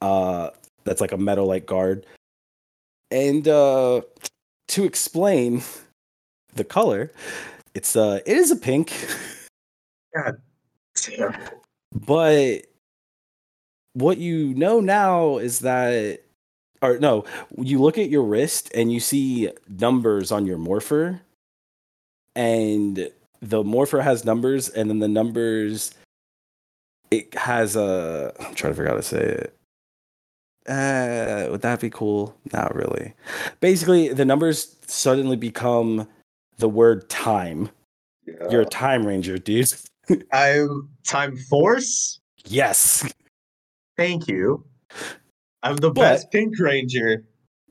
uh 0.00 0.50
that's 0.84 1.00
like 1.00 1.12
a 1.12 1.18
metal 1.18 1.46
like 1.46 1.66
guard. 1.66 2.06
And 3.10 3.46
uh 3.46 4.02
to 4.68 4.84
explain 4.84 5.62
the 6.54 6.64
color 6.64 7.12
it's 7.74 7.96
uh 7.96 8.20
it 8.26 8.36
is 8.36 8.50
a 8.50 8.56
pink. 8.56 8.92
Damn. 10.14 11.34
but 11.92 12.62
what 13.94 14.18
you 14.18 14.54
know 14.54 14.80
now 14.80 15.38
is 15.38 15.60
that 15.60 16.20
or 16.82 16.98
no 16.98 17.24
you 17.58 17.80
look 17.80 17.98
at 17.98 18.08
your 18.10 18.22
wrist 18.22 18.70
and 18.74 18.92
you 18.92 19.00
see 19.00 19.50
numbers 19.68 20.30
on 20.32 20.46
your 20.46 20.58
morpher 20.58 21.20
and 22.36 23.10
the 23.42 23.62
morpher 23.64 24.00
has 24.00 24.24
numbers 24.24 24.68
and 24.68 24.88
then 24.90 24.98
the 24.98 25.08
numbers 25.08 25.92
it 27.10 27.34
has 27.34 27.76
a 27.76 28.32
i'm 28.40 28.54
trying 28.54 28.72
to 28.72 28.76
figure 28.76 28.86
out 28.88 28.90
how 28.92 28.96
to 28.96 29.02
say 29.02 29.18
it 29.20 29.56
uh 30.68 31.48
would 31.50 31.62
that 31.62 31.80
be 31.80 31.90
cool 31.90 32.34
not 32.52 32.74
really 32.74 33.14
basically 33.60 34.08
the 34.12 34.24
numbers 34.24 34.76
suddenly 34.86 35.36
become 35.36 36.06
the 36.58 36.68
word 36.68 37.08
time 37.08 37.68
Yeah. 38.26 38.34
you're 38.50 38.60
a 38.62 38.66
time 38.66 39.06
ranger 39.06 39.38
dude 39.38 39.72
I'm 40.32 40.88
time 41.04 41.36
force. 41.36 42.18
yes 42.46 43.12
Thank 43.96 44.28
you. 44.28 44.64
I'm 45.62 45.76
the 45.76 45.90
But- 45.90 46.00
best 46.02 46.30
pink 46.30 46.58
ranger. 46.58 47.24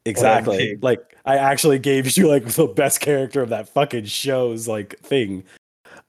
Exactly. 0.05 0.77
Like 0.81 1.17
I 1.25 1.37
actually 1.37 1.77
gave 1.79 2.15
you 2.17 2.27
like 2.27 2.45
the 2.45 2.67
best 2.67 2.99
character 3.01 3.41
of 3.41 3.49
that 3.49 3.69
fucking 3.69 4.05
show's 4.05 4.67
like 4.67 4.97
thing. 4.99 5.43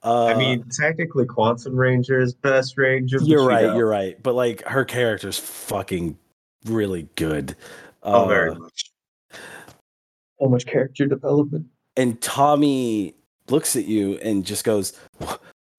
Uh, 0.03 0.27
I 0.27 0.35
mean, 0.35 0.65
technically, 0.81 1.27
Quantum 1.27 1.75
Ranger 1.77 2.21
is 2.21 2.33
best 2.33 2.79
ranger. 2.79 3.19
you're 3.23 3.41
you 3.43 3.47
right. 3.49 3.65
know. 3.67 3.77
You're 3.77 3.89
right. 3.89 4.23
But 4.23 4.35
like 4.35 4.63
her 4.67 4.85
character's 4.85 5.39
fucking 5.39 6.17
really 6.65 7.09
good. 7.17 7.57
Oh, 8.03 8.25
Uh, 8.25 8.29
very 8.29 8.55
much. 8.55 8.91
So 10.41 10.49
much 10.49 10.65
character 10.67 11.07
development. 11.07 11.67
and 11.97 12.19
Tommy 12.23 13.15
looks 13.51 13.77
at 13.77 13.85
you 13.85 14.15
and 14.19 14.47
just 14.47 14.65
goes, 14.65 14.95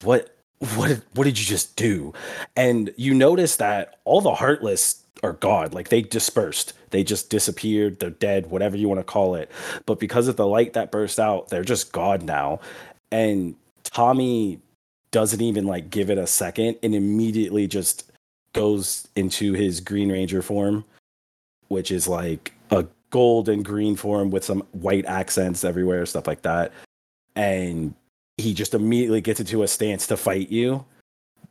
"What? 0.04 0.36
What? 0.76 1.02
What 1.16 1.24
did 1.24 1.40
you 1.40 1.46
just 1.46 1.76
do?" 1.76 2.14
And 2.56 2.94
you 2.98 3.16
notice 3.16 3.56
that 3.56 4.00
all 4.04 4.22
the 4.22 4.36
heartless 4.36 5.01
are 5.24 5.34
gone. 5.34 5.72
Like 5.72 5.90
they 5.90 6.02
dispersed. 6.02 6.74
They 6.90 7.04
just 7.04 7.30
disappeared. 7.30 8.00
They're 8.00 8.10
dead. 8.10 8.50
Whatever 8.50 8.78
you 8.78 8.88
want 8.88 9.00
to 9.00 9.04
call 9.04 9.36
it. 9.36 9.52
But 9.86 10.00
because 10.00 10.28
of 10.28 10.36
the 10.36 10.48
light 10.48 10.74
that 10.74 10.92
burst 10.92 11.20
out, 11.20 11.50
they're 11.50 11.64
just 11.64 11.92
gone 11.92 12.26
now. 12.26 12.60
And 13.12 13.56
Tommy 13.84 14.60
doesn't 15.12 15.42
even 15.42 15.66
like 15.66 15.90
give 15.90 16.10
it 16.10 16.18
a 16.18 16.28
second 16.28 16.78
and 16.84 16.96
immediately 16.96 17.68
just 17.68 18.12
goes 18.54 19.08
into 19.16 19.54
his 19.54 19.80
Green 19.80 20.12
Ranger 20.12 20.42
form, 20.42 20.86
which 21.68 21.92
is 21.92 22.08
like 22.08 22.54
a 22.72 22.86
gold 23.10 23.50
and 23.50 23.64
green 23.64 23.96
form 23.96 24.32
with 24.32 24.44
some 24.44 24.62
white 24.72 25.06
accents 25.06 25.64
everywhere, 25.64 26.06
stuff 26.06 26.28
like 26.28 26.42
that. 26.42 26.72
And 27.36 27.94
he 28.38 28.54
just 28.54 28.74
immediately 28.74 29.22
gets 29.22 29.40
into 29.40 29.64
a 29.64 29.68
stance 29.68 30.08
to 30.08 30.18
fight 30.18 30.50
you. 30.50 30.84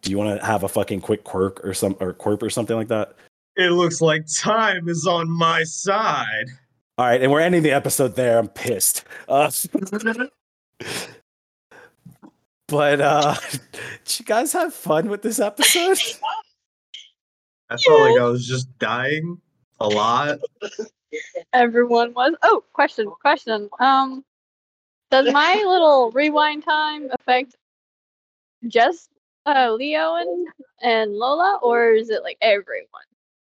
Do 0.03 0.11
you 0.11 0.19
want 0.19 0.41
to 0.41 0.47
have 0.47 0.65
a 0.65 0.69
fucking 0.69 1.03
quick 1.03 1.25
quirk 1.25 1.65
or 1.65 1.75
some 1.75 1.97
or 2.01 2.15
quirp 2.15 2.43
or 2.43 2.51
something 2.51 2.77
like 2.77 2.89
that? 2.89 3.15
It 3.57 3.73
looks 3.73 4.01
like 4.01 4.25
time 4.39 4.89
is 4.89 5.07
on 5.07 5.31
my 5.31 5.65
side. 5.65 6.47
All 6.99 7.07
right, 7.07 7.21
and 7.23 7.33
we're 7.33 7.41
ending 7.41 7.63
the 7.63 7.73
episode 7.73 8.15
there. 8.15 8.39
I'm 8.39 8.49
pissed. 8.49 9.05
Uh, 9.29 9.51
but 12.69 13.01
uh 13.01 13.35
did 14.05 14.19
you 14.19 14.25
guys 14.25 14.53
have 14.53 14.73
fun 14.73 15.09
with 15.09 15.23
this 15.23 15.41
episode? 15.41 15.99
I 17.69 17.77
felt 17.77 18.01
like 18.01 18.21
I 18.21 18.25
was 18.25 18.47
just 18.47 18.79
dying 18.79 19.41
a 19.81 19.89
lot. 19.89 20.39
Everyone 21.53 22.13
was. 22.15 22.35
Oh, 22.43 22.65
question, 22.73 23.11
question. 23.21 23.69
Um, 23.79 24.25
does 25.11 25.33
my 25.33 25.55
little 25.67 26.11
rewind 26.13 26.65
time 26.65 27.09
affect 27.19 27.57
just 28.69 29.11
uh 29.47 29.73
Leo 29.73 30.17
and 30.17 30.49
and 30.83 31.13
Lola, 31.13 31.59
or 31.63 31.93
is 31.93 32.11
it 32.11 32.23
like 32.23 32.39
everyone? 32.41 33.10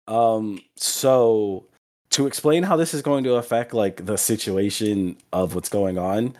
Um, 0.09 0.61
so 0.77 1.67
to 2.11 2.27
explain 2.27 2.63
how 2.63 2.77
this 2.77 2.93
is 2.95 3.03
going 3.03 3.25
to 3.25 3.35
affect 3.35 3.73
like 3.73 4.05
the 4.05 4.19
situation 4.19 5.17
of 5.33 5.55
what's 5.55 5.69
going 5.69 5.99
on, 5.99 6.37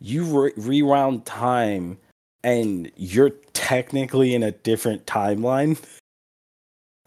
you 0.00 0.24
re- 0.24 0.52
rewound 0.56 1.24
time 1.26 1.98
and 2.44 2.90
you're 2.96 3.30
technically 3.54 4.34
in 4.34 4.42
a 4.42 4.52
different 4.52 5.06
timeline, 5.06 5.82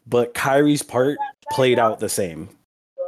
but 0.07 0.33
Kyrie's 0.33 0.81
part 0.83 1.17
played 1.51 1.79
out 1.79 1.99
the 1.99 2.09
same. 2.09 2.49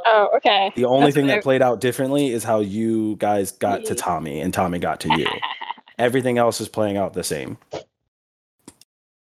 Oh, 0.06 0.28
okay. 0.36 0.72
The 0.74 0.84
only 0.84 1.06
That's 1.06 1.14
thing 1.16 1.26
what 1.26 1.32
I- 1.32 1.36
that 1.36 1.42
played 1.42 1.62
out 1.62 1.80
differently 1.80 2.28
is 2.30 2.42
how 2.44 2.60
you 2.60 3.16
guys 3.16 3.52
got 3.52 3.84
to 3.84 3.94
Tommy 3.94 4.40
and 4.40 4.54
Tommy 4.54 4.78
got 4.78 5.00
to 5.00 5.18
you. 5.18 5.26
Everything 5.98 6.38
else 6.38 6.60
is 6.60 6.68
playing 6.68 6.96
out 6.96 7.12
the 7.12 7.22
same. 7.22 7.58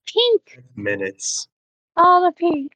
Pink. 0.07 0.63
Minutes. 0.75 1.49
All 1.97 2.23
the 2.25 2.33
pink. 2.33 2.73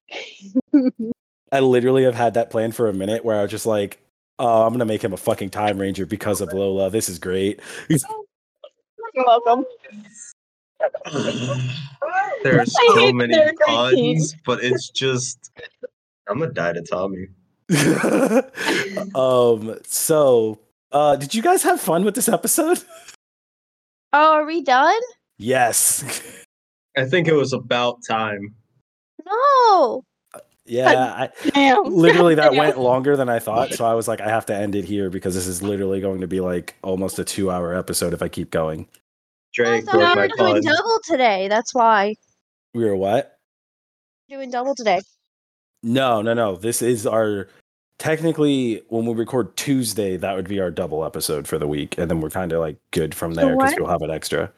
I 1.52 1.60
literally 1.60 2.04
have 2.04 2.14
had 2.14 2.34
that 2.34 2.50
plan 2.50 2.72
for 2.72 2.88
a 2.88 2.92
minute 2.92 3.24
where 3.24 3.36
I 3.38 3.42
was 3.42 3.50
just 3.50 3.66
like, 3.66 4.00
oh, 4.38 4.66
I'm 4.66 4.72
gonna 4.72 4.84
make 4.84 5.02
him 5.02 5.12
a 5.12 5.18
fucking 5.18 5.50
time 5.50 5.78
ranger 5.78 6.06
because 6.06 6.40
of 6.40 6.52
Lola. 6.52 6.90
This 6.90 7.08
is 7.08 7.18
great. 7.18 7.60
You're 7.88 9.26
welcome. 9.26 9.64
There's 12.42 12.72
so 12.72 13.12
many 13.12 13.34
their 13.34 13.52
puns, 13.66 14.34
but 14.46 14.62
it's 14.62 14.88
just. 14.90 15.50
I'm 16.28 16.38
gonna 16.38 16.52
die 16.52 16.72
to 16.72 16.82
Tommy. 16.82 17.26
um, 19.14 19.78
so 19.84 20.58
uh 20.92 21.14
did 21.14 21.34
you 21.34 21.40
guys 21.42 21.62
have 21.62 21.80
fun 21.80 22.04
with 22.04 22.14
this 22.14 22.28
episode? 22.28 22.82
Oh, 24.12 24.32
are 24.34 24.44
we 24.44 24.62
done? 24.62 25.00
yes. 25.38 26.04
I 26.96 27.04
think 27.04 27.28
it 27.28 27.34
was 27.34 27.52
about 27.52 27.98
time. 28.08 28.54
No. 29.26 30.04
Uh, 30.34 30.38
yeah, 30.64 31.28
I, 31.54 31.80
literally 31.80 32.34
that 32.36 32.52
went 32.54 32.78
longer 32.78 33.16
than 33.16 33.28
I 33.28 33.38
thought. 33.38 33.72
So 33.72 33.84
I 33.84 33.94
was 33.94 34.08
like, 34.08 34.20
I 34.20 34.28
have 34.28 34.46
to 34.46 34.54
end 34.54 34.74
it 34.74 34.84
here 34.84 35.10
because 35.10 35.34
this 35.34 35.46
is 35.46 35.62
literally 35.62 36.00
going 36.00 36.20
to 36.20 36.26
be 36.26 36.40
like 36.40 36.76
almost 36.82 37.18
a 37.18 37.24
two-hour 37.24 37.74
episode 37.74 38.14
if 38.14 38.22
I 38.22 38.28
keep 38.28 38.50
going. 38.50 38.86
I 38.90 38.94
Drake 39.54 39.84
thought 39.84 39.92
broke 39.94 40.08
we 40.08 40.14
my 40.14 40.22
were 40.22 40.28
doing 40.28 40.62
pun. 40.62 40.74
double 40.74 41.00
today. 41.04 41.48
That's 41.48 41.74
why. 41.74 42.14
We 42.74 42.84
were 42.84 42.96
what? 42.96 43.38
Doing 44.28 44.50
double 44.50 44.74
today. 44.74 45.00
No, 45.82 46.22
no, 46.22 46.34
no. 46.34 46.56
This 46.56 46.82
is 46.82 47.06
our 47.06 47.48
technically 47.98 48.82
when 48.88 49.06
we 49.06 49.14
record 49.14 49.56
Tuesday, 49.56 50.16
that 50.16 50.34
would 50.34 50.48
be 50.48 50.60
our 50.60 50.70
double 50.70 51.04
episode 51.04 51.48
for 51.48 51.58
the 51.58 51.66
week, 51.66 51.96
and 51.98 52.10
then 52.10 52.20
we're 52.20 52.30
kind 52.30 52.52
of 52.52 52.60
like 52.60 52.76
good 52.90 53.14
from 53.14 53.34
there 53.34 53.56
because 53.56 53.74
we'll 53.76 53.88
have 53.88 54.02
an 54.02 54.10
extra. 54.10 54.52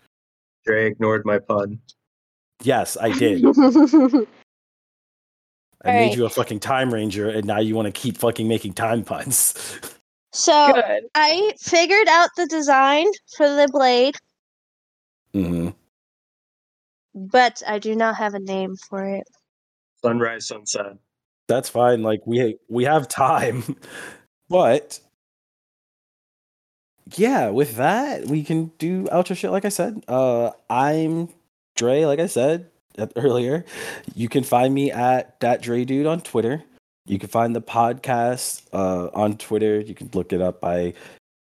Drake 0.64 0.92
ignored 0.92 1.24
my 1.24 1.38
pun. 1.38 1.80
Yes, 2.62 2.96
I 3.00 3.12
did. 3.12 3.44
I 5.84 5.90
made 5.90 6.14
Alright. 6.14 6.16
you 6.16 6.26
a 6.26 6.30
fucking 6.30 6.60
time 6.60 6.92
ranger, 6.92 7.28
and 7.28 7.44
now 7.46 7.58
you 7.58 7.74
want 7.74 7.86
to 7.86 7.92
keep 7.92 8.16
fucking 8.16 8.48
making 8.48 8.74
time 8.74 9.04
puns. 9.04 9.54
So 10.34 10.72
Good. 10.72 11.10
I 11.14 11.52
figured 11.60 12.08
out 12.08 12.30
the 12.38 12.46
design 12.46 13.06
for 13.36 13.46
the 13.46 13.68
blade, 13.70 14.16
hmm 15.34 15.68
but 17.14 17.62
I 17.66 17.78
do 17.78 17.94
not 17.94 18.16
have 18.16 18.32
a 18.32 18.38
name 18.38 18.76
for 18.88 19.04
it. 19.04 19.24
Sunrise, 20.02 20.46
sunset. 20.46 20.96
That's 21.48 21.68
fine. 21.68 22.02
Like 22.02 22.26
we 22.26 22.56
we 22.68 22.84
have 22.84 23.08
time, 23.08 23.76
but 24.48 25.00
yeah, 27.16 27.50
with 27.50 27.76
that 27.76 28.26
we 28.26 28.42
can 28.42 28.72
do 28.78 29.04
outro 29.12 29.36
shit. 29.36 29.50
Like 29.50 29.66
I 29.66 29.70
said, 29.70 30.02
uh, 30.08 30.52
I'm 30.70 31.28
Dre. 31.76 32.06
Like 32.06 32.20
I 32.20 32.26
said 32.26 32.70
earlier, 33.16 33.64
you 34.14 34.28
can 34.28 34.44
find 34.44 34.72
me 34.72 34.90
at 34.90 35.38
that 35.40 35.62
Dre 35.62 35.84
dude 35.84 36.06
on 36.06 36.20
Twitter. 36.20 36.62
You 37.06 37.18
can 37.18 37.28
find 37.28 37.54
the 37.54 37.62
podcast 37.62 38.62
uh, 38.72 39.10
on 39.14 39.36
Twitter. 39.36 39.80
You 39.80 39.94
can 39.94 40.10
look 40.14 40.32
it 40.32 40.40
up 40.40 40.60
by 40.60 40.94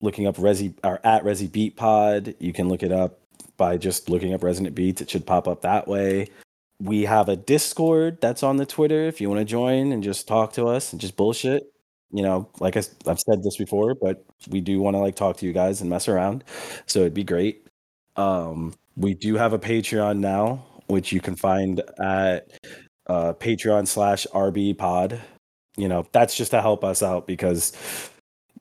looking 0.02 0.28
up 0.28 0.38
Resi 0.38 0.74
or 0.84 1.00
at 1.04 1.24
Resi 1.24 1.52
Beat 1.52 1.76
Pod. 1.76 2.36
You 2.40 2.54
can 2.54 2.70
look 2.70 2.84
it 2.84 2.92
up 2.92 3.20
by 3.58 3.78
just 3.78 4.10
looking 4.10 4.34
up 4.34 4.44
Resonant 4.44 4.76
Beats. 4.76 5.02
It 5.02 5.10
should 5.10 5.26
pop 5.26 5.48
up 5.48 5.62
that 5.62 5.88
way 5.88 6.30
we 6.80 7.04
have 7.04 7.30
a 7.30 7.36
discord 7.36 8.20
that's 8.22 8.44
on 8.44 8.58
the 8.58 8.66
twitter 8.66 9.08
if 9.08 9.20
you 9.20 9.30
want 9.30 9.40
to 9.40 9.46
join 9.46 9.92
and 9.92 10.04
just 10.04 10.28
talk 10.28 10.54
to 10.54 10.66
us 10.68 10.92
and 10.92 11.02
just 11.02 11.16
bullshit 11.16 11.72
you 12.12 12.22
know 12.22 12.50
like 12.60 12.78
I, 12.78 12.84
have 13.06 13.20
said 13.20 13.44
this 13.44 13.58
before 13.58 13.96
but 13.96 14.24
we 14.50 14.62
do 14.62 14.80
want 14.80 14.96
to 14.96 15.00
like 15.00 15.16
talk 15.16 15.38
to 15.38 15.46
you 15.46 15.54
guys 15.54 15.82
and 15.82 15.90
mess 15.90 16.08
around 16.08 16.44
so 16.86 17.00
it'd 17.00 17.14
be 17.14 17.24
great 17.24 17.66
um 18.16 18.74
we 18.96 19.14
do 19.14 19.36
have 19.36 19.54
a 19.54 19.60
patreon 19.60 20.20
now 20.20 20.64
which 20.88 21.12
you 21.12 21.22
can 21.22 21.36
find 21.36 21.82
at 22.00 22.52
uh 23.08 23.34
patreon 23.34 23.88
slash 23.88 24.26
rb 24.34 24.78
pod. 24.78 25.22
You 25.78 25.88
know 25.88 26.08
that's 26.12 26.36
just 26.36 26.52
to 26.52 26.62
help 26.62 26.84
us 26.84 27.04
out 27.04 27.28
because 27.28 27.74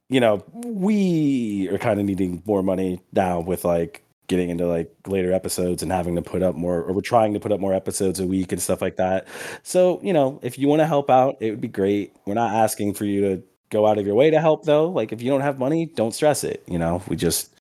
you 0.09 0.21
know 0.21 0.45
we 0.53 1.69
are 1.71 1.79
kind 1.79 1.99
of 1.99 2.07
needing 2.07 2.43
more 2.47 2.63
money 2.63 3.01
now 3.13 3.41
with 3.41 3.65
like 3.65 4.03
getting 4.29 4.51
into 4.51 4.67
like 4.67 4.93
later 5.07 5.33
episodes 5.33 5.83
and 5.83 5.93
having 5.93 6.17
to 6.17 6.23
put 6.23 6.43
up 6.43 6.55
more 6.55 6.83
or 6.83 6.93
we're 6.93 7.01
trying 7.01 7.33
to 7.33 7.41
put 7.41 7.53
up 7.53 7.61
more 7.61 7.73
episodes 7.73 8.19
a 8.21 8.27
week 8.27 8.53
and 8.53 8.61
stuff 8.61 8.83
like 8.83 8.97
that. 8.97 9.27
So 9.63 10.01
you 10.03 10.13
know 10.13 10.41
if 10.43 10.59
you 10.59 10.69
want 10.69 10.81
to 10.81 10.87
help 10.87 11.11
out 11.11 11.37
it 11.41 11.51
would 11.51 11.61
be 11.61 11.69
great. 11.69 12.15
We're 12.27 12.35
not 12.35 12.55
asking 12.55 12.95
for 12.95 13.05
you 13.05 13.21
to 13.23 13.43
go 13.71 13.87
out 13.87 13.99
of 13.99 14.07
your 14.07 14.15
way 14.15 14.31
to 14.31 14.41
help 14.41 14.65
though. 14.65 14.89
Like 14.89 15.13
if 15.13 15.23
you 15.23 15.31
don't 15.31 15.41
have 15.41 15.59
money 15.59 15.87
don't 15.87 16.15
stress 16.15 16.45
it 16.45 16.63
you 16.67 16.79
know? 16.79 17.03
We 17.09 17.17
just 17.17 17.55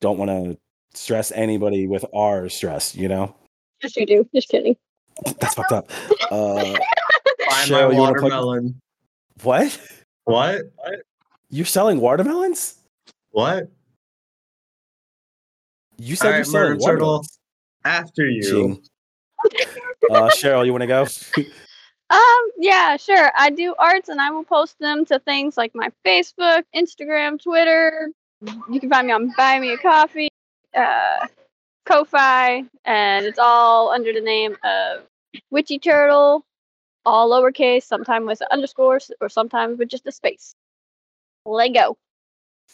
don't 0.00 0.18
want 0.18 0.30
to 0.30 0.58
stress 0.94 1.30
anybody 1.32 1.86
with 1.86 2.04
our 2.14 2.48
stress 2.48 2.94
you 2.94 3.08
know 3.08 3.34
Yes, 3.82 3.96
you 3.96 4.06
do. 4.06 4.28
Just 4.34 4.48
kidding. 4.48 4.76
that's 5.40 5.54
fucked 5.54 5.72
up 5.72 5.90
uh 6.30 6.54
Buy 7.48 7.64
Cheryl, 7.64 7.88
my 7.88 7.94
you 7.94 7.98
wanna 8.00 8.18
plug- 8.20 8.32
watermelon. 8.32 8.80
what 9.42 9.78
What? 10.24 10.62
What? 10.76 10.94
you're 11.50 11.64
selling 11.66 12.00
watermelons 12.00 12.78
What? 13.30 13.68
you 15.98 16.16
said 16.16 16.34
you're 16.36 16.44
selling 16.44 16.68
Murder 16.72 16.80
Turtle. 16.80 17.06
watermelons 17.08 17.38
After 17.84 18.26
you. 18.26 18.42
Ching. 18.42 18.82
uh 20.10 20.28
cheryl 20.30 20.64
you 20.66 20.72
want 20.72 20.82
to 20.82 20.86
go 20.86 21.06
Um, 22.08 22.20
yeah, 22.56 22.96
sure. 22.96 23.32
I 23.36 23.50
do 23.50 23.74
arts 23.80 24.10
and 24.10 24.20
I 24.20 24.30
will 24.30 24.44
post 24.44 24.78
them 24.78 25.04
to 25.06 25.18
things 25.18 25.56
like 25.56 25.72
my 25.74 25.90
Facebook, 26.06 26.62
Instagram, 26.72 27.42
Twitter. 27.42 28.12
You 28.70 28.78
can 28.78 28.88
find 28.88 29.08
me 29.08 29.12
on 29.12 29.32
Buy 29.36 29.58
Me 29.58 29.72
a 29.72 29.76
Coffee, 29.76 30.28
uh, 30.76 31.26
Ko-Fi, 31.86 32.64
and 32.84 33.24
it's 33.26 33.38
all 33.38 33.90
under 33.90 34.12
the 34.12 34.20
name 34.20 34.56
of 34.64 35.04
Witchy 35.50 35.78
Turtle, 35.78 36.44
all 37.04 37.30
lowercase, 37.30 37.84
sometimes 37.84 38.26
with 38.26 38.42
underscores 38.50 39.10
or 39.20 39.28
sometimes 39.28 39.78
with 39.78 39.88
just 39.88 40.06
a 40.06 40.12
space. 40.12 40.54
Lego. 41.46 41.96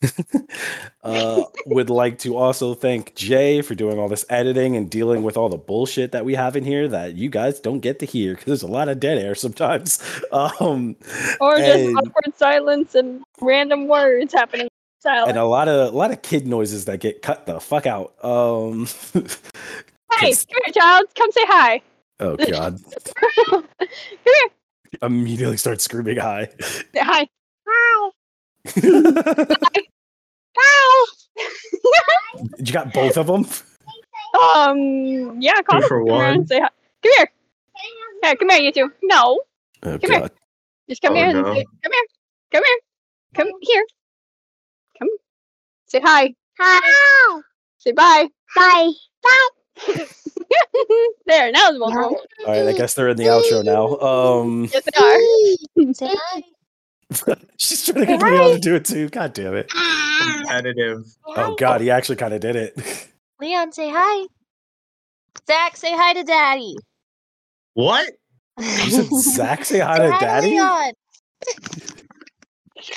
uh, 1.05 1.45
would 1.67 1.91
like 1.91 2.19
to 2.19 2.37
also 2.37 2.75
thank 2.75 3.15
Jay 3.15 3.61
for 3.63 3.75
doing 3.75 3.99
all 3.99 4.09
this 4.09 4.25
editing 4.31 4.75
and 4.75 4.91
dealing 4.91 5.23
with 5.23 5.37
all 5.37 5.49
the 5.49 5.59
bullshit 5.59 6.11
that 6.13 6.25
we 6.25 6.35
have 6.35 6.57
in 6.57 6.65
here 6.65 6.89
that 6.89 7.15
you 7.15 7.29
guys 7.29 7.61
don't 7.61 7.81
get 7.81 7.99
to 8.01 8.07
hear 8.07 8.33
because 8.33 8.47
there's 8.47 8.63
a 8.63 8.67
lot 8.67 8.89
of 8.89 8.99
dead 8.99 9.19
air 9.19 9.35
sometimes. 9.35 10.03
Um, 10.33 10.97
Or 11.41 11.59
just 11.59 11.79
And- 11.79 11.99
awkward 11.99 12.35
silence 12.37 12.95
and 12.95 13.23
random 13.41 13.87
words 13.87 14.33
happening. 14.33 14.69
Silence. 15.03 15.29
and 15.31 15.39
a 15.39 15.45
lot 15.45 15.67
of 15.69 15.93
a 15.93 15.97
lot 15.97 16.13
of 16.13 16.23
kid 16.23 16.47
noises 16.47 16.85
that 16.85 17.01
get 17.01 17.23
cut 17.23 17.45
the 17.47 17.59
fuck 17.61 17.87
out. 17.87 18.15
Um, 18.25 18.87
Hey, 20.21 20.29
'cause- 20.31 20.45
come 20.47 20.61
here, 20.65 20.73
child. 20.75 21.07
Come 21.17 21.33
say 21.33 21.45
hi. 21.47 21.83
oh 22.21 22.37
god, 22.37 22.79
come 23.51 23.65
here. 24.25 24.51
immediately 25.03 25.57
start 25.57 25.81
screaming 25.81 26.19
hi. 26.19 26.49
Say 26.61 27.01
hi. 27.01 27.27
Hi. 27.69 28.11
you 32.59 32.73
got 32.73 32.93
both 32.93 33.17
of 33.17 33.27
them. 33.27 33.47
Um, 34.57 35.41
yeah, 35.41 35.61
Connor, 35.63 35.87
for 35.89 35.99
come 36.05 36.15
here 36.15 36.25
and 36.25 36.39
one. 36.39 36.47
say 36.47 36.61
hi. 36.61 36.69
Come 37.03 37.13
here. 37.19 37.31
Hey, 38.23 38.37
come 38.37 38.51
here, 38.51 38.61
you 38.61 38.73
two. 38.73 38.93
No, 39.03 39.41
Oh 39.83 39.99
Come 39.99 40.11
here. 40.11 40.21
god, 40.21 40.31
just 40.89 41.03
come 41.03 41.13
Oh, 41.15 41.17
here 41.17 41.25
and 41.31 41.43
no. 41.43 41.55
say, 41.55 41.65
come 41.83 41.93
here, 41.93 42.07
come 42.53 42.63
here, 42.65 42.79
come 43.35 43.47
here, 43.63 43.85
come. 43.85 44.02
Say 45.93 46.01
hi. 46.03 46.35
Hi. 46.59 47.41
Say 47.77 47.93
bye. 47.93 48.27
Bye. 48.57 48.91
Bye. 49.23 49.49
there, 51.27 51.53
now 51.53 51.69
it's 51.69 51.79
both 51.79 51.89
of 51.89 51.93
them. 51.93 52.03
all 52.03 52.27
right. 52.47 52.67
I 52.67 52.73
guess 52.73 52.95
they're 52.95 53.11
in 53.11 53.19
the 53.19 53.25
outro 53.25 53.63
now. 53.63 53.99
Um, 53.99 54.71
Yes, 54.73 54.85
they 54.85 55.85
are. 55.85 55.93
Say 55.93 56.17
hi. 56.19 56.43
she's 57.59 57.85
trying 57.85 58.01
to 58.01 58.07
get 58.07 58.23
me 58.23 58.37
else 58.39 58.55
to 58.55 58.59
do 58.61 58.75
it 58.75 58.87
too. 58.87 59.11
God 59.11 59.35
damn 59.35 59.55
it. 59.55 59.69
Competitive. 59.69 61.05
Oh 61.27 61.57
god, 61.57 61.83
he 61.83 61.91
actually 61.91 62.17
kind 62.17 62.33
of 62.33 62.41
did 62.41 62.57
it. 62.57 63.09
Leon, 63.39 63.73
say 63.73 63.91
hi. 63.93 64.27
Zach, 65.47 65.77
say 65.77 65.95
hi 65.95 66.15
to 66.15 66.25
Daddy. 66.25 66.75
What? 67.75 68.13
You 68.59 68.65
said 68.65 69.09
Zach 69.11 69.65
say 69.67 69.81
hi 69.81 69.99
to 69.99 70.17
daddy? 70.21 70.53
Leon. 70.53 70.93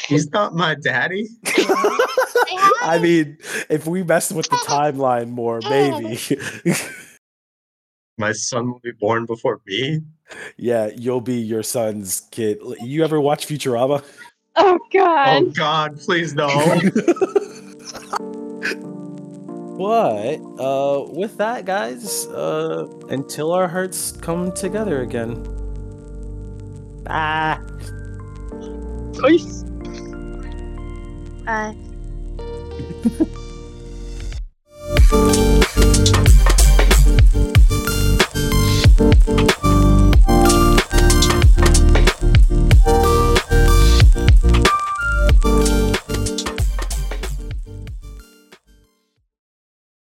He's 0.07 0.30
not 0.32 0.56
my 0.56 0.76
daddy. 0.76 1.28
I 2.84 2.99
mean, 3.02 3.38
if 3.70 3.88
we 3.88 4.03
mess 4.03 4.32
with 4.32 4.49
the 4.49 4.57
timeline 4.57 5.30
more, 5.30 5.60
maybe. 5.70 6.20
My 8.18 8.32
son 8.32 8.72
will 8.72 8.80
be 8.80 8.91
born 8.91 9.26
before 9.26 9.62
me. 9.68 10.02
yeah, 10.57 10.90
you'll 10.95 11.22
be 11.22 11.36
your 11.36 11.64
son's 11.64 12.22
kid. 12.32 12.60
You 12.82 13.03
ever 13.03 13.20
watch 13.20 13.48
Futurama? 13.48 14.03
Oh 14.56 14.80
God! 14.94 15.44
Oh 15.44 15.45
God. 15.48 15.56
God, 15.56 15.99
please 15.99 16.34
no. 16.34 16.48
But 19.78 20.38
uh 20.57 21.03
with 21.10 21.38
that 21.38 21.66
guys, 21.66 22.28
uh 22.28 22.88
until 23.10 23.52
our 23.52 23.68
hearts 23.68 24.14
come 24.14 24.53
together 24.53 25.02
again. 25.02 25.45
Ah. 27.07 27.60
Peace. 29.22 29.66
Bye. 31.45 31.76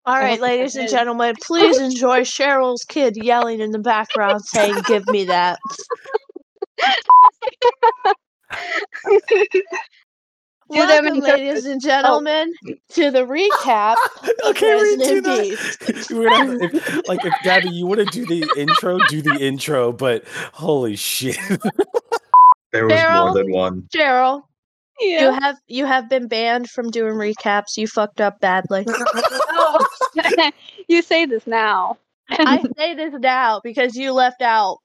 All 0.06 0.20
right, 0.20 0.40
ladies 0.40 0.76
and 0.76 0.88
gentlemen, 0.88 1.34
please 1.42 1.78
enjoy 1.78 2.20
Cheryl's 2.20 2.84
kid 2.84 3.16
yelling 3.16 3.60
in 3.60 3.70
the 3.70 3.78
background 3.78 4.42
saying, 4.44 4.76
Give 4.86 5.06
me 5.08 5.24
that. 5.24 5.58
Do 10.74 10.86
them 10.86 11.04
Welcome, 11.04 11.20
ladies 11.20 11.66
and 11.66 11.80
oh. 11.84 11.88
gentlemen, 11.88 12.52
to 12.90 13.10
the 13.10 13.24
recap. 13.24 13.94
of 14.22 14.30
Okay, 14.50 14.74
we 14.76 14.96
do 14.96 15.20
that. 15.20 16.06
We're 16.10 16.28
gonna 16.28 16.58
if, 16.60 17.08
like 17.08 17.24
if 17.24 17.34
Gabby, 17.44 17.70
you 17.70 17.86
want 17.86 18.00
to 18.00 18.06
do 18.06 18.26
the 18.26 18.48
intro, 18.56 18.98
do 19.08 19.22
the 19.22 19.36
intro. 19.36 19.92
But 19.92 20.24
holy 20.52 20.96
shit, 20.96 21.38
There 22.72 22.86
was 22.86 22.94
Daryl? 22.94 23.24
more 23.24 23.34
than 23.34 23.52
one. 23.52 23.88
Cheryl, 23.94 24.42
you 25.00 25.30
have 25.30 25.58
you 25.68 25.86
have 25.86 26.08
been 26.08 26.26
banned 26.26 26.68
from 26.68 26.90
doing 26.90 27.14
recaps. 27.14 27.76
You 27.76 27.86
fucked 27.86 28.20
up 28.20 28.40
badly. 28.40 28.84
Oh. 28.88 29.86
you 30.88 31.02
say 31.02 31.24
this 31.24 31.46
now. 31.46 31.98
I 32.30 32.64
say 32.76 32.94
this 32.94 33.14
now 33.20 33.60
because 33.62 33.94
you 33.94 34.12
left 34.12 34.42
out 34.42 34.78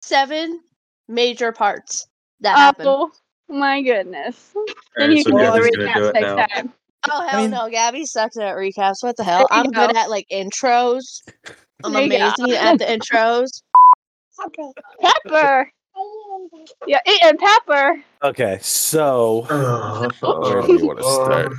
seven 0.00 0.60
major 1.08 1.50
parts 1.50 2.06
that 2.40 2.56
happened. 2.56 3.10
Oh 3.50 3.54
my 3.54 3.82
goodness. 3.82 4.52
Then 4.96 5.10
Alright, 5.10 5.16
you 5.16 5.22
so 5.22 5.30
can 5.30 5.38
do 5.38 5.44
the 5.44 5.50
Gabby's 5.50 5.70
do 5.70 5.82
recaps 5.82 6.08
it 6.08 6.14
next 6.14 6.54
time. 6.54 6.72
Oh 7.10 7.28
hell 7.28 7.42
mean- 7.42 7.50
no, 7.50 7.68
Gabby 7.68 8.06
sucks 8.06 8.36
at 8.38 8.54
recaps. 8.56 9.02
What 9.02 9.16
the 9.16 9.24
hell? 9.24 9.46
I'm 9.50 9.70
good 9.70 9.92
go. 9.92 9.98
at 9.98 10.10
like 10.10 10.26
intros. 10.32 11.22
I'm 11.84 11.92
There 11.92 12.04
amazing 12.04 12.52
at 12.52 12.78
the 12.78 12.84
intros. 12.86 13.62
Pepper. 14.40 14.72
Pepper. 15.00 15.70
Yeah, 16.86 16.98
eating 17.06 17.38
pepper. 17.38 18.02
okay, 18.22 18.58
so 18.60 19.46
uh-huh. 19.48 20.08
where 20.40 20.62
do 20.62 20.72
you 20.72 20.86
want 20.86 20.98
to 20.98 21.04
start? 21.04 21.52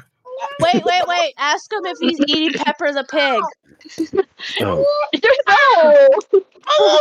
Wait, 0.60 0.84
wait, 0.84 1.03
wait. 1.07 1.34
Ask 1.38 1.72
him 1.72 1.86
if 1.86 1.98
he's 2.02 2.20
eating 2.28 2.52
Pepper 2.53 2.91
the 2.91 3.06
pig. 3.10 3.41
Oh, 4.62 4.84
no. 5.22 6.10
Oh 6.68 6.99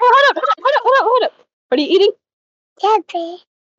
hold 0.00 0.36
up, 0.36 0.44
hold 0.44 0.74
up, 0.76 0.82
hold 0.82 0.96
up, 0.96 1.02
hold 1.02 1.22
up. 1.24 1.32
What 1.68 1.78
are 1.78 1.82
you 1.82 1.88
eating? 1.88 2.12
Pepper. 2.80 3.36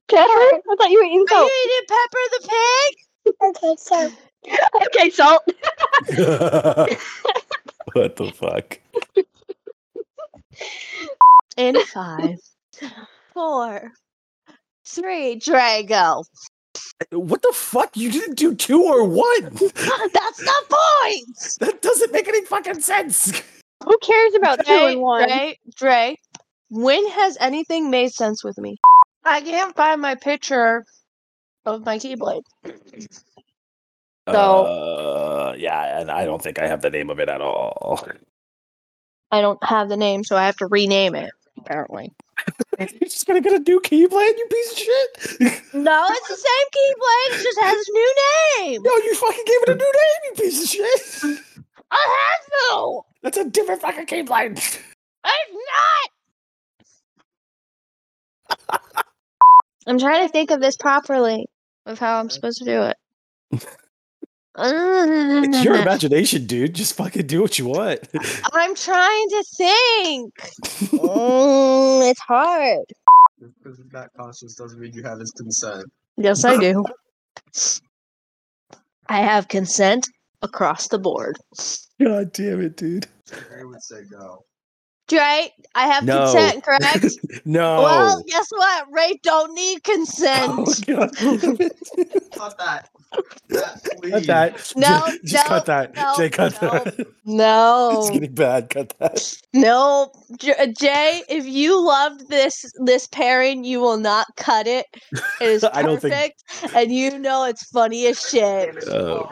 Pepper? 0.10 0.28
I 0.28 0.62
thought 0.78 0.90
you 0.90 1.00
were 1.00 1.06
eating 1.06 1.26
salt. 1.28 1.50
Are 1.50 1.54
you 1.54 1.66
eating 1.66 1.88
Pepper 1.88 2.24
the 2.32 2.42
pig? 2.50 2.94
Okay, 3.42 3.76
so 3.78 4.12
Okay, 4.86 5.10
salt. 5.10 5.44
what 7.94 8.16
the 8.16 8.32
fuck? 8.34 8.80
In 11.58 11.76
five, 11.86 12.40
four, 13.34 13.92
three, 14.86 15.40
Drago. 15.40 16.24
What 17.12 17.42
the 17.42 17.52
fuck? 17.54 17.96
You 17.98 18.12
didn't 18.12 18.36
do 18.36 18.56
two 18.56 18.84
or 18.84 19.04
one. 19.04 19.26
That's 19.42 20.38
the 20.38 20.64
point. 20.70 21.58
That 21.60 21.80
doesn't 21.82 22.12
make 22.12 22.28
any 22.28 22.46
fucking 22.46 22.80
sense. 22.82 23.42
Who 23.84 23.98
cares 24.00 24.36
about 24.36 24.66
two 24.66 24.72
and 24.72 25.02
one? 25.02 25.28
Dre, 25.28 25.60
Dre, 25.76 26.18
when 26.70 27.08
has 27.10 27.38
anything 27.40 27.90
made 27.90 28.12
sense 28.12 28.44
with 28.44 28.58
me? 28.58 28.78
I 29.24 29.42
can't 29.42 29.76
find 29.76 30.02
my 30.02 30.16
picture 30.16 30.84
of 31.66 31.86
my 31.86 31.98
keyblade. 31.98 32.44
So- 34.30 34.66
uh, 34.66 35.56
yeah, 35.58 36.00
and 36.00 36.12
I 36.12 36.26
don't 36.26 36.40
think 36.42 36.60
I 36.60 36.68
have 36.68 36.82
the 36.84 36.92
name 36.92 37.10
of 37.10 37.20
it 37.20 37.30
at 37.30 37.42
all. 37.42 38.00
I 39.32 39.42
don't 39.42 39.64
have 39.64 39.90
the 39.90 39.98
name, 39.98 40.24
so 40.24 40.36
I 40.36 40.46
have 40.46 40.58
to 40.58 40.68
rename 40.68 41.16
it. 41.16 41.32
Apparently, 41.58 42.12
You're 42.80 42.88
just 43.02 43.26
gonna 43.26 43.42
get 43.42 43.54
a 43.54 43.60
new 43.60 43.80
keyblade, 43.82 44.38
you 44.38 44.48
piece 44.52 44.72
of 44.72 44.78
shit. 44.78 45.62
no, 45.74 46.06
it's 46.10 46.28
the 46.28 46.36
same 46.36 46.68
keyblade. 46.76 47.40
It 47.40 47.44
just 47.44 47.60
has 47.60 47.76
a 47.76 47.92
new 47.92 48.16
name. 48.60 48.82
no, 48.84 48.92
you 48.98 49.16
fucking 49.16 49.44
gave 49.46 49.62
it 49.64 49.70
a 49.70 49.76
new 49.76 49.92
name, 49.94 50.22
you 50.26 50.32
piece 50.44 50.64
of 50.64 50.70
shit. 50.70 51.40
I 51.92 52.18
have 52.20 52.46
to. 52.72 53.02
That's 53.24 53.38
a 53.38 53.46
different 53.50 53.82
fucking 53.82 54.06
keyblade. 54.06 54.58
It's 55.26 55.52
not. 55.54 56.12
I'm 59.88 59.98
trying 59.98 60.28
to 60.28 60.32
think 60.32 60.52
of 60.52 60.62
this 60.62 60.78
properly, 60.78 61.48
of 61.86 62.00
how 62.00 62.20
I'm 62.20 62.30
supposed 62.30 62.60
to 62.60 62.66
do 62.66 62.84
it. 62.84 62.98
It's 64.62 65.64
your 65.64 65.76
imagination, 65.76 66.46
dude. 66.46 66.76
Just 66.76 66.96
fucking 66.96 67.28
do 67.28 67.42
what 67.42 67.58
you 67.58 67.68
want. 67.68 68.02
I'm 68.54 68.76
trying 68.76 69.30
to 69.30 69.44
think. 69.58 70.34
Mm, 71.00 72.10
it's 72.10 72.20
hard. 72.22 72.86
Because 73.40 73.78
he's 73.78 73.92
not 73.92 74.10
conscious 74.18 74.56
doesn't 74.56 74.80
mean 74.80 74.94
you 74.94 75.04
have 75.04 75.20
his 75.20 75.32
consent. 75.32 75.86
Yes, 76.18 76.44
I 76.44 76.58
do. 76.58 76.84
I 79.08 79.22
have 79.22 79.48
consent 79.48 80.08
across 80.42 80.88
the 80.88 81.00
board. 81.00 81.38
God 82.02 82.32
damn 82.32 82.62
it, 82.62 82.78
dude. 82.78 83.08
I 83.60 83.64
would 83.64 83.82
say 83.82 84.04
go. 84.10 84.44
Dre, 85.10 85.52
I 85.76 85.88
have 85.88 86.06
No. 86.06 86.20
consent, 86.32 86.64
correct? 86.64 87.06
No. 87.46 87.82
Well, 87.82 88.24
guess 88.28 88.48
what? 88.52 88.86
Ray 88.92 89.20
don't 89.24 89.54
need 89.54 89.80
oh, 89.88 89.92
consent. 89.94 90.86
God. 90.86 91.12
Cut 92.34 92.58
that. 92.60 92.90
That, 93.50 93.84
please. 94.00 94.12
cut 94.12 94.24
that. 94.28 94.74
No, 94.76 95.04
J- 95.08 95.18
just 95.26 95.46
no, 95.46 95.50
cut 95.50 95.66
that. 95.66 95.96
no, 95.96 96.14
Jay, 96.16 96.30
cut 96.30 96.62
no. 96.62 96.70
that. 96.70 97.08
No. 97.26 97.90
it's 98.02 98.10
getting 98.12 98.36
bad. 98.36 98.70
Cut 98.70 98.94
that. 99.00 99.36
no, 99.54 100.12
J- 100.38 100.74
Jay. 100.78 101.24
If 101.28 101.46
you 101.48 101.84
loved 101.84 102.30
this 102.30 102.72
this 102.86 103.08
pairing, 103.08 103.64
you 103.64 103.80
will 103.80 103.98
not 103.98 104.28
cut 104.38 104.68
it. 104.68 104.86
It 105.42 105.50
is 105.50 105.64
I 105.64 105.82
don't 105.82 106.00
think- 106.00 106.14
perfect, 106.14 106.76
and 106.76 106.92
you 106.92 107.18
know 107.18 107.46
it's 107.46 107.64
funny 107.70 108.06
as 108.06 108.22
shit. 108.22 108.88
Uh, 108.88 109.26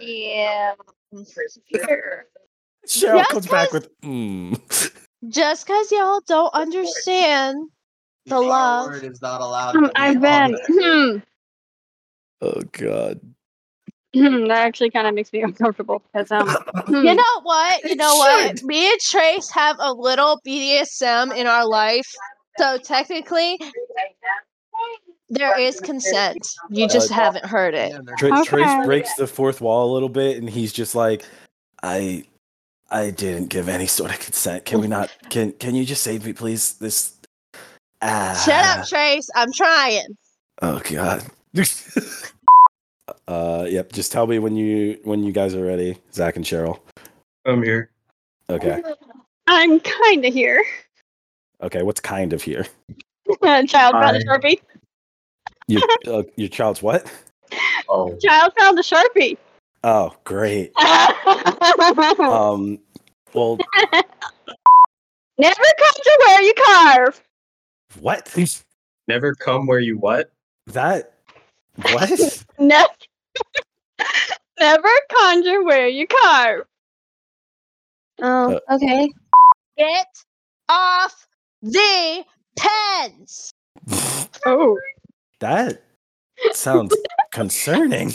Yeah. 0.00 0.72
Here. 1.66 2.26
Cheryl 2.88 3.18
Just 3.18 3.30
comes 3.30 3.46
back 3.46 3.70
'cause- 3.70 3.82
with. 3.82 4.00
Mm. 4.02 4.94
Just 5.28 5.66
because 5.66 5.90
y'all 5.90 6.20
don't 6.26 6.52
understand 6.54 7.70
the 8.26 8.36
R 8.36 8.42
love. 8.42 8.86
word 8.88 9.04
is 9.04 9.22
not 9.22 9.40
allowed. 9.40 9.74
Um, 9.76 9.90
I've 9.96 10.16
on 10.16 10.20
been. 10.52 10.58
Hmm. 10.68 11.18
Oh 12.42 12.60
God. 12.72 13.20
Hmm, 14.14 14.46
that 14.48 14.58
actually 14.66 14.90
kind 14.90 15.06
of 15.06 15.14
makes 15.14 15.32
me 15.32 15.42
uncomfortable 15.48 16.02
because 16.12 16.30
um. 16.30 16.46
You 16.88 17.14
know 17.14 17.40
what? 17.42 17.82
You 17.84 17.96
know 17.96 18.14
what? 18.16 18.62
Me 18.64 18.90
and 18.90 19.00
Trace 19.00 19.50
have 19.50 19.76
a 19.80 19.92
little 19.92 20.40
BDSM 20.46 21.34
in 21.34 21.46
our 21.46 21.66
life. 21.66 22.06
So 22.58 22.76
technically, 22.78 23.58
there 25.30 25.58
is 25.58 25.80
consent. 25.80 26.46
You 26.70 26.86
just 26.86 27.10
Uh, 27.10 27.14
haven't 27.14 27.46
heard 27.46 27.74
it. 27.74 27.92
Yeah, 27.92 28.14
Tra- 28.18 28.40
Okay. 28.40 28.44
Trace 28.44 28.86
breaks 28.86 29.14
the 29.14 29.26
fourth 29.26 29.60
wall 29.60 29.90
a 29.90 29.92
little 29.92 30.08
bit, 30.08 30.36
and 30.36 30.48
he's 30.48 30.72
just 30.72 30.94
like, 30.94 31.24
"I, 31.82 32.24
I 32.90 33.10
didn't 33.10 33.48
give 33.48 33.68
any 33.68 33.86
sort 33.86 34.12
of 34.12 34.20
consent. 34.20 34.64
Can 34.64 34.80
we 34.80 34.88
not? 34.88 35.10
Can 35.30 35.52
Can 35.52 35.74
you 35.74 35.84
just 35.84 36.02
save 36.02 36.24
me, 36.24 36.32
please? 36.32 36.74
This." 36.74 37.16
Ah. 38.02 38.40
Shut 38.44 38.64
up, 38.64 38.86
Trace. 38.86 39.28
I'm 39.34 39.52
trying. 39.52 40.16
Oh 40.62 40.80
God. 40.90 41.24
uh, 43.28 43.66
yep. 43.68 43.92
Just 43.92 44.12
tell 44.12 44.26
me 44.26 44.38
when 44.38 44.56
you 44.56 44.98
when 45.04 45.24
you 45.24 45.32
guys 45.32 45.54
are 45.54 45.64
ready, 45.64 45.98
Zach 46.12 46.36
and 46.36 46.44
Cheryl. 46.44 46.80
I'm 47.46 47.62
here. 47.62 47.90
Okay. 48.50 48.82
I'm 49.46 49.80
kind 49.80 50.24
of 50.24 50.32
here. 50.32 50.62
Okay. 51.62 51.82
What's 51.82 52.00
kind 52.00 52.32
of 52.32 52.42
here? 52.42 52.66
Child 53.42 53.66
found 53.94 54.16
a 54.16 54.24
sharpie. 54.24 54.60
You, 55.66 55.80
uh, 56.06 56.22
your 56.36 56.48
child's 56.48 56.82
what? 56.82 57.10
Oh. 57.88 58.16
Child 58.18 58.52
found 58.58 58.78
a 58.78 58.82
sharpie. 58.82 59.38
Oh, 59.84 60.16
great. 60.24 60.72
Um. 62.18 62.78
Well, 63.34 63.58
Never 65.38 65.64
conjure 65.78 66.18
where 66.26 66.42
you 66.42 66.54
carve. 66.66 67.22
what? 68.00 68.34
Never 69.08 69.34
come 69.34 69.66
where 69.66 69.80
you 69.80 69.98
what? 69.98 70.30
That. 70.68 71.14
What? 71.76 72.44
Never. 72.58 72.88
Never 74.60 74.88
conjure 75.12 75.64
where 75.64 75.88
you 75.88 76.06
carve. 76.06 76.64
Oh, 78.22 78.60
okay. 78.70 79.12
Get 79.76 80.06
off 80.68 81.26
the 81.62 82.24
pens. 82.56 83.50
Oh. 84.46 84.78
That 85.40 85.82
sounds 86.52 86.94
concerning. 87.32 88.12